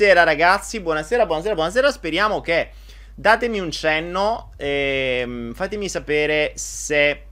Buonasera 0.00 0.24
ragazzi, 0.24 0.80
buonasera, 0.80 1.26
buonasera, 1.26 1.54
buonasera. 1.54 1.90
Speriamo 1.90 2.40
che 2.40 2.70
datemi 3.14 3.58
un 3.58 3.70
cenno, 3.70 4.52
ehm, 4.56 5.52
fatemi 5.52 5.90
sapere 5.90 6.52
se 6.54 7.24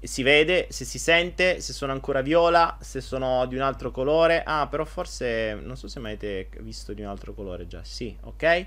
si 0.00 0.22
vede, 0.22 0.68
se 0.70 0.84
si 0.84 1.00
sente, 1.00 1.60
se 1.60 1.72
sono 1.72 1.90
ancora 1.90 2.20
viola, 2.20 2.78
se 2.80 3.00
sono 3.00 3.46
di 3.46 3.56
un 3.56 3.62
altro 3.62 3.90
colore. 3.90 4.44
Ah, 4.46 4.68
però 4.68 4.84
forse 4.84 5.54
non 5.54 5.76
so 5.76 5.88
se 5.88 5.98
mai 5.98 6.12
avete 6.12 6.50
visto 6.60 6.92
di 6.92 7.02
un 7.02 7.08
altro 7.08 7.34
colore 7.34 7.66
già. 7.66 7.80
Sì, 7.82 8.16
ok. 8.20 8.66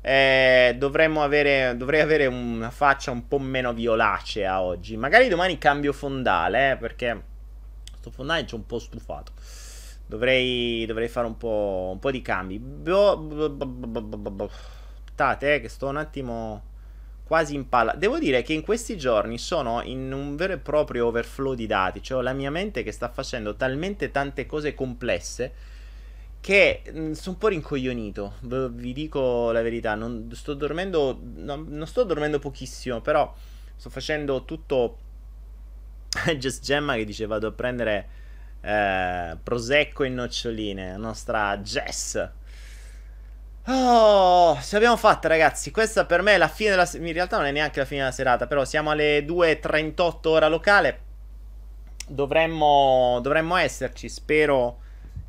Eh, 0.00 0.76
dovremmo 0.78 1.24
avere, 1.24 1.74
dovrei 1.76 2.02
avere 2.02 2.26
una 2.26 2.70
faccia 2.70 3.10
un 3.10 3.26
po' 3.26 3.40
meno 3.40 3.72
violacea 3.72 4.60
oggi. 4.60 4.96
Magari 4.96 5.26
domani 5.26 5.58
cambio 5.58 5.92
fondale, 5.92 6.70
eh, 6.70 6.76
perché 6.76 7.20
sto 7.98 8.12
fondale 8.12 8.46
ci 8.46 8.54
ho 8.54 8.58
un 8.58 8.66
po' 8.66 8.78
stufato. 8.78 9.32
Dovrei, 10.14 10.86
dovrei 10.86 11.08
fare 11.08 11.26
un 11.26 11.36
po', 11.36 11.90
un 11.94 11.98
po' 11.98 12.12
di 12.12 12.22
cambi. 12.22 12.62
Aspettate, 15.02 15.54
eh, 15.54 15.60
che 15.60 15.68
sto 15.68 15.88
un 15.88 15.96
attimo 15.96 16.62
quasi 17.24 17.56
in 17.56 17.68
palla. 17.68 17.94
Devo 17.94 18.20
dire 18.20 18.42
che 18.42 18.52
in 18.52 18.62
questi 18.62 18.96
giorni 18.96 19.38
sono 19.38 19.82
in 19.82 20.12
un 20.12 20.36
vero 20.36 20.52
e 20.52 20.58
proprio 20.58 21.08
overflow 21.08 21.54
di 21.54 21.66
dati. 21.66 22.00
Cioè, 22.00 22.22
la 22.22 22.32
mia 22.32 22.52
mente 22.52 22.84
che 22.84 22.92
sta 22.92 23.08
facendo 23.08 23.56
talmente 23.56 24.12
tante 24.12 24.46
cose 24.46 24.72
complesse 24.72 25.52
che 26.40 26.82
mm, 26.88 27.10
sono 27.10 27.32
un 27.32 27.38
po' 27.38 27.48
rincoglionito. 27.48 28.34
Vi 28.42 28.92
dico 28.92 29.50
la 29.50 29.62
verità, 29.62 29.96
non 29.96 30.30
sto 30.32 30.54
dormendo, 30.54 31.18
no, 31.20 31.64
non 31.66 31.88
sto 31.88 32.04
dormendo 32.04 32.38
pochissimo, 32.38 33.00
però 33.00 33.34
sto 33.74 33.90
facendo 33.90 34.44
tutto. 34.44 34.98
Just 36.38 36.62
Gemma 36.62 36.94
che 36.94 37.04
dice 37.04 37.26
vado 37.26 37.48
a 37.48 37.50
prendere 37.50 38.22
eh, 38.64 39.36
prosecco 39.42 40.04
e 40.04 40.08
noccioline, 40.08 40.92
la 40.92 40.96
nostra 40.96 41.58
Jess. 41.58 42.30
Oh, 43.66 44.58
ce 44.60 44.74
l'abbiamo 44.74 44.96
fatta 44.96 45.28
ragazzi, 45.28 45.70
questa 45.70 46.04
per 46.04 46.20
me 46.22 46.34
è 46.34 46.36
la 46.36 46.48
fine 46.48 46.70
della... 46.70 46.88
in 46.94 47.12
realtà 47.12 47.36
non 47.36 47.46
è 47.46 47.50
neanche 47.50 47.80
la 47.80 47.86
fine 47.86 48.00
della 48.00 48.12
serata, 48.12 48.46
però 48.46 48.64
siamo 48.64 48.90
alle 48.90 49.24
2.38 49.24 50.28
ora 50.28 50.48
locale. 50.48 51.00
Dovremmo, 52.06 53.18
dovremmo 53.22 53.56
esserci, 53.56 54.08
spero 54.08 54.80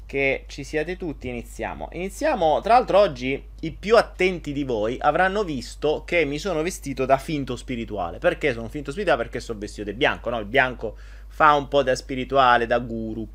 che 0.05 0.43
ci 0.47 0.63
siate 0.63 0.97
tutti. 0.97 1.27
Iniziamo. 1.27 1.89
Iniziamo. 1.93 2.61
Tra 2.61 2.73
l'altro, 2.73 2.99
oggi 2.99 3.41
i 3.61 3.71
più 3.71 3.97
attenti 3.97 4.53
di 4.53 4.63
voi 4.63 4.97
avranno 4.99 5.43
visto 5.43 6.03
che 6.05 6.25
mi 6.25 6.37
sono 6.37 6.61
vestito 6.61 7.05
da 7.05 7.17
finto 7.17 7.55
spirituale. 7.55 8.19
Perché 8.19 8.53
sono 8.53 8.67
finto 8.67 8.91
spirituale? 8.91 9.23
Perché 9.23 9.39
sono 9.39 9.59
vestito 9.59 9.89
di 9.89 9.95
bianco. 9.95 10.29
No, 10.29 10.39
il 10.39 10.45
bianco 10.45 10.97
fa 11.35 11.53
un 11.53 11.67
po' 11.67 11.83
da 11.83 11.93
spirituale, 11.97 12.65
da 12.65 12.79
guru. 12.79 13.27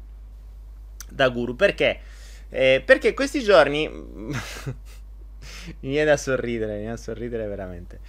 Da 1.06 1.28
guru. 1.28 1.54
Perché? 1.54 2.00
Eh, 2.48 2.82
perché 2.82 3.12
questi 3.12 3.42
giorni. 3.42 3.86
mi 5.80 5.90
viene 5.90 6.06
da 6.06 6.16
sorridere, 6.16 6.72
mi 6.72 6.78
viene 6.78 6.94
da 6.94 7.00
sorridere 7.00 7.46
veramente. 7.46 8.00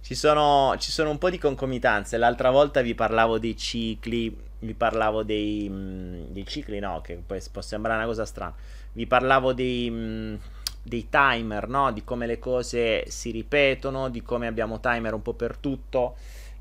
Ci 0.00 0.16
sono, 0.16 0.74
ci 0.80 0.90
sono 0.90 1.10
un 1.10 1.18
po' 1.18 1.30
di 1.30 1.38
concomitanze. 1.38 2.16
L'altra 2.16 2.50
volta 2.50 2.80
vi 2.80 2.96
parlavo 2.96 3.38
dei 3.38 3.56
cicli 3.56 4.36
vi 4.58 4.74
parlavo 4.74 5.22
dei, 5.22 5.68
mh, 5.68 5.74
mm, 5.74 6.24
dei, 6.30 6.46
cicli, 6.46 6.78
no, 6.80 7.00
che 7.00 7.20
poi 7.24 7.40
può 7.52 7.62
sembrare 7.62 7.98
una 7.98 8.06
cosa 8.06 8.24
strana. 8.24 8.54
Vi 8.92 9.06
parlavo 9.06 9.52
dei, 9.52 9.88
mh, 9.88 9.96
mm, 9.96 10.34
dei 10.82 11.08
timer, 11.08 11.68
no? 11.68 11.92
Di 11.92 12.02
come 12.02 12.26
le 12.26 12.38
cose 12.40 13.08
si 13.08 13.30
ripetono, 13.30 14.08
di 14.08 14.22
come 14.22 14.46
abbiamo 14.48 14.80
timer 14.80 15.14
un 15.14 15.22
po' 15.22 15.34
per 15.34 15.56
tutto. 15.56 16.16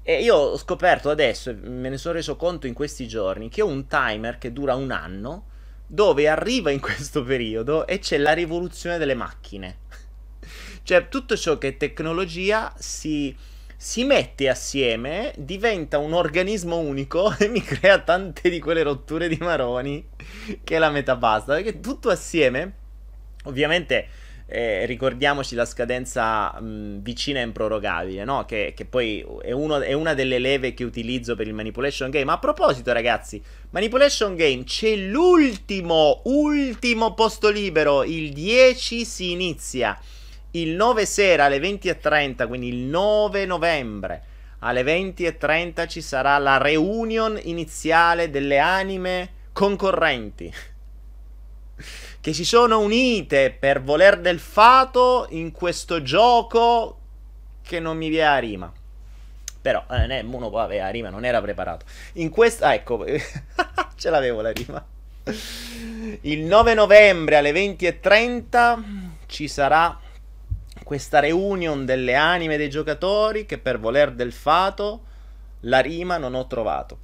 E 0.08 0.22
io 0.22 0.36
ho 0.36 0.58
scoperto 0.58 1.10
adesso, 1.10 1.52
me 1.64 1.90
ne 1.90 1.98
sono 1.98 2.14
reso 2.14 2.36
conto 2.36 2.68
in 2.68 2.76
questi 2.76 3.08
giorni, 3.08 3.50
che 3.50 3.64
ho 3.64 3.68
un 3.68 3.88
timer 3.88 4.38
che 4.38 4.54
dura 4.54 4.76
un 4.76 4.92
anno, 4.92 5.48
dove 5.88 6.28
arriva 6.28 6.70
in 6.70 6.78
questo 6.80 7.24
periodo 7.24 7.88
e 7.88 7.98
c'è 7.98 8.20
la 8.20 8.34
rivoluzione 8.34 9.00
delle 9.00 9.16
macchine. 9.16 9.80
cioè 10.84 11.10
tutto 11.10 11.36
ciò 11.36 11.58
che 11.58 11.70
è 11.70 11.78
tecnologia 11.78 12.72
si 12.78 13.36
si 13.76 14.04
mette 14.04 14.48
assieme, 14.48 15.34
diventa 15.38 15.98
un 15.98 16.14
organismo 16.14 16.78
unico 16.78 17.36
e 17.40 17.48
mi 17.48 17.62
crea 17.62 18.00
tante 18.00 18.52
di 18.52 18.60
quelle 18.60 18.84
rotture 18.84 19.28
di 19.28 19.38
maroni 19.40 20.08
che 20.64 20.76
è 20.76 20.78
la 20.78 20.92
metà 20.92 21.16
basta. 21.16 21.56
Perché 21.56 21.80
tutto 21.80 22.10
assieme, 22.10 22.74
ovviamente, 23.46 24.08
eh, 24.48 24.86
ricordiamoci 24.86 25.56
la 25.56 25.66
scadenza 25.66 26.60
mh, 26.60 27.02
vicina 27.02 27.40
e 27.40 27.44
improrogabile, 27.44 28.24
no? 28.24 28.46
Che, 28.46 28.74
che 28.76 28.86
poi 28.86 29.26
è, 29.42 29.52
uno, 29.52 29.82
è, 29.82 29.94
una 29.94 30.14
delle 30.14 30.38
leve 30.38 30.74
che 30.74 30.84
utilizzo 30.84 31.36
per 31.36 31.48
il 31.48 31.54
manipulation 31.54 32.12
game. 32.12 32.32
A 32.32 32.38
proposito, 32.38 32.94
ragazzi, 32.94 33.42
manipulation 33.72 34.36
game 34.36 34.64
c'è 34.64 34.96
l'ultimo, 34.96 36.22
ultimo 36.26 37.14
posto 37.16 37.50
libero. 37.50 38.04
Il 38.04 38.34
10 38.34 39.04
si 39.04 39.32
inizia 39.32 40.00
il 40.52 40.76
9 40.76 41.06
sera 41.06 41.46
alle 41.46 41.58
20.30, 41.58 42.48
quindi 42.48 42.68
il 42.68 42.84
9 42.84 43.46
novembre 43.46 44.24
alle 44.60 44.84
20.30 44.84 45.88
ci 45.88 46.02
sarà 46.02 46.38
la 46.38 46.58
reunion 46.58 47.40
iniziale 47.44 48.30
delle 48.30 48.60
anime 48.60 49.32
concorrenti 49.54 50.52
che 52.25 52.34
si 52.34 52.44
sono 52.44 52.80
unite 52.80 53.52
per 53.52 53.84
voler 53.84 54.19
del 54.19 54.40
fato 54.40 55.28
in 55.30 55.52
questo 55.52 56.02
gioco 56.02 56.97
che 57.62 57.80
non 57.80 57.97
mi 57.97 58.09
viene 58.09 58.28
a 58.28 58.40
rima. 58.40 58.74
Però 59.62 59.86
eh, 59.91 60.22
uno 60.22 60.50
poi 60.50 60.64
aveva 60.64 60.90
rima, 60.90 61.09
non 61.12 61.24
era 61.24 61.40
preparato. 61.40 61.85
In 62.14 62.31
questa, 62.31 62.69
ah, 62.69 62.74
ecco, 62.74 63.06
ce 63.96 64.09
l'avevo 64.09 64.41
la 64.41 64.52
rima. 64.52 64.84
Il 66.22 66.40
9 66.46 66.74
novembre 66.74 67.35
alle 67.35 67.52
20.30 67.52 68.80
ci 69.28 69.47
sarà 69.47 69.96
questa 70.84 71.19
reunion 71.19 71.85
delle 71.85 72.16
anime 72.16 72.58
dei 72.58 72.72
giocatori 72.72 73.46
che 73.46 73.59
per 73.59 73.80
voler 73.80 74.12
del 74.12 74.34
fato 74.34 75.03
la 75.59 75.80
rima 75.80 76.18
non 76.18 76.34
ho 76.34 76.47
trovato. 76.47 76.97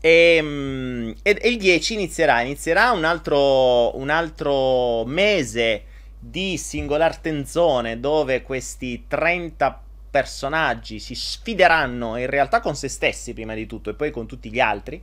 E, 0.00 1.14
e, 1.22 1.38
e 1.40 1.48
il 1.48 1.58
10 1.58 1.94
inizierà, 1.94 2.40
inizierà 2.40 2.90
un 2.92 3.04
altro, 3.04 3.96
un 3.98 4.08
altro 4.08 5.04
mese 5.04 5.84
di 6.18 6.56
singolar 6.56 7.18
tenzone 7.18 8.00
dove 8.00 8.42
questi 8.42 9.04
30 9.06 9.82
personaggi 10.10 10.98
si 10.98 11.14
sfideranno 11.14 12.16
in 12.16 12.26
realtà 12.26 12.60
con 12.60 12.74
se 12.74 12.88
stessi 12.88 13.32
prima 13.32 13.54
di 13.54 13.66
tutto 13.66 13.90
e 13.90 13.94
poi 13.94 14.10
con 14.10 14.26
tutti 14.26 14.50
gli 14.50 14.58
altri 14.58 15.00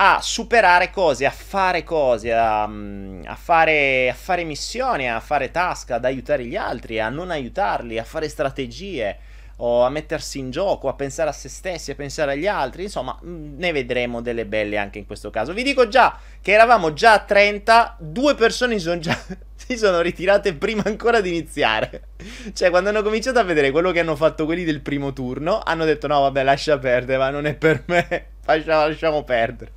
a 0.00 0.20
superare 0.22 0.90
cose, 0.90 1.26
a 1.26 1.30
fare 1.30 1.82
cose, 1.82 2.32
a, 2.32 2.62
a, 2.62 3.34
fare, 3.34 4.08
a, 4.08 4.14
fare, 4.14 4.44
missioni, 4.44 5.10
a 5.10 5.18
fare 5.18 5.50
task, 5.50 5.90
ad 5.90 6.04
aiutare 6.04 6.44
gli 6.44 6.54
altri, 6.54 7.00
a 7.00 7.08
non 7.08 7.32
aiutarli, 7.32 7.98
a 7.98 8.04
fare 8.04 8.28
strategie 8.28 9.18
o 9.60 9.84
a 9.84 9.90
mettersi 9.90 10.38
in 10.38 10.50
gioco, 10.50 10.88
a 10.88 10.94
pensare 10.94 11.30
a 11.30 11.32
se 11.32 11.48
stessi, 11.48 11.90
a 11.90 11.94
pensare 11.94 12.32
agli 12.32 12.46
altri. 12.46 12.84
Insomma, 12.84 13.18
ne 13.22 13.72
vedremo 13.72 14.20
delle 14.20 14.46
belle 14.46 14.76
anche 14.76 14.98
in 14.98 15.06
questo 15.06 15.30
caso. 15.30 15.52
Vi 15.52 15.62
dico 15.62 15.88
già 15.88 16.18
che 16.40 16.52
eravamo 16.52 16.92
già 16.92 17.14
a 17.14 17.20
30, 17.20 17.96
due 17.98 18.34
persone 18.34 18.78
sono 18.78 18.98
già, 18.98 19.18
si 19.54 19.76
sono 19.76 20.00
ritirate 20.00 20.54
prima 20.54 20.82
ancora 20.86 21.20
di 21.20 21.30
iniziare. 21.30 22.08
Cioè, 22.52 22.70
quando 22.70 22.90
hanno 22.90 23.02
cominciato 23.02 23.38
a 23.38 23.44
vedere 23.44 23.70
quello 23.70 23.90
che 23.92 24.00
hanno 24.00 24.16
fatto 24.16 24.44
quelli 24.44 24.64
del 24.64 24.80
primo 24.80 25.12
turno, 25.12 25.60
hanno 25.62 25.84
detto 25.84 26.06
no, 26.06 26.20
vabbè, 26.20 26.42
lascia 26.42 26.78
perdere, 26.78 27.18
ma 27.18 27.30
non 27.30 27.46
è 27.46 27.54
per 27.54 27.82
me. 27.86 28.26
lasciamo 28.64 29.24
perdere 29.24 29.76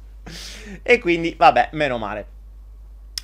e 0.84 1.00
quindi, 1.00 1.36
vabbè, 1.38 1.70
meno 1.74 1.98
male. 1.98 2.26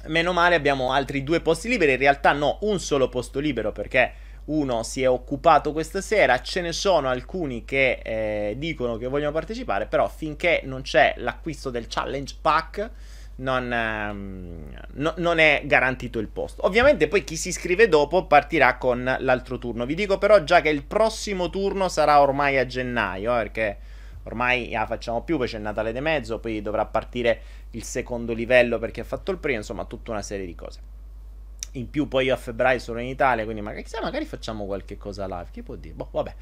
Meno 0.07 0.31
male 0.31 0.55
abbiamo 0.55 0.91
altri 0.93 1.23
due 1.23 1.41
posti 1.41 1.67
liberi. 1.69 1.93
In 1.93 1.97
realtà 1.97 2.31
no, 2.31 2.59
un 2.61 2.79
solo 2.79 3.09
posto 3.09 3.39
libero 3.39 3.71
perché 3.71 4.13
uno 4.47 4.83
si 4.83 5.01
è 5.01 5.09
occupato 5.09 5.71
questa 5.71 6.01
sera. 6.01 6.41
Ce 6.41 6.61
ne 6.61 6.73
sono 6.73 7.09
alcuni 7.09 7.65
che 7.65 7.99
eh, 8.03 8.55
dicono 8.57 8.97
che 8.97 9.07
vogliono 9.07 9.31
partecipare, 9.31 9.85
però 9.87 10.07
finché 10.07 10.61
non 10.63 10.81
c'è 10.81 11.13
l'acquisto 11.17 11.69
del 11.69 11.87
challenge 11.87 12.35
pack 12.41 12.91
non, 13.37 13.71
ehm, 13.71 14.69
no, 14.93 15.13
non, 15.17 15.39
è 15.39 15.61
garantito 15.65 16.19
il 16.19 16.27
posto. 16.27 16.65
Ovviamente 16.65 17.07
poi 17.07 17.23
chi 17.23 17.35
si 17.35 17.49
iscrive 17.49 17.87
dopo 17.87 18.25
partirà 18.25 18.77
con 18.77 19.17
l'altro 19.19 19.57
turno. 19.57 19.85
Vi 19.85 19.95
dico 19.95 20.17
però 20.17 20.43
già 20.43 20.61
che 20.61 20.69
il 20.69 20.83
prossimo 20.83 21.49
turno 21.49 21.89
sarà 21.89 22.21
ormai 22.21 22.57
a 22.57 22.65
gennaio, 22.65 23.33
eh, 23.33 23.41
perché 23.43 23.77
ormai 24.23 24.69
la 24.71 24.85
facciamo 24.85 25.21
più, 25.23 25.37
poi 25.37 25.47
c'è 25.47 25.57
il 25.57 25.63
Natale 25.63 25.93
di 25.93 26.01
mezzo, 26.01 26.39
poi 26.39 26.61
dovrà 26.61 26.85
partire 26.85 27.41
il 27.71 27.83
secondo 27.83 28.33
livello 28.33 28.79
perché 28.79 29.01
ha 29.01 29.05
fatto 29.05 29.31
il 29.31 29.37
primo, 29.37 29.57
insomma 29.57 29.85
tutta 29.85 30.11
una 30.11 30.21
serie 30.21 30.45
di 30.45 30.55
cose. 30.55 30.96
In 31.73 31.89
più 31.89 32.07
poi 32.07 32.25
io 32.25 32.33
a 32.33 32.37
febbraio 32.37 32.79
sono 32.79 32.99
in 32.99 33.07
Italia, 33.07 33.43
quindi 33.43 33.61
magari, 33.61 33.83
chissà, 33.83 34.01
magari 34.01 34.25
facciamo 34.25 34.65
qualche 34.65 34.97
cosa 34.97 35.25
live, 35.25 35.47
chi 35.51 35.61
può 35.61 35.75
dire? 35.75 35.93
Boh, 35.93 36.09
vabbè, 36.11 36.33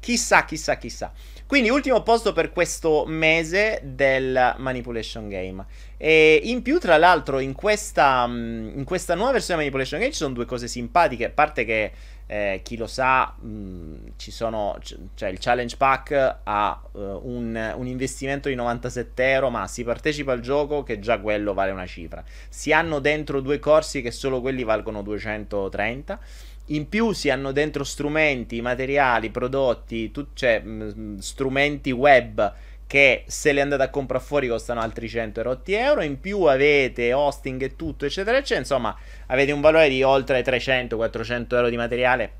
chissà, 0.00 0.44
chissà, 0.44 0.76
chissà. 0.76 1.12
Quindi 1.46 1.70
ultimo 1.70 2.02
posto 2.02 2.32
per 2.32 2.50
questo 2.52 3.04
mese 3.06 3.80
del 3.82 4.54
Manipulation 4.58 5.28
Game. 5.28 5.64
E 5.96 6.40
in 6.44 6.62
più, 6.62 6.78
tra 6.78 6.96
l'altro, 6.96 7.38
in 7.38 7.54
questa, 7.54 8.24
in 8.28 8.84
questa 8.84 9.14
nuova 9.14 9.32
versione 9.32 9.62
di 9.62 9.70
Manipulation 9.70 10.00
Game 10.00 10.12
ci 10.12 10.18
sono 10.18 10.34
due 10.34 10.46
cose 10.46 10.66
simpatiche, 10.68 11.26
a 11.26 11.30
parte 11.30 11.64
che 11.64 11.92
eh, 12.32 12.60
chi 12.62 12.78
lo 12.78 12.86
sa, 12.86 13.34
mh, 13.38 14.12
ci 14.16 14.30
sono, 14.30 14.78
c- 14.80 14.96
cioè 15.14 15.28
il 15.28 15.36
challenge 15.38 15.76
pack 15.76 16.38
ha 16.42 16.82
uh, 16.92 16.98
un, 17.24 17.74
un, 17.76 17.86
investimento 17.86 18.48
di 18.48 18.54
97 18.54 19.30
euro, 19.32 19.50
ma 19.50 19.66
si 19.66 19.84
partecipa 19.84 20.32
al 20.32 20.40
gioco 20.40 20.82
che 20.82 20.98
già 20.98 21.20
quello 21.20 21.52
vale 21.52 21.72
una 21.72 21.84
cifra. 21.84 22.24
Si 22.48 22.72
hanno 22.72 23.00
dentro 23.00 23.42
due 23.42 23.58
corsi 23.58 24.00
che 24.00 24.10
solo 24.10 24.40
quelli 24.40 24.62
valgono 24.62 25.02
230. 25.02 26.18
In 26.66 26.88
più 26.88 27.12
si 27.12 27.28
hanno 27.28 27.52
dentro 27.52 27.84
strumenti, 27.84 28.62
materiali, 28.62 29.28
prodotti, 29.28 30.10
tu, 30.10 30.28
cioè 30.32 30.58
mh, 30.58 31.18
strumenti 31.18 31.90
web 31.90 32.54
che 32.92 33.24
se 33.26 33.52
le 33.52 33.62
andate 33.62 33.84
a 33.84 33.88
comprare 33.88 34.22
fuori 34.22 34.48
costano 34.48 34.82
altri 34.82 35.08
100 35.08 35.40
euro. 35.64 36.02
In 36.02 36.20
più 36.20 36.42
avete 36.42 37.14
hosting 37.14 37.62
e 37.62 37.74
tutto, 37.74 38.04
eccetera, 38.04 38.36
eccetera. 38.36 38.60
Insomma, 38.60 38.94
avete 39.28 39.50
un 39.50 39.62
valore 39.62 39.88
di 39.88 40.02
oltre 40.02 40.44
300-400 40.44 41.54
euro 41.54 41.70
di 41.70 41.78
materiale. 41.78 42.30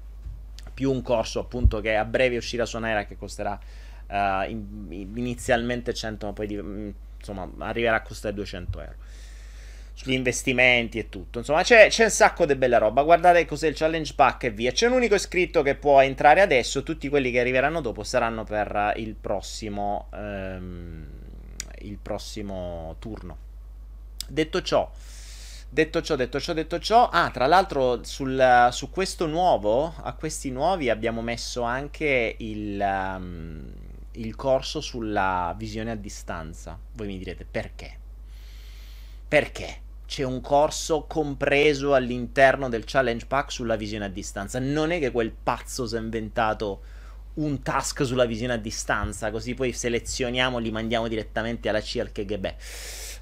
Più 0.74 0.92
un 0.92 1.00
corso, 1.00 1.40
appunto, 1.40 1.80
che 1.80 1.96
a 1.96 2.04
breve 2.04 2.36
uscirà 2.36 2.66
su 2.66 2.78
Naira 2.78 3.06
che 3.06 3.16
costerà 3.16 3.58
uh, 4.08 4.50
in, 4.50 5.10
inizialmente 5.14 5.94
100, 5.94 6.26
ma 6.26 6.32
poi 6.34 6.46
di, 6.46 6.60
mm, 6.60 6.90
insomma 7.16 7.48
arriverà 7.60 7.96
a 7.96 8.02
costare 8.02 8.34
200 8.34 8.80
euro 8.80 8.96
sugli 9.94 10.14
investimenti 10.14 10.98
e 10.98 11.08
tutto. 11.08 11.38
Insomma, 11.38 11.62
c'è, 11.62 11.88
c'è, 11.88 12.04
un 12.04 12.10
sacco 12.10 12.46
di 12.46 12.54
bella 12.54 12.78
roba. 12.78 13.02
Guardate 13.02 13.44
cos'è 13.44 13.68
il 13.68 13.76
challenge 13.76 14.14
pack 14.14 14.44
e 14.44 14.50
via. 14.50 14.72
C'è 14.72 14.86
un 14.86 14.92
unico 14.92 15.14
iscritto 15.14 15.62
che 15.62 15.74
può 15.74 16.00
entrare 16.00 16.40
adesso. 16.40 16.82
Tutti 16.82 17.08
quelli 17.08 17.30
che 17.30 17.40
arriveranno 17.40 17.80
dopo 17.80 18.02
saranno 18.02 18.44
per 18.44 18.94
il 18.96 19.14
prossimo, 19.14 20.08
ehm, 20.12 21.06
il 21.80 21.98
prossimo 21.98 22.96
turno. 22.98 23.36
Detto 24.28 24.62
ciò. 24.62 24.90
Detto 25.68 26.02
ciò, 26.02 26.16
detto 26.16 26.38
ciò, 26.38 26.52
detto 26.52 26.78
ciò, 26.78 27.08
ah, 27.08 27.30
tra 27.30 27.46
l'altro 27.46 28.04
sul, 28.04 28.68
su 28.70 28.90
questo 28.90 29.26
nuovo, 29.26 29.94
a 30.02 30.12
questi 30.12 30.50
nuovi 30.50 30.90
abbiamo 30.90 31.22
messo 31.22 31.62
anche 31.62 32.36
il, 32.40 32.78
um, 32.78 33.72
il 34.12 34.36
corso 34.36 34.82
sulla 34.82 35.54
visione 35.56 35.92
a 35.92 35.94
distanza. 35.94 36.78
Voi 36.92 37.06
mi 37.06 37.16
direte 37.16 37.46
perché? 37.50 38.00
Perché? 39.32 39.76
C'è 40.04 40.24
un 40.24 40.42
corso 40.42 41.06
compreso 41.08 41.94
all'interno 41.94 42.68
del 42.68 42.82
challenge 42.84 43.24
pack 43.24 43.50
sulla 43.50 43.76
visione 43.76 44.04
a 44.04 44.08
distanza. 44.08 44.58
Non 44.58 44.90
è 44.90 44.98
che 44.98 45.10
quel 45.10 45.32
pazzo 45.32 45.86
si 45.86 45.96
è 45.96 45.98
inventato 45.98 46.82
un 47.36 47.62
task 47.62 48.04
sulla 48.04 48.26
visione 48.26 48.52
a 48.52 48.58
distanza, 48.58 49.30
così 49.30 49.54
poi 49.54 49.72
selezioniamo, 49.72 50.58
li 50.58 50.70
mandiamo 50.70 51.08
direttamente 51.08 51.70
alla 51.70 51.80
CIA 51.80 52.02
al 52.02 52.12
KGB. 52.12 52.46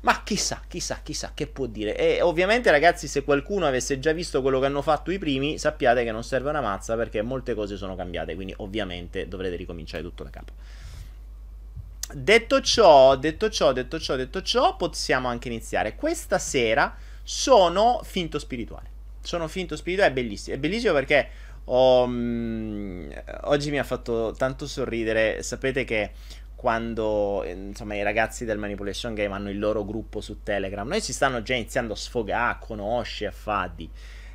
Ma 0.01 0.21
chissà, 0.25 0.63
chissà, 0.67 0.99
chissà 1.01 1.31
che 1.33 1.47
può 1.47 1.67
dire. 1.67 1.97
E 1.97 2.21
ovviamente, 2.23 2.73
ragazzi, 2.73 3.07
se 3.07 3.23
qualcuno 3.23 3.67
avesse 3.67 4.01
già 4.01 4.11
visto 4.11 4.43
quello 4.43 4.59
che 4.59 4.67
hanno 4.67 4.83
fatto 4.83 5.13
i 5.13 5.19
primi, 5.19 5.59
sappiate 5.59 6.03
che 6.03 6.11
non 6.11 6.25
serve 6.25 6.49
una 6.51 6.61
mazza 6.61 6.97
perché 6.97 7.23
molte 7.23 7.55
cose 7.55 7.77
sono 7.77 7.95
cambiate. 7.95 8.35
Quindi, 8.35 8.53
ovviamente, 8.57 9.29
dovrete 9.29 9.55
ricominciare 9.55 10.03
tutto 10.03 10.25
da 10.25 10.31
capo. 10.31 10.55
Detto 12.13 12.61
ciò, 12.61 13.17
detto 13.17 13.49
ciò, 13.51 13.73
detto 13.73 13.99
ciò, 13.99 14.17
detto 14.17 14.43
ciò, 14.43 14.77
possiamo 14.77 15.29
anche 15.29 15.49
iniziare. 15.49 15.95
Questa 15.95 16.39
sera 16.39 16.95
sono 17.23 18.01
finto 18.05 18.39
spirituale. 18.39 18.89
Sono 19.23 19.49
finto 19.49 19.77
spirituale, 19.77 20.11
è 20.11 20.15
bellissimo. 20.15 20.57
È 20.57 20.59
bellissimo 20.59 20.93
perché 20.93 21.29
ho, 21.65 22.03
um, 22.05 23.09
oggi 23.43 23.71
mi 23.71 23.79
ha 23.79 23.85
fatto 23.85 24.35
tanto 24.37 24.67
sorridere. 24.67 25.43
Sapete 25.43 25.85
che 25.85 26.13
quando 26.61 27.43
insomma, 27.45 27.95
i 27.95 28.03
ragazzi 28.03 28.45
del 28.45 28.59
Manipulation 28.59 29.15
Game 29.15 29.35
hanno 29.35 29.49
il 29.49 29.59
loro 29.59 29.83
gruppo 29.83 30.21
su 30.21 30.43
Telegram, 30.43 30.87
noi 30.87 31.01
si 31.01 31.15
stanno 31.15 31.41
già 31.41 31.55
iniziando 31.55 31.95
a 31.95 31.97
sfogare, 31.97 32.53
a 32.53 32.59
conoscere, 32.59 33.31
a 33.31 33.33
faddi. 33.33 33.89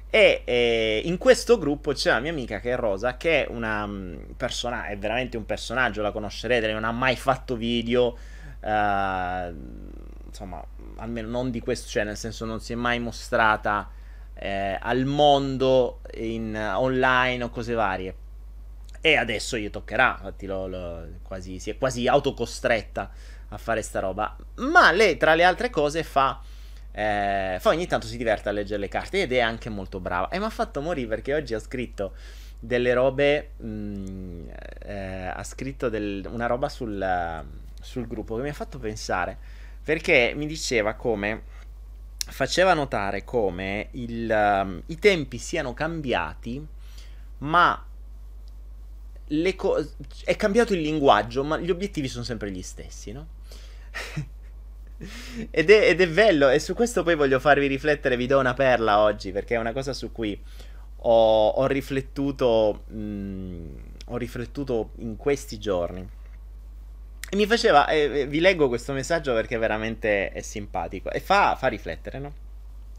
E 0.10 0.44
eh, 0.46 1.02
in 1.04 1.18
questo 1.18 1.57
gruppo 1.57 1.92
c'è 1.92 2.12
la 2.12 2.19
mia 2.19 2.31
amica 2.31 2.60
che 2.60 2.72
è 2.72 2.75
Rosa, 2.75 3.18
che 3.18 3.46
è 3.46 3.50
una 3.50 3.86
mm, 3.86 4.16
persona, 4.38 4.88
è 4.88 4.98
veramente 4.98 5.36
un 5.36 5.46
personaggio, 5.46 6.02
la 6.02 6.12
conoscerete, 6.12 6.72
non 6.72 6.86
ha 6.86 6.92
mai 6.92 7.16
fatto 7.16 7.56
video, 7.56 8.18
uh, 8.62 9.54
insomma, 10.25 10.63
almeno 10.98 11.28
non 11.28 11.52
di 11.52 11.60
questo, 11.60 11.90
cioè 11.90 12.04
nel 12.04 12.18
senso 12.18 12.46
non 12.46 12.62
si 12.62 12.74
è 12.74 12.75
mai 12.75 13.00
mostrata 13.00 13.90
eh, 14.36 14.78
al 14.80 15.06
mondo 15.06 16.02
in, 16.16 16.56
online 16.56 17.44
o 17.44 17.50
cose 17.50 17.74
varie. 17.74 18.16
E 19.02 19.18
adesso 19.18 19.57
gli 19.57 19.69
toccherà, 19.69 20.16
infatti 20.18 20.46
lo, 20.46 20.68
lo, 20.68 21.07
quasi, 21.22 21.60
si 21.60 21.69
è 21.69 21.78
quasi 21.78 22.07
autocostretta 22.07 23.12
a 23.50 23.57
fare 23.57 23.81
sta 23.81 24.00
roba. 24.00 24.36
Ma 24.56 24.92
lei, 24.92 25.18
tra 25.18 25.36
le 25.36 25.44
altre 25.44 25.69
cose, 25.69 26.04
fa 26.04 26.42
eh, 26.97 27.59
poi 27.62 27.75
ogni 27.75 27.88
tanto 27.88 28.07
si 28.07 28.15
diverte 28.15 28.47
a 28.47 28.53
leggere 28.53 28.80
le 28.80 28.88
carte 28.88 29.24
ed 29.24 29.33
è 29.33 29.39
anche 29.39 29.68
molto 29.69 30.00
brava. 30.00 30.30
E 30.30 30.39
mi 30.39 30.45
ha 30.45 30.50
fatto 30.50 30.80
morire 30.80 31.09
perché 31.09 31.33
oggi 31.33 31.53
ha 31.53 31.59
scritto 31.59 32.13
delle 32.57 32.94
robe. 32.94 33.51
Mh, 33.57 33.68
mm, 33.68 34.47
eh, 34.86 35.27
ha 35.27 35.44
scritto 35.44 35.89
del, 35.89 36.25
una 36.31 36.45
roba 36.45 36.69
sul, 36.69 37.45
sul 37.81 38.07
gruppo 38.07 38.38
che 38.38 38.44
mi 38.44 38.50
ha 38.50 38.53
fatto 38.53 38.80
pensare. 38.80 39.38
Perché 39.83 40.31
mi 40.38 40.47
diceva 40.47 40.94
come 40.94 41.53
faceva 42.27 42.74
notare 42.74 43.24
come 43.24 43.89
il, 43.92 44.30
um, 44.31 44.81
i 44.88 44.97
tempi 44.97 45.38
siano 45.38 45.74
cambiati, 45.74 46.65
ma 47.39 47.86
co- 49.56 49.89
è 50.24 50.36
cambiato 50.38 50.74
il 50.74 50.80
linguaggio, 50.80 51.44
ma 51.44 51.57
gli 51.57 51.69
obiettivi 51.69 52.07
sono 52.07 52.23
sempre 52.23 52.52
gli 52.52 52.61
stessi, 52.61 53.11
no? 53.11 53.28
ed, 55.52 55.69
è, 55.69 55.90
ed, 55.90 56.02
è, 56.02 56.07
bello, 56.07 56.49
e 56.49 56.59
su 56.59 56.73
questo 56.73 57.04
poi 57.04 57.16
voglio 57.16 57.40
farvi 57.40 57.68
riflettere, 57.68 58.16
vi 58.16 58.28
do 58.28 58.40
una 58.40 58.54
perla 58.54 58.99
oggi, 58.99 59.31
perché 59.31 59.56
è 59.56 59.59
una 59.59 59.73
cosa 59.73 59.94
su 59.94 60.11
cui 60.11 60.40
ho, 60.97 61.47
ho 61.49 61.68
riflettuto, 61.68 62.83
mh, 62.87 62.97
mm, 62.97 63.75
ho 64.07 64.18
riflettuto 64.18 64.92
in 64.99 65.18
questi 65.18 65.59
giorni. 65.59 66.07
E 67.28 67.35
mi 67.35 67.45
faceva, 67.45 67.87
eh, 67.87 68.25
vi 68.28 68.40
leggo 68.40 68.68
questo 68.68 68.94
messaggio 68.94 69.33
perché 69.33 69.57
veramente 69.57 70.31
è 70.31 70.42
simpatico, 70.42 71.11
e 71.11 71.19
fa, 71.19 71.56
fa 71.56 71.68
riflettere, 71.68 72.19
no? 72.19 72.33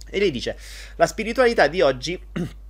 E 0.09 0.19
lei 0.19 0.31
dice, 0.31 0.57
la 0.97 1.07
spiritualità 1.07 1.67
di 1.67 1.81
oggi... 1.81 2.21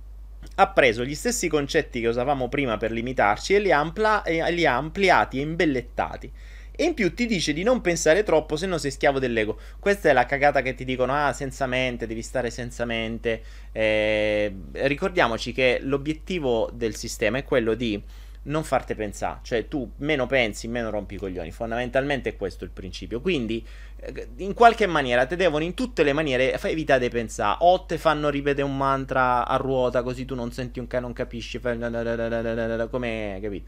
ha 0.59 0.67
preso 0.69 1.03
gli 1.03 1.13
stessi 1.13 1.47
concetti 1.47 1.99
che 1.99 2.07
usavamo 2.07 2.49
prima 2.49 2.77
per 2.77 2.91
limitarci 2.91 3.53
e 3.53 3.59
li 3.59 3.71
ha, 3.71 3.79
ampla- 3.79 4.23
e 4.23 4.51
li 4.51 4.65
ha 4.65 4.75
ampliati 4.75 5.37
e 5.37 5.41
imbellettati. 5.41 6.31
E 6.79 6.83
in 6.83 6.93
più 6.93 7.11
ti 7.15 7.25
dice 7.25 7.53
di 7.53 7.63
non 7.63 7.81
pensare 7.81 8.21
troppo, 8.21 8.55
se 8.55 8.67
no 8.67 8.77
sei 8.77 8.91
schiavo 8.91 9.17
dell'ego. 9.17 9.57
Questa 9.79 10.09
è 10.09 10.13
la 10.13 10.27
cagata 10.27 10.61
che 10.61 10.75
ti 10.75 10.85
dicono: 10.85 11.11
ah, 11.11 11.33
senza 11.33 11.65
mente, 11.65 12.05
devi 12.05 12.21
stare 12.21 12.51
senza 12.51 12.85
mente. 12.85 13.41
Eh, 13.71 14.53
ricordiamoci 14.73 15.53
che 15.53 15.79
l'obiettivo 15.81 16.69
del 16.71 16.95
sistema 16.95 17.39
è 17.39 17.43
quello 17.43 17.73
di 17.73 17.99
non 18.43 18.63
farti 18.63 18.93
pensare, 18.93 19.39
cioè 19.41 19.67
tu 19.67 19.91
meno 19.97 20.27
pensi, 20.27 20.67
meno 20.67 20.91
rompi 20.91 21.15
i 21.15 21.17
coglioni. 21.17 21.51
Fondamentalmente 21.51 22.29
è 22.29 22.35
questo 22.37 22.63
il 22.63 22.69
principio. 22.69 23.21
Quindi, 23.21 23.65
eh, 23.95 24.27
in 24.35 24.53
qualche 24.53 24.85
maniera, 24.85 25.25
te 25.25 25.35
devono 25.35 25.63
in 25.63 25.73
tutte 25.73 26.03
le 26.03 26.13
maniere 26.13 26.61
evitare 26.61 26.99
di 26.99 27.09
pensare. 27.09 27.57
O 27.61 27.85
te 27.85 27.97
fanno 27.97 28.29
ripetere 28.29 28.61
un 28.61 28.77
mantra 28.77 29.47
a 29.47 29.55
ruota, 29.55 30.03
così 30.03 30.25
tu 30.25 30.35
non 30.35 30.51
senti 30.51 30.77
un 30.77 30.85
cane, 30.85 31.05
non 31.05 31.13
capisci. 31.13 31.59
Come 31.59 33.39
capito? 33.41 33.65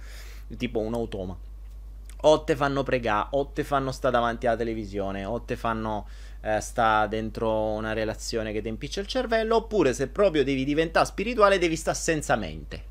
Tipo 0.56 0.80
un 0.80 0.94
automa 0.94 1.36
o 2.22 2.44
te 2.44 2.56
fanno 2.56 2.84
pregare, 2.84 3.28
o 3.32 3.48
te 3.48 3.64
fanno 3.64 3.92
sta 3.92 4.10
davanti 4.10 4.48
alla 4.48 4.58
televisione, 4.58 5.26
o 5.26 5.42
te 5.42 5.56
fanno 5.56 6.08
eh, 6.42 6.60
sta 6.60 7.08
dentro 7.08 7.72
una 7.72 7.94
relazione 7.94 8.52
che 8.52 8.62
ti 8.62 8.68
impiccia 8.68 9.02
il 9.02 9.08
cervello, 9.08 9.58
oppure 9.58 9.94
se 9.94 10.08
proprio 10.08 10.44
devi 10.44 10.66
diventare 10.66 11.06
spirituale 11.06 11.58
devi 11.58 11.76
stare 11.76 11.98
senza 11.98 12.36
mente. 12.36 12.84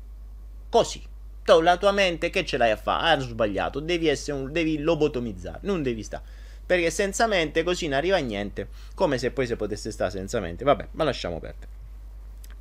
Così. 0.69 1.01
Tu, 1.43 1.61
la 1.61 1.77
tua 1.77 1.91
mente 1.91 2.29
che 2.29 2.45
ce 2.45 2.57
l'hai 2.57 2.71
a 2.71 2.75
fare? 2.75 3.07
Ah, 3.07 3.11
Hai 3.11 3.21
sbagliato, 3.21 3.79
devi, 3.79 4.07
essere 4.07 4.37
un, 4.37 4.51
devi 4.51 4.79
lobotomizzare, 4.79 5.59
non 5.61 5.81
devi 5.81 6.03
stare. 6.03 6.23
Perché 6.65 6.91
senza 6.91 7.25
mente 7.25 7.63
così 7.63 7.87
non 7.87 7.97
arriva 7.97 8.17
a 8.17 8.19
niente, 8.19 8.67
come 8.93 9.17
se 9.17 9.31
poi 9.31 9.47
si 9.47 9.55
potesse 9.55 9.91
stare 9.91 10.11
senza 10.11 10.39
mente. 10.39 10.63
Vabbè, 10.63 10.89
ma 10.91 11.03
lasciamo 11.03 11.39
perdere. 11.39 11.77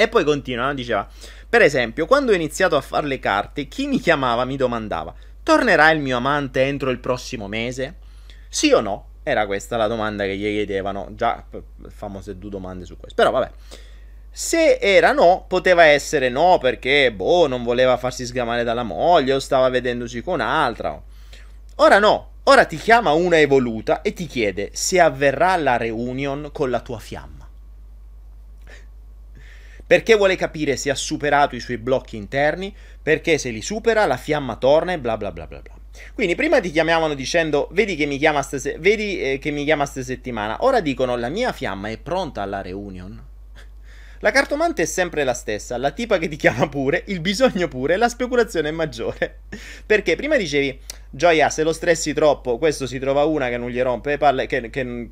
E 0.01 0.09
poi 0.09 0.25
continua, 0.25 0.73
diceva, 0.75 1.07
per 1.49 1.61
esempio, 1.61 2.07
quando 2.07 2.31
ho 2.31 2.35
iniziato 2.35 2.77
a 2.77 2.81
fare 2.81 3.07
le 3.07 3.19
carte, 3.19 3.67
chi 3.67 3.89
mi 3.89 3.99
chiamava 3.99 4.45
mi 4.45 4.57
domandava, 4.57 5.13
Tornerà 5.49 5.91
il 5.93 6.01
mio 6.01 6.19
amante 6.19 6.61
entro 6.65 6.91
il 6.91 6.99
prossimo 6.99 7.49
mese? 7.49 7.95
Sì 8.51 8.71
o 8.73 8.81
no? 8.81 9.07
Era 9.23 9.47
questa 9.47 9.79
la 9.79 9.87
domanda 9.87 10.25
che 10.25 10.37
gli 10.37 10.43
chiedevano. 10.43 11.09
Già, 11.13 11.43
famose 11.89 12.37
due 12.37 12.51
domande 12.51 12.85
su 12.85 12.99
questo. 12.99 13.15
Però 13.15 13.31
vabbè. 13.31 13.51
Se 14.31 14.77
era 14.77 15.13
no, 15.13 15.47
poteva 15.49 15.85
essere 15.85 16.29
no 16.29 16.59
perché, 16.59 17.11
boh, 17.15 17.47
non 17.47 17.63
voleva 17.63 17.97
farsi 17.97 18.27
sgamare 18.27 18.63
dalla 18.63 18.83
moglie 18.83 19.33
o 19.33 19.39
stava 19.39 19.71
vedendosi 19.71 20.21
con 20.21 20.35
un'altra. 20.35 21.03
Ora 21.77 21.99
no, 21.99 22.33
ora 22.43 22.67
ti 22.67 22.77
chiama 22.77 23.13
una 23.13 23.39
evoluta 23.39 24.03
e 24.03 24.13
ti 24.13 24.27
chiede 24.27 24.69
se 24.75 25.01
avverrà 25.01 25.57
la 25.57 25.79
reunion 25.79 26.51
con 26.53 26.69
la 26.69 26.81
tua 26.81 26.99
fiamma 26.99 27.39
perché 29.89 30.17
vuole 30.17 30.37
capire 30.37 30.77
se 30.77 30.91
ha 30.91 30.95
superato 30.95 31.57
i 31.57 31.61
suoi 31.61 31.79
blocchi 31.79 32.17
interni, 32.17 32.77
perché 33.09 33.39
se 33.39 33.49
li 33.49 33.63
supera 33.63 34.05
la 34.05 34.19
fiamma 34.19 34.57
torna 34.57 34.93
e 34.93 34.99
bla 34.99 35.17
bla 35.17 35.33
bla 35.33 35.47
bla 35.47 35.63
bla. 35.63 35.73
Quindi 36.13 36.35
prima 36.35 36.61
ti 36.61 36.71
chiamavano 36.71 37.15
dicendo 37.15 37.71
vedi 37.73 37.97
che 37.97 38.05
mi 38.05 38.19
chiama 38.19 38.43
stese- 38.43 38.77
vedi 38.79 39.19
eh, 39.19 39.39
che 39.39 39.51
mi 39.51 39.65
chiama 39.65 39.87
settimana, 39.87 40.59
ora 40.61 40.81
dicono 40.81 41.17
la 41.17 41.31
mia 41.31 41.53
fiamma 41.53 41.89
è 41.89 41.97
pronta 41.97 42.43
alla 42.43 42.61
reunion. 42.61 43.19
La 44.21 44.31
cartomante 44.31 44.83
è 44.83 44.85
sempre 44.85 45.25
la 45.25 45.33
stessa, 45.33 45.79
la 45.79 45.93
tipa 45.93 46.19
che 46.19 46.29
ti 46.29 46.37
chiama 46.37 46.69
pure, 46.69 47.05
il 47.07 47.21
bisogno 47.21 47.69
pure, 47.69 47.97
la 47.97 48.11
speculazione 48.11 48.69
è 48.69 48.73
maggiore. 48.73 49.39
Perché 49.87 50.17
prima 50.17 50.37
dicevi, 50.37 50.79
Gioia, 51.09 51.49
se 51.49 51.63
lo 51.63 51.73
stressi 51.73 52.13
troppo, 52.13 52.59
questo 52.59 52.87
si 52.87 52.99
trova 52.99 53.25
una 53.25 53.49
che 53.49 53.57
non 53.57 53.71
gli 53.71 53.81
rompe 53.81 54.11
le 54.11 54.19
palle, 54.19 54.47
che, 54.47 54.69
che, 54.71 55.11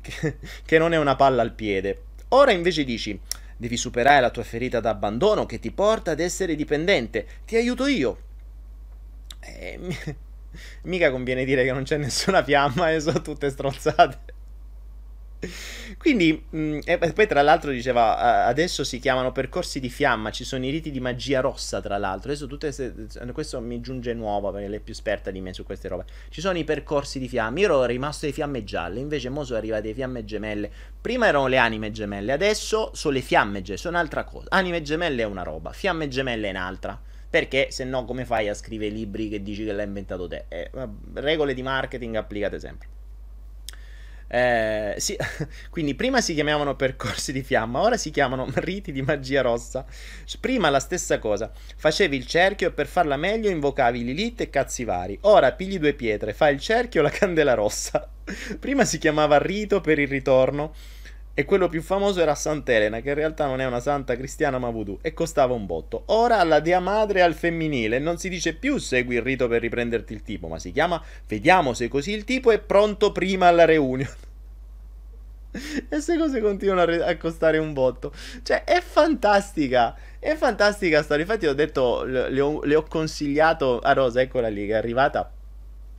che 0.65 0.77
non 0.77 0.93
è 0.93 0.97
una 0.97 1.15
palla 1.15 1.41
al 1.41 1.53
piede. 1.53 2.01
Ora 2.29 2.51
invece 2.51 2.83
dici, 2.83 3.17
devi 3.57 3.75
superare 3.75 4.21
la 4.21 4.29
tua 4.29 4.43
ferita 4.43 4.79
d'abbandono 4.79 5.45
che 5.45 5.59
ti 5.59 5.71
porta 5.71 6.11
ad 6.11 6.19
essere 6.19 6.55
dipendente, 6.55 7.25
ti 7.45 7.55
aiuto 7.55 7.87
io. 7.87 8.17
Eh, 9.39 9.79
mica 10.83 11.11
conviene 11.11 11.45
dire 11.45 11.63
che 11.63 11.71
non 11.71 11.83
c'è 11.83 11.97
nessuna 11.97 12.43
fiamma 12.43 12.91
e 12.91 12.99
sono 12.99 13.21
tutte 13.21 13.49
stronzate. 13.49 14.35
Quindi, 15.97 16.45
mh, 16.49 16.57
mm, 16.57 16.79
e 16.85 17.13
poi 17.13 17.27
tra 17.27 17.41
l'altro 17.43 17.69
diceva, 17.69 18.45
adesso 18.45 18.83
si 18.83 18.99
chiamano 18.99 19.31
percorsi 19.31 19.79
di 19.79 19.89
fiamma, 19.89 20.31
ci 20.31 20.43
sono 20.43 20.65
i 20.65 20.71
riti 20.71 20.89
di 20.89 20.99
magia 20.99 21.41
rossa 21.41 21.79
tra 21.79 21.97
l'altro, 21.97 22.31
adesso 22.31 22.47
tutte 22.47 22.71
se, 22.71 22.93
questo 23.33 23.61
mi 23.61 23.79
giunge 23.79 24.13
nuovo 24.13 24.51
perché 24.51 24.67
lei 24.67 24.79
è 24.79 24.81
più 24.81 24.93
esperta 24.93 25.29
di 25.29 25.39
me 25.39 25.53
su 25.53 25.63
queste 25.63 25.87
robe, 25.87 26.05
ci 26.29 26.41
sono 26.41 26.57
i 26.57 26.63
percorsi 26.63 27.19
di 27.19 27.27
fiamma, 27.27 27.59
io 27.59 27.65
ero 27.65 27.85
rimasto 27.85 28.25
ai 28.25 28.31
fiamme 28.31 28.63
gialle, 28.63 28.99
invece 28.99 29.29
mo 29.29 29.43
sono 29.43 29.59
arrivate 29.59 29.87
le 29.87 29.93
fiamme 29.93 30.25
gemelle, 30.25 30.71
prima 30.99 31.27
erano 31.27 31.47
le 31.47 31.57
anime 31.57 31.91
gemelle, 31.91 32.31
adesso 32.31 32.91
sono 32.93 33.13
le 33.13 33.21
fiamme 33.21 33.61
gemelle, 33.61 33.77
sono 33.77 33.97
un'altra 33.97 34.23
cosa, 34.23 34.47
anime 34.49 34.81
gemelle 34.81 35.21
è 35.21 35.25
una 35.25 35.43
roba, 35.43 35.71
fiamme 35.71 36.07
gemelle 36.07 36.47
è 36.47 36.51
un'altra. 36.51 36.99
Perché 37.29 37.71
se 37.71 37.83
no 37.83 38.05
come 38.05 38.23
fai 38.23 38.47
a 38.47 38.53
scrivere 38.53 38.89
libri 38.89 39.27
che 39.27 39.43
dici 39.43 39.65
che 39.65 39.73
l'hai 39.73 39.85
inventato 39.85 40.29
te? 40.29 40.45
Eh, 40.47 40.71
regole 41.15 41.53
di 41.53 41.61
marketing 41.61 42.15
applicate 42.15 42.57
sempre. 42.57 42.87
Eh, 44.29 44.95
sì, 44.97 45.15
quindi 45.69 45.95
prima 45.95 46.19
si 46.19 46.33
chiamavano 46.33 46.75
percorsi 46.75 47.31
di 47.31 47.41
fiamma, 47.41 47.81
ora 47.81 47.97
si 47.97 48.11
chiamano 48.11 48.47
riti 48.55 48.91
di 48.91 49.01
magia 49.01 49.41
rossa. 49.41 49.85
Prima 50.39 50.69
la 50.69 50.79
stessa 50.79 51.19
cosa, 51.19 51.51
facevi 51.75 52.15
il 52.15 52.25
cerchio 52.27 52.67
e 52.67 52.71
per 52.71 52.87
farla 52.87 53.17
meglio 53.17 53.49
invocavi 53.49 54.03
Lilith 54.03 54.41
e 54.41 54.49
cazzi 54.49 54.83
vari. 54.83 55.17
Ora 55.21 55.51
pigli 55.53 55.79
due 55.79 55.93
pietre, 55.93 56.33
fai 56.33 56.53
il 56.53 56.59
cerchio 56.59 56.99
e 56.99 57.03
la 57.03 57.09
candela 57.11 57.53
rossa. 57.53 58.09
Prima 58.59 58.83
si 58.83 58.97
chiamava 58.97 59.37
rito 59.37 59.79
per 59.79 59.99
il 59.99 60.07
ritorno 60.07 60.73
e 61.39 61.45
quello 61.45 61.69
più 61.69 61.83
famoso 61.83 62.19
era 62.19 62.33
Sant'Elena, 62.33 62.99
che 62.99 63.09
in 63.09 63.13
realtà 63.13 63.45
non 63.45 63.61
è 63.61 63.65
una 63.67 63.79
santa 63.79 64.15
cristiana 64.15 64.57
ma 64.57 64.71
voodoo, 64.71 64.97
e 65.03 65.13
costava 65.13 65.53
un 65.53 65.67
botto. 65.67 66.01
Ora 66.07 66.39
alla 66.39 66.59
Dea 66.59 66.79
Madre 66.79 67.21
al 67.21 67.35
femminile 67.35 67.99
non 67.99 68.17
si 68.17 68.27
dice 68.27 68.55
più 68.55 68.79
segui 68.79 69.17
il 69.17 69.21
rito 69.21 69.47
per 69.47 69.61
riprenderti 69.61 70.13
il 70.13 70.23
tipo, 70.23 70.47
ma 70.47 70.57
si 70.57 70.71
chiama 70.71 70.99
vediamo 71.27 71.75
se 71.75 71.89
così 71.89 72.13
il 72.13 72.23
tipo 72.23 72.49
è 72.49 72.57
pronto 72.57 73.11
prima 73.11 73.45
alla 73.45 73.65
reunion. 73.65 74.09
e 75.53 75.85
queste 75.87 76.17
cose 76.17 76.41
continuano 76.41 76.81
a, 76.81 76.85
re- 76.85 77.03
a, 77.03 77.15
costare 77.17 77.59
un 77.59 77.71
botto. 77.71 78.11
Cioè, 78.41 78.63
è 78.63 78.81
fantastica. 78.81 79.95
È 80.17 80.33
fantastica 80.33 81.03
storia. 81.03 81.23
Infatti, 81.23 81.45
ho 81.45 81.53
detto, 81.53 82.03
le, 82.03 82.39
ho, 82.39 82.63
le 82.63 82.73
ho 82.73 82.81
consigliato 82.81 83.77
a 83.77 83.93
Rosa, 83.93 84.21
eccola 84.21 84.47
lì, 84.47 84.65
che 84.65 84.73
è 84.73 84.77
arrivata. 84.77 85.31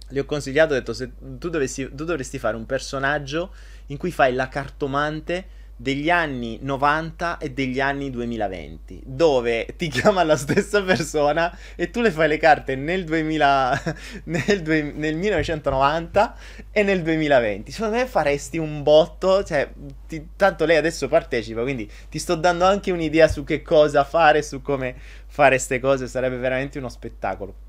Le 0.09 0.21
ho 0.21 0.25
consigliato, 0.25 0.73
ho 0.73 0.76
detto, 0.76 0.92
se 0.92 1.12
tu, 1.38 1.49
dovessi, 1.49 1.88
tu 1.95 2.02
dovresti 2.02 2.40
fare 2.40 2.57
un 2.57 2.66
personaggio 2.66 3.52
in 3.88 3.97
cui 3.97 4.11
fai 4.11 4.33
la 4.33 4.49
cartomante 4.49 5.57
degli 5.80 6.11
anni 6.11 6.59
90 6.61 7.38
e 7.38 7.52
degli 7.52 7.78
anni 7.78 8.11
2020, 8.11 9.02
dove 9.04 9.75
ti 9.76 9.87
chiama 9.88 10.25
la 10.25 10.37
stessa 10.37 10.83
persona 10.83 11.57
e 11.76 11.90
tu 11.90 12.00
le 12.00 12.11
fai 12.11 12.26
le 12.26 12.37
carte 12.37 12.75
nel, 12.75 13.04
2000, 13.04 13.83
nel, 14.25 14.62
due, 14.62 14.83
nel 14.83 15.16
1990 15.16 16.37
e 16.73 16.83
nel 16.83 17.02
2020. 17.02 17.71
Secondo 17.71 17.97
me 17.97 18.07
faresti 18.07 18.59
un 18.59 18.83
botto, 18.83 19.45
cioè, 19.45 19.71
ti, 20.09 20.30
tanto 20.35 20.64
lei 20.64 20.76
adesso 20.76 21.07
partecipa, 21.07 21.62
quindi 21.62 21.88
ti 22.11 22.18
sto 22.18 22.35
dando 22.35 22.64
anche 22.64 22.90
un'idea 22.90 23.28
su 23.28 23.45
che 23.45 23.62
cosa 23.62 24.02
fare, 24.02 24.42
su 24.42 24.61
come 24.61 24.97
fare 25.28 25.54
queste 25.54 25.78
cose, 25.78 26.09
sarebbe 26.09 26.38
veramente 26.38 26.78
uno 26.78 26.88
spettacolo. 26.88 27.66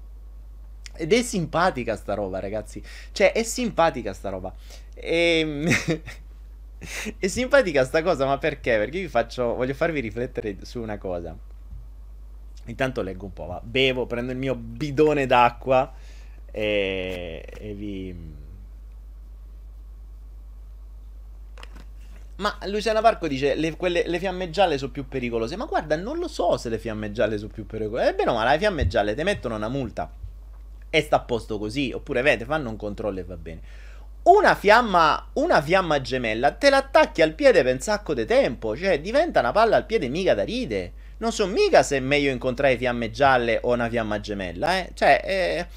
Ed 0.95 1.13
è 1.13 1.21
simpatica 1.21 1.95
sta 1.95 2.13
roba, 2.13 2.39
ragazzi. 2.41 2.83
Cioè, 3.13 3.31
è 3.31 3.43
simpatica 3.43 4.11
sta 4.11 4.29
roba. 4.29 4.53
E... 4.99 6.01
è 7.19 7.27
simpatica 7.27 7.83
sta 7.83 8.01
cosa, 8.01 8.25
ma 8.25 8.37
perché? 8.37 8.77
Perché 8.77 9.01
vi 9.01 9.07
faccio. 9.07 9.55
Voglio 9.55 9.73
farvi 9.73 9.99
riflettere 9.99 10.57
su 10.61 10.81
una 10.81 10.97
cosa. 10.97 11.35
Intanto 12.65 13.01
leggo 13.01 13.25
un 13.25 13.33
po', 13.33 13.45
va. 13.45 13.61
Bevo, 13.63 14.05
prendo 14.05 14.31
il 14.31 14.37
mio 14.37 14.55
bidone 14.55 15.25
d'acqua 15.25 15.91
e, 16.51 17.43
e 17.57 17.73
vi. 17.73 18.37
Ma 22.37 22.57
Luciana 22.67 23.01
Parco 23.01 23.27
dice 23.27 23.55
le, 23.55 23.75
quelle, 23.75 24.07
le 24.07 24.17
fiamme 24.17 24.49
gialle 24.49 24.77
sono 24.77 24.91
più 24.91 25.07
pericolose. 25.07 25.57
Ma 25.57 25.65
guarda, 25.65 25.97
non 25.97 26.19
lo 26.19 26.27
so 26.27 26.57
se 26.57 26.69
le 26.69 26.79
fiamme 26.79 27.11
gialle 27.11 27.37
sono 27.37 27.51
più 27.51 27.65
pericolose. 27.65 28.09
Ebbene, 28.09 28.31
ma 28.31 28.49
le 28.49 28.57
fiamme 28.57 28.87
gialle 28.87 29.15
ti 29.15 29.23
mettono 29.23 29.55
una 29.55 29.67
multa 29.67 30.09
e 30.89 31.01
sta 31.01 31.17
a 31.17 31.21
posto 31.21 31.57
così. 31.57 31.91
Oppure, 31.91 32.21
vede, 32.21 32.45
fanno 32.45 32.69
un 32.69 32.77
controllo 32.77 33.19
e 33.19 33.23
va 33.23 33.35
bene. 33.35 33.61
Una 34.29 34.53
fiamma, 34.53 35.29
una 35.33 35.59
fiamma 35.59 36.01
gemella 36.01 36.51
te 36.51 36.69
l'attacchi 36.69 37.23
al 37.23 37.33
piede 37.33 37.63
per 37.63 37.73
un 37.73 37.79
sacco 37.79 38.13
di 38.13 38.25
tempo. 38.25 38.77
Cioè, 38.77 39.01
diventa 39.01 39.39
una 39.39 39.51
palla 39.51 39.75
al 39.75 39.87
piede 39.87 40.07
mica 40.07 40.35
da 40.35 40.43
ride. 40.43 40.93
Non 41.17 41.31
so 41.31 41.47
mica 41.47 41.81
se 41.81 41.97
è 41.97 41.99
meglio 41.99 42.29
incontrare 42.29 42.77
fiamme 42.77 43.09
gialle 43.09 43.59
o 43.63 43.73
una 43.73 43.89
fiamma 43.89 44.19
gemella, 44.19 44.77
eh. 44.77 44.91
Cioè, 44.93 45.21
eh, 45.25 45.67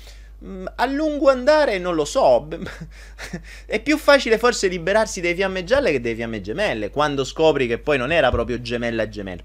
mm, 0.44 0.66
a 0.74 0.84
lungo 0.84 1.30
andare 1.30 1.78
non 1.78 1.94
lo 1.94 2.04
so. 2.04 2.46
è 3.64 3.80
più 3.80 3.96
facile 3.96 4.36
forse 4.36 4.68
liberarsi 4.68 5.22
delle 5.22 5.34
fiamme 5.34 5.64
gialle 5.64 5.90
che 5.90 6.02
delle 6.02 6.14
fiamme 6.14 6.42
gemelle. 6.42 6.90
Quando 6.90 7.24
scopri 7.24 7.66
che 7.66 7.78
poi 7.78 7.96
non 7.96 8.12
era 8.12 8.30
proprio 8.30 8.60
gemella 8.60 9.08
gemella. 9.08 9.42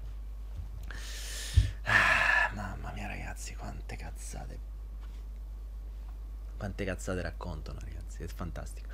Quante 6.58 6.84
cazzate 6.84 7.22
raccontano, 7.22 7.78
ragazzi, 8.18 8.22
è 8.22 8.26
fantastico. 8.26 8.88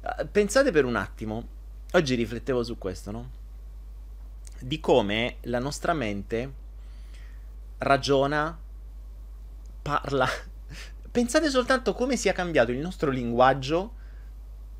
Ah, 0.00 0.24
pensate 0.24 0.70
per 0.72 0.84
un 0.84 0.96
attimo, 0.96 1.46
oggi 1.92 2.14
riflettevo 2.14 2.62
su 2.62 2.76
questo, 2.78 3.10
no? 3.10 3.30
Di 4.58 4.80
come 4.80 5.36
la 5.42 5.58
nostra 5.58 5.92
mente 5.92 6.52
ragiona, 7.78 8.58
parla. 9.82 10.26
Pensate 11.10 11.48
soltanto 11.48 11.94
come 11.94 12.16
sia 12.16 12.32
cambiato 12.32 12.72
il 12.72 12.78
nostro 12.78 13.10
linguaggio 13.10 13.94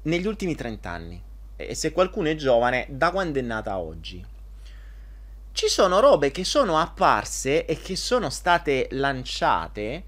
negli 0.03 0.27
ultimi 0.27 0.55
30 0.55 0.91
anni. 0.91 1.23
E 1.57 1.75
se 1.75 1.93
qualcuno 1.93 2.29
è 2.29 2.35
giovane, 2.35 2.87
da 2.91 3.11
quando 3.11 3.39
è 3.39 3.43
nata 3.43 3.79
oggi. 3.79 4.25
Ci 5.53 5.69
sono 5.69 6.01
robe 6.01 6.31
che 6.31 6.45
sono 6.45 6.79
apparse 6.79 7.65
e 7.65 7.81
che 7.81 7.97
sono 7.97 8.29
state 8.29 8.89
lanciate 8.91 10.05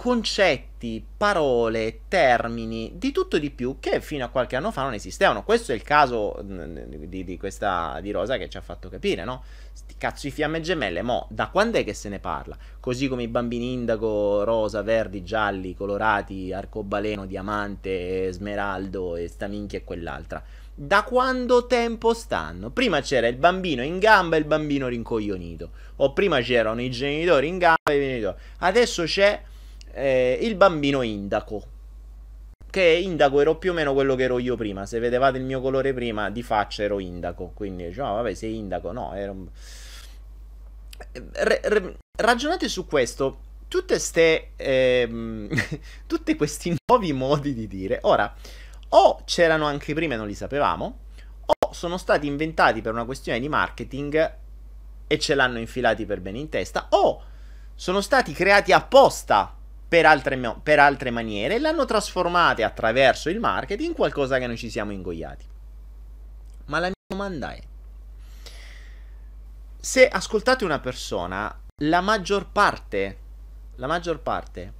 concetti, 0.00 1.04
parole, 1.14 2.00
termini, 2.08 2.92
di 2.94 3.12
tutto 3.12 3.36
e 3.36 3.38
di 3.38 3.50
più 3.50 3.76
che 3.80 4.00
fino 4.00 4.24
a 4.24 4.28
qualche 4.28 4.56
anno 4.56 4.70
fa 4.70 4.80
non 4.80 4.94
esistevano. 4.94 5.44
Questo 5.44 5.72
è 5.72 5.74
il 5.74 5.82
caso 5.82 6.42
mm, 6.42 6.78
di, 7.04 7.22
di 7.22 7.36
questa 7.36 7.98
di 8.00 8.10
Rosa 8.10 8.38
che 8.38 8.48
ci 8.48 8.56
ha 8.56 8.62
fatto 8.62 8.88
capire, 8.88 9.24
no? 9.24 9.42
Sti 9.74 9.96
cazzo 9.98 10.26
di 10.26 10.32
fiamme 10.32 10.62
gemelle, 10.62 11.02
mo 11.02 11.26
da 11.28 11.48
quando 11.48 11.76
è 11.76 11.84
che 11.84 11.92
se 11.92 12.08
ne 12.08 12.18
parla? 12.18 12.56
Così 12.80 13.08
come 13.08 13.24
i 13.24 13.28
bambini 13.28 13.74
indago, 13.74 14.42
rosa, 14.42 14.80
verdi, 14.80 15.22
gialli, 15.22 15.74
colorati, 15.74 16.50
arcobaleno, 16.50 17.26
diamante, 17.26 18.32
smeraldo 18.32 19.16
e 19.16 19.28
sta 19.28 19.48
minchia 19.48 19.80
e 19.80 19.84
quell'altra. 19.84 20.42
Da 20.72 21.02
quando 21.02 21.66
tempo 21.66 22.14
stanno? 22.14 22.70
Prima 22.70 23.02
c'era 23.02 23.26
il 23.26 23.36
bambino 23.36 23.82
in 23.82 23.98
gamba 23.98 24.36
e 24.36 24.38
il 24.38 24.46
bambino 24.46 24.88
rincoglionito. 24.88 25.72
O 25.96 26.14
prima 26.14 26.40
c'erano 26.40 26.80
i 26.80 26.90
genitori 26.90 27.48
in 27.48 27.58
gamba 27.58 27.90
e 27.90 27.96
i 27.96 28.00
genitori. 28.00 28.36
Adesso 28.60 29.02
c'è 29.04 29.42
eh, 29.92 30.38
il 30.42 30.54
bambino 30.56 31.02
indaco. 31.02 31.78
Che 32.70 32.82
indaco 32.82 33.40
ero 33.40 33.56
più 33.56 33.72
o 33.72 33.74
meno 33.74 33.92
quello 33.92 34.14
che 34.14 34.24
ero 34.24 34.38
io 34.38 34.56
prima. 34.56 34.86
Se 34.86 34.98
vedevate 34.98 35.38
il 35.38 35.44
mio 35.44 35.60
colore 35.60 35.92
prima, 35.92 36.30
di 36.30 36.42
faccia 36.42 36.82
ero 36.82 36.98
indaco. 37.00 37.50
Quindi 37.54 37.86
dicevo, 37.86 38.08
oh, 38.08 38.14
vabbè, 38.14 38.34
sei 38.34 38.56
indaco. 38.56 38.92
No, 38.92 39.14
ero... 39.14 39.46
Re, 41.32 41.60
re, 41.64 41.96
ragionate 42.16 42.68
su 42.68 42.86
questo. 42.86 43.38
Tutte 43.66 43.98
ste... 43.98 44.50
Ehm, 44.56 45.48
tutti 46.06 46.36
questi 46.36 46.76
nuovi 46.86 47.12
modi 47.12 47.54
di 47.54 47.66
dire. 47.66 47.98
Ora, 48.02 48.32
o 48.90 49.22
c'erano 49.24 49.66
anche 49.66 49.94
prima 49.94 50.14
e 50.14 50.16
non 50.16 50.26
li 50.26 50.34
sapevamo, 50.34 50.98
o 51.46 51.72
sono 51.72 51.96
stati 51.96 52.26
inventati 52.26 52.80
per 52.80 52.92
una 52.92 53.04
questione 53.04 53.38
di 53.38 53.48
marketing 53.48 54.34
e 55.06 55.18
ce 55.18 55.34
l'hanno 55.34 55.58
infilati 55.58 56.06
per 56.06 56.20
bene 56.20 56.38
in 56.38 56.48
testa, 56.48 56.86
o 56.90 57.22
sono 57.74 58.00
stati 58.00 58.32
creati 58.32 58.72
apposta 58.72 59.56
per 59.90 60.06
altre, 60.06 60.38
per 60.62 60.78
altre 60.78 61.10
maniere 61.10 61.56
e 61.56 61.58
l'hanno 61.58 61.84
trasformate 61.84 62.62
attraverso 62.62 63.28
il 63.28 63.40
marketing 63.40 63.88
in 63.88 63.96
qualcosa 63.96 64.38
che 64.38 64.46
noi 64.46 64.56
ci 64.56 64.70
siamo 64.70 64.92
ingoiati. 64.92 65.44
Ma 66.66 66.78
la 66.78 66.86
mia 66.86 66.94
domanda 67.08 67.50
è, 67.50 67.60
se 69.80 70.06
ascoltate 70.06 70.64
una 70.64 70.78
persona, 70.78 71.52
la 71.82 72.00
maggior 72.00 72.52
parte, 72.52 73.18
la 73.74 73.88
maggior 73.88 74.20
parte, 74.20 74.74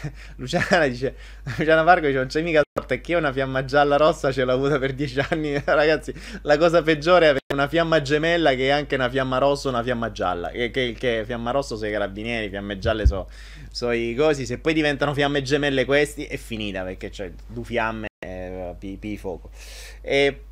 Luciana 0.36 0.86
dice: 0.86 1.14
Luciana 1.56 1.82
Vargo 1.82 2.06
dice: 2.06 2.18
Non 2.18 2.28
c'è 2.28 2.42
mica 2.42 2.62
torta. 2.72 2.94
È 2.94 3.00
che 3.00 3.14
una 3.14 3.32
fiamma 3.32 3.64
gialla 3.64 3.96
rossa 3.96 4.32
ce 4.32 4.44
l'ho 4.44 4.52
avuta 4.52 4.78
per 4.78 4.92
dieci 4.94 5.20
anni. 5.20 5.60
Ragazzi, 5.64 6.12
la 6.42 6.56
cosa 6.56 6.82
peggiore 6.82 7.26
è 7.26 7.28
avere 7.28 7.44
una 7.52 7.68
fiamma 7.68 8.00
gemella 8.02 8.54
che 8.54 8.68
è 8.68 8.70
anche 8.70 8.94
una 8.94 9.08
fiamma 9.08 9.38
rossa 9.38 9.68
una 9.68 9.82
fiamma 9.82 10.10
gialla. 10.12 10.50
Che, 10.50 10.70
che, 10.70 10.94
che 10.98 11.22
fiamma 11.24 11.50
rossa 11.50 11.76
sono 11.76 11.88
i 11.88 11.92
carabinieri, 11.92 12.48
fiamme 12.48 12.78
gialle 12.78 13.06
sono 13.06 13.28
so 13.70 13.90
i 13.90 14.14
cosi. 14.14 14.46
Se 14.46 14.58
poi 14.58 14.74
diventano 14.74 15.14
fiamme 15.14 15.42
gemelle 15.42 15.84
questi, 15.84 16.24
è 16.24 16.36
finita 16.36 16.82
perché 16.82 17.10
c'è 17.10 17.32
due 17.46 17.64
fiamme 17.64 18.08
e 18.24 18.74
pi, 18.78 18.96
pi 18.96 19.16
fuoco. 19.16 19.50
E. 20.00 20.44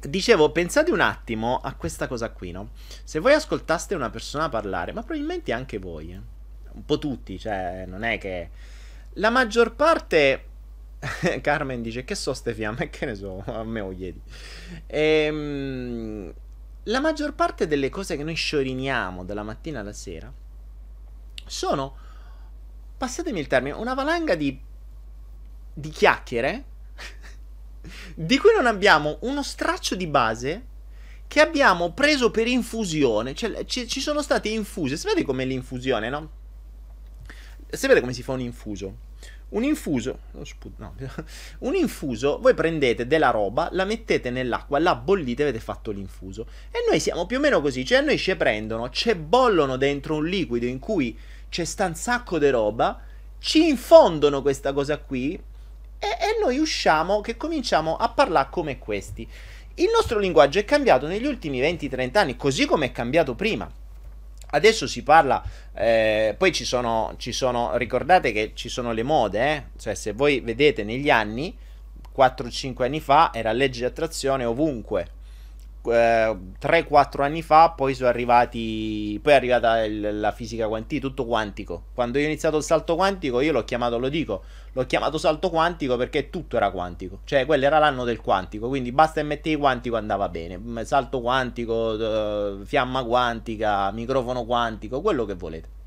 Dicevo, 0.00 0.50
pensate 0.50 0.90
un 0.92 1.00
attimo 1.00 1.60
a 1.62 1.74
questa 1.74 2.06
cosa 2.06 2.30
qui, 2.30 2.52
no? 2.52 2.70
Se 3.04 3.18
voi 3.18 3.34
ascoltaste 3.34 3.94
una 3.94 4.08
persona 4.08 4.48
parlare, 4.48 4.92
ma 4.92 5.02
probabilmente 5.02 5.52
anche 5.52 5.76
voi, 5.78 6.12
eh? 6.12 6.39
Un 6.74 6.84
po' 6.84 6.98
tutti, 6.98 7.38
cioè 7.38 7.84
non 7.86 8.02
è 8.02 8.18
che... 8.18 8.50
La 9.14 9.30
maggior 9.30 9.74
parte... 9.74 10.44
Carmen 11.40 11.80
dice 11.82 12.04
che 12.04 12.14
so 12.14 12.34
ste 12.34 12.54
fiamme, 12.54 12.90
che 12.90 13.06
ne 13.06 13.14
so, 13.14 13.42
a 13.46 13.64
me 13.64 13.80
lo 13.80 13.94
chiedi. 13.94 14.20
Ehm, 14.86 16.32
la 16.84 17.00
maggior 17.00 17.34
parte 17.34 17.66
delle 17.66 17.88
cose 17.88 18.16
che 18.16 18.24
noi 18.24 18.34
scioriniamo 18.34 19.24
dalla 19.24 19.42
mattina 19.42 19.80
alla 19.80 19.92
sera 19.92 20.32
sono, 21.46 21.96
passatemi 22.96 23.40
il 23.40 23.46
termine, 23.46 23.74
una 23.74 23.94
valanga 23.94 24.34
di, 24.34 24.58
di 25.72 25.88
chiacchiere 25.88 26.64
di 28.14 28.38
cui 28.38 28.52
non 28.54 28.66
abbiamo 28.66 29.18
uno 29.22 29.42
straccio 29.42 29.94
di 29.94 30.06
base 30.06 30.66
che 31.30 31.40
abbiamo 31.40 31.92
preso 31.92 32.32
per 32.32 32.48
infusione. 32.48 33.34
Cioè, 33.34 33.64
ci, 33.64 33.86
ci 33.86 34.00
sono 34.00 34.20
state 34.20 34.48
infuse. 34.48 34.96
Sapete 34.96 35.22
com'è 35.22 35.44
l'infusione, 35.44 36.08
no? 36.08 36.30
Sapete 37.72 38.00
come 38.00 38.12
si 38.12 38.22
fa 38.22 38.32
un 38.32 38.40
infuso? 38.40 39.08
Un 39.50 39.64
infuso, 39.64 40.18
no, 40.76 40.94
un 41.60 41.74
infuso, 41.74 42.38
voi 42.38 42.54
prendete 42.54 43.08
della 43.08 43.30
roba, 43.30 43.68
la 43.72 43.84
mettete 43.84 44.30
nell'acqua, 44.30 44.78
la 44.78 44.94
bollite 44.94 45.42
e 45.42 45.48
avete 45.48 45.62
fatto 45.62 45.90
l'infuso. 45.90 46.46
E 46.70 46.84
noi 46.88 47.00
siamo 47.00 47.26
più 47.26 47.38
o 47.38 47.40
meno 47.40 47.60
così, 47.60 47.84
cioè 47.84 47.98
a 47.98 48.02
noi 48.02 48.16
ci 48.16 48.36
prendono, 48.36 48.90
ci 48.90 49.12
bollono 49.16 49.76
dentro 49.76 50.14
un 50.16 50.26
liquido 50.26 50.66
in 50.66 50.78
cui 50.78 51.18
c'è 51.48 51.64
sta 51.64 51.86
un 51.86 51.96
sacco 51.96 52.38
di 52.38 52.48
roba, 52.48 53.00
ci 53.40 53.66
infondono 53.66 54.40
questa 54.40 54.72
cosa 54.72 54.98
qui 54.98 55.32
e, 55.34 56.06
e 56.06 56.38
noi 56.40 56.58
usciamo 56.58 57.20
che 57.20 57.36
cominciamo 57.36 57.96
a 57.96 58.08
parlare 58.08 58.48
come 58.50 58.78
questi. 58.78 59.28
Il 59.74 59.90
nostro 59.92 60.20
linguaggio 60.20 60.60
è 60.60 60.64
cambiato 60.64 61.08
negli 61.08 61.26
ultimi 61.26 61.60
20-30 61.60 62.18
anni, 62.18 62.36
così 62.36 62.66
come 62.66 62.86
è 62.86 62.92
cambiato 62.92 63.34
prima. 63.34 63.68
Adesso 64.52 64.86
si 64.86 65.02
parla, 65.02 65.42
eh, 65.74 66.34
poi 66.36 66.52
ci 66.52 66.64
sono, 66.64 67.14
ci 67.18 67.32
sono, 67.32 67.76
ricordate 67.76 68.32
che 68.32 68.52
ci 68.54 68.68
sono 68.68 68.92
le 68.92 69.04
mode, 69.04 69.40
eh? 69.40 69.64
cioè 69.78 69.94
se 69.94 70.12
voi 70.12 70.40
vedete 70.40 70.82
negli 70.82 71.08
anni, 71.08 71.56
4-5 72.16 72.82
anni 72.82 73.00
fa 73.00 73.30
era 73.32 73.52
legge 73.52 73.80
di 73.80 73.84
attrazione 73.84 74.44
ovunque, 74.44 75.18
eh, 75.86 76.36
3-4 76.60 77.22
anni 77.22 77.42
fa 77.42 77.70
poi 77.70 77.94
sono 77.94 78.08
arrivati 78.08 79.18
poi 79.22 79.32
è 79.32 79.36
arrivata 79.36 79.82
il, 79.82 80.20
la 80.20 80.32
fisica 80.32 80.68
quantica 80.68 81.00
tutto 81.06 81.24
quantico 81.24 81.84
quando 81.94 82.18
io 82.18 82.24
ho 82.24 82.28
iniziato 82.28 82.58
il 82.58 82.62
salto 82.62 82.96
quantico 82.96 83.40
io 83.40 83.52
l'ho 83.52 83.64
chiamato 83.64 83.98
lo 83.98 84.10
dico 84.10 84.44
l'ho 84.72 84.86
chiamato 84.86 85.18
salto 85.18 85.50
quantico 85.50 85.96
perché 85.96 86.30
tutto 86.30 86.56
era 86.56 86.70
quantico 86.70 87.20
cioè 87.24 87.46
quello 87.46 87.64
era 87.64 87.78
l'anno 87.78 88.04
del 88.04 88.20
quantico 88.20 88.68
quindi 88.68 88.92
basta 88.92 89.22
mettere 89.22 89.56
quantico 89.56 89.96
andava 89.96 90.28
bene 90.28 90.60
salto 90.84 91.20
quantico 91.20 91.74
uh, 91.74 92.64
fiamma 92.64 93.04
quantica 93.04 93.90
microfono 93.90 94.44
quantico 94.44 95.00
quello 95.00 95.24
che 95.24 95.34
volete 95.34 95.78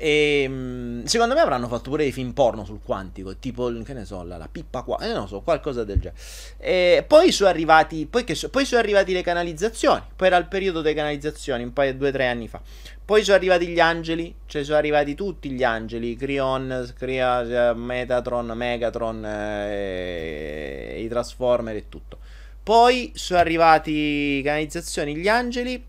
e 0.00 0.42
ehm, 0.44 1.04
secondo 1.06 1.34
me 1.34 1.40
avranno 1.40 1.66
fatto 1.66 1.90
pure 1.90 2.04
dei 2.04 2.12
film 2.12 2.30
porno 2.30 2.64
sul 2.64 2.78
quantico, 2.84 3.36
tipo, 3.36 3.72
che 3.82 3.92
ne 3.94 4.04
so, 4.04 4.22
la, 4.22 4.36
la 4.36 4.48
pippa 4.48 4.82
qua, 4.82 4.96
eh, 5.00 5.12
non 5.12 5.26
so, 5.26 5.40
qualcosa 5.40 5.82
del 5.82 5.98
genere. 5.98 6.16
E 6.56 7.04
poi 7.06 7.32
sono 7.32 7.50
arrivati, 7.50 8.06
poi, 8.06 8.24
so, 8.36 8.48
poi 8.48 8.64
sono 8.64 8.80
arrivati 8.80 9.12
le 9.12 9.22
canalizzazioni, 9.22 10.02
poi 10.14 10.28
era 10.28 10.36
il 10.36 10.46
periodo 10.46 10.82
delle 10.82 10.94
canalizzazioni, 10.94 11.64
un 11.64 11.72
paio, 11.72 11.96
due 11.96 12.12
tre 12.12 12.28
anni 12.28 12.46
fa. 12.46 12.62
Poi 13.08 13.24
sono 13.24 13.38
arrivati 13.38 13.68
gli 13.68 13.80
angeli, 13.80 14.34
cioè 14.44 14.62
sono 14.62 14.76
arrivati 14.76 15.14
tutti 15.14 15.50
gli 15.50 15.64
angeli, 15.64 16.14
Crion, 16.14 16.92
Cria, 16.94 17.72
Metatron, 17.72 18.48
Megatron, 18.48 19.24
eh, 19.24 21.00
i 21.02 21.08
Transformer 21.08 21.74
e 21.74 21.88
tutto. 21.88 22.18
Poi 22.62 23.12
sono 23.14 23.40
arrivati 23.40 24.42
canalizzazioni, 24.44 25.16
gli 25.16 25.26
angeli, 25.26 25.82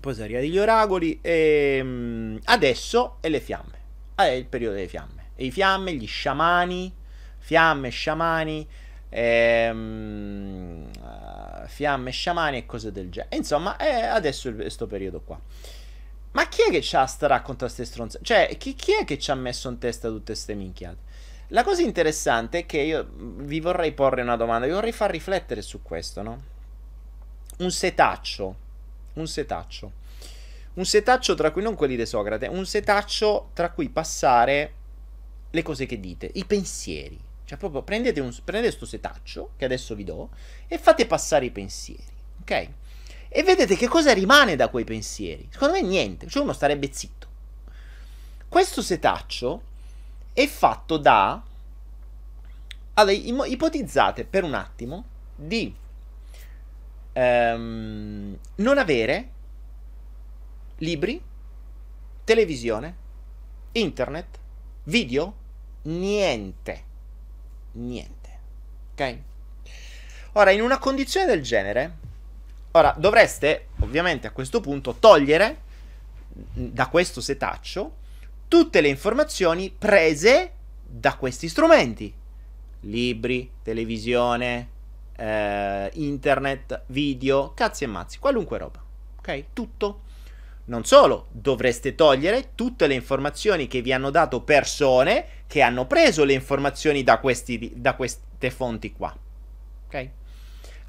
poi 0.00 0.12
sono 0.12 0.26
arrivati 0.26 0.50
gli 0.50 0.58
oracoli 0.58 1.18
e 1.22 1.80
um, 1.82 2.38
adesso 2.44 3.16
è 3.20 3.30
le 3.30 3.40
fiamme. 3.40 3.78
È 4.14 4.24
il 4.24 4.44
periodo 4.44 4.74
delle 4.74 4.88
fiamme. 4.88 5.28
E 5.34 5.46
i 5.46 5.50
fiamme, 5.50 5.94
gli 5.94 6.06
sciamani, 6.06 6.92
fiamme, 7.38 7.88
sciamani, 7.88 8.68
ehm, 9.08 10.90
fiamme, 11.68 12.10
sciamani 12.10 12.58
e 12.58 12.66
cose 12.66 12.92
del 12.92 13.08
genere. 13.08 13.34
Insomma, 13.34 13.78
è 13.78 14.02
adesso 14.04 14.52
questo 14.54 14.86
periodo 14.86 15.22
qua. 15.22 15.40
Ma 16.32 16.48
chi 16.48 16.62
è 16.62 16.70
che 16.70 16.80
c'ha 16.82 17.06
sta 17.06 17.26
racconta 17.26 17.66
queste 17.66 17.84
stronze? 17.84 18.18
Cioè, 18.22 18.56
chi, 18.58 18.74
chi, 18.74 18.92
è 18.92 19.04
che 19.04 19.18
ci 19.18 19.30
ha 19.30 19.34
messo 19.34 19.68
in 19.68 19.78
testa 19.78 20.08
tutte 20.08 20.32
queste 20.32 20.54
minchiate? 20.54 21.10
La 21.48 21.62
cosa 21.62 21.82
interessante 21.82 22.60
è 22.60 22.66
che 22.66 22.78
io 22.78 23.06
vi 23.14 23.60
vorrei 23.60 23.92
porre 23.92 24.22
una 24.22 24.36
domanda, 24.36 24.66
vi 24.66 24.72
vorrei 24.72 24.92
far 24.92 25.10
riflettere 25.10 25.60
su 25.60 25.82
questo, 25.82 26.22
no? 26.22 26.42
Un 27.58 27.70
setaccio 27.70 28.56
un 29.14 29.26
setaccio. 29.26 30.00
Un 30.74 30.84
setaccio 30.86 31.34
tra 31.34 31.50
cui 31.50 31.62
non 31.62 31.74
quelli 31.74 31.96
di 31.96 32.06
Socrate, 32.06 32.46
un 32.46 32.64
setaccio 32.64 33.50
tra 33.52 33.70
cui 33.70 33.90
passare 33.90 34.74
le 35.50 35.62
cose 35.62 35.84
che 35.84 36.00
dite, 36.00 36.30
i 36.34 36.44
pensieri. 36.46 37.20
Cioè 37.44 37.58
proprio 37.58 37.82
prendete, 37.82 38.20
un, 38.20 38.30
prendete 38.44 38.76
questo 38.76 38.86
setaccio, 38.86 39.52
che 39.56 39.66
adesso 39.66 39.94
vi 39.94 40.04
do, 40.04 40.30
e 40.66 40.78
fate 40.78 41.06
passare 41.06 41.44
i 41.44 41.50
pensieri, 41.50 42.04
ok? 42.40 42.68
E 43.34 43.42
vedete 43.42 43.76
che 43.76 43.88
cosa 43.88 44.12
rimane 44.12 44.56
da 44.56 44.68
quei 44.68 44.84
pensieri. 44.84 45.48
Secondo 45.50 45.72
me 45.72 45.80
niente, 45.80 46.26
cioè 46.26 46.42
uno 46.42 46.52
starebbe 46.52 46.92
zitto. 46.92 47.26
Questo 48.46 48.82
setaccio 48.82 49.62
è 50.34 50.46
fatto 50.46 50.98
da... 50.98 51.42
Allora, 52.92 53.16
ipotizzate 53.46 54.26
per 54.26 54.44
un 54.44 54.52
attimo 54.52 55.04
di 55.34 55.74
ehm, 57.14 58.38
non 58.56 58.76
avere 58.76 59.30
libri, 60.76 61.22
televisione, 62.24 62.96
internet, 63.72 64.38
video, 64.82 65.34
niente. 65.84 66.84
Niente. 67.72 68.38
Ok? 68.92 69.18
Ora, 70.32 70.50
in 70.50 70.60
una 70.60 70.78
condizione 70.78 71.24
del 71.24 71.42
genere, 71.42 72.01
ora 72.72 72.94
dovreste 72.96 73.68
ovviamente 73.80 74.26
a 74.26 74.30
questo 74.30 74.60
punto 74.60 74.96
togliere 74.98 75.70
da 76.28 76.88
questo 76.88 77.20
setaccio 77.20 78.00
tutte 78.48 78.80
le 78.80 78.88
informazioni 78.88 79.74
prese 79.76 80.52
da 80.82 81.16
questi 81.16 81.48
strumenti. 81.48 82.12
Libri, 82.80 83.50
televisione, 83.62 84.68
eh, 85.16 85.90
internet, 85.94 86.82
video, 86.86 87.54
cazzi 87.54 87.84
e 87.84 87.86
mazzi, 87.86 88.18
qualunque 88.18 88.58
roba. 88.58 88.82
Ok? 89.18 89.44
Tutto. 89.54 90.02
Non 90.64 90.84
solo, 90.84 91.28
dovreste 91.30 91.94
togliere 91.94 92.50
tutte 92.54 92.86
le 92.86 92.94
informazioni 92.94 93.66
che 93.66 93.80
vi 93.80 93.92
hanno 93.92 94.10
dato 94.10 94.42
persone 94.42 95.26
che 95.46 95.62
hanno 95.62 95.86
preso 95.86 96.24
le 96.24 96.34
informazioni 96.34 97.02
da, 97.02 97.18
questi, 97.18 97.72
da 97.74 97.94
queste 97.94 98.50
fonti 98.50 98.92
qua. 98.92 99.16
Ok? 99.86 100.08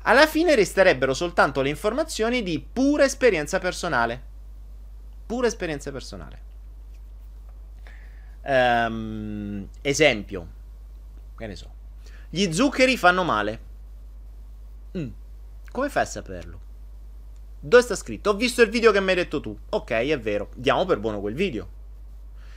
Alla 0.04 0.28
fine 0.28 0.56
resterebbero 0.56 1.14
soltanto 1.14 1.62
le 1.62 1.70
informazioni 1.70 2.44
di 2.44 2.60
pura 2.60 3.06
esperienza 3.06 3.60
personale. 3.60 4.22
Pura 5.26 5.48
esperienza 5.48 5.92
personale. 5.92 6.42
Um, 8.42 9.68
esempio, 9.82 10.48
che 11.38 11.48
ne 11.48 11.56
so. 11.56 11.74
Gli 12.30 12.52
zuccheri 12.52 12.98
fanno 12.98 13.24
male. 13.24 13.60
Mm. 14.98 15.10
Come 15.72 15.90
fai 15.90 16.04
a 16.04 16.08
saperlo? 16.08 16.60
Dove 17.60 17.84
sta 17.84 17.96
scritto? 17.96 18.32
Ho 18.32 18.36
visto 18.36 18.62
il 18.62 18.70
video 18.70 18.92
che 18.92 19.00
mi 19.00 19.12
hai 19.12 19.16
detto 19.16 19.40
tu. 19.40 19.58
Ok, 19.70 19.92
è 19.92 20.20
vero. 20.20 20.50
Diamo 20.56 20.84
per 20.86 21.00
buono 21.00 21.22
quel 21.22 21.34
video. 21.34 21.70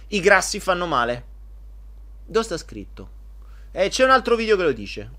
I 0.09 0.18
grassi 0.18 0.59
fanno 0.59 0.87
male. 0.87 1.24
Dove 2.24 2.44
sta 2.44 2.56
scritto? 2.56 3.11
Eh, 3.70 3.88
c'è 3.88 4.02
un 4.02 4.11
altro 4.11 4.35
video 4.35 4.56
che 4.56 4.62
lo 4.64 4.72
dice. 4.72 5.11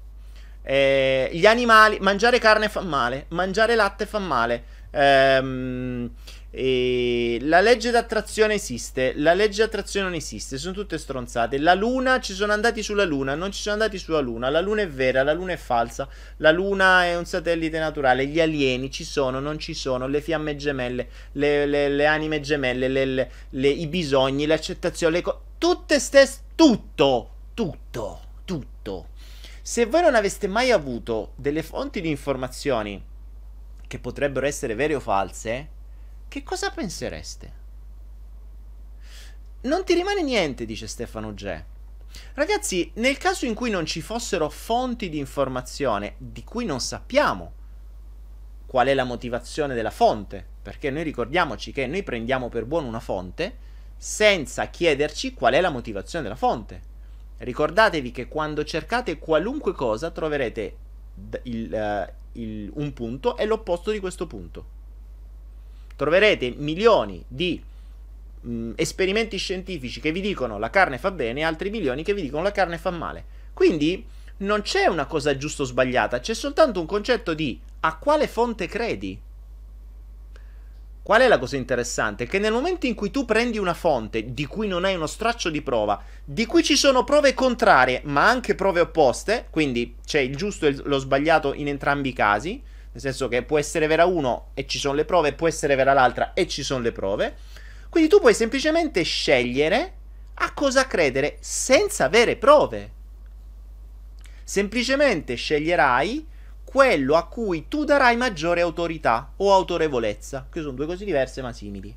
Eh, 0.69 1.29
gli 1.31 1.45
animali, 1.45 1.97
mangiare 2.01 2.39
carne 2.39 2.67
fa 2.67 2.81
male, 2.81 3.25
mangiare 3.29 3.75
latte 3.75 4.05
fa 4.05 4.19
male. 4.19 4.63
Ehm, 4.91 6.11
E 6.49 7.37
la 7.41 7.59
legge 7.61 7.91
d'attrazione 7.91 8.55
esiste, 8.55 9.13
la 9.17 9.33
legge 9.33 9.61
d'attrazione 9.61 10.07
non 10.07 10.15
esiste, 10.15 10.57
sono 10.57 10.73
tutte 10.73 10.97
stronzate. 10.97 11.59
La 11.59 11.75
luna, 11.75 12.19
ci 12.19 12.33
sono 12.33 12.51
andati 12.51 12.81
sulla 12.81 13.03
luna, 13.03 13.35
non 13.35 13.51
ci 13.51 13.61
sono 13.61 13.75
andati 13.75 13.99
sulla 13.99 14.19
luna. 14.21 14.49
La 14.49 14.61
luna 14.61 14.81
è 14.81 14.87
vera, 14.87 15.21
la 15.23 15.33
luna 15.33 15.51
è 15.53 15.57
falsa. 15.57 16.07
La 16.37 16.51
luna 16.51 17.03
è 17.03 17.15
un 17.15 17.25
satellite 17.25 17.77
naturale. 17.77 18.25
Gli 18.25 18.39
alieni 18.39 18.89
ci 18.89 19.03
sono, 19.03 19.39
non 19.39 19.59
ci 19.59 19.73
sono. 19.75 20.07
Le 20.07 20.21
fiamme 20.21 20.55
gemelle, 20.55 21.07
le, 21.33 21.65
le, 21.67 21.89
le 21.89 22.05
anime 22.07 22.39
gemelle, 22.39 22.87
le, 22.87 23.67
i 23.67 23.87
bisogni, 23.87 24.45
l'accettazione, 24.47 25.21
co- 25.21 25.41
tutte 25.59 25.99
stesse. 25.99 26.39
Tutto, 26.55 27.29
tutto, 27.53 28.19
tutto. 28.45 29.07
Se 29.67 29.85
voi 29.85 30.01
non 30.01 30.15
aveste 30.15 30.47
mai 30.47 30.71
avuto 30.71 31.33
delle 31.35 31.61
fonti 31.61 31.99
di 31.99 32.09
informazioni 32.09 33.03
che 33.85 33.99
potrebbero 33.99 34.45
essere 34.45 34.75
vere 34.75 34.95
o 34.95 35.01
false 35.01 35.67
che 36.29 36.41
cosa 36.41 36.71
pensereste? 36.71 37.53
Non 39.63 39.83
ti 39.83 39.93
rimane 39.93 40.23
niente, 40.23 40.65
dice 40.65 40.87
Stefano 40.87 41.33
G. 41.33 41.63
Ragazzi, 42.35 42.89
nel 42.93 43.17
caso 43.17 43.45
in 43.45 43.53
cui 43.55 43.69
non 43.69 43.85
ci 43.85 43.99
fossero 43.99 44.47
fonti 44.47 45.09
di 45.09 45.17
informazione 45.17 46.15
di 46.17 46.45
cui 46.45 46.63
non 46.63 46.79
sappiamo 46.79 47.51
qual 48.67 48.87
è 48.87 48.93
la 48.93 49.03
motivazione 49.03 49.75
della 49.75 49.91
fonte, 49.91 50.45
perché 50.61 50.89
noi 50.91 51.03
ricordiamoci 51.03 51.73
che 51.73 51.87
noi 51.87 52.03
prendiamo 52.03 52.47
per 52.47 52.63
buono 52.63 52.87
una 52.87 53.01
fonte 53.01 53.57
senza 53.97 54.67
chiederci 54.67 55.33
qual 55.33 55.55
è 55.55 55.59
la 55.59 55.71
motivazione 55.71 56.23
della 56.23 56.37
fonte. 56.37 56.86
Ricordatevi 57.37 58.11
che 58.11 58.27
quando 58.27 58.63
cercate 58.63 59.19
qualunque 59.19 59.73
cosa 59.73 60.09
troverete 60.11 60.75
il, 61.43 61.71
uh, 61.71 62.39
il, 62.39 62.71
un 62.73 62.93
punto 62.93 63.37
e 63.37 63.45
l'opposto 63.45 63.91
di 63.91 63.99
questo 63.99 64.27
punto 64.27 64.75
troverete 65.97 66.53
milioni 66.55 67.23
di 67.27 67.61
mh, 68.41 68.49
mm, 68.49 68.71
esperimenti 68.75 69.37
scientifici 69.37 69.99
che 69.99 70.13
vi 70.13 70.21
dicono 70.21 70.57
la 70.57 70.69
carne 70.69 70.97
fa 70.97 71.11
bene 71.11 71.41
e 71.41 71.43
altri 71.43 71.69
milioni 71.69 72.03
che 72.03 72.13
vi 72.13 72.21
dicono 72.21 72.43
la 72.43 72.51
carne 72.51 72.77
fa 72.77 72.91
male. 72.91 73.35
Quindi 73.51 74.05
non 74.37 74.61
c'è 74.61 74.85
una 74.85 75.05
cosa 75.05 75.35
giusta 75.35 75.63
o 75.63 75.65
sbagliata, 75.65 76.19
c'è 76.19 76.33
soltanto 76.33 76.79
un 76.79 76.85
concetto 76.85 77.33
di 77.33 77.59
a 77.81 77.97
quale 77.97 78.27
fonte 78.27 78.67
credi. 78.67 79.19
Qual 81.07 81.21
è 81.21 81.29
la 81.29 81.39
cosa 81.39 81.55
interessante? 81.55 82.25
Che 82.25 82.37
nel 82.37 82.51
momento 82.51 82.85
in 82.85 82.93
cui 82.93 83.11
tu 83.11 83.23
prendi 83.23 83.57
una 83.57 83.73
fonte 83.73 84.33
di 84.33 84.45
cui 84.45 84.67
non 84.67 84.83
hai 84.83 84.93
uno 84.93 85.07
straccio 85.07 85.49
di 85.49 85.61
prova, 85.61 86.03
di 86.25 86.45
cui 86.45 86.65
ci 86.65 86.75
sono 86.75 87.05
prove 87.05 87.33
contrarie, 87.33 88.01
ma 88.03 88.27
anche 88.27 88.55
prove 88.55 88.81
opposte, 88.81 89.47
quindi 89.49 89.95
c'è 90.05 90.19
il 90.19 90.35
giusto 90.35 90.65
e 90.65 90.75
lo 90.83 90.97
sbagliato 90.97 91.53
in 91.53 91.69
entrambi 91.69 92.09
i 92.09 92.13
casi, 92.13 92.61
nel 92.91 93.01
senso 93.01 93.29
che 93.29 93.43
può 93.43 93.57
essere 93.57 93.87
vera 93.87 94.03
uno 94.03 94.49
e 94.53 94.67
ci 94.67 94.79
sono 94.79 94.95
le 94.95 95.05
prove, 95.05 95.31
può 95.31 95.47
essere 95.47 95.75
vera 95.75 95.93
l'altra 95.93 96.33
e 96.33 96.45
ci 96.45 96.61
sono 96.61 96.81
le 96.81 96.91
prove. 96.91 97.37
Quindi 97.87 98.09
tu 98.09 98.19
puoi 98.19 98.33
semplicemente 98.33 99.01
scegliere 99.03 99.93
a 100.33 100.51
cosa 100.51 100.87
credere 100.87 101.37
senza 101.39 102.03
avere 102.03 102.35
prove. 102.35 102.91
Semplicemente 104.43 105.35
sceglierai 105.35 106.27
quello 106.69 107.15
a 107.15 107.27
cui 107.27 107.69
tu 107.69 107.85
darai 107.85 108.17
maggiore 108.17 108.59
autorità 108.59 109.31
o 109.37 109.53
autorevolezza, 109.53 110.47
che 110.51 110.59
sono 110.59 110.73
due 110.73 110.85
cose 110.85 111.05
diverse 111.05 111.41
ma 111.41 111.53
simili. 111.53 111.95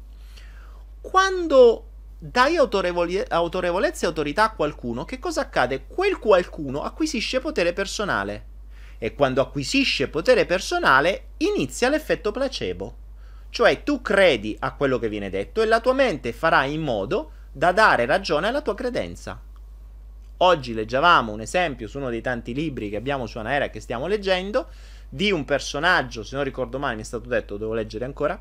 Quando 1.01 1.87
dai 2.17 2.55
autorevole- 2.55 3.27
autorevolezza 3.29 4.05
e 4.05 4.09
autorità 4.09 4.45
a 4.45 4.53
qualcuno, 4.53 5.05
che 5.05 5.19
cosa 5.19 5.41
accade? 5.41 5.87
Quel 5.89 6.21
qualcuno 6.21 6.85
acquisisce 6.85 7.41
potere 7.41 7.73
personale 7.73 8.45
e 8.99 9.13
quando 9.15 9.41
acquisisce 9.41 10.07
potere 10.07 10.47
personale 10.47 11.31
inizia 11.39 11.89
l'effetto 11.89 12.31
placebo. 12.31 12.97
Cioè 13.51 13.83
tu 13.83 14.01
credi 14.01 14.57
a 14.61 14.73
quello 14.75 15.01
che 15.01 15.09
viene 15.09 15.31
detto 15.31 15.63
e 15.63 15.67
la 15.67 15.81
tua 15.81 15.95
mente 15.95 16.33
farà 16.33 16.63
in 16.63 16.83
modo 16.83 17.33
da 17.51 17.73
dare 17.73 18.07
ragione 18.07 18.47
alla 18.47 18.63
tua 18.63 18.77
credenza. 18.77 19.41
Oggi 20.43 20.73
leggevamo 20.73 21.33
un 21.33 21.41
esempio 21.41 21.87
su 21.87 21.99
uno 21.99 22.09
dei 22.09 22.23
tanti 22.23 22.55
libri 22.55 22.89
che 22.89 22.97
abbiamo 22.97 23.27
su 23.27 23.39
Anaera 23.39 23.69
che 23.69 23.81
stiamo 23.81 24.07
leggendo 24.07 24.69
di 25.09 25.31
un 25.31 25.45
personaggio, 25.45 26.23
se 26.23 26.35
non 26.35 26.45
ricordo 26.45 26.79
male 26.79 26.95
mi 26.95 27.03
è 27.03 27.05
stato 27.05 27.29
detto, 27.29 27.57
devo 27.59 27.75
leggere 27.75 28.07
ancora, 28.07 28.41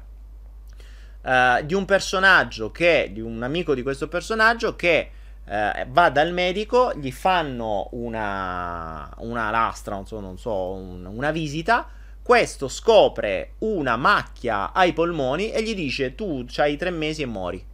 uh, 1.21 1.65
di 1.65 1.73
un 1.73 1.83
personaggio 1.85 2.71
che, 2.71 3.09
di 3.11 3.19
un 3.19 3.43
amico 3.43 3.73
di 3.73 3.81
questo 3.81 4.07
personaggio 4.07 4.75
che 4.75 5.11
eh, 5.51 5.87
va 5.89 6.09
dal 6.11 6.31
medico, 6.31 6.93
gli 6.93 7.11
fanno 7.11 7.87
una, 7.93 9.11
una 9.17 9.49
lastra, 9.49 9.95
non 9.95 10.05
so, 10.05 10.19
non 10.19 10.37
so 10.37 10.73
un, 10.73 11.05
una 11.05 11.31
visita. 11.31 11.87
Questo 12.21 12.67
scopre 12.67 13.53
una 13.59 13.97
macchia 13.97 14.71
ai 14.71 14.93
polmoni 14.93 15.49
e 15.51 15.63
gli 15.63 15.73
dice: 15.73 16.13
Tu 16.13 16.45
hai 16.57 16.77
tre 16.77 16.91
mesi 16.91 17.23
e 17.23 17.25
muori. 17.25 17.65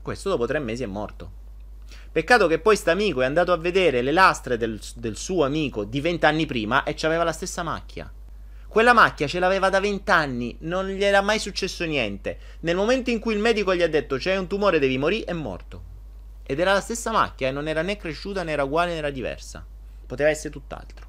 Questo 0.00 0.28
dopo 0.28 0.46
tre 0.46 0.60
mesi 0.60 0.84
è 0.84 0.86
morto. 0.86 1.42
Peccato 2.14 2.46
che 2.46 2.60
poi 2.60 2.78
amico 2.84 3.22
è 3.22 3.24
andato 3.24 3.50
a 3.50 3.56
vedere 3.56 4.00
le 4.00 4.12
lastre 4.12 4.56
del, 4.56 4.80
del 4.94 5.16
suo 5.16 5.44
amico 5.44 5.82
di 5.82 6.00
vent'anni 6.00 6.46
prima 6.46 6.84
e 6.84 6.94
aveva 7.02 7.24
la 7.24 7.32
stessa 7.32 7.64
macchia. 7.64 8.08
Quella 8.68 8.92
macchia 8.92 9.26
ce 9.26 9.40
l'aveva 9.40 9.68
da 9.68 9.80
vent'anni, 9.80 10.58
non 10.60 10.86
gli 10.86 11.02
era 11.02 11.22
mai 11.22 11.40
successo 11.40 11.84
niente. 11.84 12.38
Nel 12.60 12.76
momento 12.76 13.10
in 13.10 13.18
cui 13.18 13.34
il 13.34 13.40
medico 13.40 13.74
gli 13.74 13.82
ha 13.82 13.88
detto 13.88 14.16
c'è 14.16 14.36
un 14.36 14.46
tumore, 14.46 14.78
devi 14.78 14.96
morire, 14.96 15.24
è 15.24 15.32
morto. 15.32 15.82
Ed 16.44 16.60
era 16.60 16.72
la 16.72 16.80
stessa 16.80 17.10
macchia 17.10 17.48
e 17.48 17.50
non 17.50 17.66
era 17.66 17.82
né 17.82 17.96
cresciuta 17.96 18.44
né 18.44 18.52
era 18.52 18.62
uguale 18.62 18.92
né 18.92 18.98
era 18.98 19.10
diversa. 19.10 19.66
Poteva 20.06 20.30
essere 20.30 20.50
tutt'altro. 20.50 21.08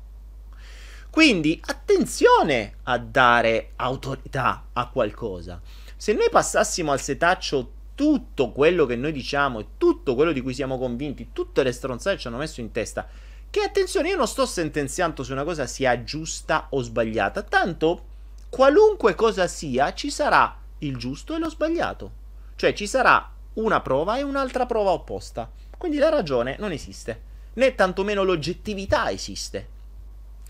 Quindi 1.11 1.61
attenzione 1.63 2.77
a 2.81 2.97
dare 2.97 3.73
autorità 3.75 4.69
a 4.73 4.87
qualcosa. 4.87 5.61
Se 5.95 6.13
noi 6.13 6.29
passassimo 6.31 6.91
al 6.91 6.99
setaccio 6.99 7.74
tutto 7.95 8.51
quello 8.51 8.85
che 8.85 8.95
noi 8.95 9.11
diciamo 9.11 9.59
e 9.59 9.65
tutto 9.77 10.15
quello 10.15 10.33
di 10.33 10.41
cui 10.41 10.53
siamo 10.53 10.77
convinti, 10.77 11.29
tutte 11.31 11.63
le 11.63 11.71
stronzate 11.71 12.17
ci 12.17 12.27
hanno 12.27 12.37
messo 12.37 12.59
in 12.59 12.71
testa, 12.71 13.07
che 13.49 13.61
attenzione, 13.61 14.09
io 14.09 14.17
non 14.17 14.27
sto 14.27 14.45
sentenziando 14.45 15.23
se 15.23 15.31
una 15.31 15.45
cosa 15.45 15.65
sia 15.65 16.03
giusta 16.03 16.67
o 16.71 16.81
sbagliata, 16.81 17.41
tanto 17.41 18.03
qualunque 18.49 19.15
cosa 19.15 19.47
sia, 19.47 19.93
ci 19.93 20.11
sarà 20.11 20.57
il 20.79 20.97
giusto 20.97 21.35
e 21.35 21.39
lo 21.39 21.49
sbagliato. 21.49 22.23
Cioè 22.55 22.73
ci 22.73 22.85
sarà 22.85 23.31
una 23.53 23.81
prova 23.81 24.17
e 24.17 24.23
un'altra 24.23 24.65
prova 24.65 24.91
opposta. 24.91 25.49
Quindi 25.77 25.97
la 25.97 26.09
ragione 26.09 26.57
non 26.59 26.71
esiste, 26.71 27.21
né 27.53 27.75
tantomeno 27.75 28.23
l'oggettività 28.23 29.09
esiste. 29.09 29.67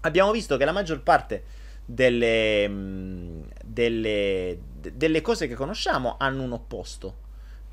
Abbiamo 0.01 0.31
visto 0.31 0.58
che 0.58 0.65
la 0.65 0.71
maggior 0.71 1.01
parte 1.01 1.43
delle, 1.86 2.67
mm, 2.67 3.41
delle, 3.63 4.60
delle 4.79 5.21
cose 5.21 5.47
che 5.47 5.55
conosciamo 5.55 6.15
hanno 6.17 6.41
un 6.41 6.53
opposto. 6.53 7.23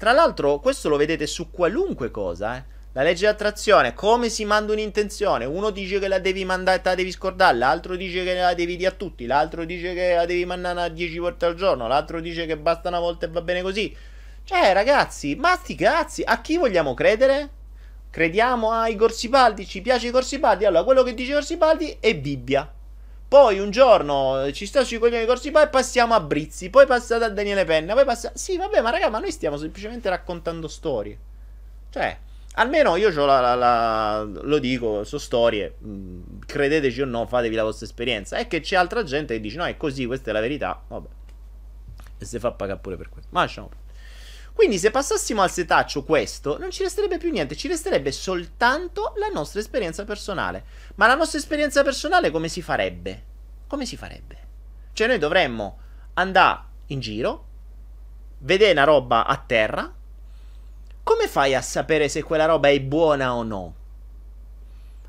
Tra 0.03 0.11
l'altro, 0.11 0.59
questo 0.59 0.89
lo 0.89 0.97
vedete 0.97 1.29
su 1.29 1.53
qualunque 1.53 2.11
cosa, 2.11 2.57
eh. 2.57 2.65
La 2.95 3.05
legge 3.05 3.21
di 3.21 3.27
attrazione, 3.27 3.95
come 3.95 4.31
si 4.31 4.45
manda 4.45 4.73
un'intenzione? 4.73 5.45
Uno 5.45 5.71
dice 5.71 6.01
che 6.01 6.09
la 6.09 6.19
devi 6.19 6.45
mandare 6.45 6.79
e 6.79 6.81
te 6.81 6.89
la 6.89 6.95
devi 6.97 7.13
scordare, 7.13 7.57
l'altro 7.57 7.95
dice 7.95 8.25
che 8.25 8.35
la 8.35 8.53
devi 8.53 8.75
dire 8.75 8.91
a 8.91 8.95
tutti, 8.95 9.27
l'altro 9.27 9.65
dice 9.65 9.95
che 9.95 10.15
la 10.17 10.27
devi 10.27 10.45
mandare 10.45 10.93
10 10.93 11.19
volte 11.19 11.45
al 11.45 11.55
giorno, 11.55 11.87
l'altro 11.87 12.19
dice 12.19 12.47
che 12.47 12.59
basta 12.59 12.89
una 12.89 12.99
volta 12.99 13.27
e 13.27 13.29
va 13.29 13.43
bene 13.43 13.63
così. 13.63 13.97
Cioè, 14.43 14.73
ragazzi, 14.73 15.37
ma 15.37 15.55
sti 15.55 15.77
cazzi, 15.77 16.23
a 16.25 16.41
chi 16.41 16.57
vogliamo 16.57 16.95
credere? 16.95 17.51
Crediamo 18.11 18.73
ai 18.73 18.97
Gorsibaldi, 18.97 19.65
ci 19.65 19.83
piace 19.83 20.09
i 20.09 20.11
Gorsibaldi? 20.11 20.65
Allora, 20.65 20.83
quello 20.83 21.05
che 21.05 21.15
dice 21.15 21.35
Gorsibaldi 21.35 21.99
è 22.01 22.17
Bibbia. 22.17 22.69
Poi 23.33 23.59
un 23.61 23.71
giorno 23.71 24.53
ci 24.53 24.67
sta 24.67 24.85
sui 24.85 24.99
coglioni 24.99 25.25
Gorsibaldi 25.25 25.69
e 25.69 25.71
passiamo 25.71 26.13
a 26.13 26.21
Brizzi, 26.21 26.69
poi 26.69 26.85
passate 26.85 27.25
a 27.25 27.31
Daniele 27.31 27.65
Penna, 27.65 27.95
poi 27.95 28.05
passiamo... 28.05 28.37
Sì, 28.37 28.59
vabbè, 28.59 28.83
ma 28.83 28.91
raga, 28.91 29.09
ma 29.09 29.21
noi 29.21 29.31
stiamo 29.31 29.57
semplicemente 29.57 30.11
raccontando 30.11 30.69
storie. 30.69 31.19
Cioè, 31.89 32.19
almeno 32.57 32.95
io 32.97 33.09
la, 33.25 33.41
la, 33.41 33.55
la, 33.55 34.23
lo 34.23 34.59
dico, 34.59 35.05
sono 35.05 35.19
storie, 35.19 35.77
mm, 35.83 36.41
credeteci 36.45 37.01
o 37.01 37.07
no, 37.07 37.27
fatevi 37.27 37.55
la 37.55 37.63
vostra 37.63 37.87
esperienza. 37.87 38.37
È 38.37 38.47
che 38.47 38.61
c'è 38.61 38.77
altra 38.77 39.03
gente 39.03 39.33
che 39.33 39.41
dice 39.41 39.57
no, 39.57 39.65
è 39.65 39.79
così, 39.79 40.05
questa 40.05 40.29
è 40.29 40.35
la 40.35 40.41
verità, 40.41 40.83
vabbè. 40.87 41.09
E 42.19 42.25
si 42.27 42.39
fa 42.39 42.53
pagare 42.53 42.81
pure 42.81 42.99
per 42.99 43.09
questo. 43.09 43.31
Ma 43.33 43.41
lasciamo. 43.41 43.71
Quindi 44.53 44.79
se 44.79 44.91
passassimo 44.91 45.43
al 45.43 45.51
setaccio 45.51 46.05
questo, 46.05 46.59
non 46.59 46.71
ci 46.71 46.83
resterebbe 46.83 47.19
più 47.19 47.31
niente, 47.31 47.57
ci 47.57 47.69
resterebbe 47.69 48.13
soltanto 48.13 49.15
la 49.17 49.29
nostra 49.29 49.61
esperienza 49.61 50.05
personale. 50.05 50.65
Ma 50.97 51.07
la 51.07 51.15
nostra 51.15 51.39
esperienza 51.39 51.83
personale 51.83 52.31
come 52.31 52.49
si 52.49 52.63
farebbe? 52.63 53.25
Come 53.67 53.87
si 53.87 53.97
farebbe? 53.97 54.39
Cioè 54.93 55.07
noi 55.07 55.19
dovremmo 55.19 55.79
andare 56.15 56.61
in 56.87 57.01
giro, 57.01 57.47
vedere 58.39 58.73
una 58.73 58.85
roba 58.85 59.27
a 59.27 59.37
terra, 59.39 59.93
come 61.03 61.27
fai 61.27 61.55
a 61.55 61.63
sapere 61.63 62.09
se 62.09 62.23
quella 62.23 62.45
roba 62.45 62.69
è 62.69 62.81
buona 62.81 63.35
o 63.35 63.43
no? 63.43 63.75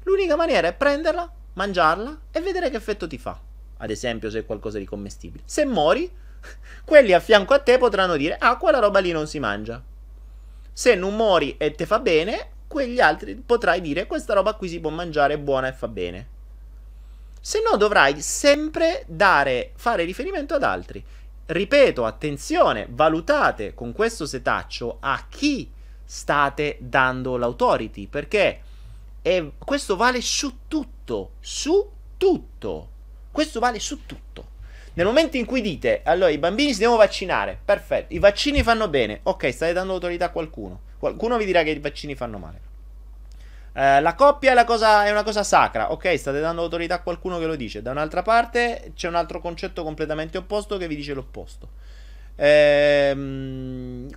L'unica 0.04 0.36
maniera 0.36 0.68
è 0.68 0.74
prenderla, 0.74 1.32
mangiarla 1.54 2.20
e 2.32 2.42
vedere 2.42 2.70
che 2.70 2.78
effetto 2.78 3.08
ti 3.08 3.18
fa. 3.18 3.40
Ad 3.78 3.90
esempio 3.90 4.30
se 4.30 4.40
è 4.40 4.46
qualcosa 4.46 4.80
di 4.80 4.86
commestibile. 4.86 5.44
Se 5.46 5.66
muori, 5.66 6.10
quelli 6.86 7.14
a 7.14 7.20
fianco 7.20 7.54
a 7.54 7.60
te 7.60 7.78
potranno 7.78 8.16
dire: 8.18 8.38
Ah, 8.40 8.58
quella 8.58 8.80
roba 8.80 9.00
lì 9.00 9.12
non 9.12 9.28
si 9.28 9.40
mangia. 9.40 9.82
Se 10.72 10.96
non 10.96 11.16
muori 11.16 11.56
e 11.58 11.72
te 11.72 11.86
fa 11.86 12.00
bene, 12.00 12.50
quegli 12.68 13.00
altri 13.00 13.36
potrai 13.36 13.82
dire: 13.82 14.08
Questa 14.08 14.34
roba 14.34 14.54
qui 14.56 14.70
si 14.70 14.80
può 14.80 14.90
mangiare, 14.90 15.36
è 15.36 15.38
buona 15.38 15.68
e 15.68 15.74
fa 15.74 15.88
bene. 15.88 16.28
Se 17.40 17.62
no, 17.62 17.76
dovrai 17.78 18.22
sempre 18.22 19.04
dare, 19.06 19.74
fare 19.76 20.06
riferimento 20.06 20.56
ad 20.56 20.64
altri. 20.64 21.04
ripeto, 21.46 22.06
attenzione, 22.06 22.88
valutate 22.90 23.74
con 23.74 23.92
questo 23.92 24.26
setaccio 24.26 24.98
a 25.02 25.26
chi 25.30 25.70
state 26.06 26.78
dando 26.80 27.36
l'autority, 27.38 28.08
perché 28.08 28.62
è, 29.22 29.46
questo 29.58 29.96
vale 29.96 30.22
su 30.22 30.60
tutto, 30.68 31.32
su 31.42 31.92
tutto. 32.18 32.90
Questo 33.32 33.60
vale 33.60 33.80
su 33.80 34.06
tutto. 34.06 34.48
Nel 34.96 35.06
momento 35.06 35.38
in 35.38 35.46
cui 35.46 35.62
dite, 35.62 36.02
allora 36.04 36.30
i 36.30 36.38
bambini 36.38 36.74
si 36.74 36.80
devono 36.80 37.00
vaccinare, 37.00 37.58
perfetto, 37.64 38.14
i 38.14 38.20
vaccini 38.20 38.62
fanno 38.62 38.88
bene, 38.90 39.22
ok, 39.24 39.52
state 39.52 39.74
dando 39.74 39.94
autorità 39.94 40.26
a 40.26 40.30
qualcuno. 40.30 40.82
Qualcuno 41.00 41.38
vi 41.38 41.46
dirà 41.46 41.64
che 41.64 41.72
i 41.72 41.80
vaccini 41.80 42.16
fanno 42.16 42.38
male. 42.38 42.72
Eh, 43.74 44.02
la 44.02 44.14
coppia 44.14 44.52
è, 44.52 44.54
la 44.54 44.66
cosa, 44.66 45.06
è, 45.06 45.12
una 45.12 45.24
cosa 45.24 45.44
sacra, 45.44 45.92
ok, 45.92 46.18
state 46.18 46.40
dando 46.40 46.62
autorità 46.62 46.96
a 46.96 47.02
qualcuno 47.02 47.40
che 47.40 47.48
lo 47.48 47.56
dice. 47.56 47.82
Da 47.82 47.90
un'altra 47.90 48.22
parte 48.22 48.92
c'è 48.96 49.08
un 49.08 49.16
altro 49.16 49.42
concetto 49.42 49.84
completamente 49.84 50.38
opposto 50.38 50.78
che 50.78 50.88
vi 50.88 50.96
dice 50.96 51.14
l'opposto. 51.14 51.70
Ehm, 52.36 54.10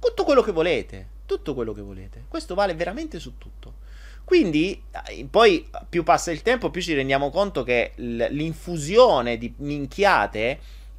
tutto 0.00 0.24
quello 0.24 0.42
che 0.42 0.50
volete, 0.50 1.06
tutto 1.24 1.54
quello 1.54 1.72
che 1.72 1.82
volete. 1.82 2.24
Questo 2.26 2.56
vale 2.56 2.74
veramente 2.74 3.20
su 3.20 3.38
tutto. 3.38 3.84
Quindi, 4.26 4.82
eh, 5.08 5.24
poi 5.30 5.70
più 5.88 6.02
passa 6.02 6.32
il 6.32 6.42
tempo, 6.42 6.68
più 6.68 6.82
ci 6.82 6.94
rendiamo 6.94 7.30
conto 7.30 7.62
che 7.62 7.92
l'infusione 7.94 9.38
di 9.38 9.54
minchiate 9.58 10.58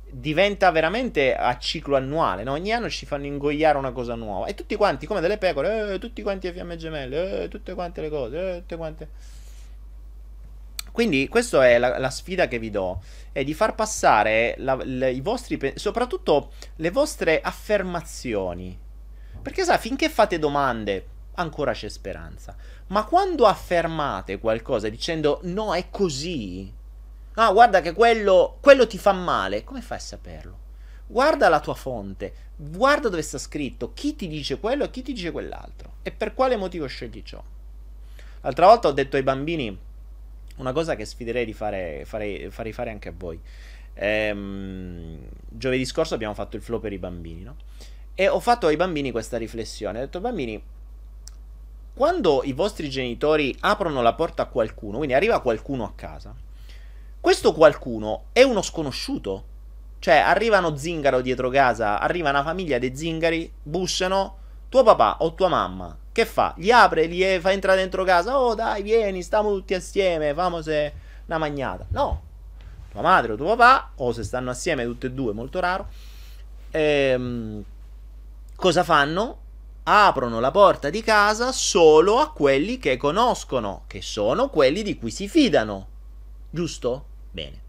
diventa 0.10 0.72
veramente 0.72 1.36
a 1.36 1.58
ciclo 1.58 1.98
annuale. 1.98 2.44
No? 2.44 2.54
Ogni 2.54 2.72
anno 2.72 2.90
ci 2.90 3.06
fanno 3.06 3.26
ingoiare 3.26 3.78
una 3.78 3.92
cosa 3.92 4.16
nuova. 4.16 4.46
E 4.46 4.56
tutti 4.56 4.78
quanti, 4.78 5.06
come 5.06 5.20
delle 5.20 5.38
pecore, 5.38 5.96
eh, 5.96 6.00
tutti 6.00 6.22
quanti 6.22 6.48
a 6.48 6.54
fiamme 6.54 6.78
gemelle, 6.78 7.44
eh, 7.44 7.48
tutte 7.50 7.74
quante 7.74 8.00
le 8.00 8.10
cose, 8.10 8.38
eh, 8.38 8.60
tutte 8.60 8.78
quante. 8.78 9.10
Quindi, 10.94 11.28
questa 11.28 11.68
è 11.68 11.78
la, 11.78 11.98
la, 11.98 12.10
sfida 12.10 12.48
che 12.48 12.60
vi 12.60 12.70
do: 12.70 13.02
è 13.34 13.44
di 13.44 13.54
far 13.54 13.76
passare 13.76 14.56
la, 14.60 14.80
le, 14.82 15.12
i 15.12 15.20
vostri, 15.20 15.74
soprattutto 15.76 16.52
le 16.78 16.92
vostre 16.92 17.42
affermazioni. 17.42 18.80
Perché, 19.42 19.66
sa, 19.66 19.78
finché 19.78 20.08
fate 20.08 20.40
domande 20.40 21.16
ancora 21.38 21.74
c'è 21.74 21.90
speranza. 21.90 22.56
Ma 22.88 23.06
quando 23.06 23.46
affermate 23.46 24.40
qualcosa 24.40 24.90
dicendo 24.90 25.40
no, 25.44 25.74
è 25.74 25.90
così, 25.90 26.72
ah, 27.36 27.52
guarda 27.52 27.82
che 27.82 27.94
quello, 27.94 28.58
quello 28.62 28.88
ti 28.88 28.98
fa 28.98 29.14
male, 29.14 29.64
come 29.64 29.82
fai 29.82 29.98
a 29.98 30.02
saperlo? 30.02 30.66
Guarda 31.08 31.50
la 31.50 31.60
tua 31.60 31.74
fonte, 31.74 32.34
guarda 32.56 33.10
dove 33.10 33.22
sta 33.22 33.38
scritto, 33.38 33.94
chi 33.94 34.16
ti 34.16 34.28
dice 34.28 34.60
quello 34.60 34.84
e 34.84 34.90
chi 34.90 35.02
ti 35.02 35.14
dice 35.14 35.32
quell'altro 35.32 35.96
e 36.04 36.12
per 36.12 36.34
quale 36.34 36.58
motivo 36.58 36.86
scegli 36.88 37.22
ciò. 37.24 37.42
L'altra 38.42 38.68
volta 38.68 38.88
ho 38.88 38.92
detto 38.92 39.16
ai 39.16 39.24
bambini 39.24 39.78
una 40.58 40.72
cosa 40.72 40.96
che 40.96 41.06
sfiderei 41.06 41.46
di 41.46 41.54
fare, 41.54 42.04
farei, 42.06 42.50
farei 42.50 42.74
fare 42.74 42.90
anche 42.90 43.10
a 43.10 43.14
voi. 43.16 43.40
Ehm, 43.94 45.20
giovedì 45.50 45.86
scorso 45.86 46.14
abbiamo 46.14 46.34
fatto 46.34 46.56
il 46.56 46.62
flow 46.62 46.80
per 46.80 46.94
i 46.94 46.98
bambini, 46.98 47.44
no? 47.44 47.56
E 48.14 48.28
ho 48.28 48.40
fatto 48.40 48.68
ai 48.68 48.76
bambini 48.76 49.12
questa 49.12 49.38
riflessione. 49.38 50.00
Ho 50.00 50.02
detto, 50.02 50.20
bambini, 50.20 50.62
quando 51.98 52.44
i 52.44 52.54
vostri 52.54 52.90
genitori 52.92 53.58
aprono 53.62 54.04
la 54.04 54.14
porta 54.14 54.44
a 54.44 54.46
qualcuno, 54.46 54.98
quindi 54.98 55.16
arriva 55.16 55.42
qualcuno 55.42 55.84
a 55.84 55.94
casa, 55.96 56.34
questo 57.20 57.54
qualcuno 57.54 58.26
è 58.32 58.44
uno 58.44 58.62
sconosciuto. 58.62 59.56
Cioè, 60.00 60.18
arrivano 60.18 60.78
zingaro 60.78 61.22
dietro 61.22 61.50
casa, 61.50 62.00
arriva 62.00 62.30
una 62.30 62.44
famiglia 62.44 62.78
di 62.78 62.96
zingari, 62.96 63.52
bussano, 63.64 64.38
tuo 64.70 64.84
papà 64.84 65.18
o 65.22 65.34
tua 65.34 65.48
mamma, 65.48 65.98
che 66.12 66.28
fa? 66.28 66.54
Gli 66.56 66.70
apre, 66.70 67.08
gli 67.08 67.24
fa 67.40 67.52
entrare 67.52 67.80
dentro 67.80 68.04
casa, 68.04 68.40
oh 68.40 68.54
dai, 68.54 68.84
vieni, 68.84 69.24
stiamo 69.24 69.52
tutti 69.52 69.74
assieme, 69.74 70.36
famo 70.36 70.62
se 70.62 70.94
una 71.26 71.40
magnata. 71.40 71.88
No, 71.90 72.22
tua 72.92 73.02
madre 73.02 73.34
o 73.34 73.36
tuo 73.36 73.56
papà, 73.56 73.94
o 73.96 74.12
se 74.12 74.22
stanno 74.22 74.52
assieme 74.52 74.84
tutte 74.84 75.08
e 75.08 75.12
due, 75.12 75.34
molto 75.34 75.60
raro, 75.60 75.88
ehm, 76.70 77.64
cosa 78.56 78.84
fanno? 78.84 79.46
Aprono 79.90 80.42
la 80.42 80.52
porta 80.52 80.90
di 80.90 81.02
casa 81.02 81.54
solo 81.54 82.20
a 82.20 82.32
quelli 82.32 82.78
che 82.78 82.98
conoscono, 82.98 83.84
che 83.88 84.02
sono 84.02 84.50
quelli 84.50 84.84
di 84.84 84.98
cui 84.98 85.12
si 85.12 85.30
fidano. 85.30 85.88
Giusto? 86.50 87.06
Bene. 87.32 87.62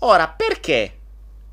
Ora, 0.00 0.28
perché 0.28 0.98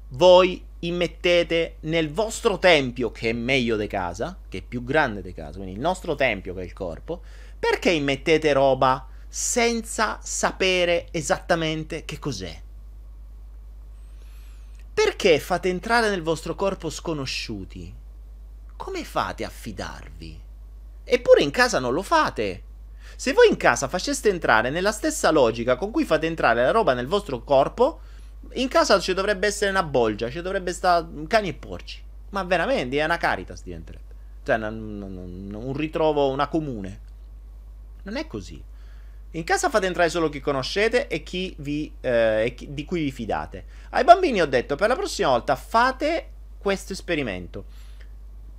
voi 0.09 0.61
immettete 0.79 1.77
nel 1.81 2.11
vostro 2.11 2.59
tempio, 2.59 3.11
che 3.11 3.29
è 3.29 3.33
meglio 3.33 3.77
di 3.77 3.87
casa, 3.87 4.37
che 4.49 4.57
è 4.57 4.61
più 4.61 4.83
grande 4.83 5.21
di 5.21 5.33
casa, 5.33 5.57
quindi 5.57 5.73
il 5.73 5.79
nostro 5.79 6.15
tempio 6.15 6.53
che 6.53 6.61
è 6.61 6.65
il 6.65 6.73
corpo, 6.73 7.21
perché 7.57 7.91
immettete 7.91 8.51
roba 8.51 9.07
senza 9.29 10.19
sapere 10.21 11.07
esattamente 11.11 12.03
che 12.03 12.19
cos'è? 12.19 12.61
Perché 14.93 15.39
fate 15.39 15.69
entrare 15.69 16.09
nel 16.09 16.21
vostro 16.21 16.55
corpo 16.55 16.89
sconosciuti? 16.89 17.98
Come 18.79 19.03
fate 19.03 19.43
a 19.43 19.49
fidarvi? 19.49 20.41
Eppure 21.03 21.41
in 21.41 21.51
casa 21.51 21.79
non 21.79 21.91
lo 21.91 22.01
fate. 22.01 22.63
Se 23.17 23.33
voi 23.33 23.49
in 23.49 23.57
casa 23.57 23.89
faceste 23.89 24.29
entrare 24.29 24.69
nella 24.69 24.93
stessa 24.93 25.31
logica 25.31 25.75
con 25.75 25.91
cui 25.91 26.05
fate 26.05 26.27
entrare 26.27 26.63
la 26.63 26.71
roba 26.71 26.93
nel 26.93 27.05
vostro 27.05 27.43
corpo, 27.43 27.99
in 28.53 28.69
casa 28.69 28.97
ci 29.01 29.13
dovrebbe 29.13 29.47
essere 29.47 29.69
una 29.69 29.83
bolgia, 29.83 30.29
ci 30.29 30.41
dovrebbe 30.41 30.71
stare 30.71 31.05
cani 31.27 31.49
e 31.49 31.53
porci. 31.55 32.01
Ma 32.29 32.43
veramente 32.43 32.97
è 32.97 33.03
una 33.03 33.17
caritas 33.17 33.63
diventerebbe. 33.63 34.15
Cioè, 34.43 34.55
un, 34.55 35.73
ritrovo, 35.75 36.29
una 36.29 36.47
comune. 36.47 36.99
Non 38.03 38.15
è 38.15 38.27
così. 38.27 38.63
In 39.31 39.43
casa 39.43 39.69
fate 39.69 39.87
entrare 39.87 40.09
solo 40.09 40.29
chi 40.29 40.39
conoscete 40.39 41.09
e 41.09 41.21
chi 41.21 41.53
vi, 41.57 41.91
eh, 41.99 42.55
di 42.57 42.85
cui 42.85 43.03
vi 43.03 43.11
fidate. 43.11 43.65
Ai 43.89 44.05
bambini 44.05 44.41
ho 44.41 44.47
detto 44.47 44.77
per 44.77 44.87
la 44.87 44.95
prossima 44.95 45.29
volta 45.29 45.57
fate 45.57 46.29
questo 46.57 46.93
esperimento 46.93 47.78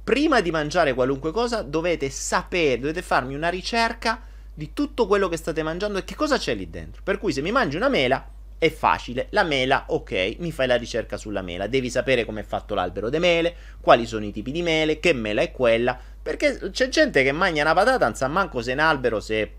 prima 0.03 0.41
di 0.41 0.51
mangiare 0.51 0.95
qualunque 0.95 1.31
cosa 1.31 1.63
dovete 1.63 2.11
sapere, 2.11 2.81
dovete 2.81 3.03
farmi 3.03 3.35
una 3.35 3.49
ricerca 3.49 4.21
di 4.53 4.73
tutto 4.73 5.07
quello 5.07 5.29
che 5.29 5.37
state 5.37 5.63
mangiando 5.63 5.99
e 5.99 6.05
che 6.05 6.15
cosa 6.15 6.37
c'è 6.37 6.55
lì 6.55 6.69
dentro. 6.69 7.03
Per 7.03 7.19
cui 7.19 7.33
se 7.33 7.41
mi 7.41 7.53
mangi 7.53 7.77
una 7.77 7.89
mela 7.89 8.29
è 8.59 8.71
facile, 8.71 9.29
la 9.31 9.43
mela, 9.43 9.85
ok, 9.89 10.37
mi 10.39 10.53
fai 10.53 10.67
la 10.67 10.77
ricerca 10.77 11.17
sulla 11.17 11.41
mela, 11.41 11.67
devi 11.67 11.89
sapere 11.89 12.27
come 12.27 12.41
è 12.41 12.45
fatto 12.45 12.75
l'albero 12.75 13.09
di 13.09 13.19
mele, 13.19 13.55
quali 13.81 14.05
sono 14.05 14.27
i 14.27 14.33
tipi 14.33 14.53
di 14.53 14.61
mele, 14.61 15.01
che 15.01 15.15
mela 15.15 15.41
è 15.41 15.51
quella, 15.51 15.99
perché 16.23 16.71
c'è 16.71 16.89
gente 16.89 17.23
che 17.23 17.33
mangia 17.33 17.63
una 17.63 17.73
patata, 17.73 18.05
non 18.05 18.15
sa 18.15 18.29
manco 18.29 18.61
se 18.61 18.73
è 18.73 18.75
un 18.75 18.81
albero, 18.81 19.21
se, 19.21 19.53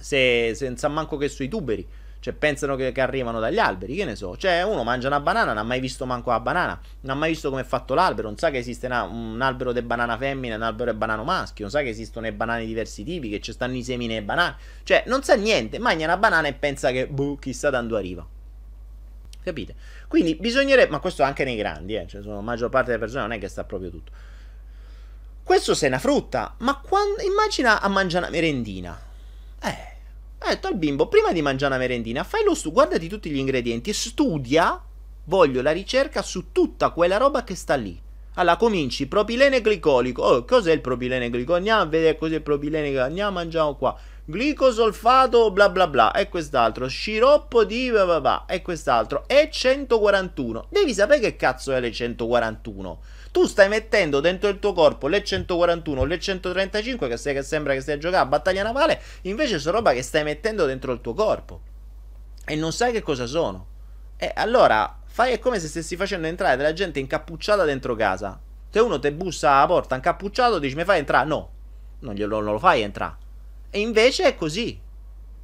se, 0.00 0.52
se 0.54 0.66
non 0.66 0.76
sa 0.76 0.88
manco 0.88 1.16
che 1.16 1.28
sui 1.28 1.48
tuberi. 1.48 1.86
Cioè, 2.24 2.32
pensano 2.32 2.74
che, 2.74 2.90
che, 2.90 3.02
arrivano 3.02 3.38
dagli 3.38 3.58
alberi, 3.58 3.96
che 3.96 4.06
ne 4.06 4.16
so. 4.16 4.34
Cioè, 4.34 4.62
uno 4.62 4.82
mangia 4.82 5.08
una 5.08 5.20
banana, 5.20 5.48
non 5.48 5.58
ha 5.58 5.62
mai 5.62 5.78
visto 5.78 6.06
manco 6.06 6.30
la 6.30 6.40
banana, 6.40 6.80
non 7.00 7.14
ha 7.14 7.18
mai 7.18 7.28
visto 7.28 7.50
come 7.50 7.60
è 7.60 7.64
fatto 7.66 7.92
l'albero, 7.92 8.28
non 8.28 8.38
sa 8.38 8.48
che 8.50 8.56
esiste 8.56 8.86
una, 8.86 9.02
un 9.02 9.42
albero 9.42 9.72
di 9.72 9.82
banana 9.82 10.16
femmina 10.16 10.56
un 10.56 10.62
albero 10.62 10.90
di 10.90 10.96
banano 10.96 11.22
maschio, 11.22 11.64
non 11.64 11.70
sa 11.70 11.82
che 11.82 11.90
esistono 11.90 12.24
le 12.24 12.32
banane 12.32 12.60
di 12.60 12.68
diversi 12.68 13.04
tipi, 13.04 13.28
che 13.28 13.42
ci 13.42 13.52
stanno 13.52 13.74
i 13.76 13.82
semi 13.82 14.06
nelle 14.06 14.22
banane. 14.22 14.56
Cioè, 14.84 15.04
non 15.06 15.22
sa 15.22 15.34
niente, 15.34 15.78
mangia 15.78 16.06
una 16.06 16.16
banana 16.16 16.48
e 16.48 16.54
pensa 16.54 16.90
che, 16.92 17.06
boh, 17.08 17.36
chissà 17.36 17.68
da 17.68 17.82
dove 17.82 17.98
arriva. 17.98 18.26
Capite? 19.42 19.74
Quindi 20.08 20.34
bisognerebbe, 20.36 20.92
ma 20.92 21.00
questo 21.00 21.24
anche 21.24 21.44
nei 21.44 21.56
grandi, 21.56 21.94
eh, 21.94 22.06
cioè, 22.06 22.22
sono, 22.22 22.36
la 22.36 22.40
maggior 22.40 22.70
parte 22.70 22.86
delle 22.86 23.00
persone 23.00 23.20
non 23.20 23.32
è 23.32 23.38
che 23.38 23.48
sta 23.48 23.64
proprio 23.64 23.90
tutto. 23.90 24.12
Questo 25.42 25.74
se 25.74 25.84
è 25.84 25.88
una 25.90 25.98
frutta, 25.98 26.54
ma 26.60 26.78
quando, 26.78 27.20
immagina 27.20 27.82
a 27.82 27.88
mangiare 27.88 28.24
una 28.24 28.34
merendina. 28.34 28.98
Eh, 29.62 29.92
detto 30.54 30.68
al 30.68 30.76
bimbo, 30.76 31.08
prima 31.08 31.32
di 31.32 31.42
mangiare 31.42 31.74
una 31.74 31.82
merendina, 31.82 32.24
fai 32.24 32.44
lo 32.44 32.54
studio, 32.54 32.72
guardati 32.72 33.08
tutti 33.08 33.30
gli 33.30 33.38
ingredienti 33.38 33.90
e 33.90 33.94
studia, 33.94 34.82
voglio 35.24 35.62
la 35.62 35.72
ricerca 35.72 36.22
su 36.22 36.52
tutta 36.52 36.90
quella 36.90 37.16
roba 37.16 37.44
che 37.44 37.54
sta 37.54 37.74
lì. 37.74 38.00
Allora 38.36 38.56
cominci, 38.56 39.06
propilene 39.06 39.60
glicolico. 39.60 40.22
Oh, 40.22 40.44
cos'è 40.44 40.72
il 40.72 40.80
propilene 40.80 41.26
glicolico? 41.26 41.54
Andiamo 41.54 41.82
a 41.82 41.86
vedere 41.86 42.16
cos'è 42.16 42.36
il 42.36 42.42
propilene 42.42 42.88
glicolico. 42.88 43.06
Andiamo 43.06 43.28
a 43.28 43.32
mangiare 43.32 43.74
qua. 43.78 43.96
Glicosolfato 44.24 45.52
bla 45.52 45.68
bla 45.68 45.86
bla. 45.86 46.10
E 46.10 46.28
quest'altro. 46.28 46.88
Sciroppo 46.88 47.64
di 47.64 47.90
bla 47.90 48.04
bla 48.04 48.20
bla. 48.20 48.44
E 48.46 48.60
quest'altro. 48.60 49.22
E 49.28 49.48
141. 49.52 50.66
Devi 50.68 50.92
sapere 50.92 51.20
che 51.20 51.36
cazzo 51.36 51.70
è 51.72 51.78
le 51.78 51.92
141 51.92 53.00
tu 53.34 53.46
stai 53.46 53.68
mettendo 53.68 54.20
dentro 54.20 54.48
il 54.48 54.60
tuo 54.60 54.72
corpo 54.72 55.08
le 55.08 55.24
141, 55.24 56.04
le 56.04 56.20
135 56.20 57.08
che, 57.08 57.16
sei, 57.16 57.34
che 57.34 57.42
sembra 57.42 57.72
che 57.72 57.80
stai 57.80 57.96
a 57.96 57.98
giocare 57.98 58.22
a 58.22 58.26
battaglia 58.26 58.62
navale, 58.62 59.02
invece 59.22 59.58
sono 59.58 59.78
roba 59.78 59.92
che 59.92 60.02
stai 60.02 60.22
mettendo 60.22 60.66
dentro 60.66 60.92
il 60.92 61.00
tuo 61.00 61.14
corpo 61.14 61.60
e 62.44 62.54
non 62.54 62.72
sai 62.72 62.92
che 62.92 63.02
cosa 63.02 63.26
sono. 63.26 63.66
E 64.16 64.30
allora 64.36 65.00
fai 65.04 65.32
è 65.32 65.40
come 65.40 65.58
se 65.58 65.66
stessi 65.66 65.96
facendo 65.96 66.28
entrare 66.28 66.56
della 66.56 66.72
gente 66.72 67.00
incappucciata 67.00 67.64
dentro 67.64 67.96
casa. 67.96 68.40
Se 68.70 68.78
uno 68.78 69.00
ti 69.00 69.10
bussa 69.10 69.50
alla 69.50 69.66
porta 69.66 69.96
incappucciato, 69.96 70.60
dici 70.60 70.76
mi 70.76 70.84
fai 70.84 71.00
entrare? 71.00 71.26
No, 71.26 71.50
non, 71.98 72.14
glielo, 72.14 72.40
non 72.40 72.52
lo 72.52 72.58
fai 72.60 72.82
entrare. 72.82 73.16
E 73.68 73.80
invece 73.80 74.26
è 74.26 74.36
così. 74.36 74.78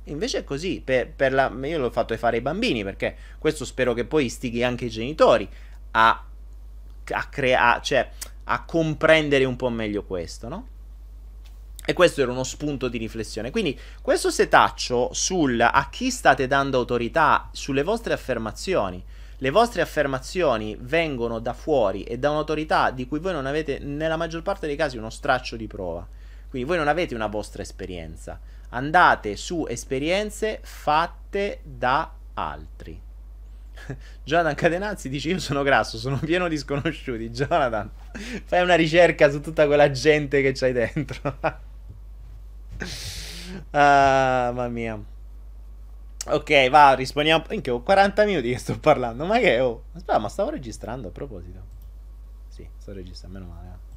Invece 0.05 0.39
è 0.39 0.45
così. 0.45 0.81
Per, 0.81 1.11
per 1.11 1.33
la, 1.33 1.53
io 1.65 1.79
l'ho 1.79 1.91
fatto 1.91 2.17
fare 2.17 2.37
ai 2.37 2.43
bambini 2.43 2.85
perché 2.85 3.17
questo 3.41 3.65
spero 3.65 3.95
che 3.95 4.05
poi 4.05 4.27
istighi 4.27 4.63
anche 4.63 4.85
i 4.85 4.91
genitori 4.91 5.49
a 5.91 6.25
a 7.13 7.25
creare, 7.25 7.81
cioè 7.83 8.11
a 8.45 8.65
comprendere 8.65 9.45
un 9.45 9.57
po' 9.57 9.69
meglio 9.69 10.05
questo, 10.05 10.49
no? 10.49 10.67
E 11.85 11.93
questo 11.93 12.21
era 12.21 12.31
uno 12.31 12.45
spunto 12.45 12.89
di 12.89 12.99
riflessione. 12.99 13.51
Quindi 13.51 13.79
questo 14.03 14.31
setaccio 14.31 15.11
sul 15.13 15.61
a 15.61 15.89
chi 15.91 16.11
state 16.11 16.47
dando 16.47 16.79
autorità 16.79 17.49
sulle 17.53 17.83
vostre 17.83 18.13
affermazioni. 18.13 19.03
le 19.43 19.51
vostre 19.51 19.81
affermazioni 19.81 20.77
vengono 20.81 21.39
da 21.39 21.55
fuori 21.55 22.05
e 22.05 22.19
da 22.19 22.31
un'autorità 22.31 22.91
di 22.91 23.07
cui 23.07 23.21
voi 23.21 23.33
non 23.33 23.47
avete, 23.47 23.79
nella 23.79 24.17
maggior 24.17 24.43
parte 24.43 24.67
dei 24.67 24.77
casi, 24.77 24.99
uno 24.99 25.09
straccio 25.09 25.57
di 25.57 25.67
prova. 25.67 26.07
Quindi 26.49 26.69
voi 26.69 26.77
non 26.77 26.89
avete 26.89 27.15
una 27.15 27.27
vostra 27.27 27.63
esperienza. 27.63 28.39
Andate 28.71 29.37
su 29.37 29.65
esperienze 29.67 30.61
fatte 30.63 31.61
da 31.63 32.13
altri. 32.35 33.01
Jonathan 34.25 34.55
Cadenazzi 34.55 35.09
dice: 35.09 35.31
Io 35.31 35.39
sono 35.39 35.63
grasso, 35.63 35.99
sono 35.99 36.19
pieno 36.19 36.49
di 36.49 36.57
sconosciuti. 36.57 37.31
Jonathan, 37.31 37.91
fai 38.45 38.63
una 38.63 38.75
ricerca 38.75 39.31
su 39.31 39.41
tutta 39.41 39.67
quella 39.67 39.91
gente 39.91 40.43
che 40.43 40.53
c'hai 40.53 40.73
dentro. 40.73 41.39
ah, 43.71 44.51
mamma 44.53 44.69
mia. 44.69 45.03
Ok, 46.27 46.69
va, 46.69 46.93
rispondiamo. 46.95 47.45
Minchia, 47.49 47.73
ho 47.73 47.83
40 47.83 48.25
minuti 48.25 48.51
che 48.51 48.59
sto 48.59 48.79
parlando. 48.79 49.25
Ma 49.25 49.39
che 49.39 49.61
oh? 49.61 49.85
Aspetta, 49.95 50.19
ma 50.19 50.29
stavo 50.29 50.51
registrando 50.51 51.09
a 51.09 51.11
proposito. 51.11 51.79
Sì, 52.49 52.69
sto 52.79 52.93
registrando, 52.93 53.39
meno 53.39 53.53
male. 53.53 53.69
Eh. 53.69 53.89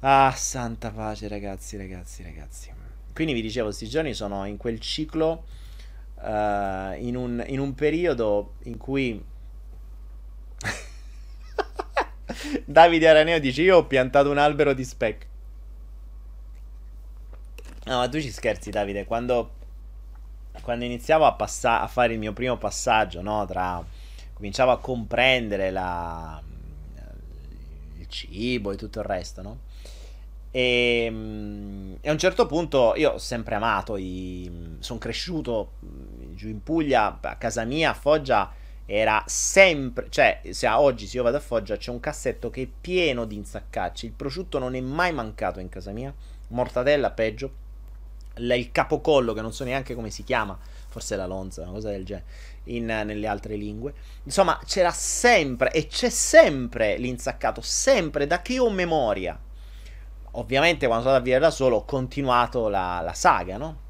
Ah, 0.00 0.32
santa 0.36 0.90
pace, 0.90 1.26
ragazzi, 1.26 1.76
ragazzi, 1.76 2.22
ragazzi. 2.22 2.70
Quindi 3.14 3.32
vi 3.32 3.40
dicevo, 3.40 3.66
questi 3.66 3.88
giorni 3.88 4.12
sono 4.12 4.44
in 4.44 4.58
quel 4.58 4.78
ciclo. 4.78 5.44
Uh, 6.16 6.94
in, 6.98 7.14
un, 7.14 7.44
in 7.46 7.60
un 7.60 7.74
periodo 7.74 8.54
in 8.64 8.78
cui 8.78 9.22
Davide 12.64 13.08
Araneo 13.08 13.38
dice: 13.38 13.62
Io 13.62 13.78
ho 13.78 13.86
piantato 13.86 14.30
un 14.30 14.38
albero 14.38 14.72
di 14.72 14.84
spec. 14.84 15.26
No, 17.84 17.98
ma 17.98 18.08
tu 18.08 18.20
ci 18.20 18.30
scherzi, 18.30 18.70
Davide. 18.70 19.04
Quando 19.04 19.52
quando 20.62 20.84
iniziavo 20.84 21.24
a, 21.24 21.34
passa- 21.34 21.80
a 21.80 21.86
fare 21.86 22.14
il 22.14 22.18
mio 22.18 22.32
primo 22.32 22.56
passaggio, 22.56 23.22
no, 23.22 23.44
tra 23.46 23.84
cominciavo 24.32 24.72
a 24.72 24.78
comprendere 24.78 25.70
la, 25.70 26.42
il 27.98 28.08
cibo 28.08 28.72
e 28.72 28.76
tutto 28.76 29.00
il 29.00 29.06
resto, 29.06 29.42
no? 29.42 29.58
E, 30.56 31.08
mm, 31.10 31.94
e, 32.00 32.08
a 32.08 32.12
un 32.12 32.18
certo 32.18 32.46
punto 32.46 32.94
io 32.96 33.10
ho 33.12 33.18
sempre 33.18 33.56
amato, 33.56 33.98
sono 34.78 34.98
cresciuto 34.98 35.72
mm, 35.84 36.34
giù 36.34 36.48
in 36.48 36.62
Puglia, 36.62 37.18
a 37.20 37.36
casa 37.36 37.64
mia, 37.64 37.90
a 37.90 37.94
Foggia 37.94 38.50
era 38.86 39.22
sempre, 39.26 40.06
cioè 40.08 40.40
se 40.48 40.66
oggi 40.68 41.06
se 41.06 41.18
io 41.18 41.22
vado 41.24 41.36
a 41.36 41.40
Foggia 41.40 41.76
c'è 41.76 41.90
un 41.90 42.00
cassetto 42.00 42.48
che 42.48 42.62
è 42.62 42.68
pieno 42.80 43.26
di 43.26 43.36
insaccacci, 43.36 44.06
il 44.06 44.12
prosciutto 44.12 44.58
non 44.58 44.74
è 44.74 44.80
mai 44.80 45.12
mancato 45.12 45.60
in 45.60 45.68
casa 45.68 45.92
mia, 45.92 46.14
mortadella 46.48 47.10
peggio, 47.10 47.52
il 48.36 48.72
capocollo, 48.72 49.34
che 49.34 49.42
non 49.42 49.52
so 49.52 49.64
neanche 49.64 49.94
come 49.94 50.08
si 50.08 50.24
chiama, 50.24 50.58
forse 50.88 51.16
la 51.16 51.26
lonza, 51.26 51.64
una 51.64 51.72
cosa 51.72 51.90
del 51.90 52.06
genere, 52.06 52.26
in, 52.64 52.86
nelle 52.86 53.26
altre 53.26 53.56
lingue. 53.56 53.92
Insomma, 54.22 54.58
c'era 54.64 54.90
sempre 54.90 55.70
e 55.70 55.86
c'è 55.86 56.08
sempre 56.08 56.96
l'insaccato, 56.96 57.60
sempre 57.60 58.26
da 58.26 58.40
che 58.40 58.58
ho 58.58 58.70
memoria. 58.70 59.38
Ovviamente 60.38 60.86
quando 60.86 61.04
sono 61.04 61.16
andato 61.16 61.16
a 61.16 61.20
vivere 61.20 61.44
da 61.44 61.50
solo 61.50 61.76
ho 61.76 61.84
continuato 61.84 62.68
la, 62.68 63.00
la 63.02 63.12
saga, 63.12 63.56
no? 63.56 63.84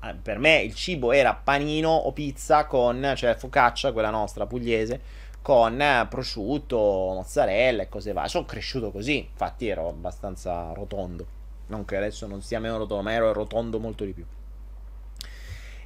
Ah, 0.00 0.14
per 0.20 0.38
me 0.38 0.60
il 0.60 0.74
cibo 0.74 1.12
era 1.12 1.34
panino 1.34 1.90
o 1.90 2.12
pizza 2.12 2.66
con, 2.66 3.14
cioè 3.16 3.34
focaccia, 3.34 3.92
quella 3.92 4.10
nostra 4.10 4.46
pugliese, 4.46 5.00
con 5.40 6.06
prosciutto, 6.08 6.76
mozzarella 6.76 7.82
e 7.82 7.88
cose 7.88 8.12
varie. 8.12 8.30
Sono 8.30 8.44
cresciuto 8.44 8.90
così, 8.90 9.18
infatti 9.18 9.68
ero 9.68 9.88
abbastanza 9.88 10.72
rotondo. 10.72 11.26
Non 11.66 11.84
che 11.84 11.96
adesso 11.96 12.26
non 12.26 12.42
sia 12.42 12.60
meno 12.60 12.76
rotondo, 12.76 13.02
ma 13.02 13.12
ero 13.12 13.32
rotondo 13.32 13.78
molto 13.78 14.04
di 14.04 14.12
più. 14.12 14.24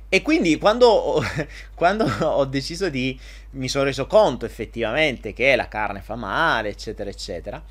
E 0.08 0.22
quindi 0.22 0.56
quando, 0.58 1.22
quando, 1.74 2.06
ho 2.20 2.44
deciso 2.44 2.88
di... 2.88 3.18
mi 3.50 3.68
sono 3.68 3.84
reso 3.84 4.06
conto 4.06 4.46
effettivamente 4.46 5.32
che 5.32 5.54
la 5.54 5.68
carne 5.68 6.00
fa 6.00 6.16
male, 6.16 6.70
eccetera, 6.70 7.10
eccetera, 7.10 7.62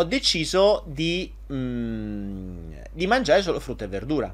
ho 0.00 0.04
deciso 0.04 0.84
di, 0.86 1.32
mm, 1.52 2.72
di 2.92 3.06
mangiare 3.08 3.42
solo 3.42 3.58
frutta 3.58 3.84
e 3.84 3.88
verdura. 3.88 4.32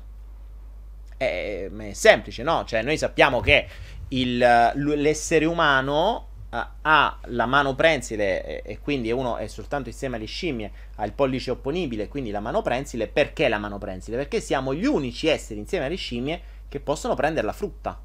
È, 1.17 1.71
è 1.71 1.93
semplice, 1.95 2.43
no? 2.43 2.65
Cioè 2.67 2.83
noi 2.83 2.99
sappiamo 2.99 3.41
che 3.41 3.67
il, 4.09 4.37
l'essere 4.37 5.47
umano 5.47 6.29
ha 6.51 7.19
la 7.25 7.47
mano 7.47 7.75
prensile 7.75 8.63
e, 8.63 8.79
quindi 8.79 9.11
uno 9.11 9.39
è 9.39 9.49
soltanto 9.49 9.89
insieme 9.89 10.17
alle 10.17 10.27
scimmie, 10.27 10.71
ha 10.97 11.05
il 11.05 11.13
pollice 11.13 11.51
opponibile, 11.51 12.09
quindi 12.09 12.31
la 12.31 12.41
mano 12.41 12.61
prensile. 12.61 13.09
Perché 13.09 13.49
la 13.49 13.59
mano 13.59 13.79
prensile? 13.79 14.19
Perché 14.19 14.41
siamo 14.41 14.75
gli 14.75 14.85
unici 14.85 15.29
esseri 15.29 15.59
insieme 15.59 15.87
alle 15.87 15.97
scimmie 15.97 16.41
che 16.69 16.79
possono 16.79 17.15
prendere 17.15 17.47
la 17.47 17.55
frutta. 17.55 17.99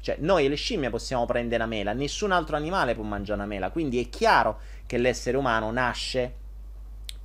Cioè, 0.00 0.16
noi 0.18 0.48
le 0.48 0.56
scimmie 0.56 0.90
possiamo 0.90 1.26
prendere 1.26 1.58
la 1.58 1.66
mela, 1.66 1.92
nessun 1.92 2.32
altro 2.32 2.56
animale 2.56 2.94
può 2.94 3.04
mangiare 3.04 3.38
una 3.38 3.48
mela. 3.48 3.70
Quindi 3.70 4.00
è 4.00 4.08
chiaro 4.08 4.58
che 4.84 4.98
l'essere 4.98 5.36
umano 5.36 5.70
nasce 5.70 6.37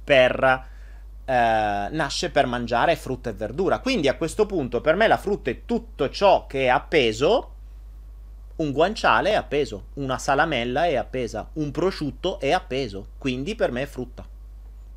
per. 0.04 0.72
Eh, 1.26 1.34
nasce 1.92 2.30
per 2.32 2.46
mangiare 2.46 2.96
frutta 2.96 3.30
e 3.30 3.34
verdura. 3.34 3.80
Quindi 3.80 4.08
a 4.08 4.16
questo 4.16 4.46
punto, 4.46 4.82
per 4.82 4.96
me, 4.96 5.08
la 5.08 5.18
frutta 5.18 5.50
è 5.50 5.62
tutto 5.66 6.10
ciò 6.10 6.46
che 6.48 6.64
è 6.64 6.68
appeso 6.68 7.54
un 8.56 8.72
guanciale 8.72 9.32
è 9.32 9.34
appeso, 9.34 9.86
una 9.96 10.20
salamella 10.20 10.86
è 10.86 10.96
appesa, 10.96 11.50
un 11.54 11.72
prosciutto 11.72 12.40
è 12.40 12.52
appeso, 12.52 13.08
quindi 13.18 13.56
per 13.56 13.72
me 13.72 13.82
è 13.82 13.86
frutta. 13.88 14.28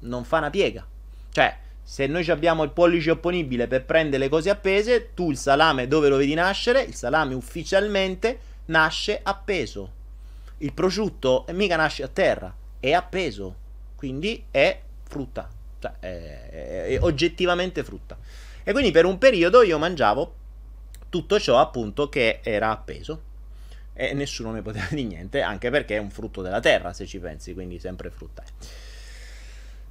Non 0.00 0.24
fa 0.24 0.38
una 0.38 0.50
piega. 0.50 0.86
Cioè, 1.30 1.56
se 1.82 2.06
noi 2.06 2.28
abbiamo 2.28 2.64
il 2.64 2.70
pollice 2.70 3.12
opponibile 3.12 3.66
per 3.66 3.86
prendere 3.86 4.24
le 4.24 4.28
cose 4.28 4.50
appese, 4.50 5.14
tu 5.14 5.30
il 5.30 5.38
salame 5.38 5.88
dove 5.88 6.08
lo 6.08 6.16
vedi 6.16 6.34
nascere? 6.34 6.82
Il 6.82 6.94
salame 6.94 7.34
ufficialmente 7.34 8.38
nasce 8.66 9.20
appeso. 9.22 9.92
Il 10.58 10.74
prosciutto 10.74 11.46
mica 11.52 11.76
nasce 11.76 12.02
a 12.02 12.08
terra, 12.08 12.54
è 12.78 12.92
appeso, 12.92 13.56
quindi 13.96 14.44
è 14.50 14.80
frutta. 15.08 15.48
Cioè, 15.78 15.92
è, 16.00 16.48
è, 16.50 16.84
è 16.86 17.02
oggettivamente 17.02 17.84
frutta. 17.84 18.16
E 18.62 18.72
quindi 18.72 18.90
per 18.90 19.04
un 19.04 19.18
periodo 19.18 19.62
io 19.62 19.78
mangiavo 19.78 20.34
tutto 21.08 21.38
ciò 21.38 21.58
appunto 21.60 22.08
che 22.08 22.40
era 22.42 22.70
appeso 22.70 23.22
e 23.94 24.12
nessuno 24.12 24.52
ne 24.52 24.62
poteva 24.62 24.86
di 24.92 25.04
niente, 25.04 25.40
anche 25.40 25.70
perché 25.70 25.96
è 25.96 25.98
un 25.98 26.10
frutto 26.10 26.42
della 26.42 26.60
terra, 26.60 26.92
se 26.92 27.06
ci 27.06 27.18
pensi, 27.18 27.54
quindi 27.54 27.78
sempre 27.78 28.10
frutta. 28.10 28.42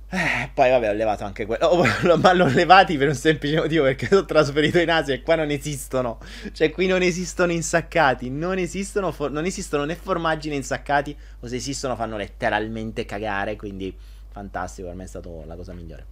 Eh, 0.07 0.49
poi 0.53 0.69
vabbè, 0.69 0.89
ho 0.89 0.93
levato 0.93 1.23
anche 1.23 1.45
quello, 1.45 1.65
oh, 1.65 1.83
ma 2.17 2.31
l'ho 2.31 2.47
levati 2.47 2.95
per 2.95 3.07
un 3.07 3.15
semplice 3.15 3.55
motivo, 3.57 3.83
perché 3.85 4.07
sono 4.07 4.23
trasferito 4.23 4.79
in 4.79 4.89
Asia 4.89 5.15
e 5.15 5.23
qua 5.23 5.35
non 5.35 5.49
esistono, 5.49 6.19
cioè 6.53 6.69
qui 6.69 6.85
non 6.85 7.01
esistono 7.01 7.51
insaccati, 7.51 8.29
non 8.29 8.59
esistono, 8.59 9.11
for- 9.11 9.31
non 9.31 9.45
esistono 9.45 9.83
né 9.83 9.95
formaggi 9.95 10.49
né 10.49 10.55
insaccati, 10.55 11.17
o 11.39 11.47
se 11.47 11.55
esistono 11.55 11.95
fanno 11.95 12.17
letteralmente 12.17 13.03
cagare, 13.03 13.55
quindi 13.55 13.93
fantastico, 14.35 14.89
per 14.89 14.97
me 14.97 15.05
è 15.05 15.07
stata 15.07 15.29
la 15.45 15.55
cosa 15.55 15.71
migliore. 15.71 16.05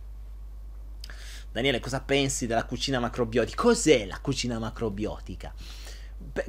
Daniele, 1.52 1.82
cosa 1.82 2.00
pensi 2.00 2.48
della 2.48 2.64
cucina 2.64 3.00
macrobiotica? 3.00 3.62
Cos'è 3.62 4.06
la 4.06 4.18
cucina 4.22 4.60
macrobiotica? 4.60 5.54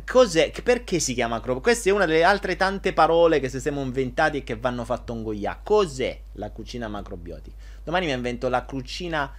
Cos'è? 0.06 0.52
Perché 0.62 1.00
si 1.00 1.14
chiama 1.14 1.40
crop? 1.40 1.60
Questa 1.60 1.90
è 1.90 1.92
una 1.92 2.06
delle 2.06 2.22
altre 2.22 2.54
tante 2.54 2.92
parole 2.92 3.40
che 3.40 3.48
si 3.48 3.60
siamo 3.60 3.82
inventati 3.82 4.38
e 4.38 4.44
che 4.44 4.56
vanno 4.56 4.84
fatto 4.84 5.12
un 5.12 5.24
goya. 5.24 5.58
Cos'è 5.62 6.20
la 6.34 6.52
cucina 6.52 6.86
macrobiotica? 6.86 7.56
Domani 7.82 8.06
mi 8.06 8.12
invento 8.12 8.48
la 8.48 8.62
cucina 8.62 9.30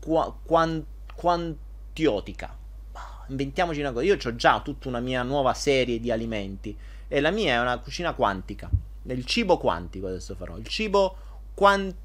qua, 0.00 0.34
quan, 0.42 0.84
quantiotica. 1.14 2.56
Inventiamoci 3.28 3.80
una 3.80 3.92
cosa. 3.92 4.06
Io 4.06 4.16
ho 4.16 4.34
già 4.34 4.62
tutta 4.62 4.88
una 4.88 5.00
mia 5.00 5.22
nuova 5.22 5.52
serie 5.52 6.00
di 6.00 6.10
alimenti. 6.10 6.74
E 7.06 7.20
la 7.20 7.30
mia 7.30 7.52
è 7.52 7.60
una 7.60 7.78
cucina 7.78 8.14
quantica. 8.14 8.70
Il 9.04 9.26
cibo 9.26 9.58
quantico 9.58 10.06
adesso 10.06 10.34
farò. 10.34 10.56
Il 10.56 10.66
cibo 10.66 11.16
quantico 11.62 12.00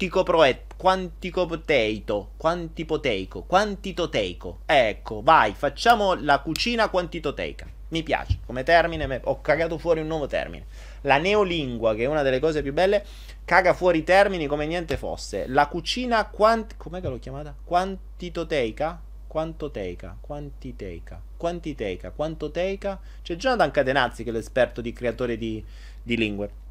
quanticoproet, 0.00 0.74
quanticoteito, 0.76 2.30
quantipoteico, 2.36 3.42
quantitoteico. 3.42 4.60
Ecco, 4.66 5.20
vai, 5.22 5.52
facciamo 5.52 6.14
la 6.14 6.40
cucina 6.40 6.88
quantitoteica. 6.88 7.68
Mi 7.90 8.02
piace 8.02 8.40
come 8.44 8.64
termine, 8.64 9.20
ho 9.22 9.40
cagato 9.40 9.78
fuori 9.78 10.00
un 10.00 10.08
nuovo 10.08 10.26
termine. 10.26 10.66
La 11.02 11.18
neolingua, 11.18 11.94
che 11.94 12.02
è 12.02 12.06
una 12.06 12.22
delle 12.22 12.40
cose 12.40 12.62
più 12.62 12.72
belle, 12.72 13.04
caga 13.44 13.74
fuori 13.74 14.02
termini 14.02 14.46
come 14.46 14.66
niente 14.66 14.96
fosse. 14.96 15.46
La 15.46 15.68
cucina 15.68 16.26
quant... 16.26 16.76
com'è 16.76 17.00
che 17.00 17.08
l'ho 17.08 17.20
chiamata? 17.20 17.54
Quantitoteica? 17.62 19.00
Quantoteica, 19.28 20.16
quantiteica, 20.20 21.22
quantiteica, 21.36 22.10
quantoteica. 22.10 23.00
C'è 23.22 23.36
Jonathan 23.36 23.70
Catenazzi 23.70 24.24
che 24.24 24.30
è 24.30 24.32
l'esperto 24.32 24.80
di 24.80 24.92
creatore 24.92 25.38
di, 25.38 25.64
di 26.02 26.16
lingue. 26.16 26.68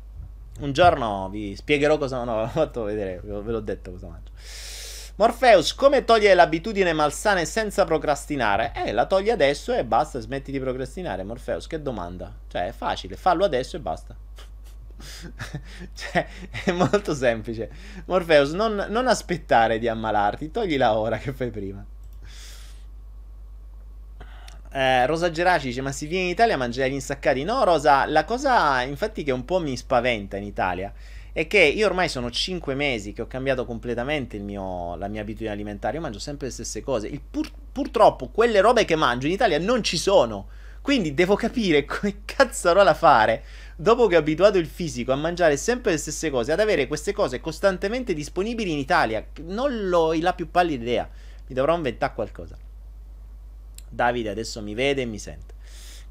Un 0.60 0.74
giorno 0.74 1.30
vi 1.30 1.56
spiegherò 1.56 1.98
cosa 1.98 2.24
no, 2.24 2.42
ho 2.44 2.48
fatto 2.48 2.84
vedere, 2.84 3.22
ve 3.24 3.52
l'ho 3.52 3.60
detto 3.60 3.92
cosa 3.92 4.08
mangio. 4.08 4.32
Morpheus, 5.16 5.76
come 5.76 6.06
togliere 6.06 6.34
l'abitudine 6.34 6.94
malsana 6.94 7.44
senza 7.44 7.84
procrastinare? 7.84 8.72
Eh, 8.74 8.94
la 8.94 9.06
togli 9.06 9.30
adesso 9.30 9.74
e 9.74 9.84
basta, 9.84 10.20
smetti 10.20 10.50
di 10.50 10.62
procrastinare. 10.62 11.24
Morpheus, 11.24 11.68
che 11.68 11.82
domanda? 11.82 12.34
Cioè, 12.48 12.68
è 12.68 12.72
facile, 12.72 13.18
fallo 13.18 13.44
adesso 13.44 13.76
e 13.76 13.80
basta. 13.80 14.16
cioè, 15.94 16.28
è 16.64 16.72
molto 16.72 17.14
semplice. 17.14 17.70
Morpheus, 18.06 18.52
non, 18.52 18.86
non 18.90 19.08
aspettare 19.08 19.78
di 19.78 19.90
ammalarti, 19.90 20.52
toglila 20.52 20.98
ora 20.98 21.18
che 21.18 21.34
fai 21.34 21.50
prima. 21.50 21.86
Eh, 24.72 25.06
Rosa 25.08 25.32
Geraci 25.32 25.68
dice: 25.68 25.82
Ma 25.82 25.92
si 25.92 26.06
viene 26.06 26.26
in 26.26 26.32
Italia 26.32 26.54
a 26.54 26.58
mangiare 26.58 26.90
gli 26.90 26.94
insaccati? 26.94 27.44
No, 27.44 27.64
Rosa, 27.64 28.06
la 28.06 28.24
cosa 28.24 28.82
infatti 28.84 29.24
che 29.24 29.32
un 29.32 29.46
po' 29.46 29.60
mi 29.60 29.76
spaventa 29.76 30.38
in 30.38 30.44
Italia 30.44 30.94
è 31.32 31.48
che 31.48 31.60
io 31.60 31.86
ormai 31.86 32.10
sono 32.10 32.30
5 32.30 32.76
mesi 32.76 33.14
che 33.14 33.22
ho 33.22 33.28
cambiato 33.28 33.66
completamente 33.66 34.38
mio, 34.40 34.96
la 34.96 35.08
mia 35.08 35.22
abitudine 35.22 35.52
alimentare. 35.52 35.96
Io 35.96 36.02
mangio 36.02 36.20
sempre 36.20 36.48
le 36.48 36.54
stesse 36.54 36.82
cose. 36.82 37.10
Pur, 37.30 37.50
purtroppo 37.72 38.30
quelle 38.30 38.62
robe 38.62 38.86
che 38.86 38.96
mangio 38.96 39.28
in 39.28 39.34
Italia 39.34 39.60
non 39.60 39.84
ci 39.84 39.98
sono. 39.98 40.48
Quindi 40.82 41.14
devo 41.14 41.36
capire 41.36 41.86
come 41.86 42.22
cazzarola 42.26 42.94
fare 42.94 43.44
dopo 43.76 44.08
che 44.08 44.16
ho 44.16 44.20
abituato 44.20 44.58
il 44.58 44.68
fisico 44.68 45.12
a 45.12 45.16
mangiare 45.16 45.56
sempre 45.58 45.92
le 45.92 45.98
stesse 45.98 46.30
cose, 46.30 46.52
ad 46.52 46.60
avere 46.60 46.88
queste 46.88 47.14
cose 47.14 47.40
costantemente 47.40 48.14
disponibili 48.14 48.72
in 48.72 48.78
Italia. 48.78 49.26
Non 49.44 49.90
ho 49.94 50.14
la 50.14 50.34
più 50.34 50.52
pallida 50.52 50.84
idea. 50.84 51.10
Mi 51.48 51.56
dovrò 51.56 51.76
inventare 51.76 52.14
qualcosa. 52.14 52.58
Davide 53.90 54.30
adesso 54.30 54.62
mi 54.62 54.74
vede 54.74 55.02
e 55.02 55.06
mi 55.06 55.20
sente. 55.20 55.56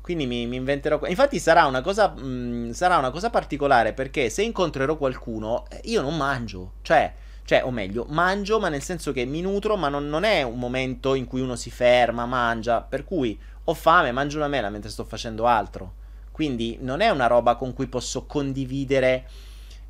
Quindi 0.01 0.26
mi, 0.26 0.47
mi 0.47 0.57
inventerò. 0.57 1.01
Infatti, 1.07 1.39
sarà 1.39 1.66
una, 1.66 1.83
cosa, 1.83 2.09
mh, 2.09 2.70
sarà 2.72 2.97
una 2.97 3.11
cosa 3.11 3.29
particolare 3.29 3.93
perché 3.93 4.31
se 4.31 4.43
incontrerò 4.43 4.97
qualcuno, 4.97 5.66
eh, 5.68 5.81
io 5.85 6.01
non 6.01 6.16
mangio. 6.16 6.72
Cioè, 6.83 7.12
cioè, 7.45 7.64
o 7.64 7.70
meglio, 7.70 8.07
mangio, 8.09 8.59
ma 8.59 8.68
nel 8.68 8.83
senso 8.83 9.12
che 9.12 9.24
mi 9.24 9.41
nutro, 9.41 9.76
ma 9.76 9.89
non, 9.89 10.09
non, 10.09 10.24
è 10.24 10.43
un 10.43 10.59
momento 10.59 11.14
in 11.14 11.26
cui 11.26 11.41
uno 11.41 11.57
si 11.57 11.70
ferma, 11.70 12.24
mangia. 12.26 12.81
Per 12.81 13.05
cui 13.05 13.39
ho 13.64 13.74
fame, 13.74 14.12
mangio 14.12 14.39
una 14.39 14.49
mela 14.49 14.70
mentre 14.70 14.91
sto 14.91 15.05
facendo 15.05 15.47
altro. 15.47 15.93
Quindi 16.33 16.79
non 16.81 17.01
è 17.01 17.11
una 17.11 17.26
roba 17.26 17.57
con 17.57 17.74
cui 17.74 17.87
posso 17.87 18.24
condividere 18.24 19.26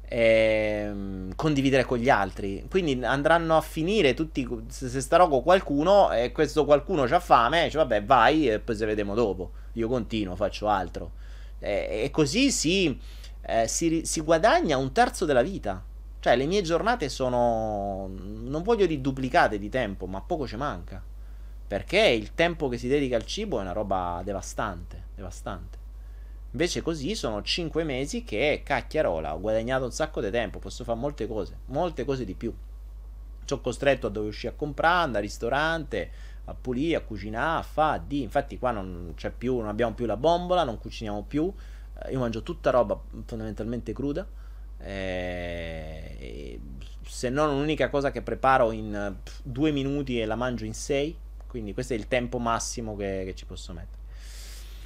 eh, 0.09 0.91
condividere 1.37 1.85
con 1.85 1.99
gli 1.99 2.09
altri. 2.09 2.65
Quindi 2.69 3.05
andranno 3.05 3.57
a 3.57 3.61
finire 3.61 4.15
tutti. 4.15 4.49
Se, 4.69 5.01
starò 5.01 5.29
con 5.29 5.43
qualcuno 5.43 6.11
e 6.13 6.33
questo 6.33 6.65
qualcuno 6.65 7.03
ha 7.03 7.21
fame, 7.21 7.65
dice 7.65 7.79
vabbè, 7.79 8.05
vai 8.05 8.49
e 8.49 8.59
poi 8.59 8.75
se 8.75 8.87
vediamo 8.87 9.15
dopo. 9.15 9.53
Io 9.75 9.89
continuo, 9.89 10.35
faccio 10.35 10.69
altro. 10.69 11.13
Eh, 11.59 12.03
e 12.05 12.11
così 12.11 12.51
si, 12.51 12.99
eh, 13.43 13.69
si, 13.69 14.03
si 14.05 14.21
guadagna 14.21 14.77
un 14.77 14.93
terzo 14.93 15.25
della 15.25 15.43
vita. 15.43 15.85
Cioè, 16.21 16.37
le 16.37 16.47
mie 16.47 16.63
giornate 16.63 17.09
sono. 17.09 18.11
Non 18.11 18.63
voglio 18.63 18.87
di 18.87 19.01
duplicate 19.01 19.59
di 19.59 19.69
tempo, 19.69 20.07
ma 20.07 20.21
poco 20.21 20.47
ci 20.47 20.57
manca. 20.57 21.03
Perché 21.69 22.01
il 22.01 22.35
tempo 22.35 22.69
che 22.69 22.79
si 22.79 22.89
dedica 22.89 23.17
al 23.17 23.27
cibo 23.27 23.59
è 23.59 23.63
una 23.63 23.73
roba 23.73 24.23
devastante. 24.25 25.05
Devastante. 25.15 25.78
Invece 26.53 26.81
così 26.81 27.15
sono 27.15 27.43
5 27.43 27.85
mesi 27.85 28.25
che 28.25 28.63
cacchiarola, 28.65 29.35
ho 29.35 29.41
guadagnato 29.41 29.85
un 29.85 29.93
sacco 29.93 30.23
di 30.23 30.31
tempo, 30.31 30.59
posso 30.59 30.83
fare 30.83 30.99
molte 30.99 31.27
cose, 31.27 31.59
molte 31.67 32.05
cose 32.05 32.25
di 32.25 32.35
più. 32.35 32.55
Ho 33.51 33.61
costretto 33.61 34.07
a 34.07 34.11
dover 34.11 34.31
uscire 34.31 34.53
a 34.53 34.57
comprare, 34.57 35.05
andare 35.05 35.25
al 35.25 35.31
ristorante, 35.31 36.11
a 36.45 36.55
pulire, 36.55 36.97
a 36.97 37.01
cucinare, 37.01 37.61
a 37.61 37.63
fare, 37.63 38.03
di. 38.07 38.23
Infatti 38.23 38.59
qua 38.59 38.71
non 38.71 39.13
c'è 39.15 39.31
più, 39.31 39.57
non 39.59 39.69
abbiamo 39.69 39.95
più 39.95 40.07
la 40.07 40.17
bombola, 40.17 40.65
non 40.65 40.79
cuciniamo 40.79 41.23
più. 41.23 41.53
Eh, 42.03 42.13
io 42.13 42.19
mangio 42.19 42.43
tutta 42.43 42.71
roba 42.71 42.99
fondamentalmente 43.25 43.93
cruda. 43.93 44.27
Eh, 44.79 46.61
se 47.07 47.29
non 47.31 47.51
un'unica 47.51 47.89
cosa 47.89 48.11
che 48.11 48.23
preparo 48.23 48.71
in 48.71 49.17
due 49.43 49.71
minuti 49.71 50.21
e 50.21 50.27
la 50.27 50.37
mangio 50.37 50.65
in 50.65 50.75
sei. 50.75 51.17
Quindi 51.47 51.73
questo 51.73 51.95
è 51.95 51.97
il 51.97 52.09
tempo 52.09 52.39
massimo 52.39 52.97
che, 52.97 53.23
che 53.25 53.35
ci 53.35 53.47
posso 53.47 53.73
mettere. 53.73 53.98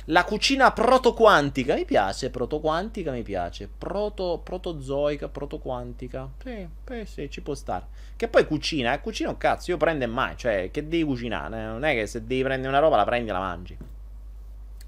La 0.06 0.24
cucina 0.24 0.72
protoquantica, 0.72 1.74
mi 1.74 1.84
piace, 1.84 2.30
protoquantica 2.30 3.12
mi 3.12 3.22
piace, 3.22 3.68
Proto, 3.68 4.40
protozoica, 4.42 5.28
protoquantica, 5.28 6.28
sì, 6.42 6.66
sì, 6.84 7.04
sì, 7.04 7.30
ci 7.30 7.40
può 7.40 7.54
stare. 7.54 7.86
Che 8.16 8.26
poi 8.26 8.44
cucina, 8.44 8.94
eh, 8.94 9.00
cucina 9.00 9.30
un 9.30 9.38
cazzo, 9.38 9.70
io 9.70 9.76
prendo 9.76 10.02
e 10.02 10.08
mai, 10.08 10.36
cioè, 10.36 10.70
che 10.72 10.88
devi 10.88 11.04
cucinare, 11.04 11.64
non 11.64 11.84
è 11.84 11.94
che 11.94 12.06
se 12.08 12.26
devi 12.26 12.42
prendere 12.42 12.68
una 12.68 12.80
roba 12.80 12.96
la 12.96 13.04
prendi 13.04 13.30
e 13.30 13.32
la 13.32 13.38
mangi. 13.38 13.78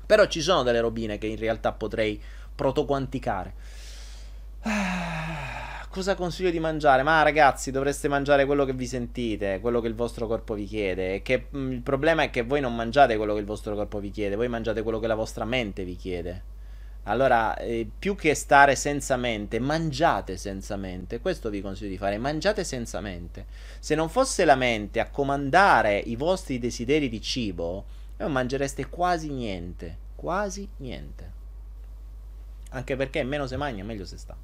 Però 0.05 0.27
ci 0.27 0.41
sono 0.41 0.65
delle 0.65 0.81
robine 0.81 1.17
che 1.17 1.29
in 1.29 1.39
realtà 1.39 1.73
potrei 1.73 2.21
protoquanticare. 2.55 3.55
Ah 4.63 5.64
cosa 5.95 6.17
consiglio 6.17 6.51
di 6.51 6.59
mangiare? 6.59 7.05
Ma 7.05 7.23
ragazzi, 7.23 7.71
dovreste 7.71 8.09
mangiare 8.09 8.47
quello 8.47 8.65
che 8.65 8.73
vi 8.73 8.85
sentite, 8.85 9.61
quello 9.61 9.81
che 9.81 9.87
il 9.87 9.95
vostro 9.95 10.27
corpo 10.27 10.55
vi 10.55 10.65
chiede. 10.65 11.23
Che, 11.23 11.47
mm, 11.57 11.71
il 11.71 11.83
problema 11.83 12.25
è 12.25 12.31
che 12.31 12.43
voi 12.43 12.61
non 12.61 12.75
mangiate 12.75 13.17
quello 13.17 13.33
che 13.33 13.39
il 13.39 13.47
vostro 13.47 13.77
corpo 13.77 14.01
vi 14.01 14.11
chiede, 14.11 14.35
voi 14.35 14.49
mangiate 14.49 14.83
quello 14.83 14.99
che 14.99 15.07
la 15.07 15.15
vostra 15.15 15.45
mente 15.45 15.85
vi 15.85 15.95
chiede. 15.95 16.43
Allora, 17.05 17.57
eh, 17.59 17.89
più 17.97 18.17
che 18.17 18.35
stare 18.35 18.75
senza 18.75 19.17
mente, 19.17 19.61
mangiate 19.61 20.37
senza 20.37 20.75
mente. 20.75 21.21
Questo 21.21 21.49
vi 21.49 21.61
consiglio 21.61 21.91
di 21.91 21.97
fare, 21.97 22.19
mangiate 22.19 22.65
senza 22.65 23.01
mente. 23.01 23.47
Se 23.79 23.95
non 23.95 24.09
fosse 24.09 24.45
la 24.45 24.57
mente 24.57 24.99
a 24.99 25.09
comandare 25.09 25.97
i 25.97 26.17
vostri 26.17 26.59
desideri 26.59 27.09
di 27.09 27.21
cibo, 27.21 27.85
non 28.17 28.33
mangereste 28.33 28.89
quasi 28.89 29.29
niente, 29.29 29.97
quasi 30.17 30.69
niente. 30.79 31.31
Anche 32.71 32.97
perché 32.97 33.23
meno 33.23 33.47
se 33.47 33.57
mangia, 33.57 33.85
meglio 33.85 34.05
se 34.05 34.19
sta 34.19 34.37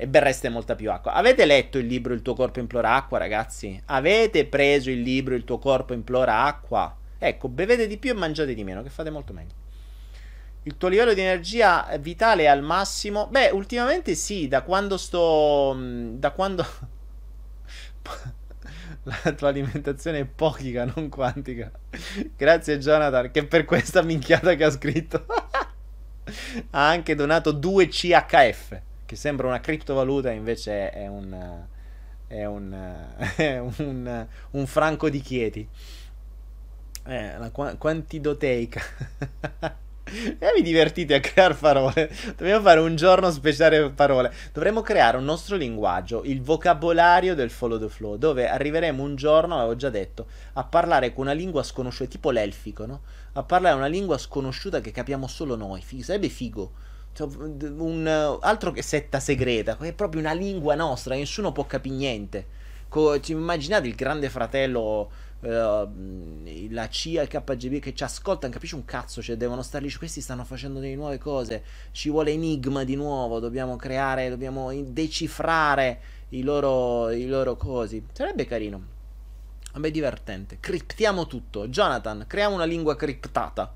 e 0.00 0.06
berreste 0.06 0.48
molta 0.48 0.76
più 0.76 0.92
acqua. 0.92 1.12
Avete 1.12 1.44
letto 1.44 1.76
il 1.76 1.86
libro 1.86 2.14
Il 2.14 2.22
tuo 2.22 2.34
corpo 2.34 2.60
implora 2.60 2.94
acqua, 2.94 3.18
ragazzi? 3.18 3.82
Avete 3.86 4.46
preso 4.46 4.90
il 4.90 5.00
libro 5.00 5.34
Il 5.34 5.42
tuo 5.42 5.58
corpo 5.58 5.92
implora 5.92 6.44
acqua? 6.44 6.96
Ecco, 7.18 7.48
bevete 7.48 7.88
di 7.88 7.96
più 7.98 8.12
e 8.12 8.14
mangiate 8.14 8.54
di 8.54 8.62
meno, 8.62 8.84
che 8.84 8.90
fate 8.90 9.10
molto 9.10 9.32
meglio. 9.32 9.54
Il 10.62 10.76
tuo 10.76 10.86
livello 10.88 11.14
di 11.14 11.20
energia 11.20 11.88
vitale 11.98 12.44
è 12.44 12.46
al 12.46 12.62
massimo? 12.62 13.26
Beh, 13.26 13.50
ultimamente 13.50 14.14
sì, 14.14 14.46
da 14.46 14.62
quando 14.62 14.96
sto... 14.96 15.74
Mm, 15.76 16.18
da 16.18 16.30
quando... 16.30 16.64
La 19.02 19.32
tua 19.32 19.48
alimentazione 19.48 20.20
è 20.20 20.24
pochica, 20.26 20.84
non 20.94 21.08
quantica. 21.08 21.72
Grazie 22.36 22.78
Jonathan, 22.78 23.32
che 23.32 23.44
per 23.46 23.64
questa 23.64 24.02
minchiata 24.02 24.54
che 24.54 24.62
ha 24.62 24.70
scritto 24.70 25.24
ha 26.70 26.88
anche 26.88 27.14
donato 27.16 27.50
2 27.50 27.88
CHF 27.88 28.86
che 29.08 29.16
sembra 29.16 29.46
una 29.46 29.60
criptovaluta, 29.60 30.30
invece 30.30 30.90
è 30.90 31.06
un, 31.06 31.64
è 32.26 32.44
un, 32.44 33.06
è 33.36 33.58
un, 33.58 34.26
un 34.50 34.66
franco 34.66 35.08
di 35.08 35.20
Chieti. 35.22 35.66
Eh, 37.06 37.38
la 37.38 37.50
qu- 37.50 37.78
quantidoteica. 37.78 38.82
E 40.10 40.52
vi 40.56 40.62
divertite 40.62 41.14
a 41.14 41.20
creare 41.20 41.52
parole. 41.52 42.10
Dobbiamo 42.34 42.62
fare 42.62 42.80
un 42.80 42.96
giorno 42.96 43.30
speciale 43.30 43.90
parole. 43.90 44.32
Dovremmo 44.54 44.80
creare 44.80 45.18
un 45.18 45.24
nostro 45.24 45.54
linguaggio, 45.54 46.24
il 46.24 46.40
vocabolario 46.40 47.34
del 47.34 47.50
follow 47.50 47.78
the 47.78 47.90
flow, 47.90 48.16
dove 48.16 48.48
arriveremo 48.48 49.02
un 49.02 49.16
giorno, 49.16 49.58
avevo 49.58 49.76
già 49.76 49.90
detto, 49.90 50.26
a 50.54 50.64
parlare 50.64 51.12
con 51.12 51.26
una 51.26 51.34
lingua 51.34 51.62
sconosciuta, 51.62 52.08
tipo 52.08 52.30
l'elfico, 52.30 52.86
no? 52.86 53.02
A 53.34 53.42
parlare 53.42 53.76
una 53.76 53.86
lingua 53.86 54.16
sconosciuta 54.16 54.80
che 54.80 54.92
capiamo 54.92 55.26
solo 55.26 55.56
noi. 55.56 55.82
Figo, 55.82 56.02
sarebbe 56.02 56.30
figo 56.30 56.72
un 57.24 58.38
altro 58.40 58.72
che 58.72 58.82
setta 58.82 59.20
segreta, 59.20 59.76
è 59.78 59.92
proprio 59.92 60.20
una 60.20 60.32
lingua 60.32 60.74
nostra, 60.74 61.14
nessuno 61.14 61.52
può 61.52 61.64
capire 61.66 61.94
niente. 61.94 62.46
Co- 62.88 63.20
ci 63.20 63.32
immaginate 63.32 63.86
il 63.86 63.94
grande 63.94 64.30
fratello, 64.30 65.10
uh, 65.40 65.48
la 66.70 66.88
CIA, 66.88 67.22
il 67.22 67.28
KGB 67.28 67.80
che 67.80 67.94
ci 67.94 68.02
ascoltano, 68.02 68.52
capisci 68.52 68.74
un 68.74 68.84
cazzo, 68.84 69.20
cioè 69.20 69.36
devono 69.36 69.62
stare 69.62 69.84
lì, 69.84 69.94
questi 69.94 70.20
stanno 70.20 70.44
facendo 70.44 70.80
delle 70.80 70.94
nuove 70.94 71.18
cose, 71.18 71.62
ci 71.92 72.10
vuole 72.10 72.32
enigma 72.32 72.84
di 72.84 72.96
nuovo, 72.96 73.38
dobbiamo 73.40 73.76
creare, 73.76 74.28
dobbiamo 74.28 74.72
decifrare 74.84 76.00
i 76.30 76.42
loro, 76.42 77.10
i 77.10 77.26
loro 77.26 77.56
cosi. 77.56 78.04
Sarebbe 78.12 78.46
carino. 78.46 78.96
Vabbè, 79.72 79.90
divertente. 79.90 80.58
Criptiamo 80.60 81.26
tutto. 81.26 81.68
Jonathan, 81.68 82.24
creiamo 82.26 82.54
una 82.54 82.64
lingua 82.64 82.96
criptata 82.96 83.72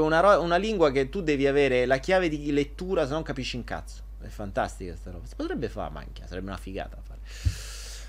una, 0.00 0.20
ro- 0.20 0.40
una 0.40 0.56
lingua 0.56 0.90
che 0.90 1.08
tu 1.08 1.22
devi 1.22 1.46
avere 1.46 1.86
la 1.86 1.98
chiave 1.98 2.28
di 2.28 2.52
lettura, 2.52 3.06
se 3.06 3.12
non 3.12 3.22
capisci 3.22 3.56
un 3.56 3.64
cazzo. 3.64 4.02
È 4.20 4.28
fantastica 4.28 4.90
questa 4.92 5.10
roba. 5.10 5.26
Si 5.26 5.34
potrebbe 5.34 5.68
fare, 5.68 5.92
manchia, 5.92 6.26
sarebbe 6.26 6.48
una 6.48 6.56
figata 6.56 6.96
fare. 7.02 7.20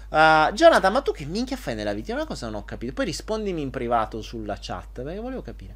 Uh, 0.07 0.53
Jonathan, 0.53 0.93
ma 0.93 1.01
tu 1.01 1.11
che 1.11 1.25
minchia 1.25 1.57
fai 1.57 1.75
nella 1.75 1.93
vita? 1.93 2.13
Una 2.13 2.25
cosa 2.25 2.45
non 2.45 2.55
ho 2.55 2.65
capito. 2.65 2.93
Poi 2.93 3.05
rispondimi 3.05 3.61
in 3.61 3.69
privato 3.69 4.21
sulla 4.21 4.57
chat, 4.59 5.01
perché 5.01 5.19
volevo 5.19 5.41
capire. 5.41 5.75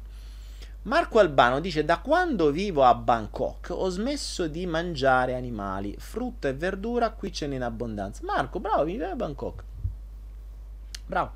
Marco 0.82 1.18
Albano 1.18 1.60
dice: 1.60 1.84
Da 1.84 1.98
quando 1.98 2.50
vivo 2.50 2.84
a 2.84 2.94
Bangkok 2.94 3.68
ho 3.70 3.88
smesso 3.90 4.46
di 4.46 4.64
mangiare 4.66 5.34
animali, 5.34 5.94
frutta 5.98 6.48
e 6.48 6.54
verdura, 6.54 7.10
qui 7.10 7.32
ce 7.32 7.46
n'è 7.46 7.56
in 7.56 7.62
abbondanza. 7.62 8.22
Marco, 8.24 8.60
bravo, 8.60 8.84
vivi 8.84 9.02
a 9.02 9.14
Bangkok. 9.14 9.62
Bravo. 11.04 11.32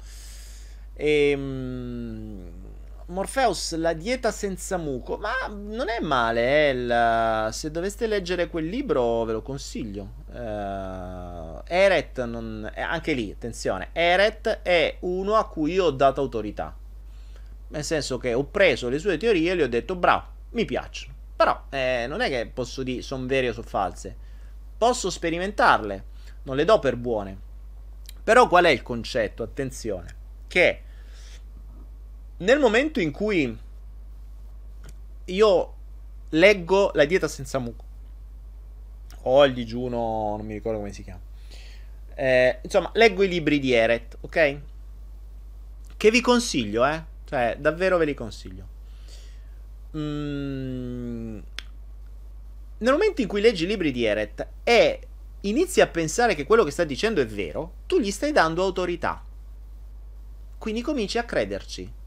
Ehm. 0.95 2.64
Morpheus, 3.07 3.75
la 3.77 3.93
dieta 3.93 4.31
senza 4.31 4.77
muco. 4.79 5.19
Ma 5.19 5.33
non 5.49 5.89
è 5.89 6.01
male, 6.01 6.71
eh, 6.71 6.75
la... 6.75 7.51
se 7.53 7.71
doveste 7.71 8.07
leggere 8.07 8.49
quel 8.49 8.67
libro 8.67 9.25
ve 9.25 9.33
lo 9.33 9.43
consiglio. 9.43 10.23
Uh, 10.33 11.61
Eret, 11.67 12.25
non... 12.25 12.71
eh, 12.75 12.81
anche 12.81 13.13
lì, 13.13 13.31
attenzione, 13.31 13.91
Eret 13.93 14.61
è 14.63 14.97
uno 15.01 15.35
a 15.35 15.47
cui 15.47 15.73
io 15.73 15.85
ho 15.85 15.91
dato 15.91 16.21
autorità. 16.21 16.75
Nel 17.69 17.85
senso 17.85 18.19
che 18.19 18.33
ho 18.33 18.45
preso 18.45 18.89
le 18.89 18.99
sue 18.99 19.17
teorie 19.17 19.53
e 19.53 19.57
gli 19.57 19.63
ho 19.63 19.69
detto, 19.69 19.97
bravo, 19.97 20.27
mi 20.51 20.65
piacciono. 20.65 21.13
Però 21.37 21.65
eh, 21.71 22.07
non 22.09 22.21
è 22.21 22.29
che 22.29 22.51
posso 22.53 22.83
dire 22.83 23.03
sono 23.03 23.27
vere 23.27 23.49
o 23.49 23.53
sono 23.53 23.67
false. 23.67 24.17
Posso 24.79 25.11
sperimentarle, 25.11 26.05
non 26.45 26.57
le 26.57 26.65
do 26.65 26.79
per 26.79 26.97
buone. 26.97 27.39
Però 28.23 28.49
qual 28.49 28.65
è 28.65 28.71
il 28.71 28.83
concetto? 28.83 29.43
Attenzione, 29.43 30.15
che 30.47 30.84
nel 32.45 32.59
momento 32.59 33.01
in 33.01 33.11
cui 33.11 33.59
io 35.25 35.75
leggo 36.31 36.91
la 36.95 37.05
dieta 37.07 37.27
senza 37.27 37.59
muco. 37.59 37.85
O 39.23 39.45
il 39.47 39.55
digiuno, 39.55 40.37
non 40.37 40.45
mi 40.45 40.53
ricordo 40.53 40.79
come 40.79 40.93
si 40.93 41.03
chiama. 41.03 41.21
Eh, 42.15 42.59
insomma, 42.63 42.91
leggo 42.95 43.23
i 43.23 43.29
libri 43.29 43.59
di 43.59 43.73
Eret, 43.73 44.19
ok? 44.21 44.59
Che 45.97 46.11
vi 46.11 46.21
consiglio, 46.21 46.85
eh? 46.85 47.03
Cioè, 47.25 47.57
davvero 47.59 47.97
ve 47.97 48.05
li 48.05 48.15
consiglio. 48.15 48.69
Mm, 49.97 51.39
nel 52.79 52.93
momento 52.93 53.23
in 53.23 53.29
cui 53.29 53.41
leggi 53.41 53.65
i 53.65 53.69
libri 53.69 53.91
di 53.91 54.05
Eret 54.05 54.47
e 54.63 55.01
inizi 55.43 55.81
a 55.81 55.87
pensare 55.87 56.35
che 56.35 56.45
quello 56.45 56.65
che 56.65 56.71
sta 56.71 56.85
dicendo 56.85 57.23
è 57.23 57.27
vero, 57.27 57.77
tu 57.87 57.99
gli 57.99 58.11
stai 58.11 58.33
dando 58.33 58.63
autorità. 58.63 59.25
Quindi 60.59 60.83
cominci 60.83 61.17
a 61.17 61.25
crederci. 61.25 62.03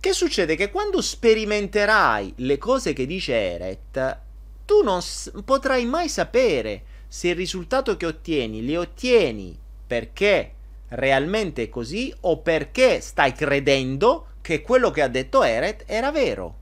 Che 0.00 0.12
succede? 0.12 0.54
Che 0.54 0.70
quando 0.70 1.02
sperimenterai 1.02 2.34
le 2.36 2.56
cose 2.56 2.92
che 2.92 3.04
dice 3.04 3.34
Eret, 3.34 4.18
tu 4.64 4.82
non 4.84 5.02
s- 5.02 5.32
potrai 5.44 5.86
mai 5.86 6.08
sapere 6.08 6.84
se 7.08 7.28
il 7.28 7.34
risultato 7.34 7.96
che 7.96 8.06
ottieni 8.06 8.64
li 8.64 8.76
ottieni 8.76 9.58
perché 9.84 10.52
realmente 10.90 11.64
è 11.64 11.68
così 11.68 12.14
o 12.20 12.38
perché 12.38 13.00
stai 13.00 13.32
credendo 13.32 14.26
che 14.40 14.62
quello 14.62 14.92
che 14.92 15.02
ha 15.02 15.08
detto 15.08 15.42
Eret 15.42 15.82
era 15.86 16.12
vero. 16.12 16.54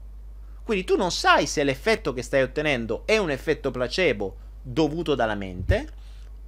Quindi 0.62 0.84
tu 0.84 0.96
non 0.96 1.10
sai 1.10 1.46
se 1.46 1.62
l'effetto 1.62 2.14
che 2.14 2.22
stai 2.22 2.40
ottenendo 2.40 3.02
è 3.04 3.18
un 3.18 3.30
effetto 3.30 3.70
placebo 3.70 4.36
dovuto 4.62 5.14
dalla 5.14 5.34
mente 5.34 5.88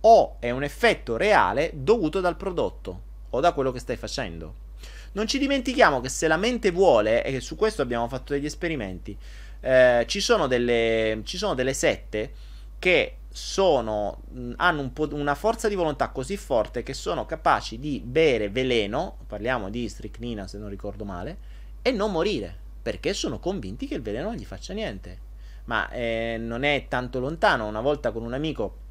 o 0.01 0.36
è 0.39 0.51
un 0.51 0.62
effetto 0.62 1.18
reale 1.18 1.70
dovuto 1.74 2.20
dal 2.20 2.36
prodotto 2.36 3.01
o 3.28 3.41
da 3.41 3.53
quello 3.53 3.72
che 3.72 3.78
stai 3.78 3.97
facendo. 3.97 4.66
Non 5.12 5.26
ci 5.26 5.38
dimentichiamo 5.38 6.00
che 6.00 6.09
se 6.09 6.28
la 6.28 6.36
mente 6.36 6.70
vuole, 6.70 7.24
e 7.24 7.40
su 7.40 7.56
questo 7.56 7.82
abbiamo 7.82 8.09
fatto 8.09 8.32
degli 8.32 8.44
esperimenti, 8.46 9.16
eh, 9.61 10.04
ci, 10.06 10.20
sono 10.20 10.46
delle, 10.46 11.20
ci 11.24 11.36
sono 11.36 11.54
delle 11.54 11.72
sette 11.72 12.32
che 12.78 13.16
sono, 13.30 14.22
hanno 14.56 14.80
un 14.80 15.09
una 15.12 15.34
forza 15.34 15.68
di 15.68 15.74
volontà 15.74 16.09
così 16.09 16.36
forte 16.36 16.82
che 16.82 16.94
sono 16.94 17.26
capaci 17.26 17.78
di 17.78 18.00
bere 18.04 18.48
veleno, 18.50 19.18
parliamo 19.26 19.70
di 19.70 19.88
stricnina 19.88 20.46
se 20.46 20.59
non 20.59 20.68
ricordo 20.68 21.04
male, 21.04 21.38
e 21.82 21.92
non 21.92 22.11
morire, 22.11 22.56
perché 22.82 23.12
sono 23.12 23.38
convinti 23.38 23.86
che 23.86 23.94
il 23.94 24.02
veleno 24.02 24.28
non 24.28 24.36
gli 24.36 24.44
faccia 24.44 24.72
niente. 24.72 25.26
Ma 25.64 25.90
eh, 25.90 26.36
non 26.38 26.62
è 26.62 26.86
tanto 26.88 27.20
lontano, 27.20 27.66
una 27.66 27.80
volta 27.80 28.11
con 28.11 28.22
un 28.22 28.32
amico 28.32 28.86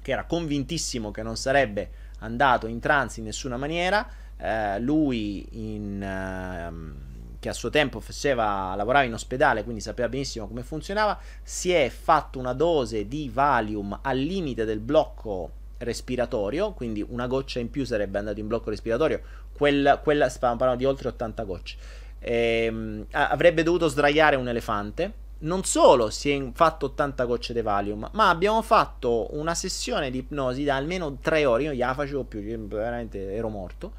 che 0.00 0.12
era 0.12 0.24
convintissimo 0.24 1.10
che 1.10 1.22
non 1.22 1.36
sarebbe 1.36 1.90
andato 2.20 2.66
in 2.66 2.80
trance 2.80 3.20
in 3.20 3.26
nessuna 3.26 3.56
maniera, 3.56 4.06
eh, 4.38 4.78
lui 4.80 5.46
in, 5.52 6.02
eh, 6.02 7.38
che 7.38 7.48
a 7.48 7.52
suo 7.52 7.70
tempo 7.70 8.00
faceva, 8.00 8.74
lavorava 8.74 9.04
in 9.04 9.12
ospedale, 9.12 9.62
quindi 9.64 9.80
sapeva 9.80 10.08
benissimo 10.08 10.46
come 10.46 10.62
funzionava, 10.62 11.18
si 11.42 11.70
è 11.70 11.88
fatto 11.90 12.38
una 12.38 12.52
dose 12.52 13.06
di 13.06 13.30
Valium 13.32 13.98
al 14.02 14.18
limite 14.18 14.64
del 14.64 14.80
blocco 14.80 15.62
respiratorio, 15.78 16.72
quindi 16.72 17.04
una 17.06 17.26
goccia 17.26 17.58
in 17.58 17.70
più 17.70 17.84
sarebbe 17.84 18.18
andato 18.18 18.40
in 18.40 18.46
blocco 18.46 18.70
respiratorio, 18.70 19.20
quella, 19.52 19.98
quella 19.98 20.30
parlando 20.38 20.76
di 20.76 20.84
oltre 20.84 21.08
80 21.08 21.44
gocce. 21.44 21.76
Ehm, 22.20 23.06
avrebbe 23.10 23.62
dovuto 23.62 23.88
sdraiare 23.88 24.36
un 24.36 24.48
elefante. 24.48 25.22
Non 25.44 25.64
solo 25.64 26.08
si 26.10 26.30
è 26.30 26.50
fatto 26.54 26.86
80 26.86 27.24
gocce 27.24 27.52
di 27.52 27.60
Valium, 27.60 28.08
ma 28.12 28.30
abbiamo 28.30 28.62
fatto 28.62 29.28
una 29.32 29.54
sessione 29.54 30.10
di 30.10 30.18
ipnosi 30.18 30.64
da 30.64 30.76
almeno 30.76 31.18
3 31.20 31.44
ore. 31.44 31.62
Io 31.64 31.68
non 31.68 31.78
la 31.78 31.94
facevo 31.94 32.24
più, 32.24 32.40
veramente 32.66 33.34
ero 33.34 33.48
morto 33.50 33.92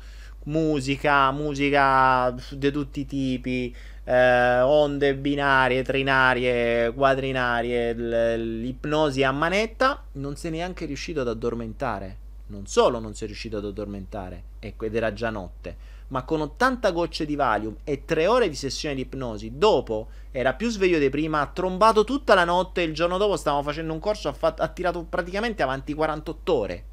musica, 0.45 1.31
musica 1.31 2.35
di 2.51 2.71
tutti 2.71 3.01
i 3.01 3.05
tipi, 3.05 3.75
eh, 4.03 4.61
onde 4.61 5.15
binarie, 5.15 5.83
trinarie, 5.83 6.91
quadrinarie, 6.93 8.37
l'ipnosi 8.37 9.23
a 9.23 9.31
manetta, 9.31 10.03
non 10.13 10.35
è 10.39 10.49
neanche 10.49 10.85
riuscito 10.85 11.21
ad 11.21 11.27
addormentare. 11.27 12.23
Non 12.47 12.67
solo 12.67 12.99
non 12.99 13.13
è 13.17 13.25
riuscito 13.25 13.57
ad 13.57 13.65
addormentare, 13.65 14.43
ed 14.59 14.95
era 14.95 15.13
già 15.13 15.31
notte, 15.31 15.75
ma 16.07 16.23
con 16.23 16.41
80 16.41 16.91
gocce 16.91 17.25
di 17.25 17.35
Valium 17.35 17.77
e 17.83 18.05
3 18.05 18.27
ore 18.27 18.49
di 18.49 18.55
sessione 18.55 18.95
di 18.95 19.01
ipnosi, 19.01 19.57
dopo 19.57 20.09
era 20.31 20.53
più 20.53 20.69
sveglio 20.69 20.99
di 20.99 21.09
prima, 21.09 21.41
ha 21.41 21.47
trombato 21.47 22.03
tutta 22.03 22.35
la 22.35 22.43
notte, 22.43 22.81
il 22.81 22.93
giorno 22.93 23.17
dopo 23.17 23.37
stavamo 23.37 23.63
facendo 23.63 23.93
un 23.93 23.99
corso, 23.99 24.27
ha, 24.27 24.33
fatto, 24.33 24.61
ha 24.61 24.67
tirato 24.67 25.03
praticamente 25.03 25.63
avanti 25.63 25.93
48 25.93 26.53
ore. 26.53 26.83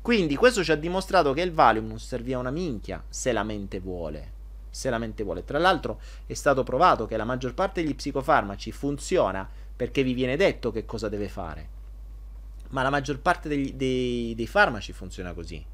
Quindi 0.00 0.36
questo 0.36 0.62
ci 0.62 0.70
ha 0.70 0.76
dimostrato 0.76 1.32
che 1.32 1.40
il 1.40 1.52
Valium 1.52 1.86
non 1.86 1.98
serviva 1.98 2.38
una 2.38 2.50
minchia 2.50 3.02
se 3.08 3.32
la 3.32 3.42
mente 3.42 3.80
vuole. 3.80 4.32
Se 4.68 4.90
la 4.90 4.98
mente 4.98 5.22
vuole. 5.22 5.44
Tra 5.44 5.58
l'altro 5.58 6.00
è 6.26 6.34
stato 6.34 6.62
provato 6.62 7.06
che 7.06 7.16
la 7.16 7.24
maggior 7.24 7.54
parte 7.54 7.82
degli 7.82 7.94
psicofarmaci 7.94 8.70
funziona 8.72 9.48
perché 9.74 10.02
vi 10.02 10.12
viene 10.12 10.36
detto 10.36 10.70
che 10.70 10.84
cosa 10.84 11.08
deve 11.08 11.28
fare. 11.28 11.68
Ma 12.70 12.82
la 12.82 12.90
maggior 12.90 13.18
parte 13.20 13.48
degli, 13.48 13.72
dei, 13.72 14.34
dei 14.34 14.46
farmaci 14.46 14.92
funziona 14.92 15.32
così. 15.32 15.64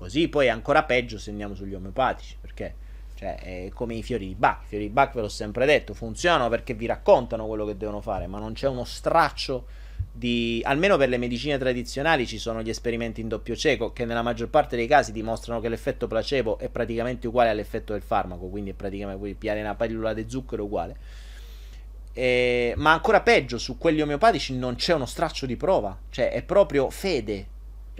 Così 0.00 0.28
poi 0.28 0.46
è 0.46 0.48
ancora 0.48 0.84
peggio 0.84 1.18
se 1.18 1.28
andiamo 1.28 1.54
sugli 1.54 1.74
omeopatici, 1.74 2.38
perché 2.40 2.74
cioè, 3.16 3.34
è 3.34 3.70
come 3.74 3.96
i 3.96 4.02
fiori 4.02 4.28
di 4.28 4.34
Bach. 4.34 4.62
I 4.62 4.68
fiori 4.68 4.84
di 4.84 4.90
Bach 4.90 5.12
ve 5.12 5.20
l'ho 5.20 5.28
sempre 5.28 5.66
detto, 5.66 5.92
funzionano 5.92 6.48
perché 6.48 6.72
vi 6.72 6.86
raccontano 6.86 7.46
quello 7.46 7.66
che 7.66 7.76
devono 7.76 8.00
fare, 8.00 8.26
ma 8.26 8.38
non 8.38 8.54
c'è 8.54 8.66
uno 8.66 8.84
straccio 8.84 9.66
di, 10.10 10.62
almeno 10.64 10.96
per 10.96 11.10
le 11.10 11.18
medicine 11.18 11.58
tradizionali 11.58 12.26
ci 12.26 12.38
sono 12.38 12.62
gli 12.62 12.70
esperimenti 12.70 13.20
in 13.20 13.28
doppio 13.28 13.54
cieco 13.54 13.92
che 13.92 14.06
nella 14.06 14.22
maggior 14.22 14.48
parte 14.48 14.74
dei 14.74 14.86
casi 14.86 15.12
dimostrano 15.12 15.60
che 15.60 15.68
l'effetto 15.68 16.06
placebo 16.06 16.58
è 16.58 16.70
praticamente 16.70 17.26
uguale 17.26 17.50
all'effetto 17.50 17.92
del 17.92 18.00
farmaco, 18.00 18.46
quindi 18.46 18.70
è 18.70 18.72
praticamente 18.72 19.34
pigliare 19.34 19.60
una 19.60 19.74
pillola 19.74 20.14
di 20.14 20.24
zucchero 20.26 20.64
uguale. 20.64 20.96
E, 22.14 22.72
ma 22.78 22.92
ancora 22.92 23.20
peggio, 23.20 23.58
su 23.58 23.76
quelli 23.76 24.00
omeopatici 24.00 24.56
non 24.56 24.76
c'è 24.76 24.94
uno 24.94 25.04
straccio 25.04 25.44
di 25.44 25.56
prova, 25.56 25.94
cioè 26.08 26.30
è 26.30 26.42
proprio 26.42 26.88
fede. 26.88 27.58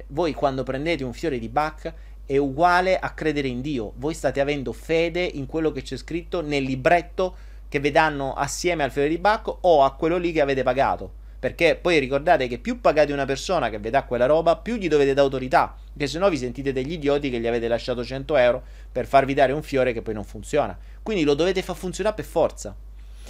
Voi 0.09 0.33
quando 0.33 0.63
prendete 0.63 1.05
un 1.05 1.13
fiore 1.13 1.39
di 1.39 1.49
Bach 1.49 1.93
è 2.27 2.37
uguale 2.37 2.99
a 2.99 3.11
credere 3.11 3.49
in 3.49 3.61
Dio, 3.61 3.93
voi 3.97 4.15
state 4.15 4.41
avendo 4.41 4.73
fede 4.73 5.23
in 5.23 5.47
quello 5.47 5.73
che 5.73 5.83
c'è 5.83 5.97
scritto 5.97 6.43
nel 6.43 6.63
libretto 6.63 7.35
che 7.69 7.81
vi 7.81 7.91
danno 7.91 8.35
assieme 8.35 8.85
al 8.85 8.93
fiore 8.93 9.09
di 9.09 9.19
Bach 9.19 9.53
o 9.63 9.83
a 9.83 9.95
quello 9.95 10.17
lì 10.17 10.33
che 10.33 10.41
avete 10.41 10.63
pagato. 10.63 11.19
Perché 11.41 11.79
poi 11.81 11.99
ricordate 11.99 12.49
che 12.49 12.59
più 12.59 12.81
pagate 12.81 13.13
una 13.13 13.25
persona 13.25 13.71
che 13.71 13.79
vi 13.79 13.89
dà 13.89 14.05
quella 14.05 14.27
roba, 14.27 14.57
più 14.57 14.77
gli 14.77 14.89
dovete 14.89 15.15
dare 15.15 15.23
autorità. 15.23 15.75
Perché 15.91 16.07
se 16.07 16.19
no 16.19 16.29
vi 16.29 16.37
sentite 16.37 16.73
degli 16.73 16.93
idioti 16.93 17.31
che 17.31 17.41
gli 17.41 17.47
avete 17.47 17.67
lasciato 17.67 18.05
100 18.05 18.37
euro 18.37 18.63
per 18.93 19.07
farvi 19.07 19.33
dare 19.33 19.53
un 19.53 19.63
fiore 19.63 19.95
che 19.95 20.03
poi 20.03 20.13
non 20.13 20.25
funziona. 20.25 20.79
Quindi 21.03 21.25
lo 21.25 21.35
dovete 21.35 21.63
far 21.63 21.77
funzionare 21.77 22.15
per 22.15 22.27
forza. 22.27 22.77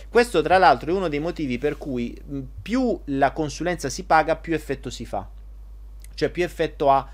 Questo, 0.08 0.42
tra 0.42 0.58
l'altro, 0.58 0.90
è 0.90 0.94
uno 0.94 1.08
dei 1.08 1.20
motivi 1.20 1.58
per 1.58 1.78
cui 1.78 2.20
più 2.60 3.00
la 3.06 3.30
consulenza 3.30 3.88
si 3.88 4.02
paga, 4.04 4.34
più 4.34 4.54
effetto 4.54 4.90
si 4.90 5.06
fa. 5.06 5.28
Cioè, 6.20 6.28
più 6.28 6.44
effetto 6.44 6.90
ha 6.90 7.08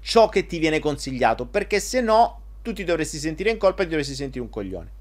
ciò 0.00 0.30
che 0.30 0.46
ti 0.46 0.58
viene 0.58 0.78
consigliato. 0.78 1.44
Perché 1.44 1.78
se 1.78 2.00
no, 2.00 2.40
tu 2.62 2.72
ti 2.72 2.84
dovresti 2.84 3.18
sentire 3.18 3.50
in 3.50 3.58
colpa 3.58 3.82
e 3.82 3.84
ti 3.84 3.90
dovresti 3.90 4.14
sentire 4.14 4.42
un 4.42 4.50
coglione. 4.50 4.94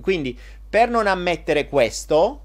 Quindi, 0.00 0.38
per 0.68 0.88
non 0.88 1.06
ammettere 1.06 1.68
questo, 1.68 2.42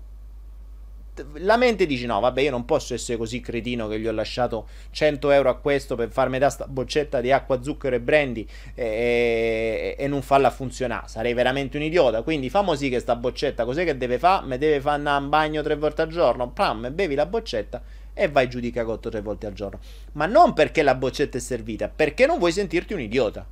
la 1.36 1.58
mente 1.58 1.86
dice 1.86 2.08
no 2.08 2.20
vabbè 2.20 2.42
io 2.42 2.50
non 2.50 2.66
posso 2.66 2.96
essere 2.96 3.20
così 3.20 3.40
cretino 3.40 3.88
che 3.88 4.00
gli 4.00 4.08
ho 4.08 4.12
lasciato 4.12 4.68
100 4.90 5.30
euro 5.30 5.50
a 5.50 5.58
questo 5.58 5.96
per 5.96 6.10
farmi 6.10 6.40
da 6.40 6.50
sta 6.50 6.66
boccetta 6.66 7.22
di 7.22 7.32
acqua, 7.32 7.62
zucchero 7.62 7.96
e 7.96 8.00
brandy 8.00 8.48
e, 8.74 9.96
e, 9.96 10.08
non 10.08 10.24
farla 10.24 10.50
funzionare 10.50 11.08
sarei 11.08 11.34
veramente 11.34 11.78
un 11.78 11.84
idiota 11.84 12.24
quindi 12.24 12.50
famo 12.50 12.74
sì 12.74 12.90
che 12.90 13.00
sta 13.00 13.16
boccetta 13.16 13.64
cos'è 13.64 13.86
che 13.86 13.96
deve 13.96 14.18
fare? 14.18 14.48
mi 14.48 14.58
deve 14.58 14.82
fare 14.82 15.04
un 15.04 15.30
bagno 15.30 15.62
tre 15.62 15.76
volte 15.76 16.02
al 16.02 16.08
giorno 16.08 16.50
pam 16.50 16.92
bevi 16.92 17.14
la 17.14 17.28
boccetta 17.28 17.82
e 18.14 18.30
vai 18.30 18.50
giù 18.50 18.60
di 18.60 18.72
cagotto 18.72 19.10
tre 19.10 19.22
volte 19.22 19.48
al 19.48 19.54
giorno 19.54 19.80
ma 20.14 20.26
non 20.26 20.54
perché 20.54 20.84
la 20.84 20.96
boccetta 20.96 21.38
è 21.38 21.42
servita 21.42 21.90
perché 21.90 22.26
non 22.26 22.40
vuoi 22.40 22.52
sentirti 22.52 22.94
un 22.94 23.00
idiota 23.00 23.46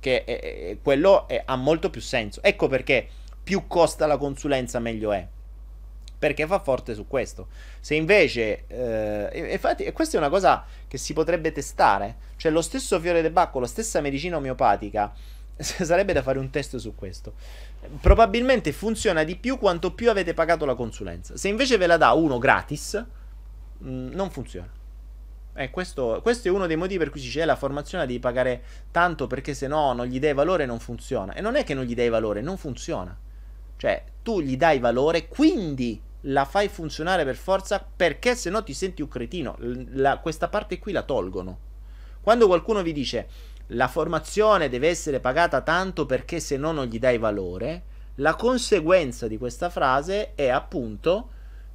che 0.00 0.24
è, 0.24 0.40
è, 0.40 0.78
quello 0.82 1.26
ha 1.44 1.56
molto 1.56 1.90
più 1.90 2.00
senso 2.00 2.42
ecco 2.42 2.68
perché 2.68 3.08
più 3.42 3.66
costa 3.66 4.06
la 4.06 4.16
consulenza 4.16 4.78
meglio 4.78 5.12
è 5.12 5.26
perché 6.22 6.46
fa 6.46 6.60
forte 6.60 6.94
su 6.94 7.08
questo. 7.08 7.48
Se 7.80 7.96
invece, 7.96 8.62
eh, 8.68 9.50
infatti, 9.50 9.90
questa 9.90 10.14
è 10.14 10.20
una 10.20 10.28
cosa 10.28 10.64
che 10.86 10.96
si 10.96 11.14
potrebbe 11.14 11.50
testare, 11.50 12.14
cioè 12.36 12.52
lo 12.52 12.62
stesso 12.62 13.00
fiore 13.00 13.22
del 13.22 13.32
bacco, 13.32 13.58
la 13.58 13.66
stessa 13.66 14.00
medicina 14.00 14.36
omeopatica, 14.36 15.12
sarebbe 15.58 16.12
da 16.12 16.22
fare 16.22 16.38
un 16.38 16.48
test 16.50 16.76
su 16.76 16.94
questo. 16.94 17.32
Probabilmente 18.00 18.70
funziona 18.70 19.24
di 19.24 19.34
più 19.34 19.58
quanto 19.58 19.94
più 19.94 20.10
avete 20.10 20.32
pagato 20.32 20.64
la 20.64 20.76
consulenza. 20.76 21.36
Se 21.36 21.48
invece 21.48 21.76
ve 21.76 21.88
la 21.88 21.96
dà 21.96 22.12
uno 22.12 22.38
gratis, 22.38 23.04
mh, 23.82 23.90
mm, 23.90 24.12
non 24.12 24.30
funziona. 24.30 24.70
Eh, 25.54 25.70
questo, 25.70 26.20
questo, 26.22 26.48
è 26.48 26.50
uno 26.50 26.66
dei 26.66 26.76
motivi 26.76 26.98
per 26.98 27.10
cui 27.10 27.20
si 27.20 27.26
dice 27.26 27.44
la 27.44 27.56
formazione 27.56 28.06
devi 28.06 28.18
pagare 28.18 28.62
tanto 28.90 29.26
perché 29.26 29.52
se 29.52 29.66
no 29.66 29.92
non 29.92 30.06
gli 30.06 30.18
dai 30.18 30.32
valore 30.32 30.64
non 30.64 30.78
funziona. 30.78 31.34
E 31.34 31.40
non 31.40 31.56
è 31.56 31.64
che 31.64 31.74
non 31.74 31.84
gli 31.84 31.94
dai 31.94 32.08
valore, 32.08 32.40
non 32.40 32.56
funziona. 32.56 33.16
Cioè, 33.76 34.04
tu 34.22 34.40
gli 34.40 34.56
dai 34.56 34.78
valore, 34.78 35.28
quindi 35.28 36.00
la 36.26 36.44
fai 36.44 36.68
funzionare 36.68 37.24
per 37.24 37.36
forza 37.36 37.84
perché 37.94 38.34
se 38.34 38.48
no 38.48 38.62
ti 38.62 38.72
senti 38.72 39.02
un 39.02 39.08
cretino. 39.08 39.56
La, 39.90 40.18
questa 40.18 40.48
parte 40.48 40.78
qui 40.78 40.92
la 40.92 41.02
tolgono. 41.02 41.70
Quando 42.22 42.46
qualcuno 42.46 42.82
vi 42.82 42.92
dice 42.92 43.26
la 43.68 43.88
formazione 43.88 44.68
deve 44.68 44.88
essere 44.88 45.20
pagata 45.20 45.60
tanto 45.62 46.06
perché 46.06 46.40
se 46.40 46.56
no 46.56 46.72
non 46.72 46.86
gli 46.86 46.98
dai 46.98 47.18
valore, 47.18 47.82
La 48.16 48.34
conseguenza 48.34 49.26
di 49.26 49.38
questa 49.38 49.70
frase 49.70 50.34
è 50.34 50.48
appunto, 50.48 51.30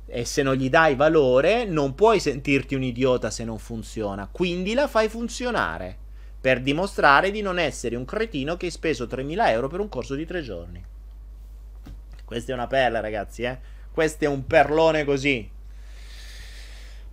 e 0.08 0.26
se 0.26 0.42
non 0.42 0.56
gli 0.56 0.70
dai 0.70 0.96
valore, 0.96 1.66
non 1.66 1.94
puoi 1.94 2.20
sentirti 2.20 2.76
un 2.76 2.84
idiota 2.84 3.30
se 3.30 3.44
non 3.44 3.60
funziona, 3.60 4.28
quindi 4.32 4.74
la 4.74 4.88
fai 4.88 5.10
funzionare 5.10 6.06
per 6.40 6.62
dimostrare 6.62 7.30
di 7.30 7.42
non 7.42 7.60
essere 7.60 7.96
un 7.96 8.06
cretino 8.06 8.56
che 8.56 8.68
hai 8.68 8.72
speso 8.72 9.06
3.000 9.06 9.50
euro 9.50 9.68
per 9.68 9.82
un 9.82 9.90
corso 9.90 10.16
di 10.16 10.26
tre 10.26 10.42
giorni. 10.42 10.84
Questa 12.24 12.52
è 12.52 12.56
una 12.56 12.68
perla, 12.68 13.00
ragazzi, 13.00 13.44
eh? 13.44 13.60
Questo 13.92 14.26
è 14.26 14.28
un 14.28 14.46
perlone 14.46 15.04
così. 15.04 15.50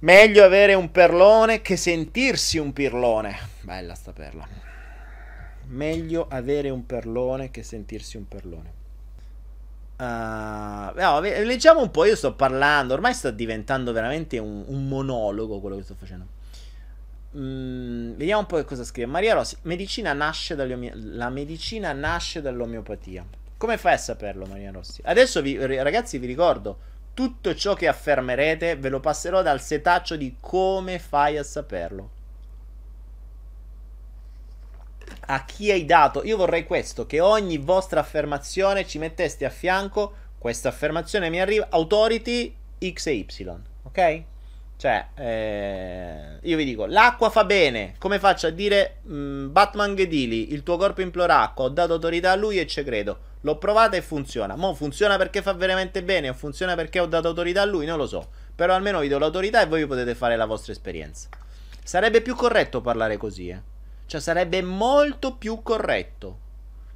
Meglio 0.01 0.45
avere 0.45 0.75
un 0.75 0.91
perlone 0.91 1.63
che 1.63 1.77
sentirsi 1.77 2.59
un 2.59 2.73
pirlone. 2.73 3.37
Bella 3.63 3.95
sta 3.95 4.13
perla. 4.13 4.47
Meglio 5.67 6.27
avere 6.29 6.69
un 6.69 6.85
perlone 6.85 7.51
che 7.51 7.63
sentirsi 7.63 8.17
un 8.17 8.29
perlone. 8.29 8.84
Uh, 9.97 10.99
no, 10.99 11.21
leggiamo 11.21 11.81
un 11.81 11.91
po'. 11.91 12.05
Io 12.05 12.17
sto 12.17 12.35
parlando. 12.35 12.95
Ormai 12.95 13.15
sta 13.15 13.31
diventando 13.31 13.93
veramente 13.93 14.39
un, 14.39 14.65
un 14.67 14.89
monologo 14.89 15.61
quello 15.61 15.77
che 15.77 15.83
sto 15.83 15.95
facendo. 15.97 16.27
Mm, 17.37 18.13
vediamo 18.15 18.41
un 18.41 18.47
po' 18.47 18.57
che 18.57 18.65
cosa 18.65 18.85
scrive. 18.85 19.07
Maria 19.07 19.35
Rossi. 19.35 19.57
Medicina 19.63 20.13
nasce 20.13 20.55
la 20.55 21.29
medicina 21.31 21.93
nasce 21.93 22.41
dall'omeopatia. 22.41 23.25
Come 23.57 23.79
fai 23.79 23.95
a 23.95 23.99
saperlo, 23.99 24.47
Maria 24.47 24.71
Rossi? 24.71 25.01
Adesso, 25.05 25.41
vi, 25.41 25.57
ragazzi, 25.57 26.19
vi 26.19 26.27
ricordo 26.27 26.93
tutto 27.15 27.55
ciò 27.55 27.75
che 27.75 27.87
affermerete 27.87 28.77
ve 28.77 28.89
lo 28.89 28.99
passerò 28.99 29.41
dal 29.41 29.61
setaccio 29.61 30.17
di 30.17 30.37
come 30.41 30.99
fai 30.99 31.39
a 31.39 31.45
saperlo. 31.45 32.11
A 35.27 35.45
chi 35.45 35.71
hai 35.71 35.85
dato? 35.85 36.25
Io 36.25 36.37
vorrei 36.37 36.65
questo, 36.65 37.07
che 37.07 37.21
ogni 37.21 37.59
vostra 37.59 38.01
affermazione 38.01 38.87
ci 38.87 38.99
metteste 38.99 39.45
a 39.45 39.51
fianco 39.51 40.23
questa 40.45 40.69
affermazione 40.69 41.31
mi 41.31 41.41
arriva 41.41 41.69
authority 41.71 42.55
X 42.79 43.07
e 43.07 43.15
Y, 43.15 43.27
ok? 43.85 44.23
Cioè, 44.77 45.07
eh, 45.15 46.39
io 46.43 46.57
vi 46.59 46.67
dico, 46.67 46.85
l'acqua 46.85 47.31
fa 47.31 47.45
bene. 47.45 47.95
Come 47.97 48.19
faccio 48.19 48.49
a 48.49 48.51
dire 48.51 48.97
mh, 49.05 49.15
mm, 49.15 49.53
Batman 49.53 49.95
Gedili, 49.95 50.53
il 50.53 50.63
tuo 50.63 50.77
corpo 50.77 51.01
implora 51.01 51.41
acqua, 51.41 51.65
ho 51.65 51.69
dato 51.71 51.95
autorità 51.95 52.33
a 52.33 52.35
lui 52.35 52.59
e 52.59 52.67
ci 52.67 52.85
credo. 52.85 53.33
L'ho 53.41 53.57
provata 53.57 53.97
e 53.97 54.03
funziona. 54.03 54.55
Mo 54.55 54.75
funziona 54.75 55.17
perché 55.17 55.41
fa 55.41 55.55
veramente 55.55 56.03
bene 56.03 56.29
o 56.29 56.35
funziona 56.35 56.75
perché 56.75 57.01
ho 57.01 57.07
dato 57.07 57.29
autorità 57.29 57.63
a 57.63 57.65
lui? 57.65 57.87
Non 57.87 57.97
lo 57.97 58.07
so. 58.07 58.29
Però 58.55 58.75
almeno 58.75 59.01
vi 59.01 59.09
do 59.09 59.19
l'autorità 59.19 59.63
e 59.63 59.67
voi 59.67 59.87
potete 59.87 60.15
fare 60.15 60.37
la 60.37 60.45
vostra 60.45 60.73
esperienza. 60.73 61.29
Sarebbe 61.83 62.21
più 62.21 62.35
corretto 62.35 62.83
parlare 62.83 63.17
così, 63.17 63.49
eh. 63.49 63.73
Cioè 64.07 64.21
sarebbe 64.21 64.63
molto 64.63 65.35
più 65.37 65.63
corretto. 65.63 66.39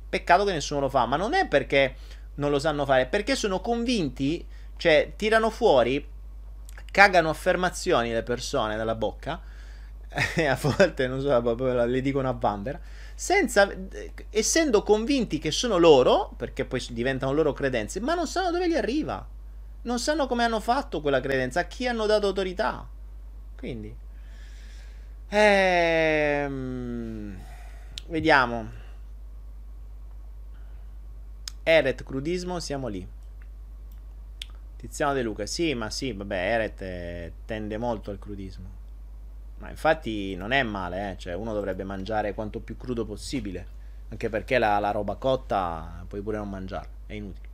Peccato 0.08 0.44
che 0.44 0.52
nessuno 0.52 0.80
lo 0.80 0.88
fa, 0.88 1.06
ma 1.06 1.16
non 1.16 1.34
è 1.34 1.46
perché 1.46 1.96
non 2.34 2.50
lo 2.50 2.58
sanno 2.58 2.84
fare, 2.84 3.02
è 3.02 3.06
perché 3.06 3.34
sono 3.34 3.60
convinti, 3.60 4.46
cioè 4.76 5.12
tirano 5.16 5.50
fuori, 5.50 6.06
cagano 6.90 7.28
affermazioni 7.28 8.12
le 8.12 8.22
persone 8.22 8.76
dalla 8.76 8.94
bocca, 8.94 9.40
e 10.36 10.46
a 10.46 10.58
volte 10.60 11.06
non 11.06 11.20
so, 11.20 11.84
le 11.84 12.00
dicono 12.00 12.28
a 12.28 12.32
Vanvera 12.32 12.80
senza, 13.18 13.68
essendo 14.30 14.84
convinti 14.84 15.40
che 15.40 15.50
sono 15.50 15.76
loro, 15.76 16.32
perché 16.36 16.64
poi 16.64 16.80
diventano 16.90 17.32
loro 17.32 17.52
credenze, 17.52 17.98
ma 17.98 18.14
non 18.14 18.28
sanno 18.28 18.52
dove 18.52 18.68
gli 18.68 18.76
arriva. 18.76 19.26
Non 19.82 19.98
sanno 19.98 20.28
come 20.28 20.44
hanno 20.44 20.60
fatto 20.60 21.00
quella 21.00 21.18
credenza, 21.18 21.58
a 21.58 21.64
chi 21.64 21.88
hanno 21.88 22.06
dato 22.06 22.28
autorità. 22.28 22.86
Quindi, 23.56 23.92
ehm, 25.28 26.48
vediamo. 28.06 28.70
Eret, 31.62 32.02
crudismo, 32.02 32.60
siamo 32.60 32.88
lì. 32.88 33.06
Tiziano 34.76 35.12
De 35.12 35.22
Luca, 35.22 35.44
sì, 35.44 35.74
ma 35.74 35.90
sì, 35.90 36.12
vabbè, 36.12 36.34
Eret 36.34 36.82
eh, 36.82 37.32
tende 37.44 37.76
molto 37.78 38.10
al 38.10 38.18
crudismo. 38.18 38.76
Ma 39.58 39.70
infatti 39.70 40.36
non 40.36 40.52
è 40.52 40.62
male, 40.62 41.12
eh? 41.12 41.18
cioè 41.18 41.34
uno 41.34 41.52
dovrebbe 41.52 41.84
mangiare 41.84 42.32
quanto 42.32 42.60
più 42.60 42.76
crudo 42.76 43.04
possibile. 43.04 43.76
Anche 44.10 44.28
perché 44.28 44.58
la, 44.58 44.78
la 44.78 44.92
roba 44.92 45.16
cotta 45.16 46.04
puoi 46.06 46.22
pure 46.22 46.38
non 46.38 46.48
mangiarla, 46.48 46.88
è 47.06 47.14
inutile. 47.14 47.47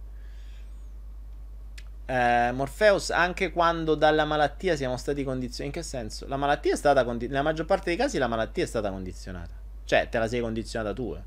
Eh, 2.07 2.53
Morpheus, 2.53 3.11
anche 3.11 3.51
quando 3.51 3.95
dalla 3.95 4.25
malattia 4.25 4.77
siamo 4.77 4.97
stati 4.97 5.25
condizionati. 5.25 5.65
In 5.65 5.83
che 5.83 5.83
senso? 5.83 6.27
La 6.29 6.37
malattia 6.37 6.75
è 6.75 6.77
stata 6.77 7.05
condizionata. 7.05 7.39
Nella 7.39 7.51
maggior 7.51 7.67
parte 7.67 7.85
dei 7.87 7.97
casi 7.97 8.19
la 8.19 8.27
malattia 8.27 8.65
è 8.65 8.67
stata 8.67 8.91
condizionata. 8.91 9.55
Cioè, 9.85 10.09
te 10.09 10.19
la 10.19 10.29
sei 10.29 10.41
condizionata 10.41 10.93
tu. 10.93 11.15
Eh. 11.15 11.23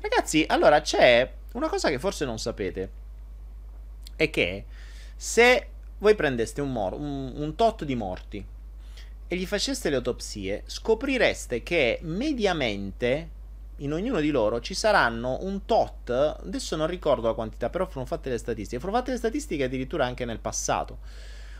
Ragazzi, 0.00 0.44
allora 0.48 0.80
c'è 0.80 1.32
una 1.52 1.68
cosa 1.68 1.88
che 1.88 1.98
forse 1.98 2.24
non 2.24 2.38
sapete. 2.38 2.90
È 4.16 4.28
che 4.30 4.64
se 5.16 5.68
voi 5.98 6.14
prendeste 6.14 6.60
un, 6.60 6.72
mor- 6.72 6.94
un, 6.94 7.32
un 7.36 7.54
tot 7.54 7.84
di 7.84 7.94
morti 7.94 8.44
e 9.26 9.36
gli 9.36 9.46
faceste 9.46 9.88
le 9.88 9.96
autopsie, 9.96 10.62
scoprireste 10.66 11.62
che 11.62 11.98
mediamente 12.02 13.30
in 13.78 13.92
ognuno 13.92 14.20
di 14.20 14.30
loro 14.30 14.60
ci 14.60 14.74
saranno 14.74 15.38
un 15.40 15.64
tot, 15.64 16.10
adesso 16.10 16.76
non 16.76 16.86
ricordo 16.86 17.26
la 17.26 17.34
quantità, 17.34 17.70
però 17.70 17.86
furono 17.86 18.06
fatte 18.06 18.30
le 18.30 18.38
statistiche, 18.38 18.78
furono 18.78 18.98
fatte 18.98 19.10
le 19.10 19.18
statistiche 19.18 19.64
addirittura 19.64 20.04
anche 20.04 20.24
nel 20.24 20.38
passato, 20.38 20.98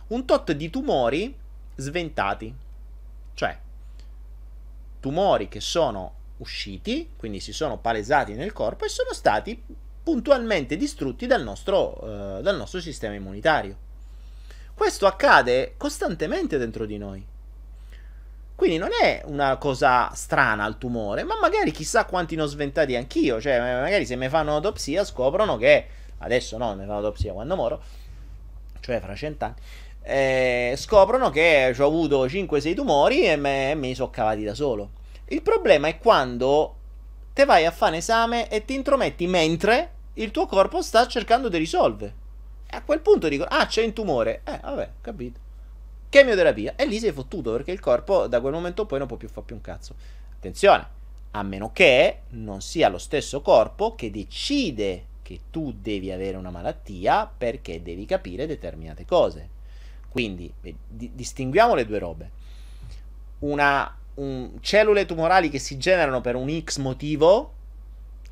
un 0.08 0.24
tot 0.24 0.52
di 0.52 0.70
tumori 0.70 1.36
sventati, 1.76 2.54
cioè 3.34 3.58
tumori 5.00 5.48
che 5.48 5.60
sono 5.60 6.14
usciti, 6.38 7.10
quindi 7.16 7.40
si 7.40 7.52
sono 7.52 7.78
palesati 7.78 8.34
nel 8.34 8.52
corpo 8.52 8.84
e 8.84 8.88
sono 8.88 9.12
stati 9.12 9.62
puntualmente 10.02 10.76
distrutti 10.76 11.26
dal 11.26 11.42
nostro, 11.42 12.04
uh, 12.04 12.42
dal 12.42 12.56
nostro 12.56 12.80
sistema 12.80 13.14
immunitario. 13.14 13.76
Questo 14.74 15.06
accade 15.06 15.74
costantemente 15.76 16.58
dentro 16.58 16.84
di 16.84 16.98
noi. 16.98 17.24
Quindi 18.56 18.78
non 18.78 18.90
è 18.92 19.22
una 19.26 19.56
cosa 19.56 20.10
strana 20.14 20.66
il 20.66 20.78
tumore, 20.78 21.24
ma 21.24 21.36
magari 21.40 21.72
chissà 21.72 22.04
quanti 22.04 22.36
ne 22.36 22.42
ho 22.42 22.46
sventati 22.46 22.94
anch'io. 22.94 23.40
Cioè, 23.40 23.58
magari 23.58 24.06
se 24.06 24.14
mi 24.16 24.28
fanno 24.28 24.50
un'autopsia 24.50 25.04
scoprono 25.04 25.56
che. 25.56 25.86
Adesso 26.18 26.56
no, 26.56 26.70
mi 26.70 26.80
fanno 26.80 26.98
un'autopsia 26.98 27.32
quando 27.32 27.56
moro, 27.56 27.82
cioè 28.80 29.00
fra 29.00 29.14
cent'anni. 29.14 29.56
Eh, 30.02 30.74
scoprono 30.76 31.30
che 31.30 31.74
ho 31.76 31.86
avuto 31.86 32.26
5-6 32.26 32.74
tumori 32.74 33.26
e 33.26 33.36
me, 33.36 33.74
me 33.74 33.88
li 33.88 33.94
sono 33.94 34.10
cavati 34.10 34.44
da 34.44 34.54
solo. 34.54 34.90
Il 35.26 35.42
problema 35.42 35.88
è 35.88 35.98
quando 35.98 36.76
te 37.32 37.44
vai 37.44 37.66
a 37.66 37.72
fare 37.72 37.92
un 37.92 37.98
esame 37.98 38.48
e 38.48 38.64
ti 38.64 38.74
intrometti 38.74 39.26
mentre 39.26 39.90
il 40.14 40.30
tuo 40.30 40.46
corpo 40.46 40.80
sta 40.80 41.06
cercando 41.08 41.48
di 41.48 41.58
risolvere. 41.58 42.14
E 42.70 42.76
a 42.76 42.82
quel 42.82 43.00
punto 43.00 43.28
dico: 43.28 43.44
Ah, 43.44 43.66
c'è 43.66 43.84
un 43.84 43.92
tumore. 43.92 44.42
Eh, 44.44 44.60
vabbè, 44.62 44.90
capito 45.00 45.43
chemioterapia 46.14 46.76
e 46.76 46.86
lì 46.86 47.00
sei 47.00 47.10
fottuto 47.10 47.50
perché 47.50 47.72
il 47.72 47.80
corpo 47.80 48.28
da 48.28 48.40
quel 48.40 48.52
momento 48.52 48.86
poi 48.86 49.00
non 49.00 49.08
può 49.08 49.16
più 49.16 49.28
fare 49.28 49.46
più 49.46 49.56
un 49.56 49.60
cazzo. 49.60 49.96
Attenzione, 50.32 50.86
a 51.32 51.42
meno 51.42 51.72
che 51.72 52.20
non 52.30 52.60
sia 52.60 52.88
lo 52.88 52.98
stesso 52.98 53.40
corpo 53.40 53.96
che 53.96 54.12
decide 54.12 55.06
che 55.22 55.40
tu 55.50 55.74
devi 55.76 56.12
avere 56.12 56.36
una 56.36 56.50
malattia 56.50 57.28
perché 57.36 57.82
devi 57.82 58.06
capire 58.06 58.46
determinate 58.46 59.04
cose. 59.04 59.48
Quindi 60.08 60.52
di- 60.60 61.10
distinguiamo 61.12 61.74
le 61.74 61.84
due 61.84 61.98
robe. 61.98 62.30
Una 63.40 63.98
un, 64.14 64.50
cellule 64.60 65.06
tumorali 65.06 65.50
che 65.50 65.58
si 65.58 65.76
generano 65.78 66.20
per 66.20 66.36
un 66.36 66.62
X 66.62 66.78
motivo 66.78 67.54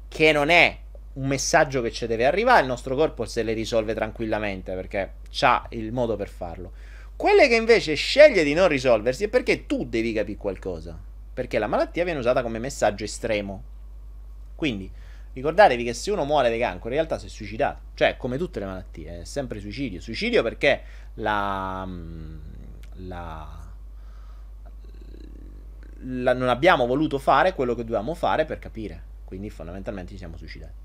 che 0.07 0.31
non 0.31 0.51
è 0.51 0.79
un 1.15 1.27
messaggio 1.27 1.83
che 1.83 1.91
ci 1.91 2.07
deve 2.07 2.27
arrivare, 2.27 2.61
il 2.61 2.69
nostro 2.69 2.95
corpo 2.95 3.25
se 3.25 3.43
le 3.43 3.55
risolve 3.55 3.93
tranquillamente 3.93 4.73
perché 4.75 5.15
ha 5.41 5.67
il 5.71 5.91
modo 5.91 6.15
per 6.15 6.29
farlo 6.29 6.91
quelle 7.17 7.49
che 7.49 7.55
invece 7.55 7.95
sceglie 7.95 8.45
di 8.45 8.55
non 8.55 8.69
risolversi 8.69 9.25
è 9.25 9.29
perché 9.29 9.67
tu 9.67 9.85
devi 9.85 10.13
capire 10.13 10.39
qualcosa. 10.39 10.99
Perché 11.33 11.59
la 11.59 11.67
malattia 11.67 12.05
viene 12.05 12.19
usata 12.19 12.43
come 12.43 12.59
messaggio 12.59 13.05
estremo. 13.05 13.63
Quindi 14.55 14.91
ricordatevi 15.33 15.85
che 15.85 15.95
se 15.95 16.11
uno 16.11 16.25
muore 16.25 16.51
di 16.51 16.59
cancro 16.59 16.89
in 16.89 16.95
realtà 16.95 17.19
si 17.19 17.27
è 17.27 17.29
suicidato. 17.29 17.81
Cioè, 17.95 18.17
come 18.17 18.37
tutte 18.37 18.61
le 18.61 18.67
malattie, 18.67 19.21
è 19.21 19.25
sempre 19.25 19.61
suicidio. 19.61 20.01
Suicidio 20.01 20.43
perché 20.43 20.83
la, 21.15 21.85
mm, 21.87 22.39
la, 23.07 23.73
la, 26.01 26.33
non 26.35 26.49
abbiamo 26.49 26.87
voluto 26.87 27.19
fare 27.19 27.55
quello 27.55 27.75
che 27.75 27.85
dovevamo 27.85 28.15
fare 28.15 28.45
per 28.45 28.59
capire. 28.59 29.11
Quindi 29.25 29.49
fondamentalmente 29.49 30.13
ci 30.13 30.19
siamo 30.19 30.37
suicidati. 30.37 30.81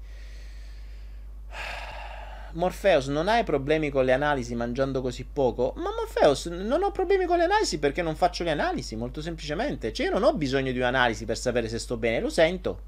Morpheus, 2.58 3.06
non 3.08 3.28
hai 3.28 3.44
problemi 3.44 3.92
con 3.92 4.04
le 4.04 4.14
analisi 4.14 4.56
mangiando 4.56 5.02
così 5.02 5.24
poco? 5.32 5.74
Ma 5.78 5.92
Morpheus, 5.96 6.48
non 6.48 6.82
ho 6.82 6.92
problemi 6.92 7.26
con 7.26 7.38
le 7.38 7.44
analisi 7.44 7.78
perché 7.78 8.02
non 8.02 8.16
faccio 8.16 8.44
le 8.44 8.50
analisi, 8.50 8.96
molto 8.96 9.22
semplicemente. 9.22 9.94
Cioè, 9.94 10.08
io 10.08 10.12
non 10.12 10.24
ho 10.24 10.34
bisogno 10.34 10.72
di 10.72 10.80
un'analisi 10.80 11.26
per 11.26 11.38
sapere 11.38 11.70
se 11.70 11.78
sto 11.78 11.98
bene, 11.98 12.20
lo 12.20 12.30
sento. 12.30 12.82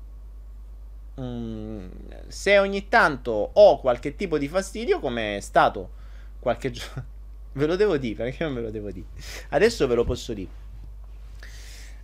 Mm, 1.21 1.87
se 2.27 2.57
ogni 2.57 2.87
tanto 2.87 3.51
ho 3.53 3.79
qualche 3.79 4.15
tipo 4.15 4.39
di 4.39 4.47
fastidio, 4.47 4.99
come 4.99 5.37
è 5.37 5.39
stato 5.39 5.91
qualche 6.39 6.71
giorno... 6.71 7.05
ve 7.53 7.65
lo 7.67 7.75
devo 7.75 7.97
dire, 7.97 8.15
perché 8.15 8.43
non 8.43 8.55
ve 8.55 8.61
lo 8.61 8.71
devo 8.71 8.89
dire? 8.89 9.05
Adesso 9.49 9.85
ve 9.85 9.93
lo 9.93 10.03
posso 10.03 10.33
dire. 10.33 10.49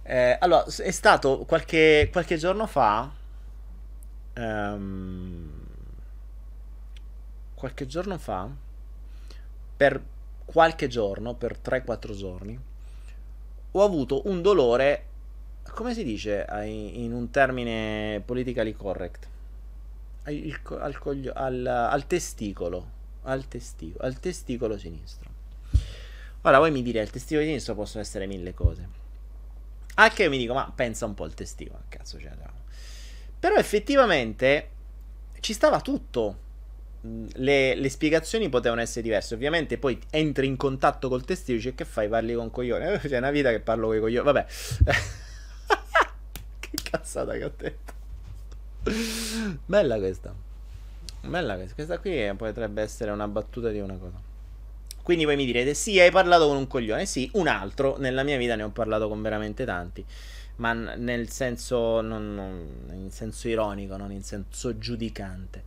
Eh, 0.04 0.38
allora, 0.40 0.66
è 0.66 0.92
stato 0.92 1.46
qualche, 1.48 2.10
qualche 2.12 2.38
giorno 2.38 2.68
fa... 2.68 3.12
Um, 4.38 5.65
qualche 7.56 7.88
giorno 7.88 8.18
fa, 8.18 8.50
per 9.76 10.02
qualche 10.46 10.88
giorno, 10.88 11.34
per 11.34 11.58
3-4 11.58 12.14
giorni, 12.14 12.60
ho 13.72 13.84
avuto 13.84 14.28
un 14.28 14.42
dolore, 14.42 15.06
come 15.72 15.94
si 15.94 16.04
dice 16.04 16.46
in 16.64 17.12
un 17.12 17.30
termine 17.32 18.22
politically 18.24 18.74
correct? 18.74 19.28
Al, 20.24 20.60
al, 20.80 21.32
al, 21.34 21.66
al 21.66 22.08
testicolo, 22.08 22.90
al 23.24 23.48
testicolo, 23.48 24.06
al 24.06 24.20
testicolo 24.20 24.78
sinistro. 24.78 25.30
Ora 26.42 26.60
voi 26.60 26.72
mi 26.72 26.84
direte, 26.84 27.06
il 27.06 27.12
testicolo 27.12 27.46
sinistro 27.46 27.74
possono 27.74 28.04
essere 28.04 28.28
mille 28.28 28.54
cose. 28.54 28.88
Anche 29.96 30.24
io 30.24 30.30
mi 30.30 30.38
dico, 30.38 30.54
ma 30.54 30.72
pensa 30.74 31.06
un 31.06 31.14
po' 31.14 31.24
al 31.24 31.34
testicolo, 31.34 31.84
cazzo 31.90 32.18
da... 32.18 32.52
Però 33.40 33.56
effettivamente 33.56 34.70
ci 35.40 35.54
stava 35.54 35.82
tutto. 35.82 36.44
Le, 37.34 37.76
le, 37.76 37.90
spiegazioni 37.90 38.50
potevano 38.50 38.82
essere 38.82 39.02
diverse. 39.02 39.36
Ovviamente 39.36 39.78
poi 39.78 40.00
entri 40.10 40.48
in 40.48 40.56
contatto 40.56 41.10
col 41.10 41.26
testicolo 41.26 41.58
e 41.58 41.62
dici 41.62 41.76
che 41.76 41.86
fai? 41.86 42.08
Parli 42.08 42.34
con 42.34 42.52
coglioni. 42.52 43.00
C'è 43.00 43.18
una 43.18 43.32
vita 43.32 43.52
che 43.52 43.60
parlo 43.60 43.88
con 43.88 43.98
i 43.98 44.00
coglioni. 44.00 44.26
Vabbè. 44.26 44.46
che 46.60 46.78
cazzata 46.84 47.34
che 47.34 47.44
ho 47.44 47.52
detto. 47.56 47.94
Bella 49.66 49.98
questa. 49.98 50.34
Bella 51.22 51.56
questa. 51.56 51.76
Questa 51.76 52.00
qui 52.00 52.34
potrebbe 52.36 52.82
essere 52.82 53.12
una 53.12 53.28
battuta 53.28 53.70
di 53.70 53.80
una 53.80 53.96
cosa. 53.96 54.22
Quindi 55.02 55.26
voi 55.26 55.36
mi 55.36 55.46
direte, 55.46 55.76
sì, 55.76 56.00
hai 56.00 56.12
parlato 56.12 56.48
con 56.48 56.58
un 56.58 56.68
coglione. 56.68 57.06
Sì, 57.06 57.30
un 57.34 57.48
altro. 57.48 57.98
Nella 58.00 58.24
mia 58.24 58.38
vita 58.38 58.56
ne 58.56 58.64
ho 58.64 58.70
parlato 58.70 59.08
con 59.08 59.22
veramente 59.22 59.66
tanti 59.66 60.06
ma 60.58 60.74
nel 60.74 61.30
senso, 61.30 62.02
non, 62.02 62.34
non, 62.34 62.94
in 62.94 63.12
senso 63.12 63.48
ironico, 63.48 63.98
non 63.98 64.12
in 64.12 64.24
senso 64.24 64.78
giudicante. 64.78 65.64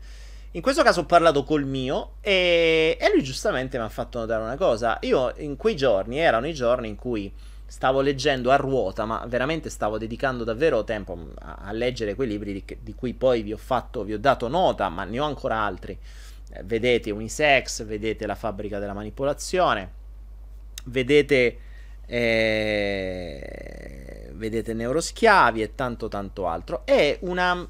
In 0.52 0.62
questo 0.62 0.82
caso 0.82 1.00
ho 1.00 1.04
parlato 1.04 1.44
col 1.44 1.64
mio 1.64 2.14
e, 2.20 2.96
e 2.98 3.10
lui 3.12 3.22
giustamente 3.22 3.76
mi 3.76 3.84
ha 3.84 3.88
fatto 3.88 4.18
notare 4.18 4.42
una 4.42 4.56
cosa. 4.56 4.98
Io 5.02 5.34
in 5.36 5.56
quei 5.56 5.76
giorni, 5.76 6.18
erano 6.18 6.46
i 6.46 6.54
giorni 6.54 6.88
in 6.88 6.96
cui 6.96 7.32
stavo 7.66 8.00
leggendo 8.00 8.50
a 8.50 8.56
ruota, 8.56 9.04
ma 9.04 9.22
veramente 9.28 9.68
stavo 9.68 9.98
dedicando 9.98 10.44
davvero 10.44 10.84
tempo 10.84 11.18
a, 11.40 11.58
a 11.60 11.72
leggere 11.72 12.14
quei 12.14 12.28
libri 12.28 12.52
di, 12.54 12.64
di, 12.80 12.94
cui 12.94 13.12
poi 13.12 13.42
vi 13.42 13.52
ho 13.52 13.58
fatto, 13.58 14.04
vi 14.04 14.14
ho 14.14 14.18
dato 14.18 14.48
nota, 14.48 14.88
ma 14.88 15.04
ne 15.04 15.20
ho 15.20 15.24
ancora 15.24 15.60
altri. 15.60 15.98
Eh, 16.50 16.62
vedete 16.64 17.10
Unisex, 17.10 17.84
vedete 17.84 18.26
La 18.26 18.34
fabbrica 18.34 18.78
della 18.78 18.94
manipolazione, 18.94 19.92
vedete 20.84 21.58
eh, 22.06 23.68
vedete 24.32 24.72
neuroschiavi 24.72 25.60
e 25.60 25.74
tanto 25.74 26.08
tanto 26.08 26.46
altro. 26.46 26.86
È 26.86 27.18
una, 27.20 27.68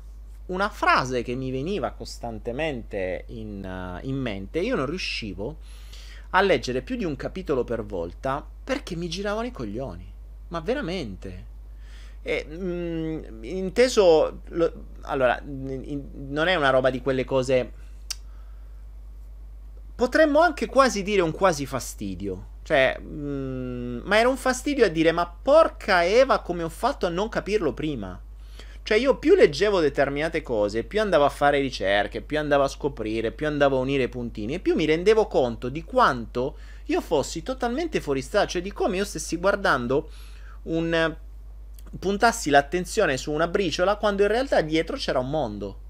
una 0.49 0.68
frase 0.68 1.22
che 1.22 1.34
mi 1.34 1.51
veniva 1.51 1.90
costantemente 1.92 3.24
in, 3.28 3.64
uh, 4.03 4.07
in 4.07 4.16
mente. 4.16 4.61
Io 4.61 4.76
non 4.76 4.86
riuscivo 4.86 5.59
a 6.30 6.40
leggere 6.40 6.82
più 6.82 6.96
di 6.96 7.05
un 7.05 7.16
capitolo 7.16 7.64
per 7.64 7.84
volta 7.84 8.46
perché 8.64 8.96
mi 8.96 9.09
giravano 9.09 9.46
i 9.46 9.53
coglioni. 9.53 10.12
Ma 10.49 10.61
veramente. 10.61 11.46
E, 12.22 12.44
mh, 12.44 12.57
mm, 12.57 13.44
inteso, 13.44 14.42
lo, 14.49 14.72
allora, 15.03 15.40
in, 15.44 16.09
non 16.28 16.49
è 16.49 16.55
una 16.55 16.70
roba 16.70 16.90
di 16.90 17.01
quelle 17.01 17.24
cose. 17.24 17.72
Potremmo 19.94 20.40
anche 20.40 20.66
quasi 20.66 21.03
dire 21.03 21.22
un 21.22 21.32
quasi 21.32 21.66
fastidio. 21.66 22.57
Cioè, 22.62 22.99
mh, 22.99 23.07
mm, 23.07 24.01
ma 24.05 24.18
era 24.18 24.28
un 24.28 24.36
fastidio 24.36 24.84
a 24.84 24.88
dire, 24.88 25.12
ma 25.12 25.26
porca 25.26 26.05
Eva, 26.05 26.40
come 26.40 26.62
ho 26.62 26.68
fatto 26.68 27.07
a 27.07 27.11
non 27.11 27.28
capirlo 27.28 27.72
prima? 27.74 28.18
Cioè, 28.89 28.97
io 28.97 29.18
più 29.18 29.34
leggevo 29.34 29.80
determinate 29.80 30.41
cose, 30.41 30.82
più 30.82 31.03
andavo 31.03 31.26
a 31.26 31.28
fare 31.28 31.61
ricerche, 31.61 32.22
più 32.22 32.39
andavo 32.39 32.62
a 32.62 32.68
scoprire, 32.68 33.32
più 33.32 33.47
andavo 33.47 33.76
a 33.76 33.80
unire 33.80 34.05
i 34.05 34.09
puntini, 34.09 34.55
e 34.55 34.61
più 34.61 34.74
mi 34.74 34.86
rendevo 34.86 35.26
conto 35.26 35.68
di 35.68 35.84
quanto 35.84 36.57
io 36.86 37.03
fossi 37.03 37.43
totalmente 37.43 38.01
fuori 38.01 38.22
strada, 38.22 38.47
cioè 38.47 38.62
di 38.62 38.72
come 38.72 38.97
io 38.97 39.05
stessi 39.05 39.36
guardando 39.36 40.09
un. 40.62 41.14
puntassi 41.99 42.49
l'attenzione 42.49 43.18
su 43.18 43.30
una 43.30 43.47
briciola 43.47 43.97
quando 43.97 44.22
in 44.22 44.28
realtà 44.28 44.62
dietro 44.62 44.97
c'era 44.97 45.18
un 45.18 45.28
mondo 45.28 45.80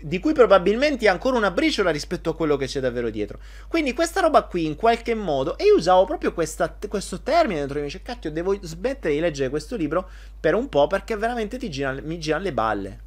di 0.00 0.20
cui 0.20 0.32
probabilmente 0.32 1.06
è 1.06 1.08
ancora 1.08 1.36
una 1.36 1.50
briciola 1.50 1.90
rispetto 1.90 2.30
a 2.30 2.36
quello 2.36 2.56
che 2.56 2.66
c'è 2.66 2.80
davvero 2.80 3.10
dietro. 3.10 3.38
Quindi 3.68 3.94
questa 3.94 4.20
roba 4.20 4.42
qui 4.42 4.66
in 4.66 4.76
qualche 4.76 5.14
modo, 5.14 5.56
e 5.56 5.64
io 5.64 5.76
usavo 5.76 6.04
proprio 6.04 6.32
questa, 6.32 6.74
questo 6.88 7.20
termine 7.22 7.60
dentro 7.60 7.74
di 7.74 7.80
me, 7.80 7.86
dice 7.86 8.02
cacchio 8.02 8.30
devo 8.30 8.56
smettere 8.60 9.14
di 9.14 9.20
leggere 9.20 9.48
questo 9.48 9.76
libro 9.76 10.08
per 10.38 10.54
un 10.54 10.68
po' 10.68 10.86
perché 10.86 11.16
veramente 11.16 11.58
ti 11.58 11.70
girano, 11.70 12.00
mi 12.04 12.18
girano 12.18 12.44
le 12.44 12.52
balle. 12.52 13.00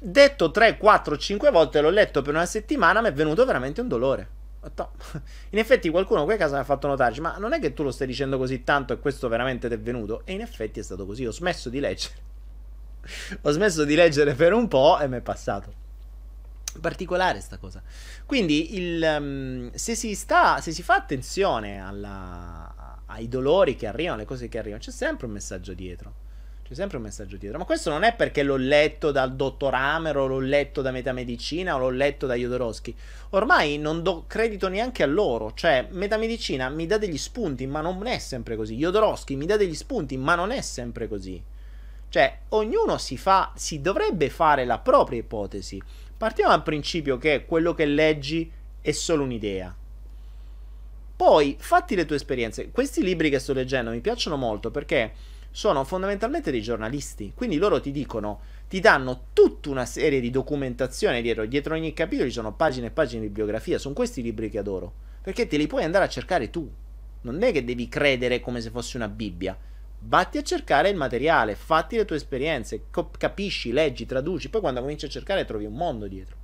Detto 0.00 0.50
3, 0.50 0.76
4, 0.76 1.16
5 1.16 1.50
volte, 1.50 1.80
l'ho 1.80 1.90
letto 1.90 2.22
per 2.22 2.34
una 2.34 2.46
settimana, 2.46 3.00
mi 3.00 3.08
è 3.08 3.12
venuto 3.12 3.44
veramente 3.44 3.80
un 3.80 3.88
dolore. 3.88 4.28
In 5.50 5.58
effetti 5.58 5.90
qualcuno 5.90 6.22
a 6.22 6.24
quel 6.24 6.38
caso 6.38 6.54
mi 6.54 6.60
ha 6.60 6.64
fatto 6.64 6.86
notare, 6.86 7.20
ma 7.20 7.36
non 7.36 7.52
è 7.52 7.60
che 7.60 7.74
tu 7.74 7.82
lo 7.82 7.90
stai 7.90 8.06
dicendo 8.06 8.38
così 8.38 8.64
tanto 8.64 8.94
e 8.94 8.98
questo 8.98 9.28
veramente 9.28 9.68
ti 9.68 9.74
è 9.74 9.78
venuto? 9.78 10.22
E 10.24 10.32
in 10.32 10.40
effetti 10.40 10.80
è 10.80 10.82
stato 10.82 11.04
così, 11.04 11.26
ho 11.26 11.32
smesso 11.32 11.68
di 11.68 11.80
leggere 11.80 12.32
ho 13.42 13.50
smesso 13.50 13.84
di 13.84 13.94
leggere 13.94 14.34
per 14.34 14.52
un 14.52 14.68
po' 14.68 14.98
e 15.00 15.08
mi 15.08 15.18
è 15.18 15.20
passato. 15.20 15.82
Particolare 16.80 17.40
sta 17.40 17.56
cosa. 17.58 17.82
Quindi, 18.26 18.76
il, 18.76 19.16
um, 19.18 19.70
se, 19.74 19.94
si 19.94 20.14
sta, 20.14 20.60
se 20.60 20.72
si 20.72 20.82
fa 20.82 20.94
attenzione 20.94 21.80
alla, 21.80 23.00
ai 23.06 23.28
dolori 23.28 23.76
che 23.76 23.86
arrivano, 23.86 24.16
alle 24.16 24.24
cose 24.24 24.48
che 24.48 24.58
arrivano, 24.58 24.82
c'è 24.82 24.90
sempre 24.90 25.26
un 25.26 25.32
messaggio 25.32 25.72
dietro. 25.72 26.22
C'è 26.64 26.74
sempre 26.74 26.96
un 26.96 27.02
messaggio 27.02 27.36
dietro. 27.36 27.58
Ma 27.58 27.66
questo 27.66 27.90
non 27.90 28.04
è 28.04 28.14
perché 28.14 28.42
l'ho 28.42 28.56
letto 28.56 29.12
dal 29.12 29.36
dottor 29.36 29.74
Hammer 29.74 30.16
o 30.16 30.26
l'ho 30.26 30.40
letto 30.40 30.80
da 30.80 30.90
Metamedicina 30.90 31.74
o 31.74 31.78
l'ho 31.78 31.90
letto 31.90 32.26
da 32.26 32.34
Jodorowsky. 32.34 32.94
Ormai 33.30 33.76
non 33.76 34.02
do 34.02 34.24
credito 34.26 34.68
neanche 34.68 35.02
a 35.02 35.06
loro. 35.06 35.52
Cioè, 35.52 35.88
Metamedicina 35.90 36.70
mi 36.70 36.86
dà 36.86 36.96
degli 36.96 37.18
spunti, 37.18 37.66
ma 37.66 37.82
non 37.82 38.06
è 38.06 38.18
sempre 38.18 38.56
così. 38.56 38.76
Jodorowsky 38.76 39.36
mi 39.36 39.44
dà 39.44 39.58
degli 39.58 39.74
spunti, 39.74 40.16
ma 40.16 40.34
non 40.34 40.50
è 40.50 40.62
sempre 40.62 41.06
così. 41.06 41.42
Cioè, 42.14 42.42
ognuno 42.50 42.96
si 42.96 43.16
fa, 43.16 43.50
si 43.56 43.80
dovrebbe 43.80 44.30
fare 44.30 44.64
la 44.64 44.78
propria 44.78 45.18
ipotesi. 45.18 45.82
Partiamo 46.16 46.52
dal 46.52 46.62
principio 46.62 47.18
che 47.18 47.44
quello 47.44 47.74
che 47.74 47.86
leggi 47.86 48.48
è 48.80 48.92
solo 48.92 49.24
un'idea. 49.24 49.74
Poi, 51.16 51.56
fatti 51.58 51.96
le 51.96 52.06
tue 52.06 52.14
esperienze. 52.14 52.70
Questi 52.70 53.02
libri 53.02 53.30
che 53.30 53.40
sto 53.40 53.52
leggendo 53.52 53.90
mi 53.90 54.00
piacciono 54.00 54.36
molto 54.36 54.70
perché 54.70 55.12
sono 55.50 55.82
fondamentalmente 55.82 56.52
dei 56.52 56.62
giornalisti. 56.62 57.32
Quindi 57.34 57.56
loro 57.56 57.80
ti 57.80 57.90
dicono, 57.90 58.42
ti 58.68 58.78
danno 58.78 59.24
tutta 59.32 59.70
una 59.70 59.84
serie 59.84 60.20
di 60.20 60.30
documentazione 60.30 61.20
dietro. 61.20 61.44
Dietro 61.46 61.74
ogni 61.74 61.92
capitolo 61.94 62.28
ci 62.28 62.34
sono 62.36 62.54
pagine 62.54 62.86
e 62.86 62.90
pagine 62.92 63.22
di 63.22 63.26
bibliografia. 63.26 63.76
Sono 63.76 63.92
questi 63.92 64.22
libri 64.22 64.50
che 64.50 64.58
adoro. 64.58 64.92
Perché 65.20 65.48
te 65.48 65.56
li 65.56 65.66
puoi 65.66 65.82
andare 65.82 66.04
a 66.04 66.08
cercare 66.08 66.48
tu. 66.48 66.72
Non 67.22 67.42
è 67.42 67.50
che 67.50 67.64
devi 67.64 67.88
credere 67.88 68.38
come 68.38 68.60
se 68.60 68.70
fosse 68.70 68.98
una 68.98 69.08
Bibbia 69.08 69.58
Vatti 70.06 70.38
a 70.38 70.42
cercare 70.42 70.90
il 70.90 70.96
materiale, 70.96 71.54
fatti 71.54 71.96
le 71.96 72.04
tue 72.04 72.16
esperienze, 72.16 72.84
capisci, 73.18 73.72
leggi, 73.72 74.04
traduci, 74.06 74.50
poi 74.50 74.60
quando 74.60 74.80
cominci 74.80 75.06
a 75.06 75.08
cercare 75.08 75.44
trovi 75.44 75.64
un 75.64 75.74
mondo 75.74 76.06
dietro. 76.06 76.36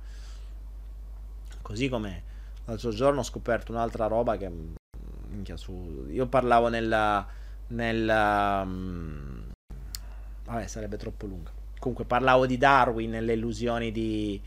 Così 1.61 1.87
come 1.87 2.23
l'altro 2.65 2.91
giorno 2.91 3.19
ho 3.19 3.23
scoperto 3.23 3.71
un'altra 3.71 4.07
roba 4.07 4.35
che 4.37 4.49
minchia, 5.29 5.57
su, 5.57 6.07
io 6.09 6.25
parlavo 6.27 6.69
nella 6.69 7.39
nella 7.71 8.63
um, 8.65 9.51
vabbè, 10.45 10.67
sarebbe 10.67 10.97
troppo 10.97 11.25
lunga. 11.25 11.51
Comunque 11.79 12.05
parlavo 12.05 12.45
di 12.45 12.57
Darwin 12.57 13.09
nelle 13.09 13.33
illusioni 13.33 13.91
di, 13.91 14.39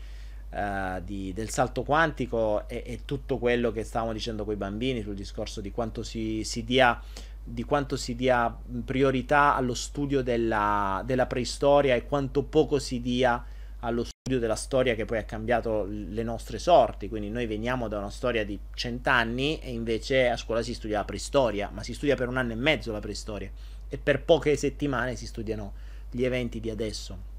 uh, 0.51 1.01
di, 1.03 1.33
del 1.33 1.49
salto 1.49 1.83
quantico 1.83 2.67
e, 2.67 2.83
e, 2.85 2.99
tutto 3.05 3.37
quello 3.37 3.71
che 3.71 3.83
stavamo 3.83 4.13
dicendo 4.13 4.45
con 4.45 4.53
i 4.53 4.57
bambini 4.57 5.01
sul 5.01 5.15
discorso 5.15 5.59
di 5.59 5.71
quanto 5.71 6.01
si, 6.01 6.43
si 6.43 6.63
dia 6.63 7.01
di 7.47 7.63
quanto 7.63 7.95
si 7.95 8.15
dia 8.15 8.53
priorità 8.83 9.55
allo 9.55 9.75
studio 9.75 10.23
della, 10.23 11.03
della, 11.05 11.27
preistoria 11.27 11.93
e 11.93 12.07
quanto 12.07 12.41
poco 12.41 12.79
si 12.79 12.99
dia 12.99 13.45
allo 13.81 14.03
studio 14.03 14.39
della 14.39 14.55
storia 14.55 14.95
che 14.95 15.05
poi 15.05 15.19
ha 15.19 15.25
cambiato 15.25 15.85
le 15.87 16.23
nostre 16.23 16.57
sorti. 16.57 17.07
Quindi 17.07 17.29
noi 17.29 17.45
veniamo 17.45 17.87
da 17.87 17.99
una 17.99 18.09
storia 18.09 18.43
di 18.43 18.59
cent'anni 18.73 19.59
e 19.59 19.71
invece 19.71 20.27
a 20.27 20.37
scuola 20.37 20.63
si 20.63 20.73
studia 20.73 20.97
la 20.97 21.05
preistoria, 21.05 21.69
ma 21.71 21.83
si 21.83 21.93
studia 21.93 22.15
per 22.15 22.29
un 22.29 22.37
anno 22.37 22.53
e 22.53 22.55
mezzo 22.55 22.91
la 22.91 22.99
preistoria 22.99 23.51
e 23.87 23.97
per 23.99 24.23
poche 24.23 24.55
settimane 24.55 25.15
si 25.15 25.27
studiano 25.27 25.73
gli 26.09 26.25
eventi 26.25 26.59
di 26.59 26.71
adesso. 26.71 27.33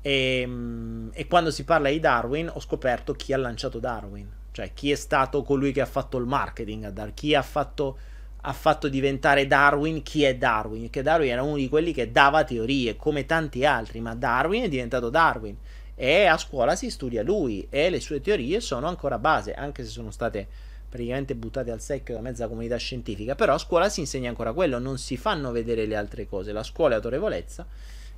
E, 0.00 0.40
ehm, 0.40 1.10
e 1.12 1.26
quando 1.26 1.50
si 1.50 1.64
parla 1.64 1.90
di 1.90 2.00
Darwin 2.00 2.50
ho 2.50 2.60
scoperto 2.60 3.12
chi 3.12 3.34
ha 3.34 3.36
lanciato 3.36 3.78
Darwin, 3.78 4.26
cioè 4.52 4.72
chi 4.72 4.90
è 4.90 4.94
stato 4.94 5.42
colui 5.42 5.72
che 5.72 5.82
ha 5.82 5.86
fatto 5.86 6.16
il 6.16 6.24
marketing 6.24 6.84
a 6.84 6.90
Darwin, 6.90 7.14
chi 7.14 7.34
ha 7.34 7.42
fatto 7.42 7.98
ha 8.42 8.52
fatto 8.52 8.88
diventare 8.88 9.46
Darwin 9.46 10.02
chi 10.02 10.24
è 10.24 10.36
Darwin, 10.36 10.90
che 10.90 11.02
Darwin 11.02 11.30
era 11.30 11.42
uno 11.42 11.56
di 11.56 11.68
quelli 11.68 11.92
che 11.92 12.10
dava 12.10 12.44
teorie 12.44 12.96
come 12.96 13.26
tanti 13.26 13.64
altri, 13.64 14.00
ma 14.00 14.14
Darwin 14.14 14.62
è 14.64 14.68
diventato 14.68 15.10
Darwin. 15.10 15.56
E 15.94 16.24
a 16.24 16.38
scuola 16.38 16.76
si 16.76 16.90
studia 16.90 17.22
lui 17.22 17.66
e 17.68 17.90
le 17.90 18.00
sue 18.00 18.20
teorie 18.20 18.60
sono 18.60 18.88
ancora 18.88 19.18
base, 19.18 19.52
anche 19.52 19.84
se 19.84 19.90
sono 19.90 20.10
state 20.10 20.48
praticamente 20.88 21.34
buttate 21.34 21.70
al 21.70 21.80
secchio 21.80 22.14
da 22.14 22.20
mezza 22.20 22.48
comunità 22.48 22.76
scientifica, 22.76 23.34
però 23.34 23.54
a 23.54 23.58
scuola 23.58 23.88
si 23.88 24.00
insegna 24.00 24.28
ancora 24.28 24.52
quello, 24.52 24.78
non 24.78 24.98
si 24.98 25.16
fanno 25.16 25.52
vedere 25.52 25.86
le 25.86 25.96
altre 25.96 26.26
cose, 26.26 26.52
la 26.52 26.62
scuola 26.62 26.94
è 26.94 26.96
autorevolezza 26.96 27.66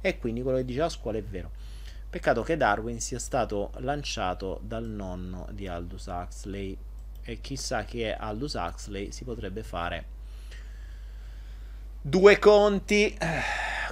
e 0.01 0.19
quindi 0.19 0.43
quello 0.43 0.59
che 0.59 0.65
dice 0.65 0.79
la 0.79 0.89
scuola 0.89 1.19
è 1.19 1.23
vero. 1.23 1.51
Peccato 2.09 2.43
che 2.43 2.57
Darwin 2.57 3.01
sia 3.01 3.19
stato 3.19 3.73
lanciato 3.79 4.61
dal 4.63 4.85
nonno 4.85 5.49
di 5.51 5.67
Aldous 5.67 6.07
Huxley. 6.07 6.77
E 7.25 7.41
chissà 7.41 7.85
chi 7.85 8.03
è 8.03 8.17
Aldous 8.19 8.55
Huxley 8.55 9.13
si 9.13 9.25
potrebbe 9.25 9.63
fare 9.63 10.05
due 12.03 12.39
conti. 12.41 13.17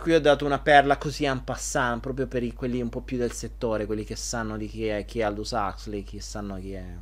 Qui 0.03 0.15
ho 0.15 0.21
dato 0.21 0.45
una 0.45 0.59
perla 0.59 0.97
così 0.97 1.25
en 1.25 1.45
passant, 1.45 2.01
proprio 2.01 2.27
per 2.27 2.43
i, 2.43 2.53
quelli 2.53 2.81
un 2.81 2.89
po' 2.89 3.03
più 3.03 3.19
del 3.19 3.33
settore, 3.33 3.87
quelli 3.87 4.05
che 4.05 4.17
sanno 4.17 4.57
di 4.57 4.67
chi 4.67 4.87
è, 4.87 5.05
chi 5.05 5.21
è 5.21 5.23
Aldous 5.23 5.53
Huxley, 5.53 6.03
chi 6.03 6.21
sanno 6.21 6.59
chi 6.59 6.73
è 6.73 6.97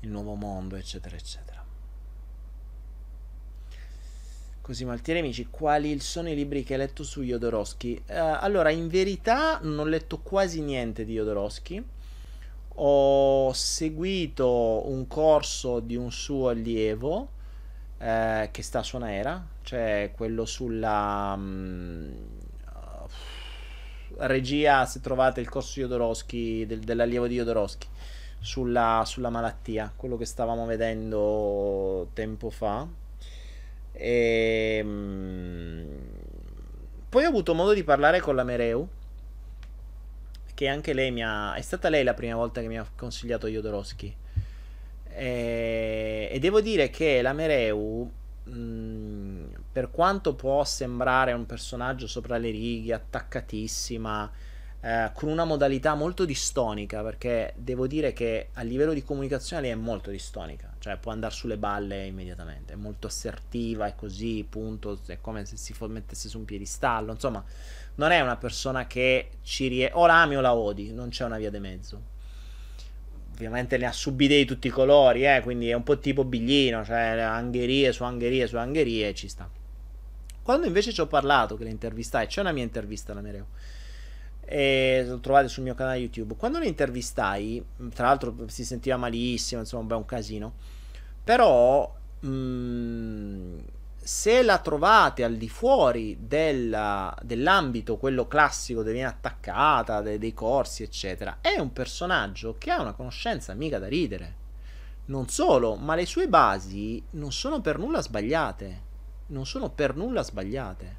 il 0.00 0.08
nuovo 0.10 0.34
mondo, 0.34 0.76
eccetera, 0.76 1.14
eccetera. 1.14 1.62
Così, 4.62 4.84
Maltieri 4.84 5.20
amici, 5.20 5.48
quali 5.50 5.98
sono 6.00 6.30
i 6.30 6.34
libri 6.34 6.62
che 6.62 6.72
hai 6.72 6.78
letto 6.78 7.02
su 7.02 7.22
Jodorowsky? 7.22 8.02
Uh, 8.06 8.12
allora, 8.38 8.70
in 8.70 8.88
verità 8.88 9.58
non 9.62 9.80
ho 9.80 9.84
letto 9.84 10.20
quasi 10.20 10.62
niente 10.62 11.04
di 11.04 11.14
Jodorowsky. 11.14 11.84
Ho 12.76 13.52
seguito 13.52 14.88
un 14.88 15.06
corso 15.06 15.80
di 15.80 15.96
un 15.96 16.10
suo 16.10 16.48
allievo 16.48 17.38
eh, 18.00 18.48
che 18.50 18.62
sta 18.62 18.82
su 18.82 18.96
Anaera, 18.96 19.44
cioè 19.62 20.10
quello 20.14 20.44
sulla 20.44 21.34
um, 21.36 22.12
regia, 24.16 24.84
se 24.86 25.00
trovate 25.00 25.40
il 25.40 25.48
corso 25.48 25.80
Jodorowsky, 25.80 26.66
del, 26.66 26.80
dell'allievo 26.80 27.26
di 27.26 27.36
Jodorowsky, 27.36 27.86
sulla, 28.40 29.04
sulla 29.06 29.30
malattia, 29.30 29.92
quello 29.94 30.16
che 30.16 30.24
stavamo 30.24 30.66
vedendo 30.66 32.08
tempo 32.14 32.50
fa 32.50 32.86
e, 33.92 34.76
ehm, 34.78 35.84
poi 37.08 37.24
ho 37.24 37.28
avuto 37.28 37.54
modo 37.54 37.74
di 37.74 37.84
parlare 37.84 38.20
con 38.20 38.34
la 38.34 38.44
Mereu, 38.44 38.88
che 40.54 40.68
anche 40.68 40.92
lei 40.92 41.10
mi 41.10 41.22
ha... 41.24 41.54
È 41.54 41.60
stata 41.60 41.88
lei 41.88 42.04
la 42.04 42.14
prima 42.14 42.36
volta 42.36 42.60
che 42.60 42.68
mi 42.68 42.78
ha 42.78 42.86
consigliato 42.96 43.48
Jodorowsky. 43.48 44.14
E, 45.12 46.28
e 46.30 46.38
devo 46.38 46.60
dire 46.60 46.90
che 46.90 47.22
la 47.22 47.32
Mereu, 47.32 48.10
mh, 48.44 49.44
per 49.72 49.90
quanto 49.90 50.34
può 50.34 50.64
sembrare 50.64 51.32
un 51.32 51.46
personaggio 51.46 52.06
sopra 52.06 52.38
le 52.38 52.50
righe, 52.50 52.92
attaccatissima, 52.94 54.30
eh, 54.82 55.10
con 55.12 55.28
una 55.28 55.44
modalità 55.44 55.94
molto 55.94 56.24
distonica, 56.24 57.02
perché 57.02 57.52
devo 57.56 57.86
dire 57.86 58.12
che 58.12 58.48
a 58.54 58.62
livello 58.62 58.92
di 58.92 59.04
comunicazione 59.04 59.62
lei 59.62 59.70
è 59.72 59.74
molto 59.74 60.10
distonica, 60.10 60.72
cioè 60.78 60.96
può 60.96 61.12
andare 61.12 61.34
sulle 61.34 61.58
balle 61.58 62.06
immediatamente, 62.06 62.72
è 62.72 62.76
molto 62.76 63.06
assertiva, 63.06 63.86
è 63.86 63.94
così, 63.94 64.46
punto, 64.48 64.98
è 65.06 65.20
come 65.20 65.44
se 65.44 65.56
si 65.56 65.74
mettesse 65.86 66.28
su 66.28 66.38
un 66.38 66.46
piedistallo, 66.46 67.12
insomma, 67.12 67.44
non 67.96 68.10
è 68.10 68.20
una 68.20 68.36
persona 68.36 68.86
che 68.86 69.30
ci 69.42 69.68
riesce, 69.68 69.94
o 69.94 70.06
la 70.06 70.22
ami 70.22 70.36
o 70.36 70.40
la 70.40 70.54
odi, 70.54 70.92
non 70.92 71.10
c'è 71.10 71.24
una 71.24 71.36
via 71.36 71.50
di 71.50 71.58
mezzo. 71.58 72.09
Ovviamente 73.40 73.78
ne 73.78 73.86
ha 73.86 73.92
subite 73.92 74.36
di 74.36 74.44
tutti 74.44 74.66
i 74.66 74.70
colori, 74.70 75.24
eh, 75.24 75.40
quindi 75.42 75.70
è 75.70 75.72
un 75.72 75.82
po' 75.82 75.98
tipo 75.98 76.24
biglino, 76.24 76.84
cioè 76.84 77.18
angherie 77.20 77.90
su 77.90 78.04
angherie 78.04 78.46
su 78.46 78.56
angherie, 78.56 79.14
ci 79.14 79.28
sta. 79.28 79.48
Quando 80.42 80.66
invece 80.66 80.92
ci 80.92 81.00
ho 81.00 81.06
parlato, 81.06 81.56
che 81.56 81.64
le 81.64 81.70
intervistai, 81.70 82.26
c'è 82.26 82.42
una 82.42 82.52
mia 82.52 82.64
intervista 82.64 83.12
alla 83.12 83.22
Mereu, 83.22 83.46
e 84.44 85.04
lo 85.06 85.20
trovate 85.20 85.48
sul 85.48 85.62
mio 85.62 85.74
canale 85.74 86.00
YouTube. 86.00 86.34
Quando 86.36 86.58
lo 86.58 86.66
intervistai, 86.66 87.64
tra 87.94 88.08
l'altro 88.08 88.34
si 88.48 88.66
sentiva 88.66 88.98
malissimo, 88.98 89.60
insomma, 89.62 89.84
beh, 89.84 89.94
un 89.94 90.04
casino. 90.04 90.52
Però, 91.24 91.94
mh, 92.20 92.28
mm, 92.28 93.58
se 94.02 94.42
la 94.42 94.58
trovate 94.58 95.24
al 95.24 95.36
di 95.36 95.48
fuori 95.48 96.16
della, 96.20 97.14
dell'ambito, 97.22 97.98
quello 97.98 98.26
classico 98.26 98.80
dove 98.80 98.92
viene 98.92 99.08
attaccata, 99.08 100.00
dei, 100.00 100.18
dei 100.18 100.32
corsi, 100.32 100.82
eccetera, 100.82 101.38
è 101.40 101.58
un 101.58 101.72
personaggio 101.72 102.56
che 102.58 102.70
ha 102.70 102.80
una 102.80 102.94
conoscenza 102.94 103.52
mica 103.54 103.78
da 103.78 103.88
ridere. 103.88 104.34
Non 105.06 105.28
solo, 105.28 105.74
ma 105.76 105.94
le 105.94 106.06
sue 106.06 106.28
basi 106.28 107.02
non 107.10 107.32
sono 107.32 107.60
per 107.60 107.78
nulla 107.78 108.00
sbagliate. 108.00 108.88
Non 109.28 109.44
sono 109.44 109.70
per 109.70 109.94
nulla 109.94 110.22
sbagliate. 110.22 110.96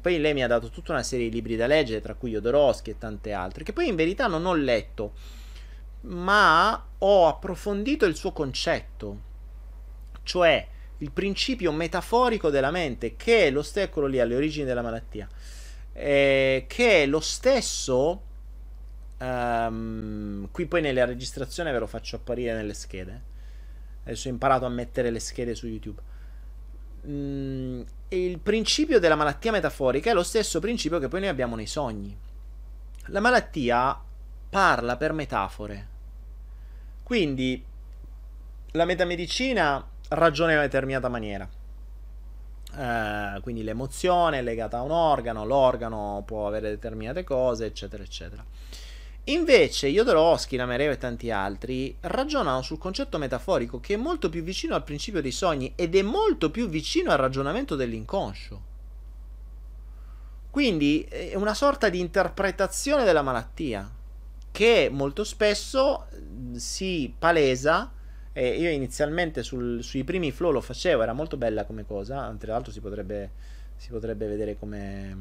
Poi 0.00 0.18
lei 0.18 0.34
mi 0.34 0.42
ha 0.42 0.48
dato 0.48 0.70
tutta 0.70 0.92
una 0.92 1.02
serie 1.02 1.28
di 1.28 1.34
libri 1.34 1.56
da 1.56 1.66
leggere, 1.66 2.00
tra 2.00 2.14
cui 2.14 2.30
Jodorowsky 2.30 2.92
e 2.92 2.98
tante 2.98 3.32
altre, 3.32 3.64
che 3.64 3.72
poi 3.72 3.88
in 3.88 3.96
verità 3.96 4.26
non 4.26 4.46
ho 4.46 4.54
letto, 4.54 5.12
ma 6.02 6.86
ho 6.98 7.26
approfondito 7.26 8.04
il 8.06 8.16
suo 8.16 8.32
concetto, 8.32 9.20
cioè 10.22 10.68
il 10.98 11.10
principio 11.10 11.72
metaforico 11.72 12.50
della 12.50 12.70
mente, 12.70 13.16
che 13.16 13.46
è 13.46 13.50
lo 13.50 13.62
stesso 13.62 14.06
lì 14.06 14.20
alle 14.20 14.34
origini 14.36 14.64
della 14.64 14.82
malattia, 14.82 15.28
eh, 15.92 16.64
che 16.66 17.02
è 17.02 17.06
lo 17.06 17.20
stesso. 17.20 18.22
Um, 19.18 20.48
qui 20.50 20.66
poi 20.66 20.82
nella 20.82 21.06
registrazione 21.06 21.72
ve 21.72 21.78
lo 21.78 21.86
faccio 21.86 22.16
apparire 22.16 22.54
nelle 22.54 22.74
schede. 22.74 23.34
Adesso 24.04 24.28
ho 24.28 24.30
imparato 24.30 24.64
a 24.64 24.68
mettere 24.68 25.10
le 25.10 25.20
schede 25.20 25.54
su 25.54 25.66
YouTube. 25.66 26.00
Mm, 27.06 27.82
il 28.08 28.38
principio 28.38 28.98
della 28.98 29.16
malattia 29.16 29.52
metaforica 29.52 30.10
è 30.10 30.14
lo 30.14 30.22
stesso 30.22 30.60
principio 30.60 30.98
che 30.98 31.08
poi 31.08 31.20
noi 31.20 31.28
abbiamo 31.28 31.56
nei 31.56 31.66
sogni. 31.66 32.16
La 33.06 33.20
malattia 33.20 34.00
parla 34.48 34.96
per 34.96 35.12
metafore. 35.12 35.88
Quindi 37.02 37.64
la 38.72 38.84
metamedicina 38.84 39.84
ragiona 40.08 40.50
in 40.50 40.56
una 40.56 40.66
determinata 40.66 41.08
maniera. 41.08 41.48
Eh, 42.76 43.40
quindi 43.40 43.62
l'emozione 43.62 44.38
è 44.38 44.42
legata 44.42 44.78
a 44.78 44.82
un 44.82 44.90
organo, 44.90 45.44
l'organo 45.44 46.22
può 46.26 46.46
avere 46.46 46.70
determinate 46.70 47.24
cose, 47.24 47.66
eccetera, 47.66 48.02
eccetera. 48.02 48.44
Invece 49.28 49.88
Jodorowsky, 49.88 50.56
Namereo 50.56 50.92
e 50.92 50.98
tanti 50.98 51.32
altri 51.32 51.96
ragionano 52.02 52.62
sul 52.62 52.78
concetto 52.78 53.18
metaforico 53.18 53.80
che 53.80 53.94
è 53.94 53.96
molto 53.96 54.28
più 54.28 54.42
vicino 54.42 54.76
al 54.76 54.84
principio 54.84 55.20
dei 55.20 55.32
sogni 55.32 55.72
ed 55.74 55.96
è 55.96 56.02
molto 56.02 56.50
più 56.50 56.68
vicino 56.68 57.10
al 57.10 57.18
ragionamento 57.18 57.74
dell'inconscio. 57.74 58.74
Quindi 60.48 61.02
è 61.02 61.34
una 61.34 61.54
sorta 61.54 61.88
di 61.88 61.98
interpretazione 61.98 63.04
della 63.04 63.22
malattia 63.22 63.90
che 64.52 64.88
molto 64.90 65.24
spesso 65.24 66.06
si 66.54 67.12
palesa. 67.18 67.90
E 68.38 68.60
io 68.60 68.68
inizialmente 68.68 69.42
sul, 69.42 69.82
sui 69.82 70.04
primi 70.04 70.30
flow 70.30 70.50
lo 70.50 70.60
facevo, 70.60 71.02
era 71.02 71.14
molto 71.14 71.38
bella 71.38 71.64
come 71.64 71.86
cosa. 71.86 72.34
Tra 72.38 72.52
l'altro 72.52 72.70
si 72.70 72.80
potrebbe, 72.80 73.30
si 73.76 73.88
potrebbe 73.88 74.26
vedere 74.26 74.58
come. 74.58 75.16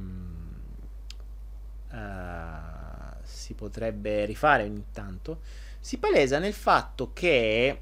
Uh, 1.90 3.16
si 3.22 3.54
potrebbe 3.54 4.26
rifare 4.26 4.64
ogni 4.64 4.88
tanto, 4.92 5.40
si 5.80 5.98
palesa 5.98 6.40
nel 6.40 6.52
fatto 6.52 7.12
che 7.14 7.80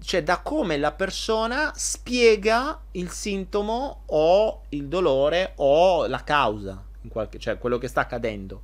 cioè 0.00 0.22
da 0.22 0.40
come 0.40 0.76
la 0.76 0.92
persona 0.92 1.72
spiega 1.74 2.82
il 2.92 3.08
sintomo 3.08 4.02
o 4.04 4.64
il 4.70 4.88
dolore 4.88 5.52
o 5.56 6.06
la 6.06 6.22
causa, 6.22 6.84
qualche, 7.08 7.38
cioè 7.38 7.56
quello 7.56 7.78
che 7.78 7.88
sta 7.88 8.02
accadendo. 8.02 8.60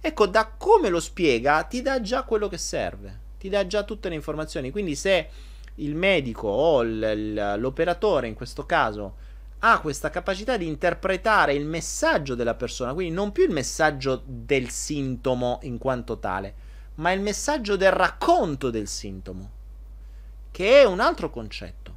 Ecco, 0.00 0.26
da 0.26 0.46
come 0.56 0.88
lo 0.88 1.00
spiega 1.00 1.64
ti 1.64 1.82
dà 1.82 2.00
già 2.00 2.22
quello 2.22 2.48
che 2.48 2.56
serve, 2.56 3.26
ti 3.38 3.48
dà 3.48 3.66
già 3.66 3.84
tutte 3.84 4.08
le 4.08 4.14
informazioni. 4.14 4.70
Quindi 4.70 4.94
se 4.94 5.28
il 5.76 5.94
medico 5.94 6.48
o 6.48 6.82
l'operatore 6.82 8.26
in 8.26 8.34
questo 8.34 8.66
caso 8.66 9.26
ha 9.60 9.80
questa 9.80 10.10
capacità 10.10 10.56
di 10.56 10.66
interpretare 10.66 11.54
il 11.54 11.64
messaggio 11.64 12.34
della 12.34 12.54
persona, 12.54 12.94
quindi 12.94 13.14
non 13.14 13.32
più 13.32 13.44
il 13.44 13.50
messaggio 13.50 14.22
del 14.24 14.68
sintomo 14.68 15.58
in 15.62 15.78
quanto 15.78 16.18
tale, 16.18 16.54
ma 16.96 17.12
il 17.12 17.20
messaggio 17.20 17.76
del 17.76 17.90
racconto 17.90 18.70
del 18.70 18.86
sintomo, 18.86 19.50
che 20.50 20.80
è 20.80 20.84
un 20.84 21.00
altro 21.00 21.30
concetto 21.30 21.96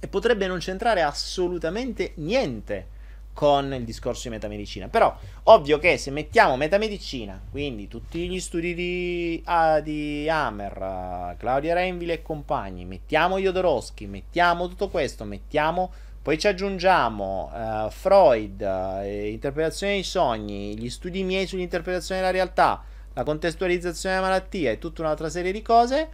e 0.00 0.08
potrebbe 0.08 0.46
non 0.46 0.58
c'entrare 0.58 1.02
assolutamente 1.02 2.12
niente 2.16 2.88
con 3.32 3.72
il 3.72 3.84
discorso 3.84 4.24
di 4.24 4.34
metamedicina. 4.34 4.88
Però, 4.88 5.16
ovvio 5.44 5.78
che 5.78 5.96
se 5.96 6.10
mettiamo 6.10 6.56
metamedicina, 6.56 7.40
quindi 7.50 7.88
tutti 7.88 8.28
gli 8.28 8.40
studi 8.40 8.74
di, 8.74 9.42
uh, 9.46 9.80
di 9.80 10.28
Hammer, 10.28 11.36
Claudia 11.38 11.74
Renville 11.74 12.14
e 12.14 12.22
compagni, 12.22 12.84
mettiamo 12.84 13.38
Jodorowsky, 13.38 14.06
mettiamo 14.06 14.68
tutto 14.68 14.88
questo, 14.88 15.24
mettiamo 15.24 15.92
poi 16.22 16.38
ci 16.38 16.46
aggiungiamo 16.46 17.50
uh, 17.52 17.90
Freud, 17.90 18.60
uh, 18.60 19.04
interpretazione 19.04 19.94
dei 19.94 20.04
sogni, 20.04 20.78
gli 20.78 20.88
studi 20.88 21.24
miei 21.24 21.48
sull'interpretazione 21.48 22.20
della 22.20 22.32
realtà, 22.32 22.80
la 23.12 23.24
contestualizzazione 23.24 24.14
della 24.14 24.28
malattia 24.28 24.70
e 24.70 24.78
tutta 24.78 25.02
un'altra 25.02 25.28
serie 25.28 25.50
di 25.50 25.62
cose. 25.62 26.10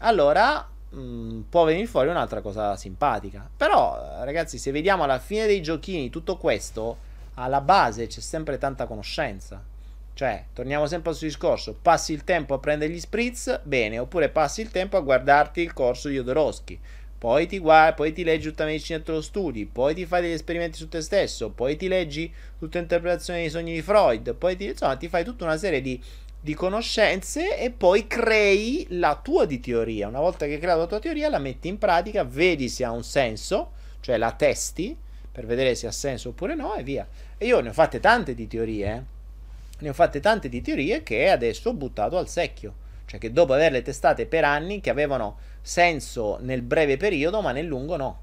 Allora 0.00 0.68
mh, 0.96 1.00
mm, 1.00 1.40
può 1.48 1.64
venire 1.64 1.86
fuori 1.86 2.08
un'altra 2.08 2.40
cosa 2.40 2.76
simpatica. 2.76 3.48
Però, 3.56 4.22
ragazzi, 4.24 4.58
se 4.58 4.70
vediamo 4.70 5.04
alla 5.04 5.18
fine 5.18 5.46
dei 5.46 5.62
giochini 5.62 6.10
tutto 6.10 6.36
questo, 6.36 6.98
alla 7.34 7.60
base 7.60 8.06
c'è 8.06 8.20
sempre 8.20 8.58
tanta 8.58 8.86
conoscenza. 8.86 9.62
Cioè, 10.14 10.46
torniamo 10.52 10.86
sempre 10.86 11.10
al 11.10 11.16
suo 11.16 11.26
discorso: 11.26 11.76
passi 11.80 12.12
il 12.12 12.24
tempo 12.24 12.54
a 12.54 12.58
prendere 12.58 12.92
gli 12.92 13.00
spritz, 13.00 13.60
bene, 13.62 13.98
oppure 13.98 14.28
passi 14.30 14.62
il 14.62 14.70
tempo 14.70 14.96
a 14.96 15.00
guardarti 15.00 15.60
il 15.60 15.72
corso 15.72 16.08
di 16.08 16.14
Jodorowsky 16.14 16.80
poi 17.18 17.46
ti 17.46 17.58
guardi, 17.58 17.94
poi 17.96 18.12
ti 18.12 18.24
leggi 18.24 18.48
tutta 18.48 18.64
la 18.64 18.70
medicina 18.70 18.98
e 18.98 19.02
te 19.02 19.12
lo 19.12 19.22
studi, 19.22 19.64
poi 19.64 19.94
ti 19.94 20.04
fai 20.04 20.20
degli 20.20 20.32
esperimenti 20.32 20.76
su 20.76 20.88
te 20.88 21.00
stesso, 21.00 21.50
poi 21.50 21.74
ti 21.76 21.88
leggi 21.88 22.32
tutta 22.58 22.78
l'interpretazione 22.78 23.40
dei 23.40 23.50
sogni 23.50 23.72
di 23.72 23.82
Freud, 23.82 24.34
poi 24.34 24.54
ti, 24.54 24.66
insomma, 24.66 24.96
ti 24.96 25.08
fai 25.08 25.24
tutta 25.24 25.44
una 25.44 25.56
serie 25.56 25.80
di, 25.80 26.00
di 26.46 26.54
conoscenze 26.54 27.58
e 27.58 27.72
poi 27.72 28.06
crei 28.06 28.86
la 28.90 29.18
tua 29.20 29.46
di 29.46 29.58
teoria. 29.58 30.06
Una 30.06 30.20
volta 30.20 30.46
che 30.46 30.52
hai 30.52 30.58
creato 30.60 30.78
la 30.78 30.86
tua 30.86 31.00
teoria, 31.00 31.28
la 31.28 31.40
metti 31.40 31.66
in 31.66 31.76
pratica, 31.76 32.22
vedi 32.22 32.68
se 32.68 32.84
ha 32.84 32.92
un 32.92 33.02
senso, 33.02 33.72
cioè 33.98 34.16
la 34.16 34.30
testi 34.30 34.96
per 35.32 35.44
vedere 35.44 35.74
se 35.74 35.88
ha 35.88 35.90
senso 35.90 36.28
oppure 36.28 36.54
no 36.54 36.76
e 36.76 36.84
via. 36.84 37.04
E 37.36 37.46
io 37.46 37.58
ne 37.58 37.70
ho 37.70 37.72
fatte 37.72 37.98
tante 37.98 38.36
di 38.36 38.46
teorie, 38.46 38.86
eh? 38.86 39.02
ne 39.80 39.88
ho 39.88 39.92
fatte 39.92 40.20
tante 40.20 40.48
di 40.48 40.62
teorie 40.62 41.02
che 41.02 41.28
adesso 41.30 41.70
ho 41.70 41.74
buttato 41.74 42.16
al 42.16 42.28
secchio. 42.28 42.74
Cioè 43.06 43.18
che 43.18 43.32
dopo 43.32 43.52
averle 43.52 43.82
testate 43.82 44.26
per 44.26 44.44
anni, 44.44 44.80
che 44.80 44.90
avevano 44.90 45.38
senso 45.62 46.38
nel 46.42 46.62
breve 46.62 46.96
periodo, 46.96 47.40
ma 47.40 47.50
nel 47.50 47.66
lungo 47.66 47.96
no. 47.96 48.20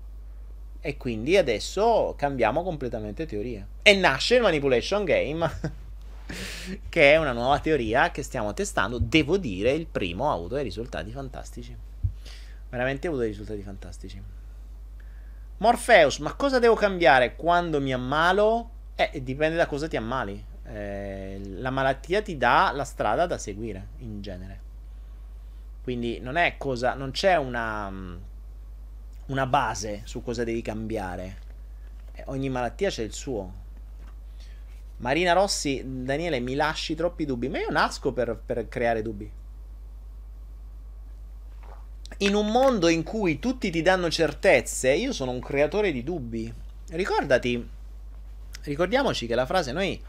E 0.80 0.96
quindi 0.96 1.36
adesso 1.36 2.14
cambiamo 2.18 2.64
completamente 2.64 3.26
teoria. 3.26 3.68
E 3.82 3.94
nasce 3.96 4.36
il 4.36 4.42
Manipulation 4.44 5.04
Game, 5.04 5.46
che 6.90 7.14
è 7.14 7.18
una 7.18 7.32
nuova 7.32 7.60
teoria 7.60 8.12
che 8.12 8.24
stiamo 8.24 8.54
testando. 8.54 8.98
Devo 9.00 9.38
dire, 9.38 9.72
il 9.72 9.88
primo 9.88 10.30
ha 10.30 10.34
avuto 10.34 10.56
dei 10.56 10.64
risultati 10.64 11.12
fantastici. 11.12 11.76
Veramente 12.70 13.08
ha 13.08 13.10
avuto 13.10 13.24
dei 13.24 13.32
risultati 13.32 13.62
fantastici. 13.62 14.22
Morpheus, 15.58 16.18
ma 16.20 16.34
cosa 16.34 16.60
devo 16.60 16.76
cambiare 16.76 17.36
quando 17.36 17.80
mi 17.80 17.94
ammalo? 17.94 18.70
Eh, 18.96 19.22
dipende 19.24 19.56
da 19.56 19.66
cosa 19.66 19.88
ti 19.88 19.96
ammali. 19.96 20.44
Eh, 20.66 21.40
la 21.56 21.70
malattia 21.70 22.22
ti 22.22 22.38
dà 22.38 22.72
la 22.74 22.84
strada 22.84 23.26
da 23.26 23.38
seguire, 23.38 23.88
in 24.00 24.22
genere. 24.22 24.62
Quindi 25.84 26.20
non 26.20 26.38
è 26.38 26.56
cosa, 26.58 26.94
non 26.94 27.12
c'è 27.12 27.36
una, 27.36 27.92
una 29.28 29.46
base 29.46 30.02
su 30.06 30.24
cosa 30.24 30.44
devi 30.44 30.62
cambiare. 30.62 31.38
Eh, 32.14 32.24
ogni 32.28 32.50
malattia 32.50 32.90
c'è 32.90 33.04
il 33.04 33.14
suo. 33.14 33.62
Marina 35.04 35.34
Rossi, 35.34 35.84
Daniele, 35.86 36.40
mi 36.40 36.56
lasci 36.56 36.96
troppi 36.96 37.26
dubbi. 37.26 37.50
Ma 37.50 37.60
io 37.60 37.70
nasco 37.70 38.14
per, 38.14 38.40
per 38.44 38.70
creare 38.70 39.02
dubbi. 39.02 39.30
In 42.20 42.34
un 42.36 42.48
mondo 42.48 42.88
in 42.88 43.04
cui 43.04 43.38
tutti 43.38 43.70
ti 43.70 43.82
danno 43.82 44.10
certezze, 44.10 44.94
io 44.94 45.12
sono 45.12 45.32
un 45.32 45.42
creatore 45.42 45.92
di 45.92 46.06
dubbi. 46.06 46.52
Ricordati, 46.92 47.68
ricordiamoci 48.62 49.28
che 49.28 49.36
la 49.36 49.46
frase 49.46 49.74
noi 49.74 50.02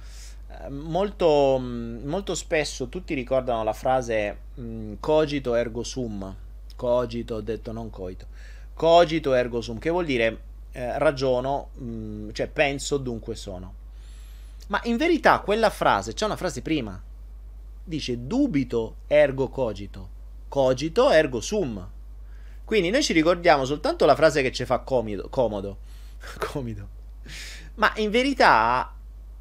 molto, 0.68 1.58
molto, 1.58 2.36
spesso 2.36 2.88
tutti 2.88 3.14
ricordano 3.14 3.64
la 3.64 3.72
frase 3.72 4.36
mh, 4.54 4.92
cogito 5.00 5.56
ergo 5.56 5.82
sum. 5.82 6.36
Cogito, 6.76 7.34
ho 7.34 7.40
detto 7.40 7.72
non 7.72 7.90
coito. 7.90 8.26
Cogito 8.74 9.34
ergo 9.34 9.60
sum, 9.60 9.78
che 9.80 9.90
vuol 9.90 10.04
dire 10.04 10.38
eh, 10.70 10.98
ragiono, 10.98 11.70
mh, 11.74 12.30
cioè 12.30 12.46
penso, 12.46 12.96
dunque 12.98 13.34
sono. 13.34 13.82
Ma 14.68 14.80
in 14.84 14.96
verità 14.96 15.40
quella 15.40 15.70
frase, 15.70 16.14
c'è 16.14 16.24
una 16.24 16.36
frase 16.36 16.62
prima. 16.62 17.00
Dice 17.84 18.26
dubito 18.26 18.96
ergo 19.06 19.48
cogito. 19.48 20.08
Cogito 20.48 21.10
ergo 21.10 21.40
sum. 21.40 21.90
Quindi 22.64 22.90
noi 22.90 23.02
ci 23.02 23.12
ricordiamo 23.12 23.64
soltanto 23.64 24.06
la 24.06 24.16
frase 24.16 24.40
che 24.40 24.52
ci 24.52 24.64
fa 24.64 24.78
comodo. 24.78 25.28
comodo. 25.30 25.78
comodo. 26.38 26.88
Ma 27.74 27.92
in 27.96 28.10
verità 28.10 28.94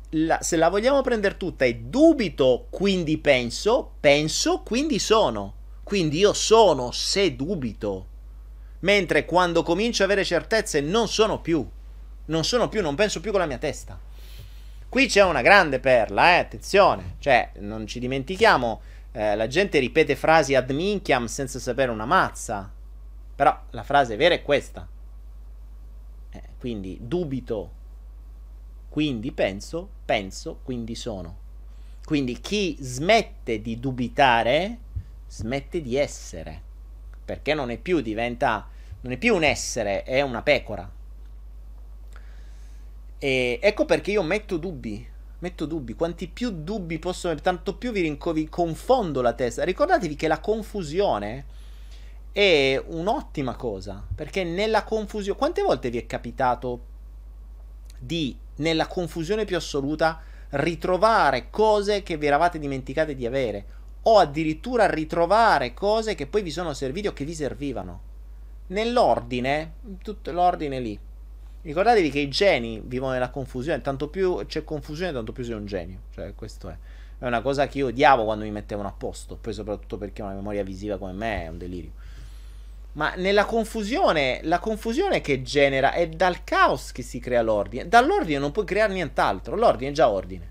la, 0.09 0.39
se 0.41 0.57
la 0.57 0.69
vogliamo 0.69 1.01
prendere 1.01 1.37
tutta 1.37 1.65
è 1.65 1.73
dubito, 1.73 2.67
quindi 2.69 3.17
penso, 3.17 3.93
penso, 3.99 4.61
quindi 4.61 4.99
sono. 4.99 5.55
Quindi 5.83 6.17
io 6.17 6.33
sono 6.33 6.91
se 6.91 7.35
dubito. 7.35 8.07
Mentre 8.79 9.25
quando 9.25 9.63
comincio 9.63 10.03
ad 10.03 10.09
avere 10.09 10.25
certezze 10.25 10.81
non 10.81 11.07
sono 11.07 11.39
più. 11.39 11.65
Non 12.25 12.43
sono 12.43 12.67
più, 12.67 12.81
non 12.81 12.95
penso 12.95 13.21
più 13.21 13.31
con 13.31 13.39
la 13.39 13.45
mia 13.45 13.57
testa. 13.57 13.97
Qui 14.93 15.07
c'è 15.07 15.23
una 15.23 15.41
grande 15.41 15.79
perla, 15.79 16.35
eh, 16.35 16.37
attenzione. 16.37 17.15
Cioè, 17.17 17.53
non 17.61 17.87
ci 17.87 17.97
dimentichiamo, 17.97 18.81
eh, 19.11 19.35
la 19.35 19.47
gente 19.47 19.79
ripete 19.79 20.15
frasi 20.15 20.53
ad 20.53 20.69
minchiam 20.69 21.25
senza 21.25 21.57
sapere 21.57 21.89
una 21.89 22.05
mazza. 22.05 22.71
Però 23.35 23.59
la 23.71 23.81
frase 23.81 24.15
vera 24.17 24.35
è 24.35 24.43
questa. 24.43 24.87
Eh, 26.29 26.41
quindi 26.59 26.99
dubito, 27.01 27.71
quindi 28.89 29.31
penso, 29.31 29.89
penso, 30.05 30.59
quindi 30.61 30.93
sono. 30.93 31.37
Quindi 32.05 32.39
chi 32.39 32.77
smette 32.79 33.63
di 33.63 33.79
dubitare, 33.79 34.77
smette 35.27 35.81
di 35.81 35.95
essere. 35.95 36.61
Perché 37.25 37.55
non 37.55 37.71
è 37.71 37.77
più, 37.77 37.99
diventa, 37.99 38.69
non 39.01 39.13
è 39.13 39.17
più 39.17 39.33
un 39.33 39.43
essere, 39.43 40.03
è 40.03 40.21
una 40.21 40.43
pecora. 40.43 40.87
E 43.23 43.57
ecco 43.61 43.85
perché 43.85 44.11
io 44.11 44.21
metto 44.21 44.57
dubbi. 44.57 45.07
Metto 45.39 45.65
dubbi. 45.65 45.93
Quanti 45.93 46.27
più 46.27 46.49
dubbi 46.49 46.99
possono, 46.99 47.33
tanto 47.35 47.77
più 47.77 47.93
vi, 47.93 48.01
rincovi, 48.01 48.49
confondo 48.49 49.21
la 49.21 49.31
testa. 49.31 49.63
Ricordatevi 49.63 50.17
che 50.17 50.27
la 50.27 50.41
confusione 50.41 51.45
è 52.33 52.83
un'ottima 52.85 53.55
cosa. 53.55 54.05
Perché 54.13 54.43
nella 54.43 54.83
confusione. 54.83 55.37
Quante 55.37 55.61
volte 55.61 55.89
vi 55.89 55.99
è 55.99 56.05
capitato 56.05 56.81
di 57.97 58.37
nella 58.55 58.87
confusione 58.87 59.45
più 59.45 59.55
assoluta, 59.55 60.21
ritrovare 60.49 61.49
cose 61.49 62.03
che 62.03 62.17
vi 62.17 62.25
eravate 62.25 62.59
dimenticate 62.59 63.15
di 63.15 63.25
avere, 63.25 63.65
o 64.01 64.17
addirittura 64.17 64.89
ritrovare 64.89 65.73
cose 65.73 66.13
che 66.13 66.27
poi 66.27 66.41
vi 66.41 66.51
sono 66.51 66.73
servite 66.73 67.07
o 67.07 67.13
che 67.13 67.23
vi 67.23 67.33
servivano. 67.33 68.01
Nell'ordine, 68.67 69.75
tutto 70.01 70.29
l'ordine 70.33 70.81
lì. 70.81 70.99
Ricordatevi 71.63 72.09
che 72.09 72.19
i 72.19 72.27
geni 72.27 72.81
vivono 72.83 73.13
nella 73.13 73.29
confusione, 73.29 73.79
tanto 73.79 74.09
più 74.09 74.45
c'è 74.45 74.65
confusione, 74.65 75.13
tanto 75.13 75.31
più 75.31 75.45
sei 75.45 75.55
un 75.55 75.65
genio. 75.65 75.99
Cioè, 76.13 76.35
questo 76.35 76.67
è. 76.69 76.77
È 77.19 77.25
una 77.25 77.41
cosa 77.41 77.67
che 77.67 77.77
io 77.77 77.87
odiavo 77.87 78.25
quando 78.25 78.43
mi 78.43 78.51
mettevano 78.51 78.89
a 78.89 78.91
posto, 78.91 79.37
poi 79.37 79.53
soprattutto 79.53 79.97
perché 79.97 80.21
una 80.21 80.33
memoria 80.33 80.61
visiva 80.61 80.97
come 80.97 81.13
me 81.13 81.45
è 81.45 81.47
un 81.47 81.57
delirio. 81.57 81.91
Ma 82.93 83.13
nella 83.15 83.45
confusione, 83.45 84.41
la 84.43 84.59
confusione 84.59 85.21
che 85.21 85.41
genera 85.41 85.93
è 85.93 86.09
dal 86.09 86.43
caos 86.43 86.91
che 86.91 87.01
si 87.01 87.19
crea 87.19 87.41
l'ordine. 87.41 87.87
Dall'ordine 87.87 88.39
non 88.39 88.51
puoi 88.51 88.65
creare 88.65 88.91
nient'altro, 88.91 89.55
l'ordine 89.55 89.91
è 89.91 89.93
già 89.93 90.09
ordine. 90.09 90.49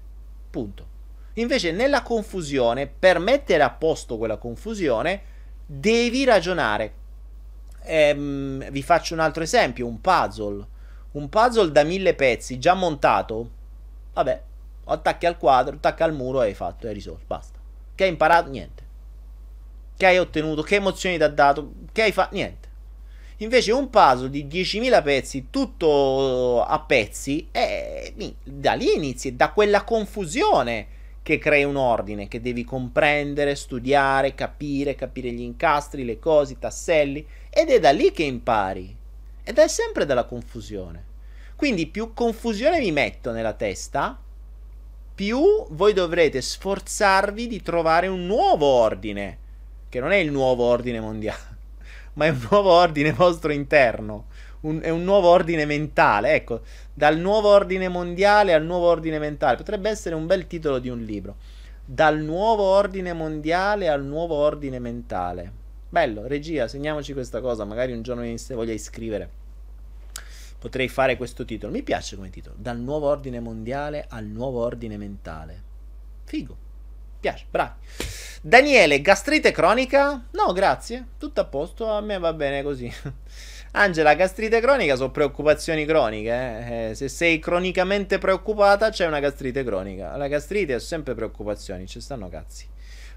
Punto. 0.49 0.87
Invece 1.35 1.73
nella 1.73 2.03
confusione, 2.03 2.87
per 2.87 3.19
mettere 3.19 3.63
a 3.63 3.71
posto 3.71 4.17
quella 4.17 4.39
confusione, 4.39 5.23
devi 5.67 6.25
ragionare. 6.25 6.95
Ehm, 7.83 8.71
vi 8.71 8.83
faccio 8.83 9.13
un 9.13 9.21
altro 9.21 9.43
esempio, 9.43 9.87
un 9.87 10.01
puzzle. 10.01 10.67
Un 11.13 11.29
puzzle 11.29 11.73
da 11.73 11.83
mille 11.85 12.15
pezzi 12.15 12.59
già 12.59 12.75
montato. 12.75 13.51
Vabbè, 14.13 14.43
attacchi 14.85 15.27
al 15.27 15.39
quadro, 15.39 15.77
attacchi 15.77 16.03
al 16.03 16.15
muro 16.15 16.43
e 16.43 16.47
hai 16.47 16.55
fatto, 16.55 16.87
hai 16.87 16.95
risolto, 16.95 17.25
basta. 17.27 17.59
Che 17.95 18.05
hai 18.05 18.11
imparato? 18.11 18.51
Niente 18.51 18.91
che 20.03 20.09
hai 20.09 20.19
ottenuto, 20.19 20.63
che 20.63 20.75
emozioni 20.77 21.17
ti 21.17 21.23
ha 21.23 21.29
dato, 21.29 21.75
che 21.93 22.03
hai 22.03 22.11
fatto, 22.11 22.35
niente. 22.35 22.71
Invece 23.37 23.71
un 23.71 23.89
puzzle 23.89 24.31
di 24.31 24.47
10.000 24.47 25.01
pezzi, 25.01 25.47
tutto 25.49 26.65
a 26.65 26.81
pezzi, 26.81 27.47
e 27.53 28.13
da 28.43 28.73
lì 28.73 28.95
inizi, 28.95 29.37
da 29.37 29.51
quella 29.53 29.85
confusione 29.85 30.87
che 31.23 31.39
crei 31.39 31.63
un 31.63 31.77
ordine, 31.77 32.27
che 32.27 32.41
devi 32.41 32.65
comprendere, 32.65 33.55
studiare, 33.55 34.35
capire, 34.35 34.97
capire 34.97 35.31
gli 35.31 35.43
incastri, 35.43 36.05
le 36.05 36.19
cose, 36.19 36.55
i 36.55 36.59
tasselli, 36.59 37.25
ed 37.49 37.69
è 37.69 37.79
da 37.79 37.93
lì 37.93 38.11
che 38.11 38.25
impari. 38.25 38.97
Ed 39.45 39.59
è 39.59 39.69
sempre 39.69 40.07
dalla 40.07 40.25
confusione. 40.25 41.11
Quindi 41.57 41.87
più 41.87 42.13
confusione 42.15 42.81
vi 42.81 42.93
metto 42.93 43.33
nella 43.33 43.53
testa, 43.53 44.19
più 45.15 45.67
voi 45.71 45.93
dovrete 45.93 46.41
sforzarvi 46.41 47.47
di 47.47 47.63
trovare 47.63 48.07
un 48.07 48.27
nuovo 48.27 48.67
ordine 48.67 49.39
che 49.89 50.01
non 50.01 50.11
è 50.11 50.17
il 50.17 50.33
nuovo 50.33 50.65
ordine 50.65 51.01
mondiale, 51.01 51.57
ma 52.15 52.27
è 52.27 52.31
un 52.31 52.47
nuovo 52.51 52.71
ordine 52.71 53.13
vostro 53.13 53.53
interno, 53.53 54.25
un, 54.61 54.81
è 54.83 54.89
un 54.89 55.05
nuovo 55.05 55.29
ordine 55.29 55.67
mentale, 55.67 56.33
ecco, 56.33 56.63
dal 56.95 57.19
nuovo 57.19 57.51
ordine 57.51 57.89
mondiale 57.89 58.55
al 58.55 58.65
nuovo 58.65 58.87
ordine 58.87 59.19
mentale, 59.19 59.57
potrebbe 59.57 59.91
essere 59.91 60.15
un 60.15 60.27
bel 60.27 60.47
titolo 60.47 60.79
di 60.79 60.89
un 60.89 61.03
libro, 61.03 61.37
dal 61.85 62.19
nuovo 62.19 62.63
ordine 62.63 63.13
mondiale 63.13 63.89
al 63.89 64.03
nuovo 64.03 64.35
ordine 64.35 64.79
mentale. 64.79 65.53
Bello, 65.93 66.27
regia, 66.27 66.69
segniamoci 66.69 67.13
questa 67.13 67.43
cosa, 67.43 67.67
magari 67.67 67.93
un 67.93 68.01
giorno 68.01 68.23
mi 68.23 68.35
voglia 68.55 68.73
iscrivere. 68.73 69.29
Potrei 70.59 70.89
fare 70.89 71.19
questo 71.19 71.45
titolo, 71.45 71.71
mi 71.71 71.83
piace 71.83 72.17
come 72.17 72.31
titolo, 72.31 72.55
dal 72.59 72.79
nuovo 72.79 73.09
ordine 73.09 73.41
mondiale 73.41 74.07
al 74.09 74.25
nuovo 74.25 74.65
ordine 74.65 74.97
mentale. 74.97 75.63
Figo, 76.25 76.57
piace, 77.21 77.45
bravi. 77.51 77.75
Daniele, 78.41 79.03
gastrite 79.03 79.51
cronica? 79.51 80.29
No, 80.31 80.55
grazie. 80.55 81.09
Tutto 81.19 81.43
a 81.43 81.45
posto, 81.45 81.91
a 81.91 82.01
me 82.01 82.19
va 82.19 82.33
bene 82.33 82.63
così. 82.63 82.91
Angela, 83.73 84.15
gastrite 84.15 84.61
cronica 84.61 84.97
sono 84.97 85.11
preoccupazioni 85.11 85.85
croniche. 85.85 86.31
Eh? 86.31 86.89
Eh, 86.89 86.95
se 86.95 87.11
sei 87.11 87.39
cronicamente 87.39 88.17
preoccupata, 88.17 88.89
c'è 88.89 89.07
una 89.07 89.21
gastrite 89.21 89.63
cronica. 89.63 90.17
La 90.17 90.29
gastrite 90.29 90.75
è 90.75 90.81
sempre 90.81 91.15
preoccupazioni, 91.15 91.87
ci 91.87 92.01
stanno 92.01 92.31
cazzi. 92.31 92.67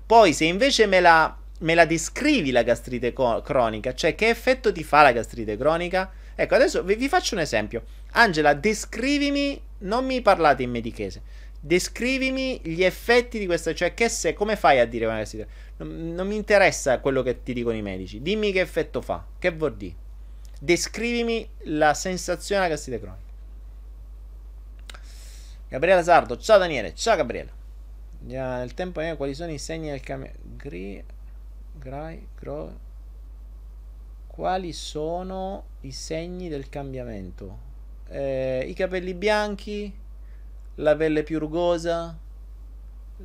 Poi, 0.05 0.33
se 0.33 0.43
invece 0.43 0.87
me 0.87 0.99
la 0.99 1.37
me 1.59 1.73
la 1.73 1.85
descrivi 1.85 2.51
la 2.51 2.63
gastrite 2.63 3.13
co- 3.13 3.41
cronica? 3.41 3.93
Cioè, 3.93 4.15
che 4.15 4.29
effetto 4.29 4.71
ti 4.71 4.83
fa 4.83 5.01
la 5.01 5.11
gastrite 5.11 5.57
cronica? 5.57 6.11
Ecco, 6.35 6.55
adesso 6.55 6.83
vi, 6.83 6.95
vi 6.95 7.07
faccio 7.07 7.35
un 7.35 7.41
esempio. 7.41 7.83
Angela, 8.11 8.53
descrivimi, 8.53 9.59
non 9.79 10.05
mi 10.05 10.21
parlate 10.21 10.63
in 10.63 10.71
medichese, 10.71 11.21
descrivimi 11.59 12.59
gli 12.63 12.83
effetti 12.83 13.39
di 13.39 13.45
questa, 13.45 13.73
cioè 13.73 13.93
che 13.93 14.09
se, 14.09 14.33
come 14.33 14.55
fai 14.55 14.79
a 14.79 14.85
dire 14.85 15.05
una 15.05 15.17
gastrite? 15.17 15.47
Non, 15.77 16.13
non 16.13 16.27
mi 16.27 16.35
interessa 16.35 16.99
quello 16.99 17.21
che 17.23 17.43
ti 17.43 17.53
dicono 17.53 17.75
i 17.75 17.81
medici, 17.81 18.21
dimmi 18.21 18.51
che 18.51 18.61
effetto 18.61 19.01
fa, 19.01 19.25
che 19.39 19.51
vuol 19.51 19.75
dire? 19.75 19.95
Descrivimi 20.59 21.47
la 21.63 21.93
sensazione 21.93 22.61
della 22.61 22.73
gastrite 22.75 22.99
cronica. 22.99 23.23
Gabriele 25.67 26.03
Sardo, 26.03 26.37
ciao 26.37 26.57
Daniele, 26.57 26.93
ciao 26.93 27.15
Gabriele. 27.17 27.51
Ja, 28.27 28.57
nel 28.57 28.73
tempo 28.73 29.01
eh, 29.01 29.15
quali 29.15 29.33
sono 29.33 29.51
i 29.51 29.57
segni 29.57 29.89
del 29.89 29.99
cambio? 29.99 30.31
Gri, 30.41 31.03
grai, 31.79 32.27
gro, 32.39 32.79
quali 34.27 34.73
sono 34.73 35.63
i 35.81 35.91
segni 35.91 36.49
del 36.49 36.69
cambiamento? 36.69 37.57
Eh, 38.09 38.65
I 38.67 38.73
capelli 38.73 39.13
bianchi, 39.13 39.93
la 40.75 40.95
pelle 40.95 41.23
più 41.23 41.39
rugosa, 41.39 42.17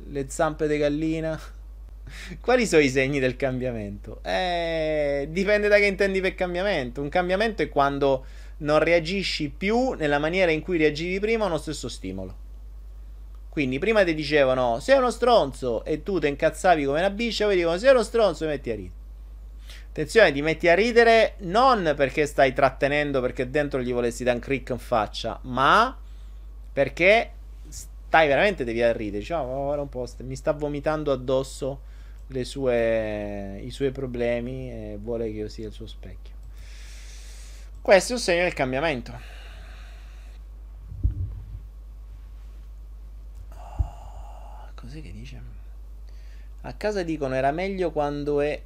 le 0.07 0.29
zampe 0.29 0.67
di 0.67 0.77
gallina. 0.77 1.39
Quali 2.41 2.65
sono 2.65 2.81
i 2.81 2.89
segni 2.89 3.19
del 3.19 3.35
cambiamento? 3.35 4.21
Eh, 4.23 5.27
dipende 5.29 5.67
da 5.67 5.77
che 5.77 5.85
intendi 5.85 6.21
per 6.21 6.35
cambiamento. 6.35 7.01
Un 7.01 7.09
cambiamento 7.09 7.61
è 7.61 7.69
quando 7.69 8.25
non 8.57 8.79
reagisci 8.79 9.49
più 9.49 9.93
nella 9.93 10.19
maniera 10.19 10.51
in 10.51 10.61
cui 10.61 10.77
reagivi 10.77 11.19
prima 11.19 11.43
a 11.43 11.47
uno 11.47 11.57
stesso 11.57 11.89
stimolo. 11.89 12.40
Quindi 13.51 13.79
prima 13.79 14.05
ti 14.05 14.13
dicevano 14.13 14.79
sei 14.79 14.97
uno 14.97 15.11
stronzo 15.11 15.83
e 15.83 16.03
tu 16.03 16.19
ti 16.19 16.27
incazzavi 16.29 16.85
come 16.85 16.99
una 16.99 17.09
biscia, 17.09 17.43
poi 17.43 17.57
dicono 17.57 17.77
sei 17.77 17.89
uno 17.91 18.01
stronzo 18.01 18.45
e 18.45 18.47
metti 18.47 18.71
a 18.71 18.75
ridere. 18.75 18.95
Attenzione, 19.89 20.31
ti 20.31 20.41
metti 20.41 20.69
a 20.69 20.73
ridere 20.73 21.33
non 21.39 21.93
perché 21.97 22.25
stai 22.25 22.53
trattenendo 22.53 23.19
perché 23.19 23.49
dentro 23.49 23.81
gli 23.81 23.91
volessi 23.91 24.23
dare 24.23 24.37
un 24.37 24.41
crick 24.41 24.69
in 24.69 24.77
faccia, 24.77 25.37
ma 25.43 25.99
perché 26.71 27.31
stai 27.67 28.29
veramente 28.29 28.63
devi 28.63 28.81
a 28.81 28.93
ridere. 28.93 29.19
Diciamo, 29.19 29.51
oh, 29.51 29.69
ora 29.71 29.81
un 29.81 29.89
po', 29.89 30.07
mi 30.19 30.37
sta 30.37 30.53
vomitando 30.53 31.11
addosso 31.11 31.81
sue, 32.43 33.59
i 33.61 33.69
suoi 33.69 33.91
problemi 33.91 34.71
e 34.71 34.97
vuole 34.97 35.25
che 35.25 35.37
io 35.39 35.49
sia 35.49 35.67
il 35.67 35.73
suo 35.73 35.87
specchio. 35.87 36.35
Questo 37.81 38.13
è 38.13 38.15
un 38.15 38.21
segno 38.21 38.43
del 38.43 38.53
cambiamento. 38.53 39.40
Cos'è 44.91 45.01
che 45.01 45.13
dice? 45.13 45.41
A 46.61 46.73
casa 46.73 47.01
dicono 47.03 47.33
era 47.33 47.51
meglio 47.51 47.91
quando 47.91 48.41
è 48.41 48.61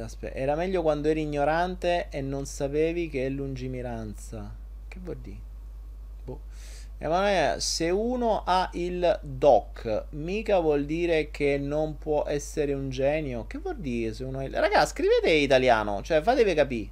Aspetta, 0.00 0.34
era 0.36 0.56
meglio 0.56 0.82
quando 0.82 1.06
eri 1.06 1.20
ignorante 1.20 2.08
e 2.10 2.20
non 2.20 2.46
sapevi 2.46 3.08
che 3.08 3.26
è 3.26 3.28
lungimiranza. 3.28 4.52
Che 4.88 4.98
vuol 5.00 5.18
dire? 5.18 5.38
Boh. 6.24 6.40
Emanuele, 6.98 7.60
se 7.60 7.88
uno 7.88 8.42
ha 8.44 8.68
il 8.72 9.20
doc, 9.22 10.06
mica 10.10 10.58
vuol 10.58 10.84
dire 10.84 11.30
che 11.30 11.58
non 11.58 11.96
può 11.96 12.24
essere 12.26 12.72
un 12.72 12.90
genio. 12.90 13.46
Che 13.46 13.58
vuol 13.58 13.76
dire 13.78 14.12
se 14.12 14.24
uno 14.24 14.40
ha 14.40 14.44
il... 14.44 14.52
Raga, 14.52 14.84
scrivete 14.84 15.30
italiano, 15.30 16.02
cioè 16.02 16.22
fatevi 16.22 16.54
capire. 16.54 16.90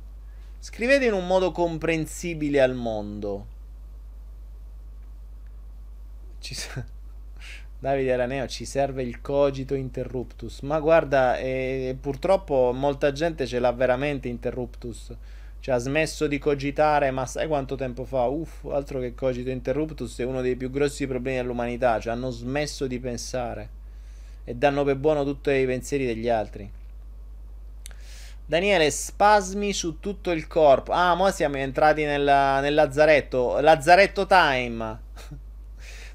Scrivete 0.61 1.07
in 1.07 1.13
un 1.13 1.27
modo 1.27 1.51
comprensibile 1.51 2.61
al 2.61 2.75
mondo. 2.75 3.47
Ci 6.39 6.55
sa... 6.55 6.95
Davide 7.87 8.15
Araneo 8.15 8.49
ci 8.49 8.65
serve 8.65 9.05
il 9.05 9.21
cogito 9.21 9.77
interruptus. 9.77 10.59
Ma 10.63 10.81
guarda, 10.81 11.39
eh, 11.39 11.97
purtroppo 12.01 12.73
molta 12.75 13.13
gente 13.13 13.47
ce 13.47 13.61
l'ha 13.61 13.71
veramente 13.71 14.27
interruptus. 14.27 15.15
Cioè 15.61 15.77
ha 15.77 15.79
smesso 15.79 16.27
di 16.27 16.39
cogitare, 16.39 17.13
ma 17.13 17.27
sai 17.27 17.47
quanto 17.47 17.77
tempo 17.77 18.05
fa? 18.05 18.25
Uff, 18.25 18.65
altro 18.65 18.99
che 18.99 19.15
cogito 19.15 19.51
interruptus 19.51 20.19
è 20.19 20.25
uno 20.25 20.41
dei 20.41 20.57
più 20.57 20.69
grossi 20.69 21.07
problemi 21.07 21.37
dell'umanità. 21.37 22.01
Cioè 22.01 22.13
hanno 22.13 22.31
smesso 22.31 22.89
di 22.89 22.99
pensare 22.99 23.69
e 24.43 24.53
danno 24.57 24.83
per 24.83 24.97
buono 24.97 25.23
tutti 25.23 25.53
i 25.53 25.65
pensieri 25.65 26.07
degli 26.07 26.29
altri. 26.29 26.69
Daniele, 28.47 28.91
spasmi 28.91 29.73
su 29.73 30.01
tutto 30.01 30.33
il 30.33 30.49
corpo. 30.49 30.91
Ah, 30.91 31.15
mo 31.15 31.31
siamo 31.31 31.59
entrati 31.59 32.03
nella, 32.03 32.59
nel 32.59 32.75
lazzaretto. 32.75 33.61
Lazzaretto 33.61 34.27
time. 34.27 35.05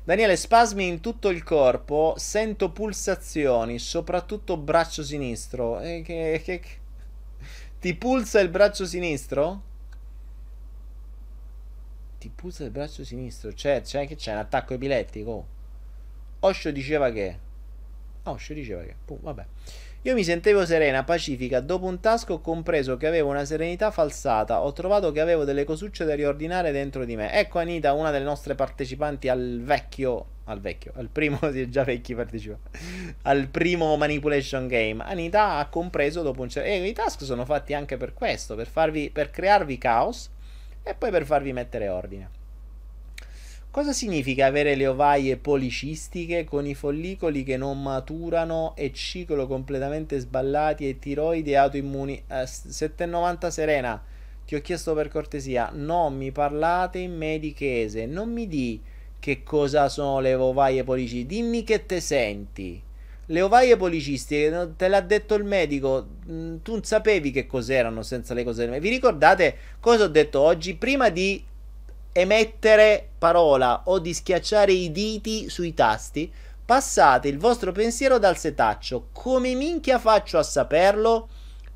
Daniele, 0.03 0.35
spasmi 0.35 0.87
in 0.87 0.99
tutto 0.99 1.29
il 1.29 1.43
corpo, 1.43 2.15
sento 2.17 2.71
pulsazioni, 2.71 3.77
soprattutto 3.77 4.57
braccio 4.57 5.03
sinistro. 5.03 5.79
Eh, 5.79 6.01
che, 6.03 6.41
che, 6.43 6.59
che... 6.59 6.79
Ti 7.79 7.95
pulsa 7.95 8.39
il 8.39 8.49
braccio 8.49 8.85
sinistro? 8.85 9.61
Ti 12.17 12.29
pulsa 12.33 12.63
il 12.63 12.71
braccio 12.71 13.03
sinistro? 13.03 13.51
C'è, 13.51 13.81
c'è, 13.81 14.07
che 14.07 14.15
c'è 14.15 14.31
un 14.31 14.39
attacco 14.39 14.73
epilettico? 14.73 15.45
Osho 16.39 16.71
diceva 16.71 17.11
che... 17.11 17.37
Osho 18.23 18.53
diceva 18.55 18.81
che... 18.81 18.95
Pum, 19.05 19.19
vabbè. 19.21 19.45
Io 20.03 20.15
mi 20.15 20.23
sentivo 20.23 20.65
serena, 20.65 21.03
pacifica. 21.03 21.59
Dopo 21.59 21.85
un 21.85 21.99
task 21.99 22.31
ho 22.31 22.41
compreso 22.41 22.97
che 22.97 23.05
avevo 23.05 23.29
una 23.29 23.45
serenità 23.45 23.91
falsata. 23.91 24.63
Ho 24.63 24.73
trovato 24.73 25.11
che 25.11 25.19
avevo 25.19 25.43
delle 25.43 25.63
cosucce 25.63 26.05
da 26.05 26.15
riordinare 26.15 26.71
dentro 26.71 27.05
di 27.05 27.15
me. 27.15 27.31
Ecco 27.31 27.59
Anita, 27.59 27.93
una 27.93 28.09
delle 28.09 28.25
nostre 28.25 28.55
partecipanti 28.55 29.29
al 29.29 29.61
vecchio. 29.61 30.25
Al 30.45 30.59
vecchio, 30.59 30.91
al 30.95 31.07
primo, 31.07 31.37
sì, 31.53 31.69
già 31.69 31.83
vecchi 31.83 32.15
partecipanti. 32.15 32.79
Al 33.21 33.47
primo 33.49 33.95
manipulation 33.95 34.65
game. 34.65 35.03
Anita 35.03 35.57
ha 35.57 35.67
compreso 35.67 36.23
dopo 36.23 36.41
un 36.41 36.49
certo. 36.49 36.67
E 36.67 36.83
i 36.83 36.93
task 36.93 37.21
sono 37.21 37.45
fatti 37.45 37.75
anche 37.75 37.97
per 37.97 38.15
questo: 38.15 38.55
per, 38.55 38.65
farvi, 38.65 39.11
per 39.11 39.29
crearvi 39.29 39.77
caos 39.77 40.31
e 40.81 40.95
poi 40.95 41.11
per 41.11 41.25
farvi 41.25 41.53
mettere 41.53 41.89
ordine. 41.89 42.40
Cosa 43.71 43.93
significa 43.93 44.47
avere 44.47 44.75
le 44.75 44.85
ovaie 44.85 45.37
policistiche 45.37 46.43
con 46.43 46.65
i 46.65 46.75
follicoli 46.75 47.43
che 47.43 47.55
non 47.55 47.81
maturano 47.81 48.73
e 48.75 48.91
ciclo 48.91 49.47
completamente 49.47 50.19
sballati 50.19 50.89
e 50.89 50.99
tiroidi 50.99 51.55
autoimmuni? 51.55 52.21
Eh, 52.27 52.45
790 52.45 53.49
Serena, 53.49 54.03
ti 54.45 54.55
ho 54.55 54.61
chiesto 54.61 54.93
per 54.93 55.07
cortesia, 55.07 55.69
non 55.71 56.17
mi 56.17 56.33
parlate 56.33 56.97
in 56.97 57.15
medichese, 57.15 58.05
non 58.05 58.33
mi 58.33 58.45
di 58.45 58.81
che 59.17 59.41
cosa 59.41 59.87
sono 59.87 60.19
le 60.19 60.33
ovaie 60.33 60.83
policistiche, 60.83 61.27
dimmi 61.27 61.63
che 61.63 61.85
te 61.85 62.01
senti. 62.01 62.83
Le 63.27 63.41
ovaie 63.41 63.77
policistiche, 63.77 64.73
te 64.75 64.89
l'ha 64.89 64.99
detto 64.99 65.33
il 65.35 65.45
medico, 65.45 66.07
mm, 66.29 66.57
tu 66.61 66.73
non 66.73 66.83
sapevi 66.83 67.31
che 67.31 67.47
cos'erano 67.47 68.01
senza 68.01 68.33
le 68.33 68.43
cose. 68.43 68.67
Vi 68.81 68.89
ricordate 68.89 69.55
cosa 69.79 70.03
ho 70.03 70.09
detto 70.09 70.41
oggi? 70.41 70.75
Prima 70.75 71.07
di 71.07 71.41
emettere 72.11 73.09
parola 73.17 73.83
o 73.85 73.99
di 73.99 74.13
schiacciare 74.13 74.71
i 74.71 74.91
diti 74.91 75.49
sui 75.49 75.73
tasti, 75.73 76.31
passate 76.65 77.27
il 77.27 77.37
vostro 77.37 77.71
pensiero 77.71 78.17
dal 78.17 78.37
setaccio. 78.37 79.07
Come 79.11 79.53
minchia 79.53 79.99
faccio 79.99 80.37
a 80.37 80.43
saperlo? 80.43 81.29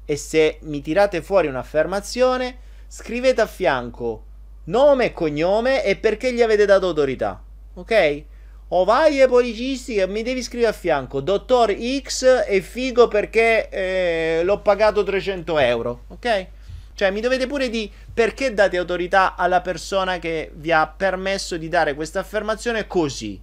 E 0.06 0.16
se 0.18 0.60
mi 0.62 0.82
tirate 0.82 1.22
fuori 1.22 1.48
un'affermazione, 1.48 2.58
scrivete 2.88 3.42
a 3.42 3.48
fianco 3.48 4.26
nome 4.66 5.06
e 5.06 5.14
cognome 5.14 5.84
e 5.84 5.96
perché 5.96 6.34
gli 6.34 6.42
avete 6.42 6.66
dato 6.66 6.88
autorità. 6.88 7.42
Ok? 7.76 8.24
Ovaie 8.70 9.28
policistiche, 9.28 10.08
mi 10.08 10.24
devi 10.24 10.42
scrivere 10.42 10.72
a 10.72 10.74
fianco. 10.74 11.22
Dottor 11.22 11.76
X 12.02 12.26
è 12.26 12.60
figo 12.62 13.08
perché 13.08 13.70
eh, 13.70 14.42
l'ho 14.44 14.60
pagato 14.62 15.04
300 15.04 15.60
euro. 15.60 16.04
Ok? 16.08 16.48
Cioè, 16.96 17.12
mi 17.12 17.22
dovete 17.22 17.46
pure 17.46 17.70
dire 17.70 17.92
perché 18.16 18.54
date 18.54 18.78
autorità 18.78 19.36
alla 19.36 19.60
persona 19.60 20.20
che 20.20 20.50
vi 20.56 20.72
ha 20.72 20.88
permesso 20.88 21.58
di 21.58 21.68
dare 21.68 21.96
questa 21.96 22.22
affermazione 22.22 22.88
così. 22.88 23.42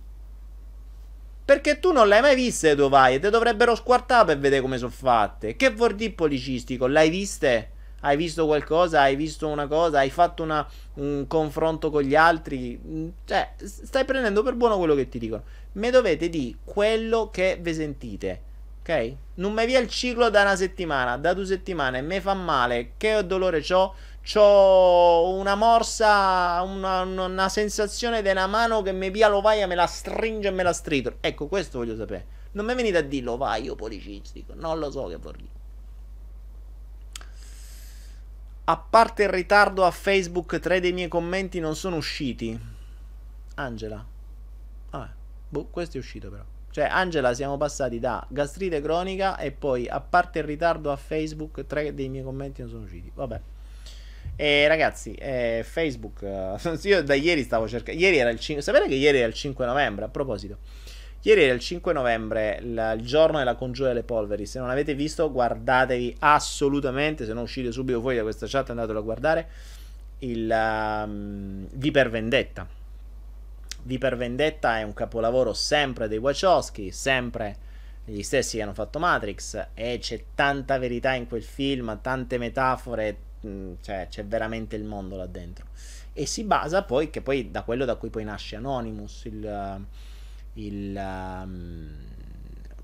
Perché 1.44 1.78
tu 1.78 1.92
non 1.92 2.08
l'hai 2.08 2.22
mai 2.22 2.34
vista 2.34 2.72
le 2.72 2.88
vai 2.88 3.16
e 3.16 3.18
te 3.18 3.28
dovrebbero 3.28 3.74
squartare 3.74 4.24
per 4.24 4.38
vedere 4.38 4.62
come 4.62 4.78
sono 4.78 4.90
fatte. 4.90 5.56
Che 5.56 5.70
vuol 5.72 5.94
dire 5.94 6.14
policistico? 6.14 6.86
L'hai 6.86 7.10
viste? 7.10 7.70
Hai 8.00 8.16
visto 8.16 8.46
qualcosa? 8.46 9.02
Hai 9.02 9.14
visto 9.14 9.46
una 9.46 9.66
cosa? 9.66 9.98
Hai 9.98 10.08
fatto 10.08 10.42
una, 10.42 10.66
un 10.94 11.26
confronto 11.26 11.90
con 11.90 12.00
gli 12.00 12.14
altri? 12.14 12.80
Mm, 12.82 13.08
cioè, 13.26 13.52
stai 13.62 14.06
prendendo 14.06 14.42
per 14.42 14.54
buono 14.54 14.78
quello 14.78 14.94
che 14.94 15.10
ti 15.10 15.18
dicono. 15.18 15.42
Me 15.72 15.90
dovete 15.90 16.30
dire 16.30 16.56
quello 16.64 17.28
che 17.30 17.58
vi 17.60 17.74
sentite. 17.74 18.40
Ok? 18.80 19.14
Non 19.34 19.52
mi 19.52 19.64
via 19.64 19.78
il 19.78 19.88
ciclo 19.88 20.28
da 20.28 20.42
una 20.42 20.56
settimana, 20.56 21.16
da 21.16 21.34
due 21.34 21.46
settimane, 21.46 22.02
mi 22.02 22.18
fa 22.18 22.34
male, 22.34 22.94
che 22.96 23.24
dolore 23.24 23.62
ho? 23.70 23.94
Ho 24.34 25.34
una 25.34 25.56
morsa, 25.56 26.62
una, 26.62 27.00
una 27.02 27.48
sensazione 27.48 28.22
di 28.22 28.28
una 28.28 28.46
mano 28.46 28.80
che 28.80 28.92
mi 28.92 29.10
via 29.10 29.28
l'ovaia, 29.28 29.66
me 29.66 29.74
la 29.74 29.86
stringe 29.86 30.48
e 30.48 30.52
me 30.52 30.62
la 30.62 30.72
stritolo. 30.72 31.16
Ecco, 31.20 31.48
questo 31.48 31.78
voglio 31.78 31.96
sapere. 31.96 32.26
Non 32.52 32.64
mi 32.64 32.74
venite 32.74 32.98
a 32.98 33.02
dire 33.02 33.24
l'ovaio 33.24 33.74
policistico, 33.74 34.54
non 34.54 34.78
lo 34.78 34.90
so 34.90 35.06
che 35.06 35.16
vuol. 35.16 35.36
A 38.64 38.76
parte 38.76 39.24
il 39.24 39.28
ritardo 39.28 39.84
a 39.84 39.90
Facebook, 39.90 40.60
tre 40.60 40.78
dei 40.78 40.92
miei 40.92 41.08
commenti 41.08 41.58
non 41.58 41.74
sono 41.74 41.96
usciti. 41.96 42.58
Angela. 43.56 44.06
Ah, 44.90 45.10
boh, 45.48 45.66
questo 45.66 45.96
è 45.96 46.00
uscito 46.00 46.30
però. 46.30 46.44
Cioè, 46.70 46.84
Angela, 46.84 47.34
siamo 47.34 47.56
passati 47.56 47.98
da 47.98 48.24
gastrite 48.28 48.80
cronica 48.80 49.36
e 49.36 49.50
poi, 49.50 49.88
a 49.88 50.00
parte 50.00 50.38
il 50.38 50.44
ritardo 50.44 50.92
a 50.92 50.96
Facebook, 50.96 51.66
tre 51.66 51.92
dei 51.92 52.08
miei 52.08 52.22
commenti 52.22 52.62
non 52.62 52.70
sono 52.70 52.84
usciti. 52.84 53.10
Vabbè. 53.12 53.40
E 54.42 54.66
ragazzi, 54.66 55.12
eh, 55.12 55.64
Facebook, 55.64 56.22
uh, 56.26 56.78
io 56.82 57.04
da 57.04 57.14
ieri 57.14 57.44
stavo 57.44 57.68
cercando. 57.68 58.00
Ieri 58.00 58.16
era 58.16 58.28
il 58.28 58.40
5. 58.40 58.60
Sapete 58.60 58.88
che 58.88 58.96
ieri 58.96 59.18
era 59.18 59.28
il 59.28 59.34
5 59.34 59.64
novembre? 59.64 60.06
A 60.06 60.08
proposito, 60.08 60.58
ieri 61.22 61.44
era 61.44 61.54
il 61.54 61.60
5 61.60 61.92
novembre, 61.92 62.58
il, 62.60 62.94
il 62.98 63.06
giorno 63.06 63.38
della 63.38 63.54
congiura 63.54 63.90
delle 63.90 64.02
polveri. 64.02 64.44
Se 64.44 64.58
non 64.58 64.68
avete 64.68 64.96
visto, 64.96 65.30
guardatevi 65.30 66.16
assolutamente. 66.18 67.24
Se 67.24 67.32
non 67.32 67.44
uscite 67.44 67.70
subito 67.70 68.00
fuori 68.00 68.16
da 68.16 68.22
questa 68.22 68.48
chat, 68.48 68.70
andatelo 68.70 68.98
a 68.98 69.02
guardare. 69.02 69.48
Il 70.18 70.50
um, 70.50 71.68
Viper 71.74 72.10
Vendetta. 72.10 72.66
Viper 73.84 74.16
Vendetta 74.16 74.76
è 74.76 74.82
un 74.82 74.92
capolavoro 74.92 75.52
sempre 75.52 76.08
dei 76.08 76.18
Wachowski, 76.18 76.90
sempre 76.90 77.56
gli 78.04 78.22
stessi 78.22 78.56
che 78.56 78.64
hanno 78.64 78.74
fatto 78.74 78.98
Matrix. 78.98 79.68
E 79.72 79.98
c'è 80.00 80.20
tanta 80.34 80.78
verità 80.78 81.12
in 81.12 81.28
quel 81.28 81.44
film, 81.44 82.00
tante 82.02 82.38
metafore 82.38 83.30
cioè 83.80 84.06
c'è 84.08 84.24
veramente 84.24 84.76
il 84.76 84.84
mondo 84.84 85.16
là 85.16 85.26
dentro. 85.26 85.66
E 86.12 86.26
si 86.26 86.44
basa 86.44 86.82
poi, 86.82 87.10
che 87.10 87.22
poi 87.22 87.50
da 87.50 87.62
quello 87.62 87.84
da 87.84 87.96
cui 87.96 88.10
poi 88.10 88.24
nasce 88.24 88.56
Anonymous, 88.56 89.24
il, 89.24 89.86
il 90.54 90.96
um, 90.96 91.88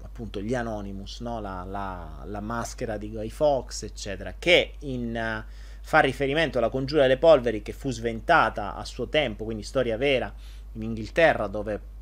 appunto 0.02 0.40
gli 0.40 0.54
Anonymous, 0.54 1.20
no? 1.20 1.40
la, 1.40 1.64
la, 1.64 2.22
la, 2.24 2.40
maschera 2.40 2.96
di 2.96 3.10
Guy 3.10 3.28
Fox, 3.28 3.82
eccetera, 3.82 4.34
che 4.38 4.74
in, 4.80 5.14
uh, 5.14 5.50
fa 5.80 6.00
riferimento 6.00 6.58
alla 6.58 6.70
congiura 6.70 7.02
delle 7.02 7.18
polveri 7.18 7.62
che 7.62 7.72
fu 7.72 7.90
sventata 7.90 8.74
a 8.74 8.84
suo 8.84 9.08
tempo, 9.08 9.44
quindi 9.44 9.62
storia 9.62 9.96
vera, 9.96 10.32
in 10.72 10.82
Inghilterra, 10.82 11.46
dove 11.46 11.96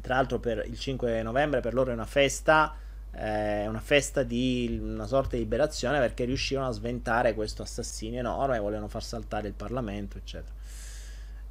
tra 0.00 0.14
l'altro 0.14 0.38
per 0.38 0.64
il 0.66 0.78
5 0.78 1.22
novembre 1.22 1.60
per 1.60 1.74
loro 1.74 1.90
è 1.90 1.94
una 1.94 2.06
festa 2.06 2.74
è 3.18 3.66
una 3.66 3.80
festa 3.80 4.22
di 4.22 4.78
una 4.80 5.06
sorta 5.06 5.34
di 5.34 5.42
liberazione 5.42 5.98
perché 5.98 6.24
riuscivano 6.24 6.68
a 6.68 6.70
sventare 6.70 7.34
questo 7.34 7.62
assassinio 7.62 8.20
enorme, 8.20 8.56
e 8.56 8.60
volevano 8.60 8.86
far 8.86 9.02
saltare 9.02 9.48
il 9.48 9.54
Parlamento, 9.54 10.18
eccetera. 10.18 10.54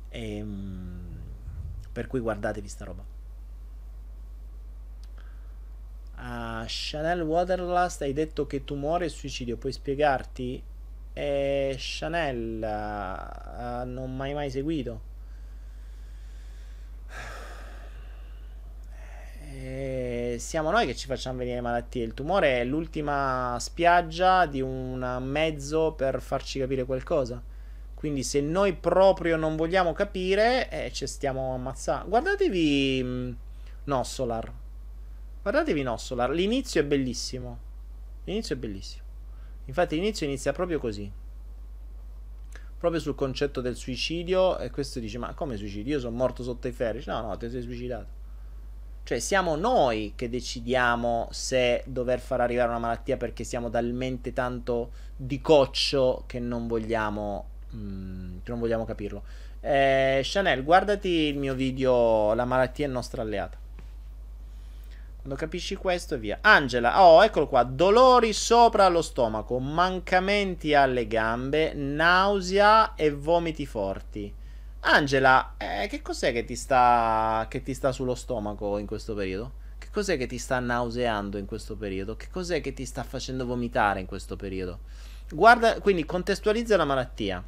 E, 0.09 0.37
ehm, 0.37 1.19
per 1.91 2.07
cui 2.07 2.21
guardatevi 2.21 2.67
sta 2.69 2.85
roba. 2.85 3.03
Uh, 6.19 6.63
Chanel 6.67 7.21
Waterlust, 7.21 8.01
hai 8.01 8.13
detto 8.13 8.47
che 8.47 8.63
tumore 8.63 9.05
e 9.05 9.09
suicidio, 9.09 9.57
puoi 9.57 9.73
spiegarti? 9.73 10.63
Eh, 11.13 11.75
Chanel, 11.77 12.61
uh, 12.61 13.87
non 13.89 14.15
mai 14.15 14.33
mai 14.33 14.49
seguito. 14.49 15.01
E 19.49 20.06
siamo 20.39 20.71
noi 20.71 20.85
che 20.85 20.95
ci 20.95 21.07
facciamo 21.07 21.37
venire 21.39 21.61
malattie. 21.61 22.03
Il 22.03 22.13
tumore 22.13 22.61
è 22.61 22.63
l'ultima 22.63 23.57
spiaggia 23.59 24.45
di 24.45 24.61
un 24.61 25.19
mezzo 25.21 25.93
per 25.93 26.21
farci 26.21 26.59
capire 26.59 26.85
qualcosa. 26.85 27.41
Quindi 27.93 28.23
se 28.23 28.41
noi 28.41 28.73
proprio 28.73 29.37
non 29.37 29.55
vogliamo 29.55 29.93
capire, 29.93 30.69
eh, 30.69 30.91
ci 30.91 31.07
stiamo 31.07 31.53
ammazzando. 31.53 32.09
Guardatevi 32.09 33.01
mm, 33.03 33.31
Nossolar. 33.85 34.53
Guardatevi 35.41 35.81
Nossolar. 35.81 36.29
L'inizio 36.29 36.81
è 36.81 36.85
bellissimo. 36.85 37.59
L'inizio 38.25 38.55
è 38.55 38.57
bellissimo. 38.59 39.03
Infatti 39.65 39.95
l'inizio 39.95 40.27
inizia 40.27 40.51
proprio 40.51 40.79
così. 40.79 41.11
Proprio 42.77 43.01
sul 43.01 43.15
concetto 43.15 43.61
del 43.61 43.75
suicidio. 43.75 44.59
E 44.59 44.69
questo 44.69 44.99
dice, 44.99 45.17
ma 45.17 45.33
come 45.33 45.57
suicidio? 45.57 45.93
Io 45.95 45.99
sono 45.99 46.15
morto 46.15 46.43
sotto 46.43 46.67
i 46.67 46.71
ferri. 46.71 47.01
No, 47.05 47.21
no, 47.21 47.37
ti 47.37 47.49
sei 47.49 47.61
suicidato. 47.61 48.16
Cioè 49.07 49.19
siamo 49.19 49.55
noi 49.55 50.11
che 50.17 50.27
decidiamo 50.27 51.29
se 51.31 51.81
dover 51.85 52.19
far 52.19 52.41
arrivare 52.41 52.67
una 52.67 52.77
malattia 52.77 53.15
perché 53.15 53.45
siamo 53.45 53.69
talmente 53.69 54.33
tanto 54.33 54.91
di 55.15 55.39
coccio 55.39 56.25
che 56.27 56.41
non 56.41 56.67
vogliamo, 56.67 57.45
mm, 57.73 58.39
che 58.43 58.51
non 58.51 58.59
vogliamo 58.59 58.83
capirlo. 58.83 59.23
Eh, 59.61 60.19
Chanel, 60.25 60.61
guardati 60.61 61.07
il 61.07 61.37
mio 61.37 61.53
video 61.53 62.33
La 62.33 62.43
malattia 62.43 62.85
è 62.85 62.89
nostra 62.89 63.21
alleata. 63.21 63.57
Quando 65.15 65.35
capisci 65.35 65.77
questo 65.77 66.15
e 66.15 66.17
via. 66.17 66.39
Angela, 66.41 67.01
oh, 67.01 67.23
eccolo 67.23 67.47
qua. 67.47 67.63
Dolori 67.63 68.33
sopra 68.33 68.89
lo 68.89 69.01
stomaco, 69.01 69.57
mancamenti 69.57 70.73
alle 70.73 71.07
gambe, 71.07 71.71
nausea 71.73 72.93
e 72.95 73.11
vomiti 73.11 73.65
forti. 73.65 74.33
Angela, 74.89 75.55
eh, 75.57 75.87
che 75.87 76.01
cos'è 76.01 76.31
che 76.31 76.45
ti, 76.45 76.55
sta, 76.55 77.45
che 77.49 77.61
ti 77.61 77.73
sta 77.73 77.91
sullo 77.91 78.15
stomaco 78.15 78.77
in 78.77 78.85
questo 78.85 79.13
periodo? 79.13 79.51
Che 79.77 79.89
cos'è 79.91 80.17
che 80.17 80.27
ti 80.27 80.37
sta 80.37 80.59
nauseando 80.59 81.37
in 81.37 81.45
questo 81.45 81.75
periodo? 81.75 82.15
Che 82.15 82.29
cos'è 82.31 82.61
che 82.61 82.71
ti 82.71 82.85
sta 82.85 83.03
facendo 83.03 83.45
vomitare 83.45 83.99
in 83.99 84.05
questo 84.05 84.37
periodo? 84.37 84.79
Guarda, 85.29 85.81
quindi 85.81 86.05
contestualizza 86.05 86.77
la 86.77 86.85
malattia 86.85 87.43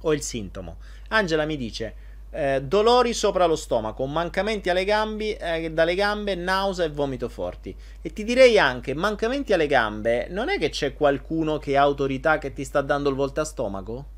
o 0.00 0.14
il 0.14 0.22
sintomo. 0.22 0.78
Angela 1.08 1.44
mi 1.44 1.58
dice 1.58 1.94
eh, 2.30 2.62
dolori 2.62 3.12
sopra 3.12 3.44
lo 3.44 3.56
stomaco, 3.56 4.06
mancamenti 4.06 4.70
alle 4.70 4.86
gambe, 4.86 5.36
eh, 5.36 5.70
dalle 5.70 5.94
gambe, 5.94 6.36
nausea 6.36 6.86
e 6.86 6.90
vomito 6.90 7.28
forti. 7.28 7.76
E 8.00 8.14
ti 8.14 8.24
direi 8.24 8.58
anche, 8.58 8.94
mancamenti 8.94 9.52
alle 9.52 9.66
gambe, 9.66 10.28
non 10.30 10.48
è 10.48 10.58
che 10.58 10.70
c'è 10.70 10.94
qualcuno 10.94 11.58
che 11.58 11.76
ha 11.76 11.82
autorità 11.82 12.38
che 12.38 12.54
ti 12.54 12.64
sta 12.64 12.80
dando 12.80 13.10
il 13.10 13.14
volta 13.14 13.44
stomaco? 13.44 14.14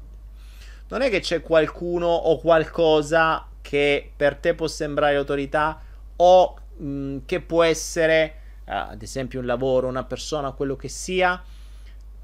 Non 0.89 1.03
è 1.03 1.11
che 1.11 1.21
c'è 1.21 1.43
qualcuno 1.43 2.07
o 2.07 2.39
qualcosa 2.39 3.47
che 3.61 4.11
per 4.17 4.37
te 4.37 4.55
può 4.55 4.67
sembrare 4.67 5.17
autorità 5.17 5.81
o 6.17 6.57
mh, 6.77 7.19
che 7.27 7.41
può 7.41 7.63
essere, 7.63 8.35
uh, 8.65 8.71
ad 8.91 9.03
esempio, 9.03 9.41
un 9.41 9.47
lavoro, 9.47 9.89
una 9.89 10.05
persona, 10.05 10.53
quello 10.53 10.77
che 10.77 10.89
sia, 10.89 11.43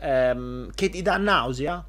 um, 0.01 0.71
che 0.75 0.89
ti 0.89 1.03
dà 1.03 1.19
nausea, 1.19 1.85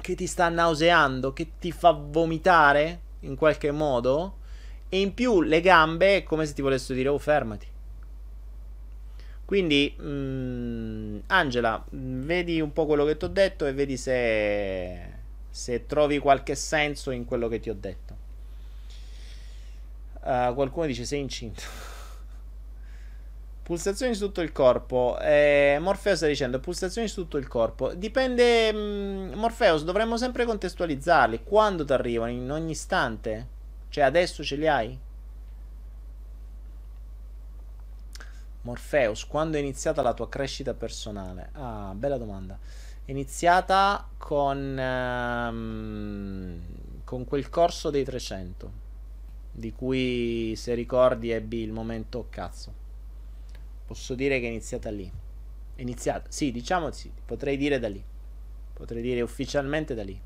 che 0.00 0.14
ti 0.14 0.26
sta 0.26 0.48
nauseando, 0.48 1.32
che 1.32 1.52
ti 1.60 1.70
fa 1.70 1.92
vomitare 1.92 3.00
in 3.20 3.36
qualche 3.36 3.70
modo. 3.70 4.38
E 4.88 5.00
in 5.00 5.14
più 5.14 5.40
le 5.40 5.60
gambe 5.60 6.16
è 6.16 6.22
come 6.24 6.44
se 6.44 6.52
ti 6.52 6.60
volessero 6.62 6.94
dire, 6.94 7.08
oh 7.08 7.18
fermati. 7.18 7.66
Quindi, 9.44 9.94
mh, 9.96 11.24
Angela, 11.28 11.82
vedi 11.90 12.60
un 12.60 12.72
po' 12.72 12.86
quello 12.86 13.04
che 13.04 13.16
ti 13.16 13.24
ho 13.24 13.28
detto 13.28 13.66
e 13.66 13.72
vedi 13.72 13.96
se 13.96 15.11
se 15.52 15.84
trovi 15.84 16.18
qualche 16.18 16.54
senso 16.54 17.10
in 17.10 17.26
quello 17.26 17.46
che 17.46 17.60
ti 17.60 17.68
ho 17.68 17.76
detto. 17.78 18.16
Uh, 20.22 20.54
qualcuno 20.54 20.86
dice 20.86 21.04
sei 21.04 21.20
incinto. 21.20 21.62
pulsazioni 23.62 24.14
su 24.14 24.24
tutto 24.24 24.40
il 24.40 24.50
corpo. 24.50 25.18
Eh, 25.20 25.76
Morpheus 25.78 26.16
sta 26.16 26.26
dicendo 26.26 26.58
pulsazioni 26.58 27.06
su 27.06 27.20
tutto 27.22 27.36
il 27.36 27.48
corpo. 27.48 27.92
Dipende. 27.92 28.72
Mh, 28.72 28.78
mm, 28.78 29.32
Morpheus, 29.34 29.84
dovremmo 29.84 30.16
sempre 30.16 30.46
contestualizzarli. 30.46 31.44
Quando 31.44 31.84
ti 31.84 31.92
arrivano? 31.92 32.30
In 32.30 32.50
ogni 32.50 32.70
istante? 32.70 33.46
Cioè, 33.90 34.04
adesso 34.04 34.42
ce 34.42 34.56
li 34.56 34.66
hai? 34.66 34.98
Morpheus, 38.62 39.26
quando 39.26 39.58
è 39.58 39.60
iniziata 39.60 40.00
la 40.00 40.14
tua 40.14 40.30
crescita 40.30 40.72
personale? 40.72 41.50
Ah, 41.52 41.92
bella 41.94 42.16
domanda 42.16 42.58
iniziata 43.12 44.08
con, 44.16 44.76
um, 44.78 46.60
con 47.04 47.24
quel 47.24 47.48
corso 47.48 47.90
dei 47.90 48.04
300 48.04 48.80
di 49.52 49.72
cui 49.72 50.54
se 50.56 50.74
ricordi 50.74 51.30
ebbi 51.30 51.62
il 51.62 51.72
momento 51.72 52.26
cazzo 52.30 52.72
posso 53.86 54.14
dire 54.14 54.40
che 54.40 54.46
è 54.46 54.48
iniziata 54.48 54.90
lì 54.90 55.10
iniziata 55.76 56.26
sì 56.30 56.50
diciamo 56.50 56.90
sì 56.90 57.10
potrei 57.24 57.58
dire 57.58 57.78
da 57.78 57.88
lì 57.88 58.02
potrei 58.72 59.02
dire 59.02 59.20
ufficialmente 59.20 59.94
da 59.94 60.02
lì 60.02 60.18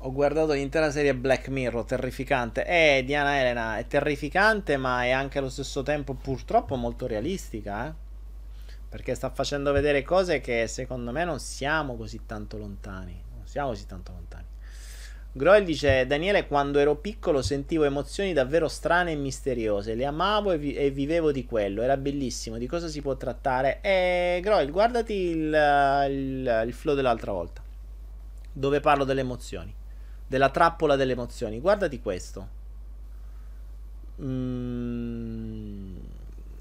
ho 0.00 0.12
guardato 0.12 0.52
l'intera 0.52 0.90
serie 0.90 1.14
Black 1.14 1.48
Mirror, 1.48 1.84
terrificante. 1.84 2.64
Eh, 2.66 3.02
Diana 3.04 3.40
Elena, 3.40 3.78
è 3.78 3.86
terrificante, 3.86 4.76
ma 4.76 5.02
è 5.02 5.10
anche 5.10 5.38
allo 5.38 5.48
stesso 5.48 5.82
tempo 5.82 6.12
purtroppo 6.12 6.76
molto 6.76 7.06
realistica, 7.06 7.88
eh. 7.88 8.05
Perché 8.96 9.14
sta 9.14 9.28
facendo 9.28 9.72
vedere 9.72 10.02
cose 10.02 10.40
che 10.40 10.66
secondo 10.68 11.12
me 11.12 11.22
non 11.22 11.38
siamo 11.38 11.96
così 11.96 12.24
tanto 12.24 12.56
lontani. 12.56 13.12
Non 13.36 13.46
siamo 13.46 13.68
così 13.68 13.84
tanto 13.84 14.12
lontani. 14.12 14.46
Groel 15.32 15.66
dice: 15.66 16.06
Daniele, 16.06 16.46
quando 16.46 16.78
ero 16.78 16.96
piccolo 16.96 17.42
sentivo 17.42 17.84
emozioni 17.84 18.32
davvero 18.32 18.68
strane 18.68 19.12
e 19.12 19.16
misteriose. 19.16 19.94
Le 19.94 20.06
amavo 20.06 20.52
e, 20.52 20.56
vi- 20.56 20.74
e 20.74 20.90
vivevo 20.90 21.30
di 21.30 21.44
quello. 21.44 21.82
Era 21.82 21.98
bellissimo. 21.98 22.56
Di 22.56 22.66
cosa 22.66 22.88
si 22.88 23.02
può 23.02 23.14
trattare? 23.18 23.82
E 23.82 24.40
Groel, 24.42 24.70
guardati 24.70 25.12
il, 25.12 26.06
il, 26.08 26.62
il 26.66 26.72
flow 26.72 26.94
dell'altra 26.94 27.32
volta. 27.32 27.62
Dove 28.50 28.80
parlo 28.80 29.04
delle 29.04 29.20
emozioni. 29.20 29.74
Della 30.26 30.48
trappola 30.48 30.96
delle 30.96 31.12
emozioni. 31.12 31.60
Guardati 31.60 32.00
questo. 32.00 32.48
Mm, 34.22 35.96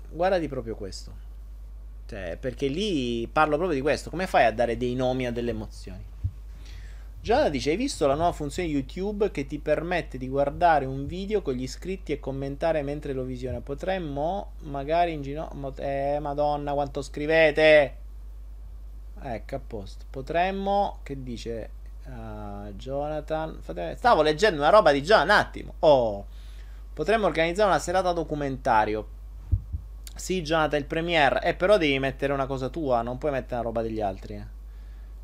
guardati 0.09 0.49
proprio 0.49 0.75
questo. 0.75 1.24
Cioè, 2.07 2.37
perché 2.39 2.67
lì 2.67 3.27
parlo 3.27 3.57
proprio 3.57 3.75
di 3.75 3.81
questo. 3.81 4.09
Come 4.09 4.27
fai 4.27 4.45
a 4.45 4.51
dare 4.51 4.77
dei 4.77 4.93
nomi 4.93 5.25
a 5.25 5.31
delle 5.31 5.51
emozioni? 5.51 6.03
Giada 7.19 7.49
dice: 7.49 7.71
Hai 7.71 7.75
visto 7.75 8.05
la 8.05 8.13
nuova 8.13 8.31
funzione 8.31 8.69
YouTube 8.69 9.31
che 9.31 9.47
ti 9.47 9.57
permette 9.57 10.19
di 10.19 10.27
guardare 10.27 10.85
un 10.85 11.07
video 11.07 11.41
con 11.41 11.55
gli 11.55 11.63
iscritti 11.63 12.11
e 12.11 12.19
commentare 12.19 12.83
mentre 12.83 13.13
lo 13.13 13.23
visiona? 13.23 13.61
Potremmo 13.61 14.51
magari 14.59 15.13
in 15.13 15.23
ginocchio. 15.23 15.73
Eh, 15.77 16.19
madonna, 16.19 16.73
quanto 16.73 17.01
scrivete! 17.01 17.95
Ecco, 19.19 19.55
a 19.55 19.59
posto. 19.65 20.05
Potremmo. 20.07 20.99
Che 21.01 21.23
dice 21.23 21.69
uh, 22.05 22.71
Jonathan? 22.73 23.57
Fate... 23.59 23.95
Stavo 23.97 24.21
leggendo 24.21 24.61
una 24.61 24.69
roba 24.69 24.91
di 24.91 25.01
Già 25.01 25.23
un 25.23 25.31
attimo. 25.31 25.73
Oh, 25.79 26.27
potremmo 26.93 27.25
organizzare 27.25 27.67
una 27.67 27.79
serata 27.79 28.11
documentario. 28.11 29.07
Sì, 30.15 30.41
Jonathan, 30.41 30.79
il 30.79 30.85
premiere. 30.85 31.41
Eh, 31.43 31.53
però 31.55 31.77
devi 31.77 31.99
mettere 31.99 32.33
una 32.33 32.45
cosa 32.45 32.69
tua, 32.69 33.01
non 33.01 33.17
puoi 33.17 33.31
mettere 33.31 33.55
una 33.55 33.63
roba 33.63 33.81
degli 33.81 34.01
altri. 34.01 34.35
Eh. 34.35 34.45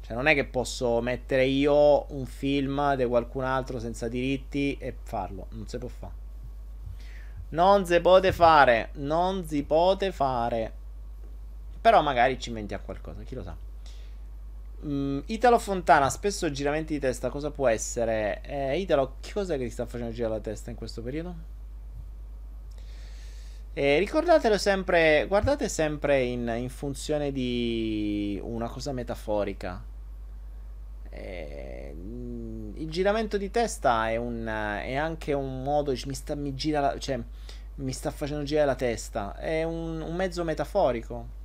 Cioè, 0.02 0.16
non 0.16 0.28
è 0.28 0.34
che 0.34 0.46
posso 0.46 1.00
mettere 1.02 1.46
io 1.46 2.12
un 2.14 2.26
film 2.26 2.96
di 2.96 3.06
qualcun 3.06 3.44
altro 3.44 3.80
senza 3.80 4.08
diritti 4.08 4.78
e 4.80 4.96
farlo. 5.02 5.48
Non 5.52 5.68
si 5.68 5.78
può 5.78 5.88
fare. 5.88 6.14
Non 7.50 7.86
si 7.86 8.00
può 8.02 8.20
fare. 8.32 8.90
Non 8.96 9.46
si 9.48 9.64
può 9.64 9.98
fare. 10.12 10.74
Però 11.82 12.02
magari 12.02 12.40
ci 12.40 12.50
inventiamo 12.50 12.84
qualcosa, 12.84 13.24
chi 13.24 13.36
lo 13.36 13.44
sa. 13.44 13.56
Mm, 14.86 15.20
Italo 15.28 15.60
Fontana, 15.60 16.10
spesso 16.10 16.52
giramenti 16.52 16.94
di 16.94 17.00
testa, 17.00 17.30
cosa 17.30 17.52
può 17.52 17.68
essere? 17.68 18.42
Eh, 18.44 18.80
Italo, 18.80 19.18
che 19.20 19.32
cos'è 19.34 19.58
che 19.58 19.66
ti 19.66 19.70
sta 19.70 19.86
facendo 19.86 20.12
girare 20.12 20.34
la 20.36 20.40
testa 20.40 20.70
in 20.72 20.76
questo 20.76 21.02
periodo? 21.02 21.36
Eh, 23.73 23.99
ricordatelo 23.99 24.57
sempre, 24.57 25.26
guardate 25.30 25.69
sempre 25.69 26.23
in, 26.23 26.53
in, 26.57 26.69
funzione 26.69 27.31
di 27.31 28.38
una 28.43 28.68
cosa 28.68 28.91
metaforica. 28.91 29.81
Eh, 31.10 31.95
il 32.76 32.89
giramento 32.89 33.38
di 33.38 33.49
testa 33.49 34.10
è, 34.10 34.18
un, 34.18 34.45
è 34.45 34.95
anche 34.95 35.31
un 35.31 35.64
modo, 35.64 35.93
mi 36.06 36.14
sta, 36.14 36.35
mi, 36.35 36.53
gira, 36.53 36.98
cioè, 36.99 37.18
mi 37.76 37.93
sta 37.93 38.11
facendo 38.11 38.43
girare 38.43 38.68
la 38.68 38.76
testa, 38.76 39.38
è 39.38 39.64
un, 39.64 40.02
un 40.02 40.15
mezzo 40.15 40.43
metaforico. 40.43 41.39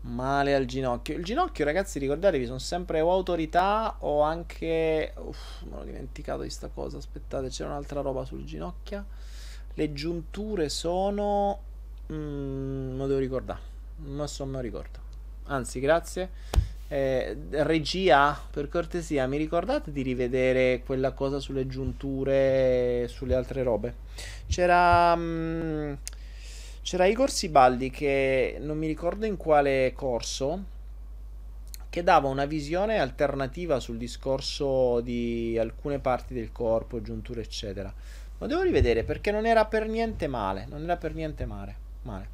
Male 0.00 0.54
al 0.54 0.64
ginocchio. 0.64 1.14
Il 1.14 1.24
ginocchio, 1.24 1.66
ragazzi, 1.66 1.98
ricordatevi, 1.98 2.46
sono 2.46 2.58
sempre 2.58 3.00
o 3.02 3.10
autorità 3.12 3.96
o 3.98 4.22
anche. 4.22 5.12
Uff, 5.16 5.62
me 5.64 5.76
l'ho 5.76 5.84
dimenticato 5.84 6.42
di 6.42 6.50
sta 6.50 6.68
cosa. 6.68 6.96
Aspettate, 6.96 7.48
c'era 7.48 7.68
un'altra 7.70 8.00
roba 8.00 8.24
sul 8.24 8.44
ginocchio. 8.44 9.04
Le 9.78 9.92
giunture 9.92 10.68
sono. 10.70 11.60
Mm, 12.12 12.96
lo 12.96 13.06
devo 13.06 13.20
ricordare. 13.20 13.60
Non 14.06 14.26
so, 14.26 14.44
me 14.44 14.60
ricordo. 14.60 14.98
Anzi, 15.44 15.78
grazie. 15.78 16.30
Eh, 16.88 17.36
regia, 17.50 18.36
per 18.50 18.68
cortesia, 18.68 19.28
mi 19.28 19.36
ricordate 19.36 19.92
di 19.92 20.02
rivedere 20.02 20.82
quella 20.84 21.12
cosa 21.12 21.38
sulle 21.38 21.68
giunture 21.68 23.06
sulle 23.06 23.36
altre 23.36 23.62
robe? 23.62 23.94
C'era. 24.48 25.14
Mm, 25.14 25.92
c'era 26.82 27.06
Igor 27.06 27.30
Sibaldi 27.30 27.90
che 27.90 28.56
non 28.58 28.78
mi 28.78 28.88
ricordo 28.88 29.26
in 29.26 29.36
quale 29.36 29.92
corso 29.94 30.64
che 31.88 32.02
dava 32.02 32.26
una 32.26 32.46
visione 32.46 32.98
alternativa 32.98 33.78
sul 33.78 33.96
discorso 33.96 35.00
di 35.02 35.56
alcune 35.56 36.00
parti 36.00 36.34
del 36.34 36.50
corpo, 36.50 37.00
giunture 37.00 37.42
eccetera. 37.42 37.94
Lo 38.38 38.46
devo 38.46 38.62
rivedere 38.62 39.02
perché 39.04 39.30
non 39.30 39.46
era 39.46 39.64
per 39.66 39.88
niente 39.88 40.28
male, 40.28 40.66
non 40.68 40.82
era 40.84 40.96
per 40.96 41.14
niente 41.14 41.44
male. 41.44 41.76
male. 42.02 42.28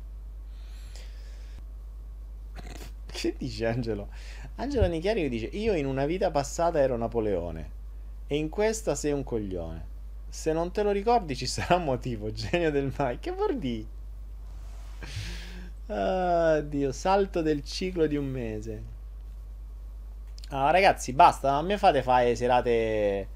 Che 3.07 3.35
dice 3.39 3.67
Angelo? 3.67 4.09
Angelo 4.57 4.87
Nichiari 4.87 5.29
dice: 5.29 5.47
Io 5.47 5.75
in 5.75 5.87
una 5.87 6.05
vita 6.05 6.31
passata 6.31 6.79
ero 6.79 6.97
Napoleone 6.97 7.71
e 8.27 8.37
in 8.37 8.49
questa 8.49 8.95
sei 8.95 9.13
un 9.13 9.25
coglione. 9.25 9.93
Se 10.29 10.53
non 10.53 10.73
te 10.73 10.83
lo 10.83 10.91
ricordi 10.91 11.37
ci 11.37 11.47
sarà 11.47 11.77
un 11.77 11.85
motivo, 11.85 12.33
genio 12.33 12.71
del 12.71 12.93
mai. 12.97 13.19
Che 13.19 13.31
vuol 13.31 13.59
dire? 13.59 13.87
Oddio, 15.87 16.93
salto 16.93 17.41
del 17.41 17.63
ciclo 17.63 18.07
di 18.07 18.17
un 18.17 18.27
mese. 18.27 18.83
Ah, 20.49 20.71
ragazzi, 20.71 21.13
basta. 21.13 21.53
Non 21.53 21.67
mi 21.67 21.77
fate 21.77 22.03
fare 22.03 22.35
serate. 22.37 23.29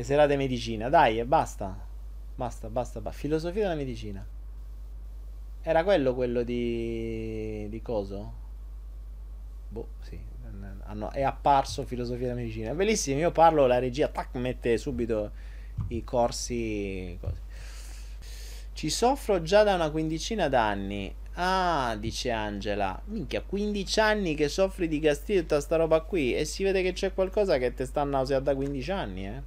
Serate 0.00 0.36
medicina. 0.36 0.88
Dai, 0.88 1.24
basta. 1.24 1.92
Basta, 2.34 2.68
basta, 2.68 3.00
basta. 3.00 3.18
Filosofia 3.18 3.62
della 3.62 3.74
medicina. 3.74 4.24
Era 5.62 5.84
quello 5.84 6.14
quello 6.14 6.42
di. 6.42 7.68
di 7.68 7.82
coso? 7.82 8.32
Boh, 9.68 9.88
sì. 10.02 10.18
Hanno... 10.86 11.10
è 11.10 11.22
apparso 11.22 11.84
filosofia 11.84 12.26
della 12.28 12.38
medicina. 12.38 12.74
Bellissimo. 12.74 13.18
Io 13.18 13.30
parlo, 13.30 13.66
la 13.66 13.78
regia 13.78 14.08
tac, 14.08 14.34
mette 14.34 14.76
subito 14.78 15.30
i 15.88 16.04
corsi. 16.04 17.16
Così. 17.20 17.40
Ci 18.74 18.90
soffro 18.90 19.40
già 19.40 19.62
da 19.62 19.74
una 19.74 19.90
quindicina 19.90 20.48
d'anni. 20.48 21.14
Ah, 21.34 21.96
dice 21.98 22.30
Angela. 22.30 23.00
Minchia, 23.06 23.40
15 23.42 24.00
anni 24.00 24.34
che 24.34 24.48
soffri 24.48 24.88
di 24.88 24.98
gastrite 24.98 25.40
tutta 25.40 25.60
sta 25.60 25.76
roba 25.76 26.00
qui. 26.00 26.34
E 26.34 26.44
si 26.44 26.62
vede 26.64 26.82
che 26.82 26.92
c'è 26.92 27.14
qualcosa 27.14 27.58
che 27.58 27.72
ti 27.72 27.86
sta 27.86 28.04
nauseando 28.04 28.50
da 28.50 28.56
15 28.56 28.90
anni, 28.90 29.26
eh. 29.26 29.42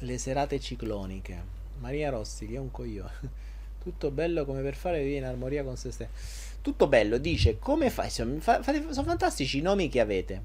Le 0.00 0.18
serate 0.18 0.60
cicloniche. 0.60 1.58
Maria 1.78 2.10
Rossi, 2.10 2.46
che 2.46 2.54
è 2.56 2.58
un 2.58 2.70
coglione. 2.70 3.48
Tutto 3.82 4.10
bello 4.10 4.44
come 4.44 4.60
per 4.60 4.74
fare 4.74 4.98
vivere 5.02 5.18
in 5.18 5.24
armonia 5.24 5.64
con 5.64 5.76
se 5.76 5.90
stesso. 5.90 6.10
Tutto 6.60 6.86
bello, 6.86 7.16
dice, 7.16 7.58
come 7.58 7.88
fai? 7.88 8.10
Sono, 8.10 8.38
sono 8.40 9.06
fantastici 9.06 9.58
i 9.58 9.62
nomi 9.62 9.88
che 9.88 10.00
avete. 10.00 10.42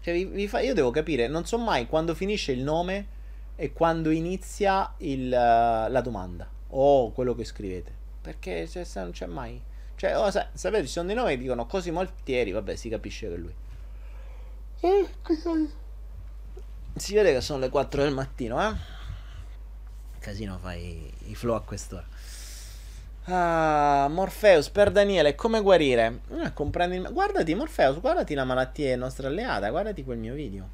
Cioè, 0.00 0.14
vi, 0.14 0.24
vi 0.24 0.48
fa, 0.48 0.60
io 0.60 0.74
devo 0.74 0.90
capire, 0.90 1.28
non 1.28 1.44
so 1.44 1.58
mai 1.58 1.86
quando 1.86 2.14
finisce 2.14 2.52
il 2.52 2.62
nome 2.62 3.20
e 3.56 3.72
quando 3.72 4.10
inizia 4.10 4.94
il, 4.98 5.28
la 5.28 6.00
domanda 6.02 6.48
o 6.70 7.12
quello 7.12 7.34
che 7.34 7.44
scrivete. 7.44 7.92
Perché 8.20 8.66
cioè, 8.66 8.84
non 8.94 9.12
c'è 9.12 9.26
mai. 9.26 9.60
Cioè, 9.96 10.16
oh, 10.16 10.30
sa- 10.30 10.48
sapete, 10.52 10.86
ci 10.86 10.92
sono 10.92 11.06
dei 11.06 11.14
nomi 11.14 11.30
che 11.30 11.38
dicono 11.38 11.66
Cosimo 11.66 12.00
Altieri, 12.00 12.50
vabbè, 12.50 12.74
si 12.74 12.88
capisce 12.88 13.28
che 13.28 13.34
è 13.34 13.36
lui. 13.36 13.54
Si 16.94 17.14
vede 17.14 17.32
che 17.32 17.40
sono 17.40 17.58
le 17.58 17.68
4 17.68 18.02
del 18.02 18.12
mattino, 18.12 18.60
eh? 18.62 18.74
Casino 20.18 20.58
fai 20.58 21.12
i 21.26 21.34
flow 21.34 21.56
a 21.56 21.62
quest'ora. 21.62 22.06
Ah, 23.24 24.08
Morpheus 24.10 24.68
per 24.68 24.90
Daniele, 24.90 25.34
come 25.34 25.60
guarire? 25.60 26.20
Ah, 26.42 26.52
comprendi... 26.52 26.98
Guardati, 27.10 27.54
Morpheus, 27.54 28.00
guardati 28.00 28.34
la 28.34 28.44
malattia 28.44 28.96
nostra 28.96 29.28
alleata, 29.28 29.70
guardati 29.70 30.04
quel 30.04 30.18
mio 30.18 30.34
video. 30.34 30.68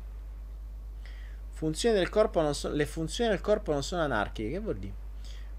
Funzioni 1.51 1.97
del 1.97 2.09
corpo 2.09 2.41
non 2.41 2.55
so- 2.55 2.71
le 2.71 2.87
funzioni 2.87 3.31
del 3.31 3.41
corpo 3.41 3.73
non 3.73 3.83
sono 3.83 4.03
anarchiche. 4.03 4.51
Che 4.51 4.59
vuol 4.59 4.77
dire? 4.77 4.95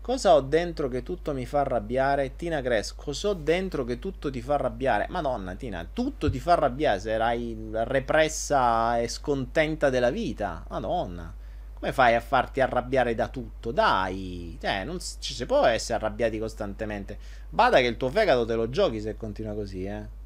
Cosa 0.02 0.34
ho 0.34 0.42
dentro 0.42 0.88
che 0.88 1.04
tutto 1.04 1.34
mi 1.34 1.46
fa 1.46 1.60
arrabbiare? 1.60 2.36
Tina 2.36 2.62
Gress, 2.62 2.96
cosa 2.96 3.30
ho 3.30 3.34
dentro 3.34 3.84
che 3.84 4.00
tutto 4.00 4.32
ti 4.32 4.42
fa 4.42 4.56
arrabbiare? 4.56 5.06
Madonna, 5.10 5.54
Tina, 5.56 5.88
tutto 5.92 6.30
ti 6.30 6.40
fa 6.40 6.54
arrabbiare 6.54 7.00
se 7.00 7.12
erai 7.12 7.56
repressa 7.72 9.00
e 9.00 9.08
scontenta 9.08 9.90
della 9.90 10.10
vita. 10.10 10.66
Madonna. 10.70 11.36
Come 11.80 11.94
fai 11.94 12.16
a 12.16 12.22
farti 12.22 12.60
arrabbiare 12.60 13.16
da 13.16 13.28
tutto? 13.28 13.72
Dai, 13.72 14.58
cioè, 14.60 14.84
non 14.84 15.00
ci 15.00 15.34
si 15.34 15.46
può 15.46 15.64
essere 15.66 16.00
arrabbiati 16.00 16.40
costantemente. 16.40 17.18
Bada 17.50 17.78
che 17.80 17.86
il 17.86 17.96
tuo 17.96 18.10
fegato 18.10 18.46
te 18.46 18.56
lo 18.56 18.70
giochi 18.70 19.00
se 19.00 19.16
continua 19.16 19.54
così, 19.54 19.86
eh. 19.86 20.18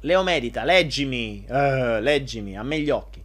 Leo 0.00 0.22
Medita, 0.22 0.64
leggimi, 0.64 1.44
uh, 1.48 2.00
leggimi, 2.00 2.56
a 2.56 2.62
me 2.62 2.80
gli 2.80 2.90
occhi. 2.90 3.21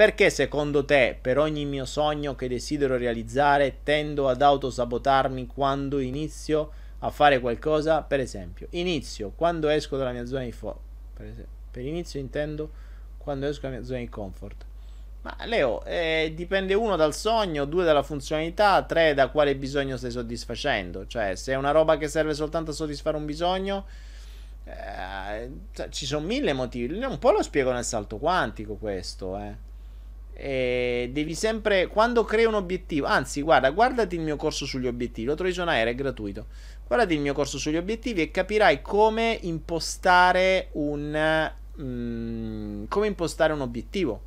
Perché 0.00 0.30
secondo 0.30 0.86
te, 0.86 1.14
per 1.20 1.36
ogni 1.36 1.66
mio 1.66 1.84
sogno 1.84 2.34
che 2.34 2.48
desidero 2.48 2.96
realizzare, 2.96 3.80
tendo 3.82 4.30
ad 4.30 4.40
autosabotarmi 4.40 5.46
quando 5.46 5.98
inizio 5.98 6.70
a 7.00 7.10
fare 7.10 7.38
qualcosa? 7.38 8.00
Per 8.00 8.18
esempio, 8.18 8.66
inizio 8.70 9.30
quando 9.36 9.68
esco 9.68 9.98
dalla 9.98 10.12
mia 10.12 10.24
zona 10.24 10.44
di 10.44 10.52
comfort. 10.58 10.80
Per, 11.12 11.46
per, 11.70 11.84
inizio 11.84 12.18
intendo 12.18 12.70
quando 13.18 13.44
esco 13.44 13.66
dalla 13.66 13.74
mia 13.74 13.84
zona 13.84 13.98
di 13.98 14.08
comfort. 14.08 14.64
Ma 15.20 15.36
Leo, 15.44 15.84
eh, 15.84 16.32
dipende 16.34 16.72
uno 16.72 16.96
dal 16.96 17.14
sogno, 17.14 17.66
due 17.66 17.84
dalla 17.84 18.02
funzionalità, 18.02 18.82
tre 18.84 19.12
da 19.12 19.28
quale 19.28 19.54
bisogno 19.54 19.98
stai 19.98 20.12
soddisfacendo. 20.12 21.06
Cioè, 21.06 21.34
se 21.34 21.52
è 21.52 21.56
una 21.56 21.72
roba 21.72 21.98
che 21.98 22.08
serve 22.08 22.32
soltanto 22.32 22.70
a 22.70 22.72
soddisfare 22.72 23.18
un 23.18 23.26
bisogno, 23.26 23.84
eh, 24.64 25.50
ci 25.90 26.06
sono 26.06 26.24
mille 26.24 26.54
motivi. 26.54 26.96
Un 27.04 27.18
po' 27.18 27.32
lo 27.32 27.42
spiego 27.42 27.70
nel 27.70 27.84
salto 27.84 28.16
quantico 28.16 28.76
questo, 28.76 29.36
eh. 29.36 29.68
E 30.42 31.10
devi 31.12 31.34
sempre, 31.34 31.86
quando 31.88 32.24
crei 32.24 32.46
un 32.46 32.54
obiettivo, 32.54 33.06
anzi, 33.06 33.42
guarda, 33.42 33.68
guardati 33.72 34.14
il 34.14 34.22
mio 34.22 34.36
corso 34.36 34.64
sugli 34.64 34.86
obiettivi, 34.86 35.26
lo 35.26 35.34
trovi 35.34 35.52
su 35.52 35.62
Naera, 35.62 35.90
è 35.90 35.94
gratuito. 35.94 36.46
Guardati 36.86 37.12
il 37.12 37.20
mio 37.20 37.34
corso 37.34 37.58
sugli 37.58 37.76
obiettivi 37.76 38.22
e 38.22 38.30
capirai 38.30 38.80
come 38.80 39.38
impostare 39.42 40.68
un, 40.72 41.52
mm, 41.78 42.84
come 42.88 43.06
impostare 43.06 43.52
un 43.52 43.60
obiettivo. 43.60 44.22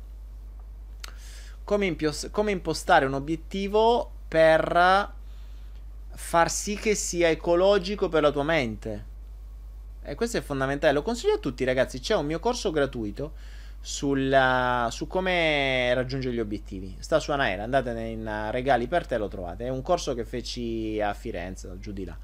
Come, 1.64 1.86
impios- 1.86 2.28
come 2.30 2.52
impostare 2.52 3.06
un 3.06 3.14
obiettivo 3.14 4.08
per 4.28 5.12
far 6.10 6.48
sì 6.48 6.76
che 6.76 6.94
sia 6.94 7.28
ecologico 7.28 8.08
per 8.08 8.22
la 8.22 8.30
tua 8.30 8.44
mente. 8.44 9.04
E 10.04 10.14
questo 10.14 10.36
è 10.36 10.42
fondamentale, 10.42 10.92
lo 10.92 11.02
consiglio 11.02 11.34
a 11.34 11.38
tutti 11.38 11.64
ragazzi, 11.64 11.98
c'è 11.98 12.14
un 12.14 12.26
mio 12.26 12.38
corso 12.38 12.70
gratuito 12.70 13.32
sulla, 13.84 14.88
su 14.90 15.06
come 15.06 15.92
raggiungere 15.92 16.34
gli 16.34 16.40
obiettivi. 16.40 16.96
Sta 17.00 17.18
su 17.18 17.32
Anaera, 17.32 17.64
andate 17.64 17.90
in 18.00 18.48
regali 18.50 18.88
per 18.88 19.06
te 19.06 19.18
lo 19.18 19.28
trovate. 19.28 19.66
È 19.66 19.68
un 19.68 19.82
corso 19.82 20.14
che 20.14 20.24
feci 20.24 20.98
a 21.02 21.12
Firenze, 21.12 21.76
giù 21.78 21.92
di 21.92 22.06
là. 22.06 22.16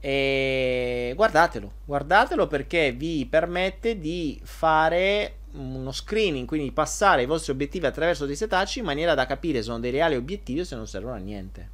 E 0.00 1.12
guardatelo, 1.14 1.70
guardatelo 1.84 2.46
perché 2.46 2.92
vi 2.92 3.26
permette 3.26 3.98
di 3.98 4.40
fare 4.42 5.36
uno 5.52 5.92
screening, 5.92 6.46
quindi 6.46 6.72
passare 6.72 7.22
i 7.22 7.26
vostri 7.26 7.52
obiettivi 7.52 7.84
attraverso 7.84 8.24
dei 8.24 8.34
setacci 8.36 8.78
in 8.78 8.86
maniera 8.86 9.12
da 9.12 9.26
capire 9.26 9.58
se 9.58 9.64
sono 9.64 9.80
dei 9.80 9.90
reali 9.90 10.16
obiettivi 10.16 10.60
o 10.60 10.64
se 10.64 10.76
non 10.76 10.86
servono 10.86 11.14
a 11.14 11.18
niente. 11.18 11.68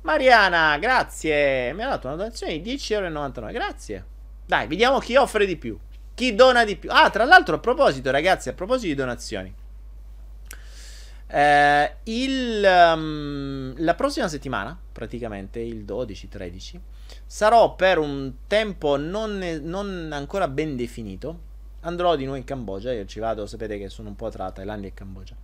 Mariana, 0.00 0.78
grazie. 0.78 1.74
Mi 1.74 1.82
ha 1.82 1.90
dato 1.90 2.06
una 2.06 2.16
donazione 2.16 2.58
di 2.58 2.74
10,99 2.74 3.36
euro. 3.36 3.52
Grazie. 3.52 4.04
Dai, 4.46 4.66
vediamo 4.66 4.98
chi 4.98 5.16
offre 5.16 5.44
di 5.44 5.56
più. 5.58 5.78
Chi 6.14 6.34
dona 6.34 6.64
di 6.64 6.76
più? 6.76 6.90
Ah, 6.92 7.10
tra 7.10 7.24
l'altro, 7.24 7.56
a 7.56 7.58
proposito, 7.58 8.10
ragazzi, 8.10 8.48
a 8.48 8.52
proposito 8.52 8.88
di 8.88 8.94
donazioni. 8.94 9.54
Eh, 11.34 11.94
il, 12.04 12.62
um, 12.62 13.74
la 13.78 13.94
prossima 13.94 14.28
settimana, 14.28 14.78
praticamente 14.92 15.60
il 15.60 15.84
12-13, 15.84 16.78
sarò 17.24 17.74
per 17.74 17.96
un 17.96 18.34
tempo 18.46 18.96
non, 18.96 19.38
non, 19.62 20.10
ancora 20.12 20.46
ben 20.48 20.76
definito. 20.76 21.50
Andrò 21.80 22.16
di 22.16 22.24
nuovo 22.24 22.38
in 22.38 22.44
Cambogia. 22.44 22.92
Io 22.92 23.06
ci 23.06 23.18
vado, 23.18 23.46
sapete 23.46 23.78
che 23.78 23.88
sono 23.88 24.08
un 24.08 24.16
po' 24.16 24.28
tra 24.28 24.52
Thailandia 24.52 24.90
e 24.90 24.94
Cambogia. 24.94 25.34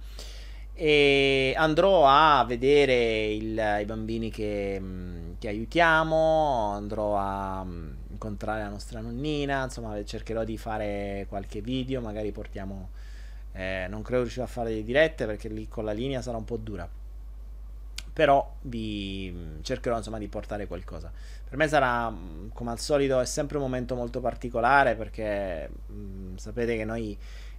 E 0.74 1.54
andrò 1.56 2.06
a 2.06 2.44
vedere 2.44 3.32
il, 3.32 3.78
i 3.80 3.84
bambini 3.86 4.30
che, 4.30 4.80
che, 5.38 5.48
aiutiamo. 5.48 6.70
Andrò 6.72 7.16
a 7.16 7.66
incontrare 8.18 8.62
la 8.62 8.68
nostra 8.68 9.00
nonnina. 9.00 9.64
Insomma, 9.64 10.02
cercherò 10.04 10.44
di 10.44 10.58
fare 10.58 11.26
qualche 11.28 11.60
video. 11.60 12.00
Magari 12.00 12.32
portiamo. 12.32 12.90
Eh, 13.52 13.86
non 13.88 14.02
credo 14.02 14.22
riuscirò 14.22 14.44
a 14.44 14.48
fare 14.48 14.70
le 14.70 14.82
dirette 14.82 15.24
perché 15.24 15.48
lì 15.48 15.68
con 15.68 15.84
la 15.84 15.92
linea 15.92 16.20
sarà 16.20 16.36
un 16.36 16.44
po' 16.44 16.56
dura. 16.56 16.88
Però 18.12 18.56
vi 18.62 19.60
cercherò 19.62 19.96
insomma 19.96 20.18
di 20.18 20.26
portare 20.26 20.66
qualcosa. 20.66 21.10
Per 21.48 21.56
me 21.56 21.68
sarà, 21.68 22.12
come 22.52 22.70
al 22.70 22.78
solito, 22.80 23.20
è 23.20 23.24
sempre 23.24 23.56
un 23.56 23.62
momento 23.62 23.94
molto 23.94 24.20
particolare 24.20 24.96
perché 24.96 25.70
mh, 25.86 26.36
sapete 26.36 26.76
che 26.76 26.84
noi 26.84 27.16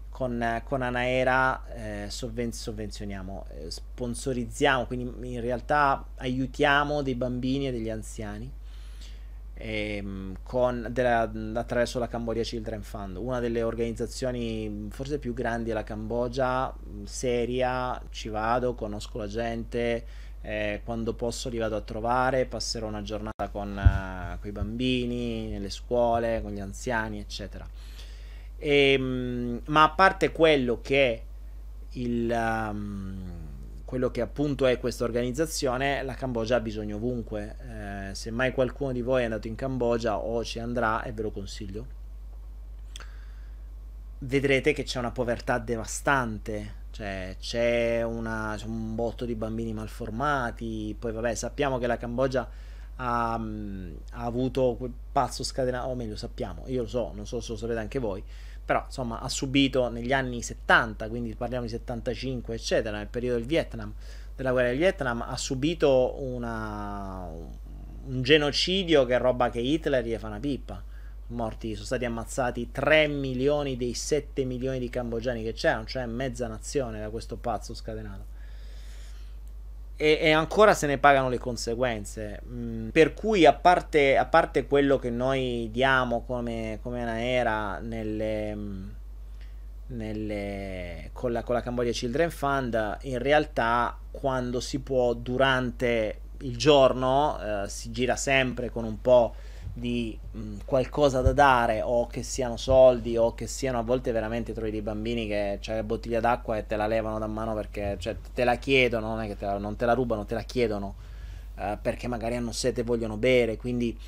con, 0.09 0.61
con 0.65 0.81
Anaera 0.81 1.65
eh, 1.73 2.05
sovven- 2.09 2.51
sovvenzioniamo, 2.51 3.45
eh, 3.51 3.71
sponsorizziamo, 3.71 4.85
quindi 4.85 5.33
in 5.33 5.39
realtà 5.39 6.05
aiutiamo 6.17 7.01
dei 7.01 7.15
bambini 7.15 7.69
e 7.69 7.71
degli 7.71 7.89
anziani 7.89 8.51
ehm, 9.61 10.37
con, 10.41 10.87
della, 10.89 11.29
attraverso 11.55 11.99
la 11.99 12.07
Cambodia 12.07 12.43
Children 12.43 12.81
Fund, 12.81 13.17
una 13.17 13.39
delle 13.39 13.61
organizzazioni 13.61 14.87
forse 14.89 15.19
più 15.19 15.33
grandi 15.33 15.67
della 15.67 15.83
Cambogia, 15.83 16.73
seria, 17.03 18.01
ci 18.09 18.29
vado, 18.29 18.73
conosco 18.73 19.17
la 19.17 19.27
gente, 19.27 20.05
eh, 20.41 20.81
quando 20.85 21.13
posso 21.13 21.49
li 21.49 21.57
vado 21.57 21.75
a 21.75 21.81
trovare, 21.81 22.45
passerò 22.45 22.87
una 22.87 23.01
giornata 23.01 23.49
con, 23.51 24.37
uh, 24.41 24.47
i 24.47 24.51
bambini, 24.51 25.49
nelle 25.49 25.69
scuole, 25.69 26.41
con 26.41 26.53
gli 26.53 26.61
anziani, 26.61 27.19
eccetera. 27.19 27.67
E, 28.57 28.95
um, 28.97 29.61
ma 29.65 29.83
a 29.83 29.89
parte 29.89 30.31
quello 30.31 30.79
che 30.81 31.23
il... 31.91 32.29
Um, 32.31 33.48
quello 33.89 34.11
che 34.11 34.21
appunto 34.21 34.67
è 34.67 34.77
questa 34.77 35.03
organizzazione, 35.03 36.03
la 36.03 36.13
Cambogia 36.13 36.57
ha 36.57 36.59
bisogno 36.59 36.97
ovunque. 36.97 37.55
Eh, 38.11 38.13
se 38.13 38.29
mai 38.29 38.51
qualcuno 38.51 38.91
di 38.91 39.01
voi 39.01 39.21
è 39.21 39.23
andato 39.23 39.47
in 39.47 39.55
Cambogia 39.55 40.19
o 40.19 40.43
ci 40.43 40.59
andrà, 40.59 41.01
e 41.01 41.11
ve 41.11 41.23
lo 41.23 41.31
consiglio, 41.31 41.87
vedrete 44.19 44.73
che 44.73 44.83
c'è 44.83 44.99
una 44.99 45.09
povertà 45.09 45.57
devastante. 45.57 46.75
Cioè, 46.91 47.35
c'è, 47.39 48.03
una, 48.03 48.53
c'è 48.57 48.67
un 48.67 48.93
botto 48.93 49.25
di 49.25 49.33
bambini 49.33 49.73
malformati. 49.73 50.95
Poi, 50.99 51.11
vabbè, 51.11 51.33
sappiamo 51.33 51.79
che 51.79 51.87
la 51.87 51.97
Cambogia 51.97 52.47
ha, 52.97 53.33
ha 53.33 54.23
avuto 54.23 54.75
quel 54.77 54.93
pazzo 55.11 55.43
scatenato, 55.43 55.87
o 55.87 55.95
meglio, 55.95 56.15
sappiamo, 56.15 56.61
io 56.67 56.83
lo 56.83 56.87
so, 56.87 57.11
non 57.15 57.25
so 57.25 57.41
se 57.41 57.53
lo 57.53 57.57
sapete 57.57 57.79
anche 57.79 57.97
voi 57.97 58.23
però 58.69 58.83
insomma 58.85 59.19
ha 59.19 59.29
subito 59.29 59.89
negli 59.89 60.13
anni 60.13 60.43
70, 60.43 61.09
quindi 61.09 61.33
parliamo 61.33 61.65
di 61.65 61.71
75 61.71 62.53
eccetera, 62.53 62.97
nel 62.97 63.07
periodo 63.07 63.39
del 63.39 63.47
Vietnam, 63.47 63.91
della 64.35 64.51
guerra 64.51 64.67
del 64.67 64.77
Vietnam, 64.77 65.23
ha 65.27 65.35
subito 65.37 66.21
una, 66.21 67.25
un 68.05 68.21
genocidio 68.21 69.05
che 69.05 69.15
è 69.15 69.17
roba 69.17 69.49
che 69.49 69.59
Hitler 69.59 70.05
gli 70.05 70.15
fa 70.17 70.27
una 70.27 70.39
pippa. 70.39 70.83
Morti, 71.29 71.73
sono 71.73 71.85
stati 71.85 72.05
ammazzati 72.05 72.69
3 72.71 73.07
milioni 73.07 73.75
dei 73.75 73.95
7 73.95 74.43
milioni 74.43 74.77
di 74.77 74.89
cambogiani 74.91 75.41
che 75.41 75.53
c'erano, 75.53 75.85
cioè 75.85 76.05
mezza 76.05 76.45
nazione 76.45 76.99
da 76.99 77.09
questo 77.09 77.37
pazzo 77.37 77.73
scatenato 77.73 78.37
e, 80.01 80.17
e, 80.21 80.31
ancora 80.31 80.73
se 80.73 80.87
ne 80.87 80.97
pagano 80.97 81.27
le 81.27 81.37
conseguenze. 81.37 82.41
Mm, 82.47 82.87
per 82.89 83.13
cui, 83.13 83.45
a 83.45 83.51
parte, 83.51 84.15
a 84.15 84.25
parte, 84.25 84.65
quello 84.65 84.97
che 84.97 85.09
noi 85.09 85.67
diamo 85.73 86.23
come, 86.25 86.79
come 86.81 87.01
Anaera 87.01 87.79
nelle, 87.79 88.55
mm, 88.55 88.89
nelle, 89.87 91.09
con, 91.11 91.33
la, 91.33 91.43
con 91.43 91.53
la 91.53 91.61
Cambodia 91.61 91.91
Children 91.91 92.31
Fund, 92.31 92.97
in 93.01 93.17
realtà 93.17 93.97
quando 94.09 94.61
si 94.61 94.79
può 94.79 95.13
durante 95.13 96.19
il 96.43 96.55
giorno 96.55 97.37
eh, 97.41 97.67
si 97.67 97.91
gira 97.91 98.15
sempre 98.15 98.69
con 98.69 98.85
un 98.85 99.01
po' 99.01 99.35
di 99.73 100.17
mh, 100.31 100.39
mm, 100.39 100.57
qualcosa 100.65 101.21
da 101.21 101.33
dare 101.33 101.81
o 101.81 102.07
che 102.07 102.23
siano 102.23 102.57
soldi 102.57 103.17
o 103.17 103.33
che 103.33 103.47
siano 103.47 103.79
a 103.79 103.83
volte 103.83 104.11
veramente 104.11 104.53
trovi 104.53 104.71
dei 104.71 104.81
bambini 104.81 105.27
che 105.27 105.57
c'è 105.61 105.75
la 105.75 105.83
bottiglia 105.83 106.19
d'acqua 106.19 106.57
e 106.57 106.65
te 106.65 106.75
la 106.75 106.87
levano 106.87 107.19
da 107.19 107.27
mano 107.27 107.53
perché 107.53 107.95
cioè, 107.99 108.15
te 108.33 108.43
la 108.43 108.55
chiedono, 108.55 109.07
non 109.07 109.21
è 109.21 109.27
che 109.27 109.37
te 109.37 109.45
la, 109.45 109.57
non 109.57 109.75
te 109.75 109.85
la 109.85 109.93
rubano, 109.93 110.25
te 110.25 110.33
la 110.33 110.41
chiedono 110.41 110.95
uh, 111.55 111.77
perché 111.81 112.07
magari 112.07 112.35
hanno 112.35 112.51
sete 112.51 112.81
e 112.81 112.83
vogliono 112.83 113.17
bere, 113.17 113.57
quindi 113.57 113.97
uh, 113.97 114.05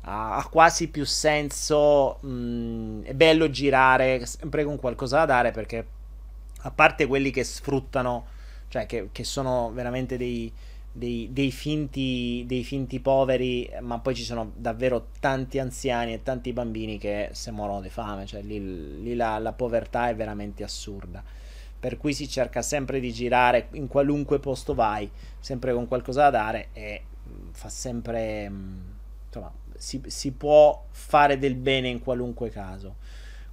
ha 0.00 0.46
quasi 0.50 0.88
più 0.88 1.04
senso, 1.04 2.18
mh, 2.20 2.28
mm, 2.28 3.02
è 3.04 3.14
bello 3.14 3.50
girare 3.50 4.24
sempre 4.26 4.64
con 4.64 4.76
qualcosa 4.78 5.18
da 5.18 5.26
dare 5.26 5.50
perché 5.50 5.86
a 6.62 6.70
parte 6.70 7.06
quelli 7.06 7.30
che 7.30 7.44
sfruttano, 7.44 8.26
cioè 8.68 8.86
che, 8.86 9.08
che 9.12 9.24
sono 9.24 9.70
veramente 9.72 10.16
dei 10.16 10.52
dei, 10.98 11.28
dei, 11.32 11.50
finti, 11.50 12.44
dei 12.46 12.64
finti 12.64 13.00
poveri, 13.00 13.70
ma 13.80 14.00
poi 14.00 14.14
ci 14.14 14.24
sono 14.24 14.52
davvero 14.56 15.08
tanti 15.20 15.58
anziani 15.58 16.12
e 16.12 16.22
tanti 16.22 16.52
bambini 16.52 16.98
che 16.98 17.30
se 17.32 17.50
morono 17.50 17.80
di 17.80 17.88
fame, 17.88 18.26
cioè 18.26 18.42
lì, 18.42 19.02
lì 19.02 19.14
la, 19.14 19.38
la 19.38 19.52
povertà 19.52 20.08
è 20.08 20.16
veramente 20.16 20.64
assurda 20.64 21.22
per 21.78 21.96
cui 21.96 22.12
si 22.12 22.28
cerca 22.28 22.60
sempre 22.60 22.98
di 22.98 23.12
girare 23.12 23.68
in 23.72 23.86
qualunque 23.86 24.40
posto 24.40 24.74
vai, 24.74 25.08
sempre 25.38 25.72
con 25.72 25.86
qualcosa 25.86 26.22
da 26.22 26.30
dare 26.30 26.68
e 26.72 27.02
mm, 27.28 27.50
fa 27.52 27.68
sempre 27.68 28.48
mm, 28.48 28.78
insomma, 29.26 29.52
si, 29.76 30.02
si, 30.06 30.32
può 30.32 30.86
fare 30.90 31.38
del 31.38 31.54
bene 31.54 31.88
in 31.88 32.00
qualunque 32.00 32.50
caso. 32.50 32.96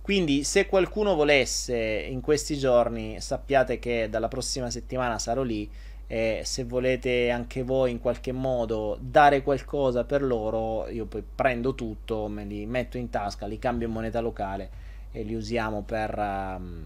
Quindi 0.01 0.43
se 0.43 0.65
qualcuno 0.65 1.15
volesse 1.15 1.75
in 1.77 2.21
questi 2.21 2.57
giorni 2.57 3.19
sappiate 3.21 3.79
che 3.79 4.07
dalla 4.09 4.27
prossima 4.27 4.69
settimana 4.69 5.17
sarò 5.19 5.41
lì 5.41 5.69
e 6.07 6.41
se 6.43 6.65
volete 6.65 7.31
anche 7.31 7.63
voi 7.63 7.91
in 7.91 7.99
qualche 7.99 8.31
modo 8.31 8.97
dare 9.01 9.41
qualcosa 9.41 10.03
per 10.03 10.21
loro, 10.21 10.87
io 10.87 11.05
poi 11.05 11.23
prendo 11.23 11.73
tutto, 11.73 12.27
me 12.27 12.43
li 12.43 12.65
metto 12.67 12.97
in 12.97 13.09
tasca, 13.09 13.47
li 13.47 13.57
cambio 13.57 13.87
in 13.87 13.93
moneta 13.93 14.19
locale 14.19 14.83
e 15.11 15.23
li 15.23 15.33
usiamo 15.33 15.81
per, 15.81 16.15
um, 16.17 16.83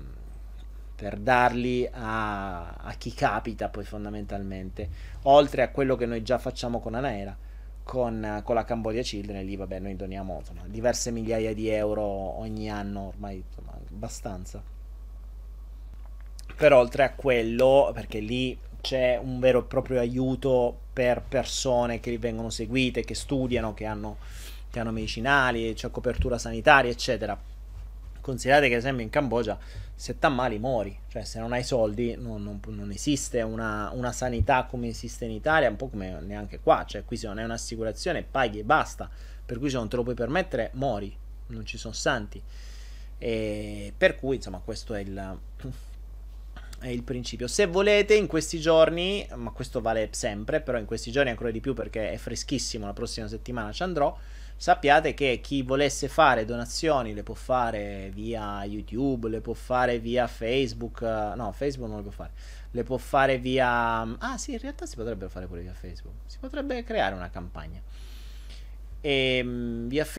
per 0.95 1.17
darli 1.17 1.87
a, 1.91 2.75
a, 2.75 2.93
chi 2.93 3.13
capita 3.13 3.67
poi 3.67 3.83
fondamentalmente, 3.83 4.89
oltre 5.23 5.63
a 5.63 5.69
quello 5.69 5.95
che 5.95 6.05
noi 6.05 6.23
già 6.23 6.37
facciamo 6.37 6.79
con 6.79 6.95
Anaera. 6.95 7.47
Con, 7.81 8.41
con 8.43 8.53
la 8.53 8.65
Cambodia 8.65 9.01
Children, 9.01 9.43
lì 9.43 9.55
vabbè, 9.55 9.79
noi 9.79 9.95
doniamo 9.95 10.35
insomma, 10.37 10.61
diverse 10.67 11.09
migliaia 11.09 11.55
di 11.55 11.69
euro 11.69 12.03
ogni 12.03 12.69
anno, 12.69 13.07
ormai 13.07 13.37
insomma, 13.37 13.75
abbastanza. 13.89 14.61
Però 16.55 16.77
oltre 16.77 17.03
a 17.03 17.13
quello, 17.13 17.89
perché 17.91 18.19
lì 18.19 18.55
c'è 18.81 19.19
un 19.21 19.39
vero 19.39 19.59
e 19.59 19.63
proprio 19.63 19.99
aiuto 19.99 20.77
per 20.93 21.21
persone 21.21 21.99
che 21.99 22.17
vengono 22.17 22.49
seguite, 22.49 23.03
che 23.03 23.15
studiano, 23.15 23.73
che 23.73 23.85
hanno, 23.85 24.17
che 24.69 24.79
hanno 24.79 24.91
medicinali, 24.91 25.73
c'è 25.73 25.91
copertura 25.91 26.37
sanitaria, 26.37 26.91
eccetera. 26.91 27.37
Considerate 28.21 28.67
che, 28.67 28.73
ad 28.73 28.79
esempio, 28.79 29.03
in 29.03 29.09
Cambogia 29.09 29.57
se 29.99 30.17
t'ammali 30.17 30.59
muori, 30.59 30.97
cioè 31.09 31.25
se 31.25 31.39
non 31.39 31.51
hai 31.51 31.61
soldi 31.61 32.15
non, 32.17 32.41
non, 32.41 32.61
non 32.67 32.89
esiste 32.91 33.41
una, 33.41 33.91
una, 33.93 34.13
sanità 34.13 34.63
come 34.63 34.87
esiste 34.87 35.25
in 35.25 35.31
Italia, 35.31 35.69
un 35.69 35.75
po' 35.75 35.89
come 35.89 36.21
neanche 36.21 36.59
qua, 36.59 36.85
cioè 36.87 37.03
qui 37.03 37.17
se 37.17 37.27
non 37.27 37.37
hai 37.37 37.43
un'assicurazione 37.43 38.23
paghi 38.23 38.59
e 38.59 38.63
basta, 38.63 39.09
per 39.45 39.59
cui 39.59 39.69
se 39.69 39.75
non 39.75 39.89
te 39.89 39.97
lo 39.97 40.03
puoi 40.03 40.15
permettere 40.15 40.69
muori, 40.75 41.13
non 41.47 41.65
ci 41.65 41.77
sono 41.77 41.93
santi. 41.93 42.41
E 43.17 43.93
per 43.97 44.15
cui 44.15 44.37
insomma 44.37 44.61
questo 44.63 44.93
è 44.93 45.01
il, 45.01 45.37
è 46.79 46.87
il 46.87 47.03
principio. 47.03 47.47
Se 47.47 47.65
volete, 47.65 48.13
in 48.13 48.27
questi 48.27 48.59
giorni, 48.59 49.27
ma 49.35 49.51
questo 49.51 49.81
vale 49.81 50.09
sempre, 50.11 50.61
però 50.61 50.77
in 50.77 50.85
questi 50.85 51.11
giorni 51.11 51.29
ancora 51.29 51.51
di 51.51 51.59
più 51.59 51.73
perché 51.73 52.11
è 52.11 52.17
freschissimo, 52.17 52.85
la 52.85 52.93
prossima 52.93 53.27
settimana 53.27 53.71
ci 53.71 53.83
andrò, 53.83 54.17
sappiate 54.55 55.13
che 55.13 55.39
chi 55.41 55.61
volesse 55.61 56.07
fare 56.07 56.45
donazioni 56.45 57.13
le 57.13 57.23
può 57.23 57.35
fare 57.35 58.11
via 58.13 58.63
YouTube, 58.63 59.29
le 59.29 59.41
può 59.41 59.53
fare 59.53 59.99
via 59.99 60.27
Facebook, 60.27 61.01
no, 61.01 61.51
Facebook 61.53 61.89
non 61.89 61.97
le 61.97 62.03
può 62.03 62.11
fare, 62.11 62.31
le 62.71 62.83
può 62.83 62.97
fare 62.97 63.37
via... 63.37 64.01
Ah 64.19 64.37
sì, 64.37 64.51
in 64.51 64.59
realtà 64.59 64.85
si 64.85 64.95
potrebbe 64.95 65.29
fare 65.29 65.47
pure 65.47 65.61
via 65.61 65.73
Facebook, 65.73 66.15
si 66.25 66.37
potrebbe 66.39 66.83
creare 66.83 67.15
una 67.15 67.29
campagna. 67.29 67.81
E, 69.01 69.37
ehm, 69.37 69.87
via 69.87 70.03
Facebook 70.03 70.18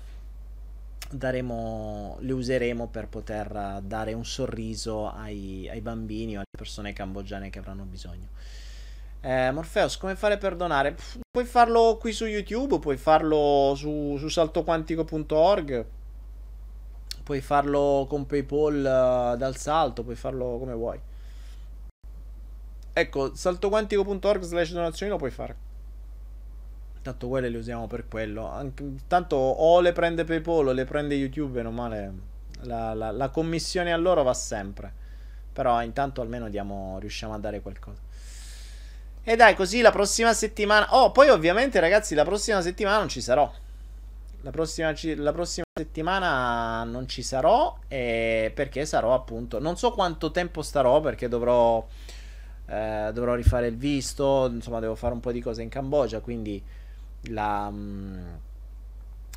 daremo, 1.11 2.17
le 2.21 2.33
useremo 2.33 2.89
per 2.89 3.09
poter 3.09 3.81
dare 3.83 4.13
un 4.13 4.25
sorriso 4.25 5.11
ai, 5.11 5.69
ai 5.71 5.81
bambini 5.81 6.37
o 6.37 6.39
alle 6.39 6.47
persone 6.57 6.93
cambogiane 6.93 7.51
che 7.51 7.59
avranno 7.59 7.85
bisogno. 7.85 8.29
Eh, 9.21 9.51
Morpheus, 9.51 9.97
come 9.97 10.15
fare 10.15 10.39
per 10.39 10.55
donare? 10.55 10.97
puoi 11.31 11.45
farlo 11.45 11.97
qui 11.99 12.13
su 12.13 12.25
YouTube, 12.25 12.79
puoi 12.79 12.97
farlo 12.97 13.75
su, 13.77 14.17
su 14.19 14.29
saltoquantico.org, 14.29 15.87
puoi 17.29 17.43
farlo 17.43 18.07
con 18.09 18.25
PayPal 18.25 19.35
uh, 19.35 19.37
dal 19.37 19.55
salto, 19.55 20.03
puoi 20.03 20.17
farlo 20.17 20.57
come 20.59 20.73
vuoi. 20.73 20.99
Ecco, 22.91 23.35
saltoquantico.org 23.35 24.41
slash 24.41 24.73
donazioni 24.73 25.13
lo 25.13 25.19
puoi 25.19 25.31
fare. 25.31 25.57
Tanto 27.03 27.29
quelle 27.29 27.51
le 27.51 27.59
usiamo 27.59 27.87
per 27.87 28.09
quello. 28.09 28.49
Anche, 28.49 28.95
tanto 29.07 29.37
o 29.37 29.79
le 29.83 29.93
prende 29.93 30.25
PayPal 30.25 30.69
o 30.69 30.73
le 30.73 30.87
prende 30.87 31.17
YouTube, 31.17 31.61
non 31.61 31.75
male. 31.75 32.13
La, 32.63 32.95
la, 32.95 33.11
la, 33.11 33.29
commissione 33.29 33.93
a 33.93 33.99
loro 33.99 34.23
va 34.23 34.33
sempre. 34.33 34.91
Però 35.53 35.83
intanto 35.83 36.23
almeno 36.23 36.49
diamo, 36.49 36.97
riusciamo 36.99 37.35
a 37.35 37.39
dare 37.39 37.61
qualcosa. 37.61 38.01
E 39.23 39.37
dai, 39.37 39.55
così 39.55 39.83
la 39.83 39.91
prossima 39.91 40.33
settimana. 40.33 40.97
Oh, 40.97 41.13
poi 41.13 41.29
ovviamente, 41.29 41.79
ragazzi, 41.79 42.15
la 42.15 42.25
prossima 42.25 42.63
settimana 42.63 42.97
non 42.97 43.09
ci 43.11 43.21
sarò. 43.21 43.53
La 44.49 44.55
prossima, 44.55 44.95
la 45.17 45.33
prossima 45.33 45.67
settimana 45.75 46.83
non 46.85 47.07
ci 47.07 47.23
sarò. 47.23 47.77
Eh, 47.87 48.51
perché 48.55 48.87
sarò 48.87 49.13
appunto. 49.13 49.61
Non 49.61 49.77
so 49.77 49.93
quanto 49.93 50.31
tempo 50.31 50.63
starò 50.63 51.01
perché 51.01 51.29
dovrò. 51.29 51.87
Eh, 52.67 53.11
dovrò 53.13 53.35
rifare 53.35 53.67
il 53.67 53.77
visto. 53.77 54.49
Insomma, 54.51 54.81
devo 54.81 54.95
fare 54.95 55.13
un 55.13 55.21
po' 55.21 55.33
di 55.33 55.43
cose 55.43 55.61
in 55.61 55.69
Cambogia. 55.69 56.21
Quindi 56.21 56.63
la, 57.25 57.69
mm, 57.71 58.27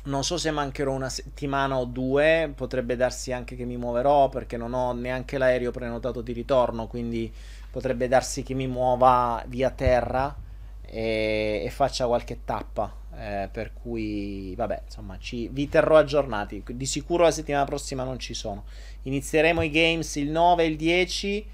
non 0.04 0.24
so 0.24 0.38
se 0.38 0.50
mancherò 0.50 0.92
una 0.94 1.10
settimana 1.10 1.76
o 1.76 1.84
due, 1.84 2.50
potrebbe 2.56 2.96
darsi 2.96 3.32
anche 3.32 3.54
che 3.54 3.66
mi 3.66 3.76
muoverò 3.76 4.30
perché 4.30 4.56
non 4.56 4.72
ho 4.72 4.94
neanche 4.94 5.36
l'aereo 5.36 5.72
prenotato 5.72 6.22
di 6.22 6.32
ritorno, 6.32 6.86
quindi 6.86 7.30
potrebbe 7.70 8.08
darsi 8.08 8.42
che 8.42 8.54
mi 8.54 8.66
muova 8.66 9.44
via 9.46 9.68
terra 9.70 10.34
e, 10.80 11.62
e 11.66 11.70
faccia 11.70 12.06
qualche 12.06 12.44
tappa. 12.44 13.01
Eh, 13.22 13.48
per 13.52 13.72
cui, 13.72 14.52
vabbè, 14.56 14.82
insomma, 14.84 15.16
ci, 15.16 15.48
vi 15.52 15.68
terrò 15.68 15.96
aggiornati. 15.96 16.60
Di 16.66 16.86
sicuro 16.86 17.22
la 17.22 17.30
settimana 17.30 17.64
prossima 17.64 18.02
non 18.02 18.18
ci 18.18 18.34
sono. 18.34 18.64
Inizieremo 19.02 19.62
i 19.62 19.70
games 19.70 20.16
il 20.16 20.28
9 20.28 20.64
e 20.64 20.66
il 20.66 20.76
10 20.76 21.46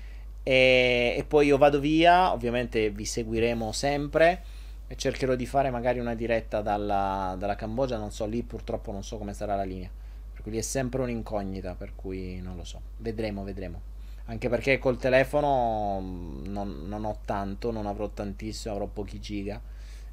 e, 0.42 1.14
e 1.18 1.24
poi 1.28 1.48
io 1.48 1.58
vado 1.58 1.78
via. 1.78 2.32
Ovviamente 2.32 2.88
vi 2.88 3.04
seguiremo 3.04 3.70
sempre 3.72 4.42
e 4.86 4.96
cercherò 4.96 5.34
di 5.34 5.44
fare 5.44 5.68
magari 5.68 5.98
una 5.98 6.14
diretta 6.14 6.62
dalla, 6.62 7.36
dalla 7.38 7.54
Cambogia, 7.54 7.98
non 7.98 8.12
so, 8.12 8.24
lì 8.24 8.42
purtroppo 8.42 8.90
non 8.90 9.04
so 9.04 9.18
come 9.18 9.34
sarà 9.34 9.54
la 9.54 9.64
linea, 9.64 9.90
per 10.32 10.40
cui 10.40 10.56
è 10.56 10.62
sempre 10.62 11.02
un'incognita, 11.02 11.74
per 11.74 11.92
cui 11.94 12.40
non 12.40 12.56
lo 12.56 12.64
so, 12.64 12.80
vedremo, 12.96 13.44
vedremo. 13.44 13.82
Anche 14.26 14.48
perché 14.48 14.78
col 14.78 14.96
telefono 14.96 16.00
mm, 16.00 16.46
non, 16.46 16.84
non 16.86 17.04
ho 17.04 17.18
tanto, 17.26 17.70
non 17.70 17.84
avrò 17.84 18.08
tantissimo, 18.08 18.72
avrò 18.72 18.86
pochi 18.86 19.20
giga 19.20 19.60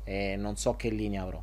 e 0.06 0.38
non 0.38 0.56
so 0.56 0.78
che 0.78 0.90
linea 0.90 1.24
avrò. 1.24 1.42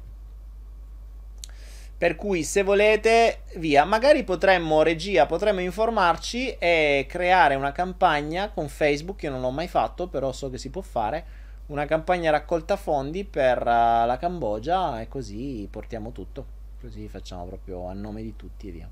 Per 1.99 2.17
cui 2.17 2.43
se 2.43 2.63
volete, 2.63 3.43
via, 3.57 3.85
magari 3.85 4.25
potremmo, 4.25 4.83
regia, 4.83 5.27
potremmo 5.27 5.61
informarci 5.61 6.57
e 6.59 7.05
creare 7.09 7.55
una 7.55 7.71
campagna 7.71 8.49
con 8.49 8.69
Facebook, 8.69 9.23
io 9.23 9.31
non 9.31 9.41
l'ho 9.41 9.51
mai 9.51 9.69
fatto, 9.69 10.09
però 10.09 10.33
so 10.33 10.49
che 10.49 10.59
si 10.59 10.71
può 10.71 10.81
fare 10.81 11.43
una 11.67 11.87
campagna 11.87 12.31
raccolta 12.31 12.77
fondi 12.77 13.25
per 13.25 13.61
uh, 13.61 13.65
la 14.07 14.17
Cambogia 14.19 15.01
e 15.01 15.09
così 15.09 15.67
portiamo 15.71 16.13
tutto. 16.13 16.61
Così 16.81 17.07
facciamo 17.09 17.47
proprio 17.47 17.87
a 17.87 17.93
nome 17.93 18.23
di 18.23 18.35
tutti 18.35 18.69
e 18.69 18.71
via. 18.73 18.89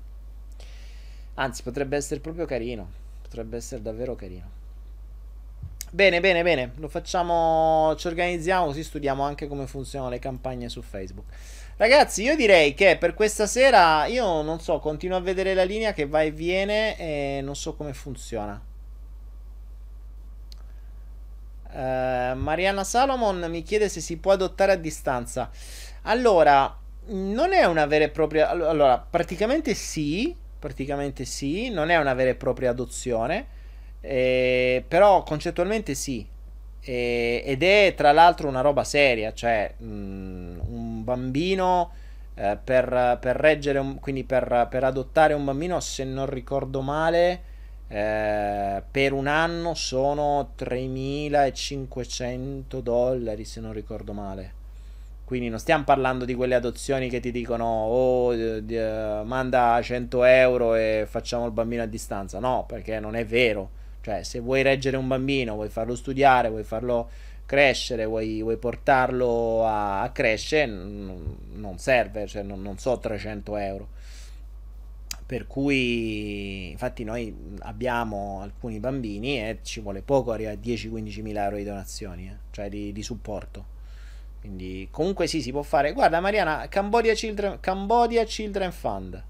Anzi, 1.35 1.63
potrebbe 1.63 1.97
essere 1.97 2.21
proprio 2.21 2.45
carino. 2.45 2.89
Potrebbe 3.21 3.57
essere 3.57 3.81
davvero 3.81 4.15
carino. 4.15 4.60
Bene, 5.93 6.21
bene, 6.21 6.41
bene. 6.41 6.71
Lo 6.77 6.87
facciamo, 6.87 7.93
ci 7.97 8.07
organizziamo 8.07 8.67
così 8.67 8.81
studiamo 8.81 9.23
anche 9.23 9.47
come 9.47 9.67
funzionano 9.67 10.09
le 10.09 10.19
campagne 10.19 10.69
su 10.69 10.81
Facebook. 10.81 11.25
Ragazzi, 11.75 12.23
io 12.23 12.37
direi 12.37 12.73
che 12.73 12.95
per 12.97 13.13
questa 13.13 13.45
sera 13.45 14.05
io 14.05 14.41
non 14.41 14.61
so, 14.61 14.79
continuo 14.79 15.17
a 15.17 15.19
vedere 15.19 15.53
la 15.53 15.63
linea 15.63 15.91
che 15.91 16.07
va 16.07 16.21
e 16.21 16.31
viene 16.31 16.97
e 16.97 17.41
non 17.43 17.57
so 17.57 17.75
come 17.75 17.93
funziona. 17.93 18.61
Uh, 21.73 22.37
Mariana 22.37 22.85
Salomon 22.85 23.45
mi 23.49 23.61
chiede 23.61 23.89
se 23.89 23.99
si 23.99 24.15
può 24.17 24.31
adottare 24.31 24.71
a 24.71 24.75
distanza. 24.75 25.49
Allora, 26.03 26.73
non 27.07 27.51
è 27.51 27.65
una 27.65 27.85
vera 27.85 28.05
e 28.05 28.09
propria. 28.09 28.49
Allora, 28.49 28.97
praticamente 28.97 29.73
sì. 29.73 30.33
Praticamente 30.57 31.25
sì. 31.25 31.69
Non 31.69 31.89
è 31.89 31.97
una 31.97 32.13
vera 32.13 32.29
e 32.29 32.35
propria 32.35 32.69
adozione. 32.69 33.59
Eh, 34.01 34.83
però 34.87 35.23
concettualmente 35.23 35.93
sì. 35.95 36.25
Eh, 36.83 37.43
ed 37.45 37.61
è 37.63 37.93
tra 37.95 38.11
l'altro 38.11 38.47
una 38.47 38.61
roba 38.61 38.83
seria. 38.83 39.33
Cioè, 39.33 39.73
mh, 39.77 39.85
mm, 39.85 40.59
un 40.67 41.03
bambino. 41.03 41.91
Eh, 42.35 42.57
per, 42.63 43.17
per 43.19 43.35
reggere, 43.35 43.79
un, 43.79 43.99
quindi 43.99 44.23
per, 44.23 44.67
per 44.69 44.83
adottare 44.83 45.33
un 45.33 45.43
bambino, 45.45 45.79
se 45.81 46.03
non 46.05 46.27
ricordo 46.27 46.81
male 46.81 47.41
eh, 47.91 48.81
per 48.89 49.11
un 49.11 49.27
anno 49.27 49.73
sono 49.73 50.51
3.500 50.55 52.79
dollari 52.79 53.43
se 53.43 53.59
non 53.59 53.73
ricordo 53.73 54.13
male. 54.13 54.59
Quindi 55.25 55.49
non 55.49 55.59
stiamo 55.59 55.83
parlando 55.83 56.25
di 56.25 56.33
quelle 56.33 56.55
adozioni 56.55 57.09
che 57.09 57.19
ti 57.19 57.31
dicono 57.31 57.65
oh, 57.65 58.33
d- 58.33 58.59
d- 58.61 59.21
manda 59.25 59.79
100 59.81 60.23
euro 60.23 60.75
e 60.75 61.05
facciamo 61.07 61.45
il 61.45 61.51
bambino 61.51 61.83
a 61.83 61.85
distanza. 61.85 62.39
No, 62.39 62.63
perché 62.67 62.99
non 62.99 63.15
è 63.15 63.25
vero. 63.25 63.69
Cioè, 64.01 64.23
se 64.23 64.39
vuoi 64.39 64.63
reggere 64.63 64.97
un 64.97 65.07
bambino, 65.07 65.53
vuoi 65.53 65.69
farlo 65.69 65.95
studiare, 65.95 66.49
vuoi 66.49 66.63
farlo 66.63 67.09
crescere, 67.45 68.05
vuoi, 68.05 68.41
vuoi 68.41 68.57
portarlo 68.57 69.65
a, 69.65 70.01
a 70.01 70.09
crescere, 70.11 70.65
n- 70.71 71.35
non 71.53 71.77
serve, 71.77 72.25
cioè 72.25 72.43
non, 72.43 72.61
non 72.61 72.77
so 72.77 72.97
300 72.97 73.57
euro. 73.57 73.87
Per 75.25 75.47
cui, 75.47 76.71
infatti, 76.71 77.03
noi 77.03 77.33
abbiamo 77.59 78.39
alcuni 78.41 78.79
bambini 78.79 79.39
e 79.39 79.59
ci 79.61 79.79
vuole 79.79 80.01
poco 80.01 80.31
arrivare 80.31 80.57
a 80.57 80.59
10-15 80.59 81.21
mila 81.21 81.43
euro 81.43 81.55
di 81.57 81.63
donazioni, 81.63 82.27
eh? 82.27 82.35
cioè 82.51 82.69
di, 82.69 82.91
di, 82.91 83.03
supporto. 83.03 83.65
Quindi, 84.39 84.87
comunque, 84.91 85.27
sì, 85.27 85.41
si 85.41 85.51
può 85.51 85.61
fare. 85.61 85.93
Guarda, 85.93 86.19
Mariana, 86.19 86.67
Cambodia 86.67 87.13
Children, 87.13 87.59
Cambodia 87.59 88.23
Children 88.23 88.71
Fund. 88.71 89.23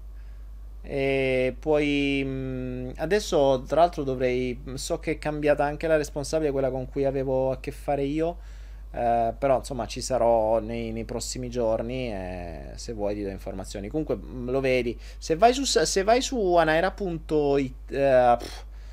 E 0.82 1.54
poi 1.58 2.22
mm, 2.24 2.90
adesso, 2.96 3.62
tra 3.66 3.80
l'altro, 3.80 4.02
dovrei. 4.02 4.60
So 4.74 4.98
che 4.98 5.12
è 5.12 5.18
cambiata 5.18 5.64
anche 5.64 5.86
la 5.86 5.96
responsabile, 5.96 6.50
quella 6.50 6.70
con 6.70 6.88
cui 6.88 7.04
avevo 7.04 7.52
a 7.52 7.60
che 7.60 7.70
fare 7.70 8.02
io 8.02 8.36
eh, 8.94 9.32
però 9.38 9.58
insomma 9.58 9.86
ci 9.86 10.02
sarò 10.02 10.58
nei, 10.58 10.92
nei 10.92 11.04
prossimi 11.04 11.48
giorni 11.48 12.12
e 12.12 12.72
se 12.74 12.92
vuoi 12.92 13.14
ti 13.14 13.22
do 13.22 13.30
informazioni 13.30 13.88
comunque 13.88 14.16
mm, 14.16 14.50
lo 14.50 14.60
vedi 14.60 14.98
se 15.16 15.34
vai 15.36 15.54
su, 15.54 15.64
se 15.64 16.02
vai 16.02 16.20
su 16.20 16.56
anaera.it 16.56 17.90
eh, 17.90 18.36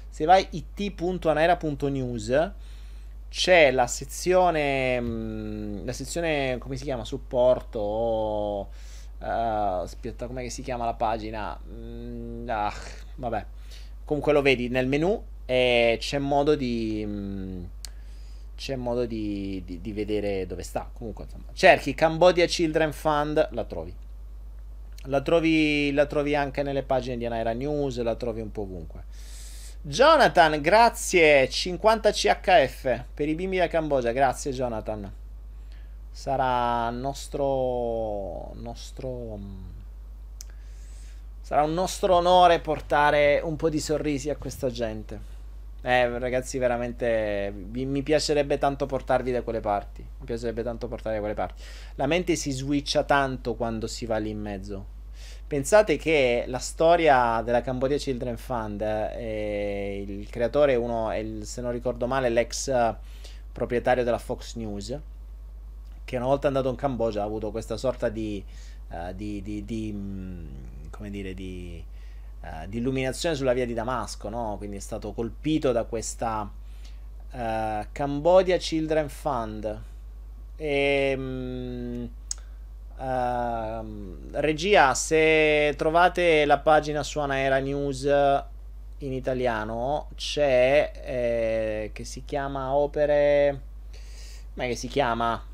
se 0.10 0.26
vai 0.26 0.48
it.anaera.news 0.52 2.52
c'è 3.30 3.72
la 3.72 3.88
sezione 3.88 5.02
mm, 5.02 5.86
la 5.86 5.94
sezione 5.94 6.58
come 6.60 6.78
si 6.78 6.86
chiama 6.86 7.04
supporto 7.04 8.70
aspetta 9.20 10.28
come 10.28 10.50
si 10.50 10.62
chiama 10.62 10.86
la 10.86 10.94
pagina 10.94 11.60
mm, 11.68 12.50
ah, 12.50 12.74
vabbè 13.16 13.46
comunque 14.06 14.32
lo 14.34 14.42
vedi 14.42 14.70
nel 14.70 14.88
menu 14.88 15.22
e 15.46 15.98
c'è 16.00 16.20
modo 16.20 16.56
di 16.56 17.04
mm, 17.06 17.64
c'è 18.60 18.76
modo 18.76 19.06
di, 19.06 19.64
di, 19.66 19.80
di, 19.80 19.94
vedere 19.94 20.46
dove 20.46 20.64
sta. 20.64 20.90
Comunque, 20.92 21.24
insomma, 21.24 21.46
cerchi 21.54 21.94
Cambodia 21.94 22.46
Children 22.46 22.92
Fund, 22.92 23.48
la 23.52 23.64
trovi. 23.64 23.96
La 25.04 25.22
trovi, 25.22 25.94
la 25.94 26.06
trovi 26.06 26.36
anche 26.36 26.62
nelle 26.62 26.84
pagine 26.84 27.18
di 27.18 27.26
Anaira 27.26 27.54
News, 27.54 28.02
la 28.02 28.16
trovi 28.16 28.42
un 28.42 28.52
po' 28.52 28.64
ovunque. 28.64 29.04
Jonathan, 29.82 30.60
grazie. 30.60 31.48
50 31.48 32.12
CHF 32.12 33.04
per 33.14 33.30
i 33.30 33.36
bimbi 33.36 33.58
da 33.58 33.68
Cambogia. 33.68 34.12
Grazie, 34.12 34.52
Jonathan. 34.52 35.10
Sarà 36.12 36.90
nostro. 36.90 38.54
nostro. 38.56 39.40
Sarà 41.42 41.64
un 41.64 41.74
nostro 41.74 42.16
onore 42.16 42.60
portare 42.60 43.42
un 43.44 43.56
po' 43.56 43.70
di 43.70 43.80
sorrisi 43.80 44.30
a 44.30 44.36
questa 44.36 44.70
gente. 44.70 45.38
Eh, 45.82 46.20
ragazzi, 46.20 46.58
veramente 46.58 47.54
vi, 47.56 47.86
mi 47.86 48.04
piacerebbe 48.04 48.58
tanto 48.58 48.86
portarvi 48.86 49.32
da 49.32 49.42
quelle 49.42 49.62
parti. 49.62 50.02
Mi 50.02 50.26
piacerebbe 50.26 50.62
tanto 50.62 50.88
portarvi 50.88 51.16
da 51.16 51.20
quelle 51.20 51.36
parti. 51.36 51.64
La 51.96 52.06
mente 52.06 52.36
si 52.36 52.52
switcha 52.52 53.04
tanto 53.04 53.56
quando 53.56 53.88
si 53.88 54.06
va 54.06 54.18
lì 54.18 54.30
in 54.30 54.40
mezzo. 54.40 54.98
Pensate 55.48 55.98
che 55.98 56.44
la 56.48 56.60
storia 56.60 57.42
della 57.44 57.62
Cambodia 57.62 57.98
Children 57.98 58.38
Fund, 58.38 58.82
eh, 58.82 60.06
il 60.08 60.30
creatore 60.30 60.76
uno, 60.76 61.10
è 61.10 61.18
il, 61.18 61.46
se 61.46 61.62
non 61.62 61.72
ricordo 61.72 62.06
male, 62.06 62.30
l'ex 62.30 62.72
proprietario 63.52 64.04
della 64.04 64.20
Fox 64.20 64.56
News, 64.56 64.96
che 66.10 66.16
una 66.16 66.26
volta 66.26 66.48
andato 66.48 66.70
in 66.70 66.76
Cambogia 66.76 67.22
ha 67.22 67.26
avuto 67.26 67.52
questa 67.52 67.78
sorta 67.78 68.10
di, 68.10 68.44
uh, 68.88 69.14
di, 69.14 69.44
di, 69.44 69.64
di 69.64 69.94
mm, 69.94 70.46
come 70.90 71.12
dire, 71.12 71.36
di 71.36 71.86
uh, 72.42 72.68
illuminazione 72.68 73.36
sulla 73.36 73.54
via 73.54 73.68
di 73.68 73.76
Damasco, 73.76 74.28
no? 74.28 74.56
Quindi 74.58 74.78
è 74.78 74.80
stato 74.80 75.12
colpito 75.14 75.72
da 75.72 75.84
questa 75.84 76.52
uh, 77.32 77.86
Cambodia 77.92 78.58
Children 78.58 79.08
Fund. 79.08 79.82
E, 80.56 81.14
um, 81.16 82.10
uh, 82.98 84.30
regia, 84.32 84.96
se 84.96 85.76
trovate 85.78 86.44
la 86.46 86.58
pagina 86.58 87.04
su 87.04 87.20
Anaera 87.20 87.60
News 87.60 88.04
in 88.98 89.14
italiano, 89.14 90.10
c'è 90.16 90.92
eh, 91.06 91.90
che 91.94 92.04
si 92.04 92.26
chiama 92.26 92.74
Opere. 92.74 93.62
Ma 94.56 94.66
che 94.66 94.76
si 94.76 94.88
chiama? 94.88 95.46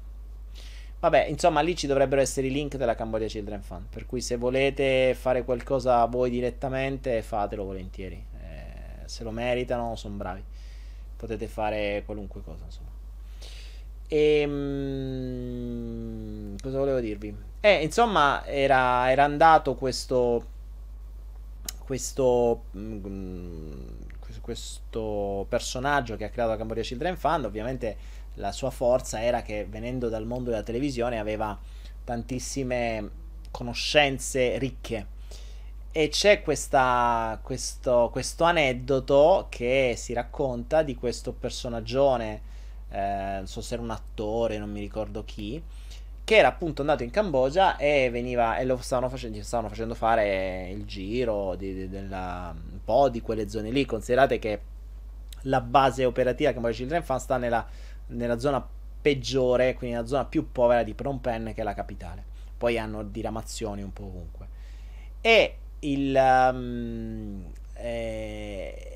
Vabbè, 1.06 1.26
insomma, 1.26 1.62
lì 1.62 1.76
ci 1.76 1.86
dovrebbero 1.86 2.20
essere 2.20 2.48
i 2.48 2.52
link 2.52 2.78
della 2.78 2.96
Cambodia 2.96 3.28
Children 3.28 3.62
Fund. 3.62 3.86
Per 3.92 4.08
cui 4.08 4.22
se 4.22 4.38
volete 4.38 5.14
fare 5.14 5.44
qualcosa 5.44 6.04
voi 6.06 6.32
direttamente, 6.32 7.22
fatelo 7.22 7.64
volentieri. 7.64 8.16
Eh, 8.16 9.04
se 9.06 9.24
lo 9.24 9.30
meritano, 9.30 9.96
sono 9.96 10.16
bravi. 10.16 10.44
Potete 11.16 11.46
fare 11.46 12.02
qualunque 12.06 12.42
cosa, 12.42 12.64
insomma. 12.66 12.90
E 14.08 14.40
ehm, 14.40 14.56
cosa 16.60 16.80
volevo 16.80 17.00
dirvi? 17.00 17.38
Eh, 17.60 17.84
insomma, 17.84 18.44
era, 18.44 19.12
era 19.12 19.26
andato 19.26 19.76
questo. 19.76 20.44
Questo. 21.86 22.64
Mm, 22.76 23.74
questo 24.42 25.46
personaggio 25.50 26.16
che 26.18 26.24
ha 26.26 26.30
creato 26.30 26.52
la 26.52 26.58
Cambodia 26.58 26.82
Children 26.82 27.16
Fund. 27.16 27.46
Ovviamente 27.46 27.96
la 28.36 28.52
sua 28.52 28.70
forza 28.70 29.22
era 29.22 29.42
che 29.42 29.66
venendo 29.66 30.10
dal 30.10 30.26
mondo 30.26 30.50
della 30.50 30.64
televisione 30.64 31.20
aveva 31.20 31.58
tantissime 32.04 33.10
conoscenze 33.52 34.58
ricche. 34.58 35.14
E 35.92 36.10
c'è 36.10 36.42
questa, 36.42 37.40
questo, 37.42 38.10
questo 38.12 38.44
aneddoto 38.44 39.48
che 39.50 39.94
si 39.98 40.12
racconta 40.12 40.84
di 40.84 40.96
questo 40.96 41.32
personaggione, 41.32 42.42
eh, 42.90 43.36
non 43.38 43.48
so 43.48 43.62
se 43.62 43.76
era 43.76 43.84
un 43.84 43.92
attore, 43.92 44.58
non 44.58 44.70
mi 44.70 44.82
ricordo 44.82 45.24
chi, 45.24 45.62
che 46.26 46.36
era 46.36 46.50
appunto 46.50 46.82
andato 46.82 47.04
in 47.04 47.12
Cambogia 47.12 47.78
e 47.78 48.10
veniva 48.10 48.58
e 48.58 48.66
lo 48.66 48.76
stavano 48.78 49.08
facendo, 49.10 49.42
stavano 49.42 49.70
facendo 49.70 49.94
fare 49.94 50.70
il 50.70 50.84
giro 50.84 51.56
di, 51.56 51.74
di, 51.74 51.90
della, 51.90 52.54
un 52.54 52.84
po' 52.84 53.08
di 53.08 53.22
quelle 53.22 53.48
zone 53.48 53.70
lì. 53.70 53.86
Considerate 53.86 54.38
che 54.38 54.60
la 55.44 55.62
base 55.62 56.04
operativa 56.04 56.52
Cambodia 56.52 56.76
Children 56.76 57.04
Fund 57.04 57.20
sta 57.20 57.38
nella 57.38 57.66
nella 58.08 58.40
zona 58.40 58.66
peggiore, 59.02 59.74
quindi 59.76 59.96
nella 59.96 60.08
zona 60.08 60.26
più 60.26 60.52
povera 60.52 60.84
di 60.84 60.94
Phnom 60.94 61.20
Penh, 61.20 61.54
che 61.54 61.62
è 61.62 61.64
la 61.64 61.74
capitale. 61.74 62.24
Poi 62.58 62.78
hanno 62.78 63.04
diramazioni 63.04 63.82
un 63.82 63.94
po' 63.94 64.06
ovunque. 64.06 64.48
E 65.22 65.58
il. 65.80 66.16
Um, 66.52 67.52
eh, 67.74 68.96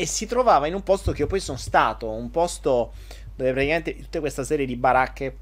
e 0.00 0.06
si 0.06 0.26
trovava 0.26 0.68
in 0.68 0.74
un 0.74 0.82
posto 0.84 1.10
che 1.10 1.22
io 1.22 1.26
poi 1.26 1.40
sono 1.40 1.58
stato, 1.58 2.08
un 2.08 2.30
posto 2.30 2.92
dove 3.34 3.50
praticamente 3.52 3.96
tutta 3.96 4.20
questa 4.20 4.44
serie 4.44 4.64
di 4.64 4.76
baracche. 4.76 5.36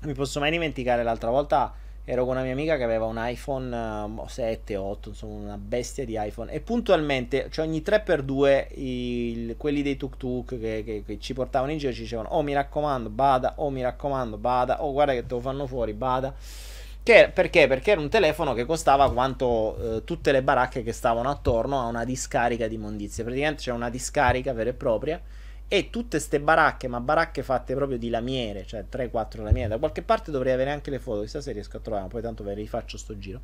Non 0.00 0.10
mi 0.10 0.16
posso 0.16 0.40
mai 0.40 0.50
dimenticare 0.50 1.02
l'altra 1.04 1.30
volta 1.30 1.72
ero 2.10 2.24
con 2.24 2.36
una 2.36 2.42
mia 2.42 2.52
amica 2.52 2.78
che 2.78 2.84
aveva 2.84 3.04
un 3.04 3.18
iPhone 3.18 3.76
uh, 3.76 4.26
7, 4.26 4.76
8, 4.76 5.10
insomma 5.10 5.34
una 5.34 5.58
bestia 5.58 6.06
di 6.06 6.16
iPhone 6.18 6.50
e 6.50 6.60
puntualmente, 6.60 7.48
cioè 7.50 7.66
ogni 7.66 7.82
3x2 7.84 8.66
il, 8.76 9.56
quelli 9.58 9.82
dei 9.82 9.98
tuk 9.98 10.16
tuk 10.16 10.58
che, 10.58 10.82
che, 10.86 11.02
che, 11.04 11.18
ci 11.20 11.34
portavano 11.34 11.70
in 11.70 11.76
giro 11.76 11.92
ci 11.92 12.00
dicevano 12.00 12.30
oh 12.30 12.40
mi 12.40 12.54
raccomando 12.54 13.10
bada, 13.10 13.52
oh 13.56 13.68
mi 13.68 13.82
raccomando 13.82 14.38
bada, 14.38 14.82
oh 14.82 14.92
guarda 14.92 15.12
che 15.12 15.26
te 15.26 15.34
lo 15.34 15.40
fanno 15.40 15.66
fuori 15.66 15.92
bada. 15.92 16.34
Che, 17.02 17.30
perché? 17.32 17.66
Perché 17.66 17.90
era 17.90 18.00
un 18.00 18.08
telefono 18.08 18.54
che 18.54 18.64
costava 18.64 19.12
quanto 19.12 19.96
eh, 19.96 20.04
tutte 20.04 20.32
le 20.32 20.42
baracche 20.42 20.82
che 20.82 20.92
stavano 20.92 21.28
attorno 21.28 21.78
a 21.78 21.84
una 21.84 22.04
discarica 22.04 22.66
di 22.68 22.76
immondizie. 22.76 23.22
Praticamente 23.22 23.62
c'è 23.62 23.72
una 23.72 23.90
discarica 23.90 24.54
vera 24.54 24.70
e 24.70 24.74
propria 24.74 25.20
e 25.68 25.90
tutte 25.90 26.18
ste 26.18 26.40
baracche, 26.40 26.88
ma 26.88 26.98
baracche 26.98 27.42
fatte 27.42 27.74
proprio 27.74 27.98
di 27.98 28.08
lamiere, 28.08 28.64
cioè 28.64 28.86
3-4 28.90 29.42
lamiere. 29.42 29.68
Da 29.68 29.78
qualche 29.78 30.02
parte 30.02 30.30
dovrei 30.30 30.54
avere 30.54 30.70
anche 30.70 30.90
le 30.90 30.98
foto, 30.98 31.20
chissà 31.20 31.42
se 31.42 31.52
riesco 31.52 31.76
a 31.76 31.80
trovare, 31.80 32.08
poi 32.08 32.22
tanto 32.22 32.42
ve 32.42 32.54
le 32.54 32.62
rifaccio 32.62 32.96
sto 32.96 33.18
giro. 33.18 33.40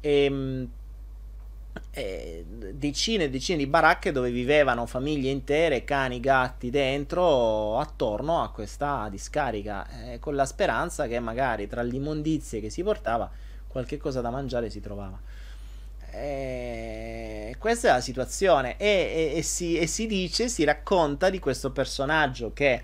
E, 0.00 0.66
e, 1.90 2.44
decine 2.72 3.24
e 3.24 3.30
decine 3.30 3.58
di 3.58 3.66
baracche 3.66 4.12
dove 4.12 4.30
vivevano 4.30 4.86
famiglie 4.86 5.30
intere, 5.30 5.84
cani, 5.84 6.20
gatti 6.20 6.70
dentro, 6.70 7.78
attorno 7.78 8.42
a 8.42 8.50
questa 8.50 9.06
discarica, 9.10 10.12
eh, 10.12 10.18
con 10.18 10.34
la 10.34 10.46
speranza 10.46 11.06
che 11.06 11.20
magari 11.20 11.66
tra 11.66 11.82
le 11.82 11.94
immondizie 11.94 12.60
che 12.60 12.70
si 12.70 12.82
portava 12.82 13.30
qualche 13.68 13.98
cosa 13.98 14.22
da 14.22 14.30
mangiare 14.30 14.70
si 14.70 14.80
trovava. 14.80 15.20
E 16.12 17.54
questa 17.58 17.88
è 17.88 17.92
la 17.92 18.00
situazione. 18.00 18.76
E, 18.76 19.32
e, 19.34 19.38
e, 19.38 19.42
si, 19.42 19.78
e, 19.78 19.86
si, 19.86 20.06
dice, 20.06 20.48
si 20.48 20.64
racconta 20.64 21.30
di 21.30 21.38
questo 21.38 21.70
personaggio 21.70 22.52
che 22.52 22.82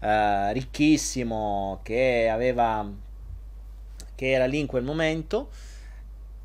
uh, 0.00 0.52
ricchissimo, 0.52 1.80
che 1.82 2.28
aveva. 2.30 2.90
che 4.14 4.30
era 4.30 4.46
lì 4.46 4.58
in 4.58 4.66
quel 4.66 4.84
momento. 4.84 5.50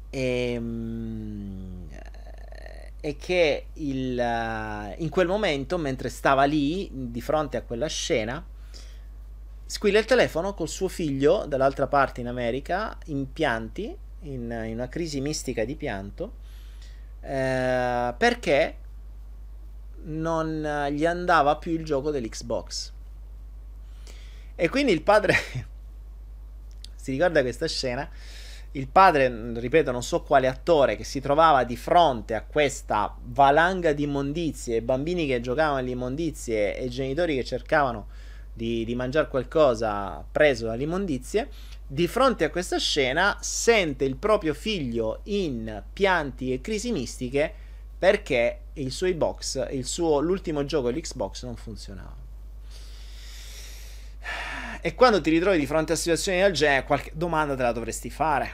E, 0.10 0.56
um, 0.58 1.88
e 3.04 3.16
che 3.18 3.66
il, 3.74 4.18
uh, 4.20 5.02
in 5.02 5.10
quel 5.10 5.28
momento, 5.28 5.78
mentre 5.78 6.10
stava 6.10 6.44
lì 6.44 6.90
di 6.92 7.22
fronte 7.22 7.58
a 7.58 7.64
quella 7.64 7.88
scena, 7.88 8.46
squilla 9.66 9.98
il 9.98 10.06
telefono 10.06 10.54
col 10.54 10.70
suo 10.70 10.88
figlio 10.88 11.46
dall'altra 11.48 11.88
parte 11.88 12.22
in 12.22 12.28
America, 12.28 12.96
in 13.06 13.32
pianti 13.32 13.98
in, 14.22 14.64
in 14.66 14.74
una 14.74 14.90
crisi 14.90 15.22
mistica 15.22 15.66
di 15.66 15.76
pianto 15.76 16.34
eh, 17.22 18.14
perché 18.18 18.76
non 20.04 20.88
gli 20.92 21.06
andava 21.06 21.58
più 21.58 21.74
il 21.74 21.86
gioco 21.86 22.12
dell'Xbox. 22.12 22.92
E 24.56 24.70
quindi 24.70 24.92
il 24.92 25.02
padre 25.02 25.36
si 26.96 27.12
ricorda 27.12 27.42
questa 27.42 27.68
scena. 27.68 28.10
Il 28.74 28.88
padre, 28.88 29.60
ripeto, 29.60 29.92
non 29.92 30.02
so 30.02 30.24
quale 30.24 30.48
attore, 30.48 30.96
che 30.96 31.04
si 31.04 31.20
trovava 31.20 31.66
di 31.66 31.76
fronte 31.76 32.36
a 32.36 32.44
questa 32.44 33.14
valanga 33.22 33.92
di 33.92 34.04
immondizie, 34.04 34.82
bambini 34.82 35.28
che 35.28 35.42
giocavano 35.42 35.80
alle 35.80 35.90
immondizie 35.90 36.78
e 36.78 36.88
genitori 36.88 37.36
che 37.36 37.44
cercavano 37.44 38.08
di, 38.54 38.86
di 38.86 38.96
mangiare 38.96 39.28
qualcosa 39.28 40.24
preso 40.32 40.68
dalle 40.68 40.84
immondizie 40.84 41.50
di 41.94 42.08
fronte 42.08 42.46
a 42.46 42.50
questa 42.50 42.78
scena 42.78 43.38
sente 43.42 44.06
il 44.06 44.16
proprio 44.16 44.54
figlio 44.54 45.20
in 45.24 45.84
pianti 45.92 46.54
e 46.54 46.62
crisi 46.62 46.94
mistiche 46.94 47.54
perché 48.00 48.60
il 48.76 48.94
suo 48.94 49.08
Xbox, 49.08 49.68
il 49.72 49.86
suo, 49.86 50.22
l'ultimo 50.22 50.64
gioco 50.64 50.90
dell'Xbox 50.90 51.44
non 51.44 51.58
funzionava. 51.58 52.16
E 54.80 54.96
quando 54.96 55.20
ti 55.20 55.32
ritrovi 55.32 55.60
di 55.60 55.66
fronte 55.66 55.92
a 55.92 55.98
situazioni 55.98 56.40
del 56.40 56.54
genere, 56.54 56.86
qualche 56.86 57.12
domanda 57.14 57.56
te 57.56 57.64
la 57.64 57.74
dovresti 57.74 58.10
fare. 58.10 58.50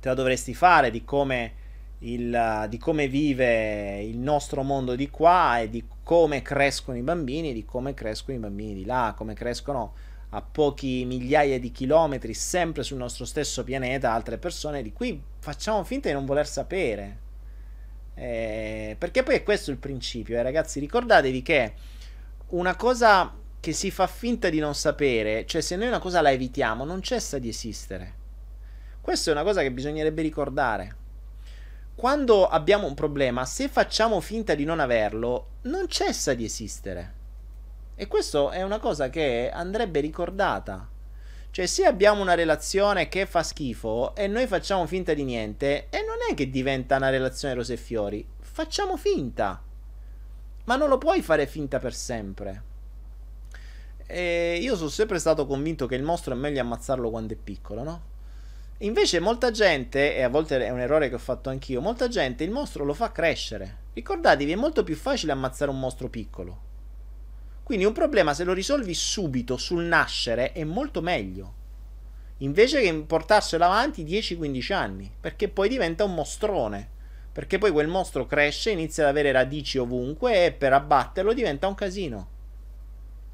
Te 0.00 0.08
la 0.08 0.14
dovresti 0.14 0.52
fare 0.52 0.90
di 0.90 1.04
come, 1.04 1.52
il, 2.00 2.66
di 2.68 2.78
come 2.78 3.06
vive 3.06 4.02
il 4.02 4.18
nostro 4.18 4.64
mondo 4.64 4.96
di 4.96 5.10
qua 5.10 5.60
e 5.60 5.70
di 5.70 5.84
come 6.02 6.42
crescono 6.42 6.96
i 6.96 7.02
bambini, 7.02 7.52
di 7.52 7.64
come 7.64 7.94
crescono 7.94 8.36
i 8.36 8.40
bambini 8.40 8.74
di 8.74 8.84
là, 8.84 9.14
come 9.16 9.34
crescono 9.34 9.94
a 10.30 10.42
pochi 10.42 11.04
migliaia 11.04 11.58
di 11.58 11.70
chilometri, 11.70 12.34
sempre 12.34 12.82
sul 12.82 12.98
nostro 12.98 13.24
stesso 13.24 13.64
pianeta, 13.64 14.12
altre 14.12 14.38
persone 14.38 14.82
di 14.82 14.92
cui 14.92 15.22
facciamo 15.38 15.84
finta 15.84 16.08
di 16.08 16.14
non 16.14 16.26
voler 16.26 16.46
sapere. 16.46 17.24
Eh, 18.14 18.96
perché 18.98 19.22
poi 19.22 19.36
è 19.36 19.42
questo 19.42 19.70
il 19.70 19.76
principio, 19.76 20.36
eh, 20.36 20.42
ragazzi. 20.42 20.80
Ricordatevi 20.80 21.42
che 21.42 21.74
una 22.48 22.74
cosa 22.76 23.34
che 23.60 23.72
si 23.72 23.90
fa 23.90 24.06
finta 24.06 24.48
di 24.48 24.58
non 24.58 24.74
sapere, 24.74 25.44
cioè 25.46 25.60
se 25.60 25.76
noi 25.76 25.88
una 25.88 25.98
cosa 25.98 26.20
la 26.20 26.30
evitiamo, 26.30 26.84
non 26.84 27.02
cessa 27.02 27.38
di 27.38 27.48
esistere. 27.48 28.14
Questa 29.00 29.30
è 29.30 29.32
una 29.32 29.42
cosa 29.42 29.62
che 29.62 29.70
bisognerebbe 29.70 30.22
ricordare. 30.22 30.96
Quando 31.94 32.46
abbiamo 32.46 32.86
un 32.86 32.94
problema, 32.94 33.44
se 33.44 33.68
facciamo 33.68 34.20
finta 34.20 34.54
di 34.54 34.64
non 34.64 34.80
averlo, 34.80 35.48
non 35.62 35.88
cessa 35.88 36.34
di 36.34 36.44
esistere. 36.44 37.14
E 37.98 38.06
questo 38.08 38.50
è 38.50 38.62
una 38.62 38.78
cosa 38.78 39.08
che 39.08 39.50
andrebbe 39.50 40.00
ricordata. 40.00 40.86
Cioè, 41.50 41.64
se 41.64 41.86
abbiamo 41.86 42.20
una 42.20 42.34
relazione 42.34 43.08
che 43.08 43.24
fa 43.24 43.42
schifo 43.42 44.14
e 44.14 44.26
noi 44.26 44.46
facciamo 44.46 44.86
finta 44.86 45.14
di 45.14 45.24
niente, 45.24 45.86
e 45.88 46.04
non 46.06 46.16
è 46.30 46.34
che 46.34 46.50
diventa 46.50 46.96
una 46.96 47.08
relazione 47.08 47.54
rose 47.54 47.72
e 47.72 47.78
fiori, 47.78 48.26
facciamo 48.38 48.98
finta. 48.98 49.62
Ma 50.64 50.76
non 50.76 50.90
lo 50.90 50.98
puoi 50.98 51.22
fare 51.22 51.46
finta 51.46 51.78
per 51.78 51.94
sempre. 51.94 52.62
E 54.06 54.58
io 54.60 54.76
sono 54.76 54.90
sempre 54.90 55.18
stato 55.18 55.46
convinto 55.46 55.86
che 55.86 55.94
il 55.94 56.02
mostro 56.02 56.34
è 56.34 56.36
meglio 56.36 56.60
ammazzarlo 56.60 57.08
quando 57.08 57.32
è 57.32 57.36
piccolo, 57.36 57.82
no? 57.82 58.02
Invece 58.80 59.20
molta 59.20 59.50
gente, 59.50 60.14
e 60.14 60.20
a 60.20 60.28
volte 60.28 60.62
è 60.62 60.68
un 60.68 60.80
errore 60.80 61.08
che 61.08 61.14
ho 61.14 61.18
fatto 61.18 61.48
anch'io, 61.48 61.80
molta 61.80 62.08
gente 62.08 62.44
il 62.44 62.50
mostro 62.50 62.84
lo 62.84 62.92
fa 62.92 63.10
crescere. 63.10 63.84
Ricordatevi, 63.94 64.52
è 64.52 64.56
molto 64.56 64.84
più 64.84 64.96
facile 64.96 65.32
ammazzare 65.32 65.70
un 65.70 65.80
mostro 65.80 66.10
piccolo. 66.10 66.65
Quindi 67.66 67.84
un 67.84 67.92
problema 67.92 68.32
se 68.32 68.44
lo 68.44 68.52
risolvi 68.52 68.94
subito 68.94 69.56
sul 69.56 69.82
nascere 69.82 70.52
è 70.52 70.62
molto 70.62 71.02
meglio. 71.02 71.54
Invece 72.38 72.80
che 72.80 72.94
portarselo 72.94 73.64
avanti 73.64 74.04
10-15 74.04 74.72
anni, 74.72 75.10
perché 75.20 75.48
poi 75.48 75.68
diventa 75.68 76.04
un 76.04 76.14
mostrone. 76.14 76.88
Perché 77.32 77.58
poi 77.58 77.72
quel 77.72 77.88
mostro 77.88 78.24
cresce, 78.24 78.70
inizia 78.70 79.02
ad 79.02 79.08
avere 79.08 79.32
radici 79.32 79.78
ovunque 79.78 80.44
e 80.44 80.52
per 80.52 80.74
abbatterlo 80.74 81.32
diventa 81.32 81.66
un 81.66 81.74
casino. 81.74 82.28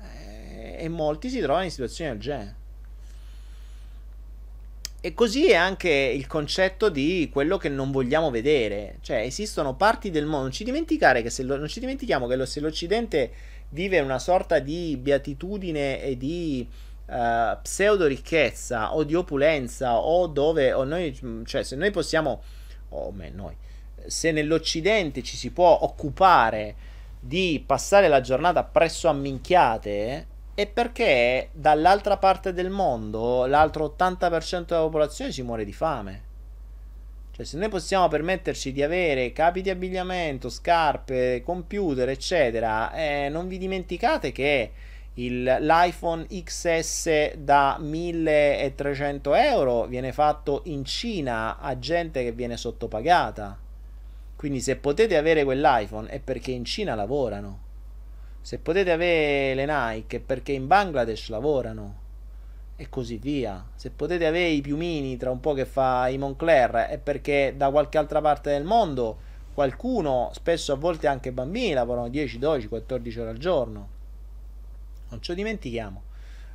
Eh, 0.01 0.77
e 0.79 0.89
molti 0.89 1.29
si 1.29 1.41
trovano 1.41 1.65
in 1.65 1.71
situazioni 1.71 2.13
del 2.13 2.21
genere. 2.21 2.55
E 5.03 5.13
così 5.13 5.51
è 5.51 5.57
anche 5.57 5.91
il 5.91 6.27
concetto 6.27 6.89
di 6.89 7.29
quello 7.31 7.59
che 7.59 7.69
non 7.69 7.91
vogliamo 7.91 8.31
vedere. 8.31 8.97
Cioè, 9.03 9.19
esistono 9.19 9.75
parti 9.75 10.11
del 10.11 10.25
mondo. 10.25 10.45
Non 10.45 10.53
ci 10.53 10.65
dimenticare 10.65 11.21
che 11.21 11.29
se 11.29 11.43
lo, 11.43 11.59
non 11.59 11.69
ci 11.69 11.81
dimentichiamo 11.81 12.27
che 12.27 12.37
lo, 12.37 12.47
se 12.47 12.61
l'Occidente 12.61 13.33
vive 13.73 14.01
una 14.01 14.19
sorta 14.19 14.59
di 14.59 14.97
beatitudine 14.97 16.03
e 16.03 16.17
di 16.17 16.69
uh, 17.07 17.15
pseudo 17.61 18.07
ricchezza 18.07 18.95
o 18.95 19.05
di 19.05 19.15
opulenza 19.15 19.99
o 19.99 20.27
dove 20.27 20.73
o 20.73 20.85
noi, 20.85 21.43
cioè 21.45 21.63
se 21.63 21.77
noi 21.77 21.91
possiamo, 21.91 22.43
o 22.91 23.07
oh, 23.07 23.15
noi, 23.33 23.57
se 24.07 24.33
nell'Occidente 24.33 25.23
ci 25.23 25.37
si 25.37 25.51
può 25.51 25.79
occupare 25.83 26.75
di 27.19 27.63
passare 27.65 28.09
la 28.09 28.21
giornata 28.21 28.65
presso 28.65 29.09
a 29.09 29.13
minchiate 29.13 30.27
è 30.55 30.67
perché 30.67 31.51
dall'altra 31.53 32.19
parte 32.19 32.53
del 32.53 32.69
mondo 32.69 33.47
l'altro 33.47 33.95
80% 33.97 34.65
della 34.67 34.81
popolazione 34.81 35.33
si 35.33 35.43
muore 35.43 35.65
di 35.65 35.73
fame. 35.73 36.31
Cioè, 37.43 37.45
se 37.45 37.59
noi 37.59 37.69
possiamo 37.69 38.07
permetterci 38.09 38.73
di 38.73 38.83
avere 38.83 39.33
capi 39.33 39.63
di 39.63 39.71
abbigliamento, 39.71 40.49
scarpe, 40.49 41.43
computer, 41.45 42.09
eccetera, 42.09 42.93
eh, 42.95 43.29
non 43.29 43.49
vi 43.49 43.59
dimenticate 43.59 44.31
che 44.31 44.71
il, 45.15 45.43
l'iPhone 45.43 46.27
XS 46.27 47.35
da 47.35 47.77
1300 47.81 49.35
euro 49.35 49.87
viene 49.87 50.13
fatto 50.13 50.63
in 50.67 50.85
Cina 50.85 51.59
a 51.59 51.79
gente 51.79 52.23
che 52.23 52.33
viene 52.33 52.57
sottopagata. 52.57 53.59
Quindi 54.37 54.61
se 54.61 54.77
potete 54.77 55.17
avere 55.17 55.45
quell'iPhone 55.45 56.09
è 56.09 56.21
perché 56.21 56.53
in 56.53 56.65
Cina 56.65 56.95
lavorano. 56.95 57.71
Se 58.41 58.59
potete 58.59 58.91
avere 58.91 59.55
le 59.55 59.67
Nike 59.67 60.19
è 60.19 60.21
perché 60.21 60.53
in 60.53 60.67
Bangladesh 60.67 61.29
lavorano 61.29 62.02
e 62.83 62.89
così 62.89 63.17
via. 63.17 63.65
Se 63.77 63.91
potete 63.91 64.27
avere 64.27 64.49
i 64.49 64.61
piumini 64.61 65.17
tra 65.17 65.31
un 65.31 65.39
po' 65.39 65.55
che 65.55 65.65
fa 65.65 66.09
i 66.09 66.19
Moncler 66.19 66.71
è 66.89 66.99
perché 66.99 67.55
da 67.57 67.71
qualche 67.71 67.97
altra 67.97 68.21
parte 68.21 68.51
del 68.51 68.65
mondo 68.65 69.31
qualcuno, 69.55 70.31
spesso 70.33 70.73
a 70.73 70.77
volte 70.77 71.07
anche 71.07 71.31
bambini, 71.31 71.75
lavorano 71.75 72.09
10, 72.09 72.39
12, 72.39 72.69
14 72.69 73.21
ore 73.21 73.31
al 73.31 73.39
giorno. 73.39 73.89
Non 75.11 75.21
ce 75.23 75.33
lo 75.33 75.37
dimentichiamo. 75.37 76.03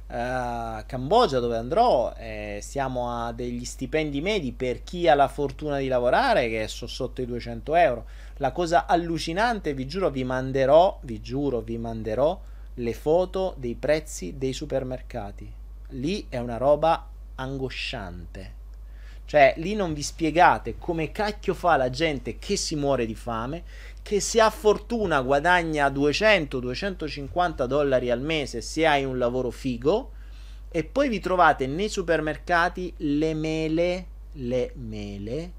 Uh, 0.08 0.86
Cambogia 0.86 1.40
dove 1.40 1.58
andrò 1.58 2.14
eh, 2.18 2.60
siamo 2.62 3.12
a 3.12 3.34
degli 3.34 3.66
stipendi 3.66 4.22
medi 4.22 4.54
per 4.54 4.84
chi 4.84 5.06
ha 5.10 5.16
la 5.16 5.28
fortuna 5.28 5.80
di 5.80 5.90
lavorare 5.90 6.48
che 6.48 6.70
sono 6.70 6.90
sotto 6.90 7.22
i 7.22 7.26
200 7.26 7.76
euro 7.76 8.06
la 8.38 8.54
cosa 8.54 8.86
allucinante 8.86 9.74
vi 9.74 9.86
giuro 9.86 10.10
vi 10.10 10.24
manderò 10.24 10.98
vi 11.02 11.20
giuro 11.20 11.60
vi 11.60 11.78
manderò 11.78 12.40
le 12.76 12.94
foto 12.94 13.54
dei 13.58 13.76
prezzi 13.76 14.38
dei 14.38 14.54
supermercati 14.54 15.57
lì 15.90 16.26
è 16.30 16.38
una 16.38 16.58
roba 16.58 17.08
angosciante. 17.36 18.56
Cioè, 19.26 19.56
lì 19.58 19.76
non 19.76 19.94
vi 19.94 20.04
spiegate 20.04 20.78
come 20.78 21.12
cacchio 21.12 21.54
fa 21.54 21.76
la 21.76 21.90
gente 21.90 22.38
che 22.38 22.56
si 22.56 22.76
muore 22.76 23.06
di 23.06 23.16
fame, 23.16 23.64
che 24.02 24.22
se 24.22 24.40
ha 24.40 24.50
fortuna 24.50 25.22
guadagna 25.22 25.90
200-250 25.90 27.66
dollari 27.66 28.10
al 28.10 28.22
mese 28.22 28.62
se 28.62 28.88
hai 28.88 29.04
un 29.04 29.18
lavoro 29.18 29.52
figo, 29.52 30.12
e 30.70 30.84
poi 30.84 31.10
vi 31.10 31.20
trovate 31.20 31.68
nei 31.68 31.90
supermercati 31.90 32.94
le 32.98 33.34
mele, 33.34 34.06
le 34.34 34.72
mele 34.76 35.52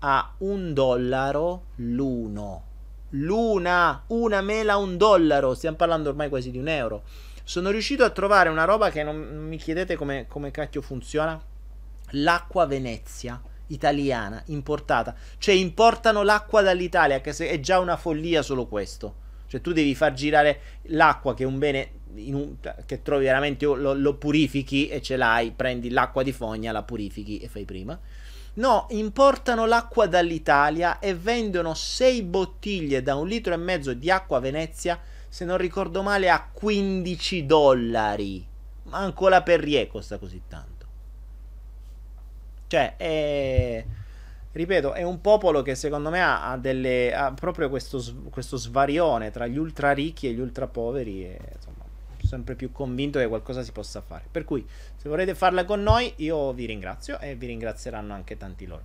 a 0.00 0.34
un 0.38 0.74
dollaro 0.74 1.62
l'uno. 1.76 2.64
L'una, 3.10 4.02
una 4.08 4.42
mela 4.42 4.74
a 4.74 4.78
un 4.78 4.98
dollaro, 4.98 5.54
stiamo 5.54 5.76
parlando 5.76 6.10
ormai 6.10 6.28
quasi 6.28 6.50
di 6.50 6.58
un 6.58 6.68
euro 6.68 7.02
sono 7.48 7.70
riuscito 7.70 8.02
a 8.02 8.10
trovare 8.10 8.48
una 8.48 8.64
roba 8.64 8.90
che 8.90 9.04
non, 9.04 9.18
mi 9.18 9.56
chiedete 9.56 9.94
come, 9.94 10.26
come 10.26 10.50
cacchio 10.50 10.82
funziona. 10.82 11.40
L'acqua 12.10 12.66
Venezia 12.66 13.40
italiana 13.68 14.42
importata. 14.46 15.14
Cioè 15.38 15.54
importano 15.54 16.24
l'acqua 16.24 16.62
dall'Italia, 16.62 17.20
che 17.20 17.30
è 17.30 17.60
già 17.60 17.78
una 17.78 17.96
follia 17.96 18.42
solo 18.42 18.66
questo. 18.66 19.14
Cioè 19.46 19.60
tu 19.60 19.72
devi 19.72 19.94
far 19.94 20.12
girare 20.12 20.60
l'acqua 20.86 21.34
che 21.34 21.44
è 21.44 21.46
un 21.46 21.58
bene 21.60 21.90
un, 22.16 22.56
che 22.84 23.02
trovi 23.02 23.26
veramente 23.26 23.64
lo, 23.64 23.94
lo, 23.94 24.14
purifichi 24.14 24.88
e 24.88 25.00
ce 25.00 25.16
l'hai, 25.16 25.52
prendi 25.52 25.90
l'acqua 25.90 26.24
di 26.24 26.32
fogna, 26.32 26.72
la 26.72 26.82
purifichi 26.82 27.38
e 27.38 27.46
fai 27.46 27.64
prima. 27.64 27.96
No, 28.54 28.88
importano 28.90 29.66
l'acqua 29.66 30.06
dall'Italia 30.06 30.98
e 30.98 31.14
vendono 31.14 31.74
6 31.74 32.22
bottiglie 32.24 33.04
da 33.04 33.14
un 33.14 33.28
litro 33.28 33.54
e 33.54 33.56
mezzo 33.56 33.92
di 33.92 34.10
acqua 34.10 34.40
Venezia 34.40 34.98
se 35.28 35.44
non 35.44 35.56
ricordo 35.58 36.02
male, 36.02 36.30
a 36.30 36.48
15 36.52 37.46
dollari. 37.46 38.46
Manco 38.84 39.28
la 39.28 39.42
Perrier 39.42 39.88
costa 39.88 40.18
così 40.18 40.42
tanto. 40.48 40.86
Cioè, 42.66 42.96
è... 42.96 43.84
Ripeto, 44.52 44.94
è 44.94 45.02
un 45.02 45.20
popolo 45.20 45.60
che 45.60 45.74
secondo 45.74 46.08
me 46.08 46.22
ha, 46.22 46.50
ha, 46.50 46.56
delle, 46.56 47.14
ha 47.14 47.30
proprio 47.32 47.68
questo, 47.68 48.02
questo, 48.30 48.56
svarione 48.56 49.30
tra 49.30 49.46
gli 49.46 49.58
ultra 49.58 49.92
ricchi 49.92 50.28
e 50.28 50.32
gli 50.32 50.40
ultra 50.40 50.66
poveri. 50.66 51.24
E, 51.24 51.38
insomma, 51.54 51.84
sono 52.16 52.28
sempre 52.28 52.54
più 52.54 52.72
convinto 52.72 53.18
che 53.18 53.28
qualcosa 53.28 53.62
si 53.62 53.72
possa 53.72 54.00
fare. 54.00 54.24
Per 54.30 54.44
cui, 54.44 54.66
se 54.96 55.08
volete 55.10 55.34
farla 55.34 55.66
con 55.66 55.82
noi, 55.82 56.10
io 56.16 56.52
vi 56.54 56.64
ringrazio 56.64 57.18
e 57.20 57.34
vi 57.34 57.46
ringrazieranno 57.46 58.14
anche 58.14 58.38
tanti 58.38 58.64
loro. 58.64 58.84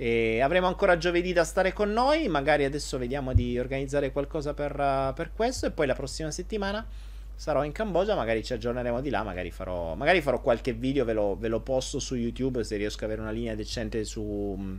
E 0.00 0.40
avremo 0.40 0.68
ancora 0.68 0.96
giovedì 0.96 1.32
da 1.32 1.42
stare 1.42 1.72
con 1.72 1.92
noi. 1.92 2.28
Magari 2.28 2.64
adesso 2.64 2.98
vediamo 2.98 3.34
di 3.34 3.58
organizzare 3.58 4.12
qualcosa 4.12 4.54
per, 4.54 4.78
uh, 4.78 5.12
per 5.12 5.32
questo. 5.34 5.66
E 5.66 5.70
poi 5.72 5.88
la 5.88 5.94
prossima 5.94 6.30
settimana 6.30 6.86
sarò 7.34 7.64
in 7.64 7.72
Cambogia. 7.72 8.14
Magari 8.14 8.44
ci 8.44 8.52
aggiorneremo 8.52 9.00
di 9.00 9.10
là. 9.10 9.24
Magari 9.24 9.50
farò, 9.50 9.96
magari 9.96 10.20
farò 10.20 10.40
qualche 10.40 10.72
video. 10.72 11.04
Ve 11.04 11.14
lo, 11.14 11.36
ve 11.36 11.48
lo, 11.48 11.58
posto 11.60 11.98
su 11.98 12.14
YouTube 12.14 12.62
se 12.62 12.76
riesco 12.76 12.98
ad 12.98 13.10
avere 13.10 13.22
una 13.22 13.32
linea 13.32 13.56
decente 13.56 14.04
su. 14.04 14.78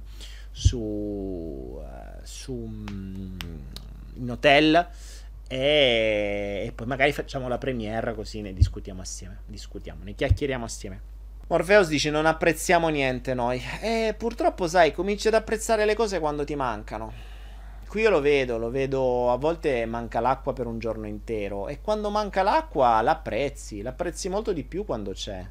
su. 0.52 0.78
Uh, 0.78 1.82
su. 2.24 2.54
Um, 2.54 3.38
in 4.14 4.32
hotel. 4.32 4.88
E, 5.52 6.64
e 6.68 6.72
poi 6.74 6.86
magari 6.86 7.12
facciamo 7.12 7.48
la 7.48 7.58
premiere 7.58 8.14
così 8.14 8.40
ne 8.40 8.54
discutiamo 8.54 9.02
assieme. 9.02 9.40
Discutiamo, 9.48 10.04
ne 10.06 10.14
chiacchieriamo 10.16 10.64
assieme. 10.64 11.09
Morpheus 11.50 11.88
dice 11.88 12.12
non 12.12 12.28
apprezziamo 12.28 12.90
niente 12.90 13.34
noi. 13.34 13.60
E 13.82 14.14
purtroppo, 14.16 14.68
sai, 14.68 14.94
cominci 14.94 15.30
ad 15.30 15.34
apprezzare 15.34 15.84
le 15.84 15.96
cose 15.96 16.20
quando 16.20 16.44
ti 16.44 16.56
mancano. 16.56 17.12
Qui 17.88 18.02
io 18.02 18.12
lo 18.12 18.22
vedo, 18.22 18.60
lo 18.60 18.70
vedo, 18.70 19.32
a 19.32 19.36
volte 19.38 19.84
manca 19.88 20.20
l'acqua 20.20 20.54
per 20.54 20.68
un 20.68 20.78
giorno 20.78 21.08
intero 21.08 21.68
e 21.68 21.82
quando 21.82 22.12
manca 22.12 22.44
l'acqua 22.44 23.02
l'apprezzi, 23.02 23.82
l'apprezzi 23.82 24.30
molto 24.30 24.54
di 24.54 24.64
più 24.64 24.86
quando 24.86 25.12
c'è. 25.12 25.44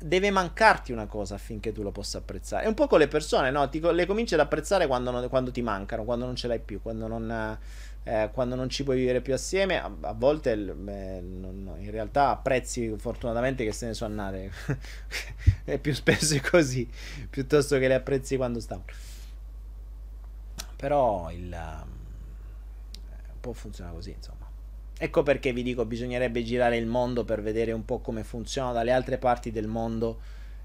Deve 0.00 0.30
mancarti 0.32 0.90
una 0.90 1.06
cosa 1.06 1.36
affinché 1.36 1.70
tu 1.70 1.84
lo 1.84 1.92
possa 1.92 2.18
apprezzare. 2.18 2.64
È 2.64 2.66
un 2.66 2.74
po' 2.74 2.88
con 2.88 2.98
le 2.98 3.06
persone, 3.06 3.52
no? 3.52 3.68
Ti, 3.68 3.80
le 3.80 4.06
cominci 4.06 4.34
ad 4.34 4.40
apprezzare 4.40 4.88
quando, 4.88 5.12
non, 5.12 5.28
quando 5.28 5.52
ti 5.52 5.62
mancano, 5.62 6.02
quando 6.02 6.24
non 6.24 6.34
ce 6.34 6.48
l'hai 6.48 6.58
più, 6.58 6.82
quando 6.82 7.06
non 7.06 7.56
eh, 8.04 8.30
quando 8.32 8.56
non 8.56 8.68
ci 8.68 8.82
puoi 8.82 8.96
vivere 8.96 9.20
più 9.20 9.32
assieme, 9.32 9.80
a, 9.80 9.90
a 10.00 10.12
volte 10.12 10.56
beh, 10.56 11.20
non, 11.20 11.76
in 11.78 11.90
realtà 11.90 12.30
apprezzi 12.30 12.94
fortunatamente 12.98 13.64
che 13.64 13.72
se 13.72 13.86
ne 13.86 13.94
sono 13.94 14.20
andate. 14.20 14.50
è 15.64 15.78
più 15.78 15.94
spesso 15.94 16.36
così, 16.50 16.88
piuttosto 17.30 17.78
che 17.78 17.88
le 17.88 17.94
apprezzi 17.94 18.36
quando 18.36 18.58
stanno. 18.60 18.84
Però 20.76 21.30
il, 21.30 21.56
un 21.56 23.40
po' 23.40 23.52
funziona 23.52 23.90
così, 23.90 24.10
insomma. 24.10 24.50
Ecco 24.98 25.22
perché 25.22 25.52
vi 25.52 25.62
dico, 25.62 25.84
bisognerebbe 25.84 26.42
girare 26.42 26.76
il 26.76 26.86
mondo 26.86 27.24
per 27.24 27.40
vedere 27.40 27.72
un 27.72 27.84
po' 27.84 28.00
come 28.00 28.24
funziona 28.24 28.72
dalle 28.72 28.92
altre 28.92 29.18
parti 29.18 29.50
del 29.52 29.66
mondo 29.66 30.20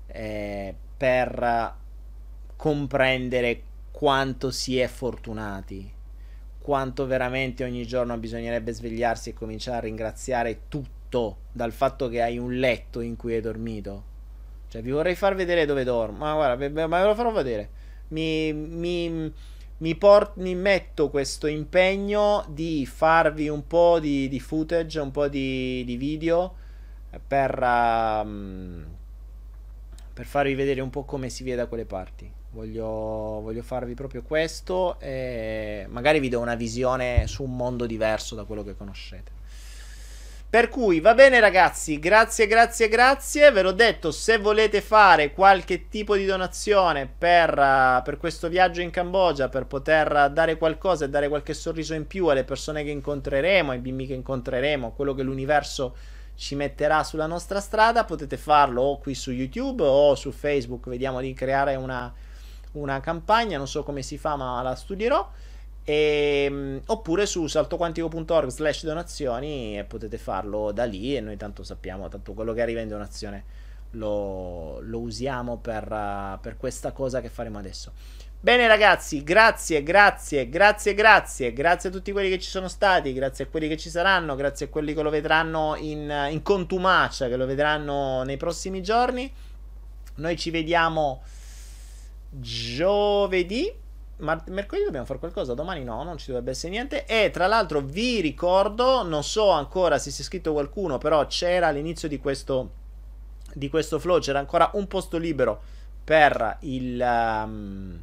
eh, 0.08 0.76
per 0.98 1.76
comprendere 2.56 3.62
quanto 3.92 4.52
si 4.52 4.80
è 4.80 4.88
fortunati 4.88 5.96
quanto 6.68 7.08
veramente 7.08 7.64
ogni 7.64 7.88
giorno 7.88 8.18
bisognerebbe 8.18 8.74
svegliarsi 8.74 9.30
e 9.30 9.34
cominciare 9.34 9.78
a 9.78 9.80
ringraziare 9.80 10.60
afflitto 11.08 11.38
dal 11.52 11.72
fatto 11.72 12.10
che 12.10 12.22
hai 12.22 12.38
un 12.38 12.54
letto 12.54 13.00
in 13.00 13.16
cui 13.16 13.34
hai 13.34 13.42
dormito. 13.42 14.16
Cioè, 14.68 14.82
vi 14.82 14.92
vorrei 14.92 15.16
far 15.16 15.36
vedere 15.36 15.66
dove 15.66 15.84
dormo. 15.84 16.18
Ma 16.18 16.34
guarda, 16.34 16.88
ma 16.88 17.00
ve 17.00 17.08
lo 17.08 17.16
farò 17.16 17.32
vedere. 17.32 17.70
Mi, 18.10 18.52
mi, 18.54 19.32
mi, 19.78 19.96
port- 19.96 20.36
mi 20.38 20.56
metto 20.56 21.10
questo 21.10 21.48
impegno 21.48 22.46
di 22.50 22.86
farvi 22.86 23.48
un 23.48 23.66
po' 23.66 24.00
di, 24.00 24.28
di 24.28 24.40
footage, 24.40 25.00
un 25.00 25.12
po' 25.12 25.28
di, 25.28 25.84
di 25.86 25.96
video 25.96 26.56
per, 27.26 27.58
uh, 27.58 28.84
per 30.14 30.26
farvi 30.26 30.56
vedere 30.56 30.82
un 30.82 30.90
po' 30.90 31.06
come 31.06 31.30
si 31.30 31.44
vede 31.44 31.58
da 31.58 31.68
quelle 31.68 31.86
parti. 31.86 32.37
Voglio, 32.58 33.40
voglio, 33.44 33.62
farvi 33.62 33.94
proprio 33.94 34.24
questo 34.24 35.00
e 35.00 35.86
magari 35.90 36.20
vi 36.20 36.28
do 36.28 36.40
una 36.40 36.56
visione 36.56 37.28
su 37.28 37.44
un 37.44 37.56
mondo 37.56 37.86
diverso 37.86 38.34
da 38.34 38.46
quello 38.46 38.64
che 38.64 38.76
conoscete. 38.76 39.30
Per 40.50 40.68
cui 40.68 41.00
va 41.00 41.14
bene 41.14 41.40
ragazzi, 41.40 42.00
grazie, 42.00 42.48
grazie, 42.48 42.88
grazie. 42.88 43.52
Ve 43.52 43.62
l'ho 43.62 43.74
detto, 43.74 44.10
se 44.10 44.40
volete 44.40 44.82
fare 44.82 45.34
qualche 45.34 45.88
tipo 45.88 46.16
di 46.16 46.26
donazione 46.26 47.08
per, 47.16 47.52
uh, 47.52 48.02
per, 48.02 48.18
questo 48.18 48.50
viaggio 48.50 48.82
in 48.82 48.90
Cambogia, 48.90 49.50
per 49.50 49.68
poter 49.68 50.32
dare 50.32 50.58
qualcosa 50.58 51.06
e 51.06 51.10
dare 51.10 51.28
qualche 51.28 51.54
sorriso 51.54 51.94
in 51.94 52.08
più 52.08 52.26
alle 52.26 52.44
persone 52.44 52.84
che 52.84 52.90
incontreremo, 52.90 53.70
ai 53.70 53.80
bimbi 53.80 54.08
che 54.08 54.16
incontreremo, 54.16 54.94
quello 54.94 55.14
che 55.14 55.22
l'universo 55.22 55.96
ci 56.34 56.56
metterà 56.56 57.04
sulla 57.04 57.28
nostra 57.28 57.60
strada, 57.60 58.04
potete 58.04 58.36
farlo 58.36 58.82
o 58.82 58.98
qui 58.98 59.14
su 59.14 59.30
YouTube 59.30 59.84
o 59.84 60.16
su 60.16 60.32
Facebook. 60.32 60.90
Vediamo 60.90 61.22
di 61.22 61.36
creare 61.36 61.76
una, 61.76 62.12
una 62.80 63.00
campagna, 63.00 63.58
non 63.58 63.68
so 63.68 63.84
come 63.84 64.02
si 64.02 64.18
fa, 64.18 64.36
ma 64.36 64.62
la 64.62 64.76
studierò. 64.76 65.30
E, 65.84 66.44
ehm, 66.46 66.82
oppure 66.88 67.26
su 67.26 67.48
saltoquantico.org 67.48 68.50
slash 68.50 68.84
donazioni 68.84 69.78
e 69.78 69.84
potete 69.86 70.18
farlo 70.18 70.72
da 70.72 70.84
lì 70.84 71.16
e 71.16 71.22
noi 71.22 71.38
tanto 71.38 71.64
sappiamo, 71.64 72.10
tanto 72.10 72.34
quello 72.34 72.54
che 72.54 72.62
arriva 72.62 72.82
in 72.82 72.90
donazione 72.90 73.66
lo, 73.92 74.80
lo 74.82 75.00
usiamo 75.00 75.58
per, 75.58 75.90
uh, 75.90 76.40
per 76.42 76.58
questa 76.58 76.92
cosa 76.92 77.22
che 77.22 77.30
faremo 77.30 77.58
adesso. 77.58 77.92
Bene 78.40 78.68
ragazzi, 78.68 79.24
grazie, 79.24 79.82
grazie, 79.82 80.48
grazie, 80.48 80.94
grazie, 80.94 81.54
grazie 81.54 81.90
a 81.90 81.92
tutti 81.92 82.12
quelli 82.12 82.30
che 82.30 82.40
ci 82.40 82.50
sono 82.50 82.68
stati, 82.68 83.12
grazie 83.12 83.46
a 83.46 83.48
quelli 83.48 83.68
che 83.68 83.78
ci 83.78 83.90
saranno, 83.90 84.36
grazie 84.36 84.68
a 84.68 84.70
quelli 84.70 84.94
che 84.94 85.02
lo 85.02 85.10
vedranno 85.10 85.76
in, 85.76 86.28
in 86.30 86.42
contumacia, 86.44 87.28
che 87.30 87.36
lo 87.36 87.46
vedranno 87.46 88.24
nei 88.24 88.38
prossimi 88.38 88.84
giorni. 88.84 89.32
Noi 90.16 90.38
ci 90.38 90.52
vediamo 90.52 91.24
giovedì 92.40 93.86
ma 94.18 94.42
mercoledì 94.48 94.86
dobbiamo 94.86 95.06
fare 95.06 95.20
qualcosa, 95.20 95.54
domani 95.54 95.84
no, 95.84 96.04
non 96.04 96.18
ci 96.18 96.28
dovrebbe 96.28 96.52
essere 96.52 96.72
niente. 96.72 97.06
E 97.06 97.30
tra 97.30 97.48
l'altro 97.48 97.82
vi 97.82 98.20
ricordo, 98.20 99.04
non 99.04 99.24
so 99.24 99.50
ancora 99.50 100.00
se 100.00 100.10
si 100.10 100.20
è 100.20 100.22
iscritto 100.22 100.54
qualcuno, 100.54 100.98
però 100.98 101.26
c'era 101.28 101.68
all'inizio 101.68 102.08
di 102.08 102.18
questo, 102.18 102.72
di 103.54 103.70
questo 103.70 104.00
flow, 104.00 104.20
c'era 104.20 104.40
ancora 104.40 104.72
un 104.74 104.88
posto 104.88 105.18
libero 105.18 105.62
per 106.04 106.58
il... 106.62 107.00
Um, 107.00 108.02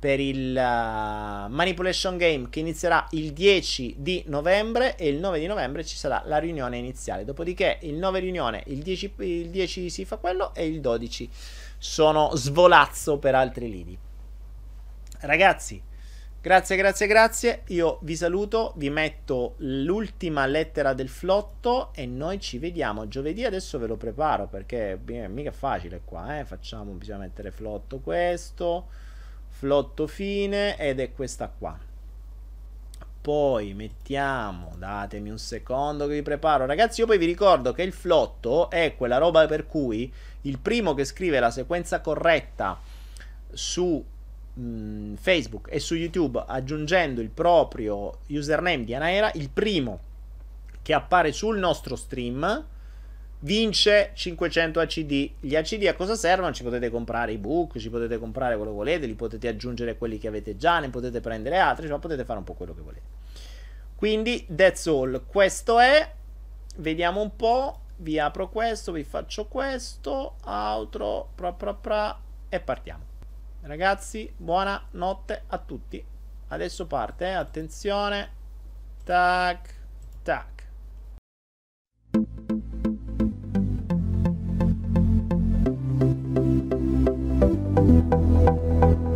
per 0.00 0.18
il 0.18 0.56
uh, 0.56 1.52
Manipulation 1.52 2.16
Game 2.16 2.48
che 2.48 2.60
inizierà 2.60 3.06
il 3.10 3.34
10 3.34 3.96
di 3.98 4.24
novembre 4.28 4.96
e 4.96 5.08
il 5.08 5.18
9 5.18 5.38
di 5.38 5.46
novembre 5.46 5.84
ci 5.84 5.94
sarà 5.94 6.22
la 6.24 6.38
riunione 6.38 6.78
iniziale. 6.78 7.26
Dopodiché 7.26 7.80
il 7.82 7.96
9 7.96 8.18
riunione, 8.18 8.62
il 8.68 8.78
10, 8.78 9.14
il 9.18 9.50
10 9.50 9.90
si 9.90 10.06
fa 10.06 10.16
quello 10.16 10.54
e 10.54 10.66
il 10.66 10.80
12 10.80 11.30
sono 11.82 12.36
svolazzo 12.36 13.18
per 13.18 13.34
altri 13.34 13.70
lidi. 13.70 13.98
Ragazzi, 15.20 15.82
grazie, 16.38 16.76
grazie, 16.76 17.06
grazie. 17.06 17.62
Io 17.68 17.98
vi 18.02 18.16
saluto, 18.16 18.74
vi 18.76 18.90
metto 18.90 19.54
l'ultima 19.58 20.44
lettera 20.44 20.92
del 20.92 21.08
flotto 21.08 21.90
e 21.94 22.04
noi 22.04 22.38
ci 22.38 22.58
vediamo 22.58 23.08
giovedì. 23.08 23.46
Adesso 23.46 23.78
ve 23.78 23.86
lo 23.86 23.96
preparo 23.96 24.46
perché 24.46 25.00
è 25.02 25.26
mica 25.28 25.52
facile 25.52 26.02
qua, 26.04 26.38
eh. 26.38 26.44
Facciamo, 26.44 26.92
bisogna 26.92 27.20
mettere 27.20 27.50
flotto 27.50 28.00
questo, 28.00 28.88
flotto 29.48 30.06
fine 30.06 30.76
ed 30.76 31.00
è 31.00 31.12
questa 31.12 31.48
qua. 31.48 31.78
Poi 33.22 33.72
mettiamo, 33.72 34.74
datemi 34.76 35.30
un 35.30 35.38
secondo 35.38 36.06
che 36.06 36.14
vi 36.14 36.22
preparo. 36.22 36.66
Ragazzi, 36.66 37.00
io 37.00 37.06
poi 37.06 37.16
vi 37.16 37.26
ricordo 37.26 37.72
che 37.72 37.82
il 37.82 37.92
flotto 37.92 38.68
è 38.68 38.94
quella 38.96 39.16
roba 39.16 39.46
per 39.46 39.66
cui 39.66 40.12
il 40.42 40.58
primo 40.58 40.94
che 40.94 41.04
scrive 41.04 41.40
la 41.40 41.50
sequenza 41.50 42.00
corretta 42.00 42.78
su 43.52 44.04
mh, 44.54 45.14
Facebook 45.14 45.68
e 45.70 45.80
su 45.80 45.94
YouTube 45.94 46.42
aggiungendo 46.46 47.20
il 47.20 47.30
proprio 47.30 48.18
username 48.28 48.84
di 48.84 48.94
Anaera, 48.94 49.30
il 49.34 49.50
primo 49.50 50.08
che 50.82 50.94
appare 50.94 51.32
sul 51.32 51.58
nostro 51.58 51.96
stream 51.96 52.66
vince 53.40 54.10
500 54.14 54.80
ACD. 54.80 55.30
Gli 55.40 55.54
ACD 55.54 55.86
a 55.86 55.94
cosa 55.94 56.14
servono? 56.14 56.52
Ci 56.52 56.62
potete 56.62 56.90
comprare 56.90 57.32
i 57.32 57.38
book, 57.38 57.78
ci 57.78 57.90
potete 57.90 58.18
comprare 58.18 58.56
quello 58.56 58.70
che 58.70 58.76
volete, 58.76 59.06
li 59.06 59.14
potete 59.14 59.48
aggiungere 59.48 59.96
quelli 59.96 60.18
che 60.18 60.28
avete 60.28 60.56
già, 60.56 60.78
ne 60.78 60.90
potete 60.90 61.20
prendere 61.20 61.58
altri, 61.58 61.86
cioè 61.86 61.98
potete 61.98 62.24
fare 62.24 62.38
un 62.38 62.44
po' 62.44 62.54
quello 62.54 62.74
che 62.74 62.82
volete. 62.82 63.18
Quindi, 63.96 64.46
that's 64.54 64.86
all. 64.86 65.24
Questo 65.26 65.78
è. 65.78 66.14
Vediamo 66.76 67.20
un 67.20 67.36
po'. 67.36 67.79
Vi 68.00 68.18
apro 68.18 68.48
questo, 68.48 68.92
vi 68.92 69.04
faccio 69.04 69.46
questo. 69.46 70.36
Outro, 70.44 71.32
pra 71.34 71.52
pra 71.52 71.74
pra, 71.74 72.18
e 72.48 72.58
partiamo. 72.58 73.04
Ragazzi, 73.60 74.32
buona 74.36 74.86
notte 74.92 75.42
a 75.48 75.58
tutti. 75.58 76.02
Adesso 76.48 76.86
parte, 76.86 77.26
eh? 77.26 77.32
attenzione. 77.32 78.30
Tac, 79.04 79.74
tac. 80.22 80.58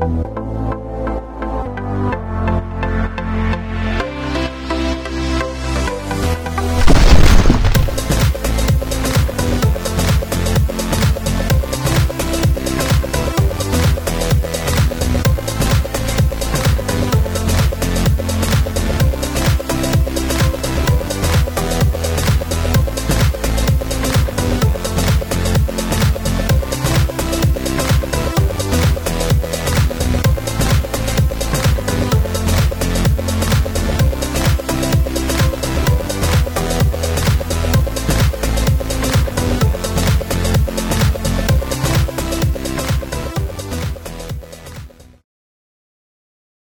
Thank 0.04 0.38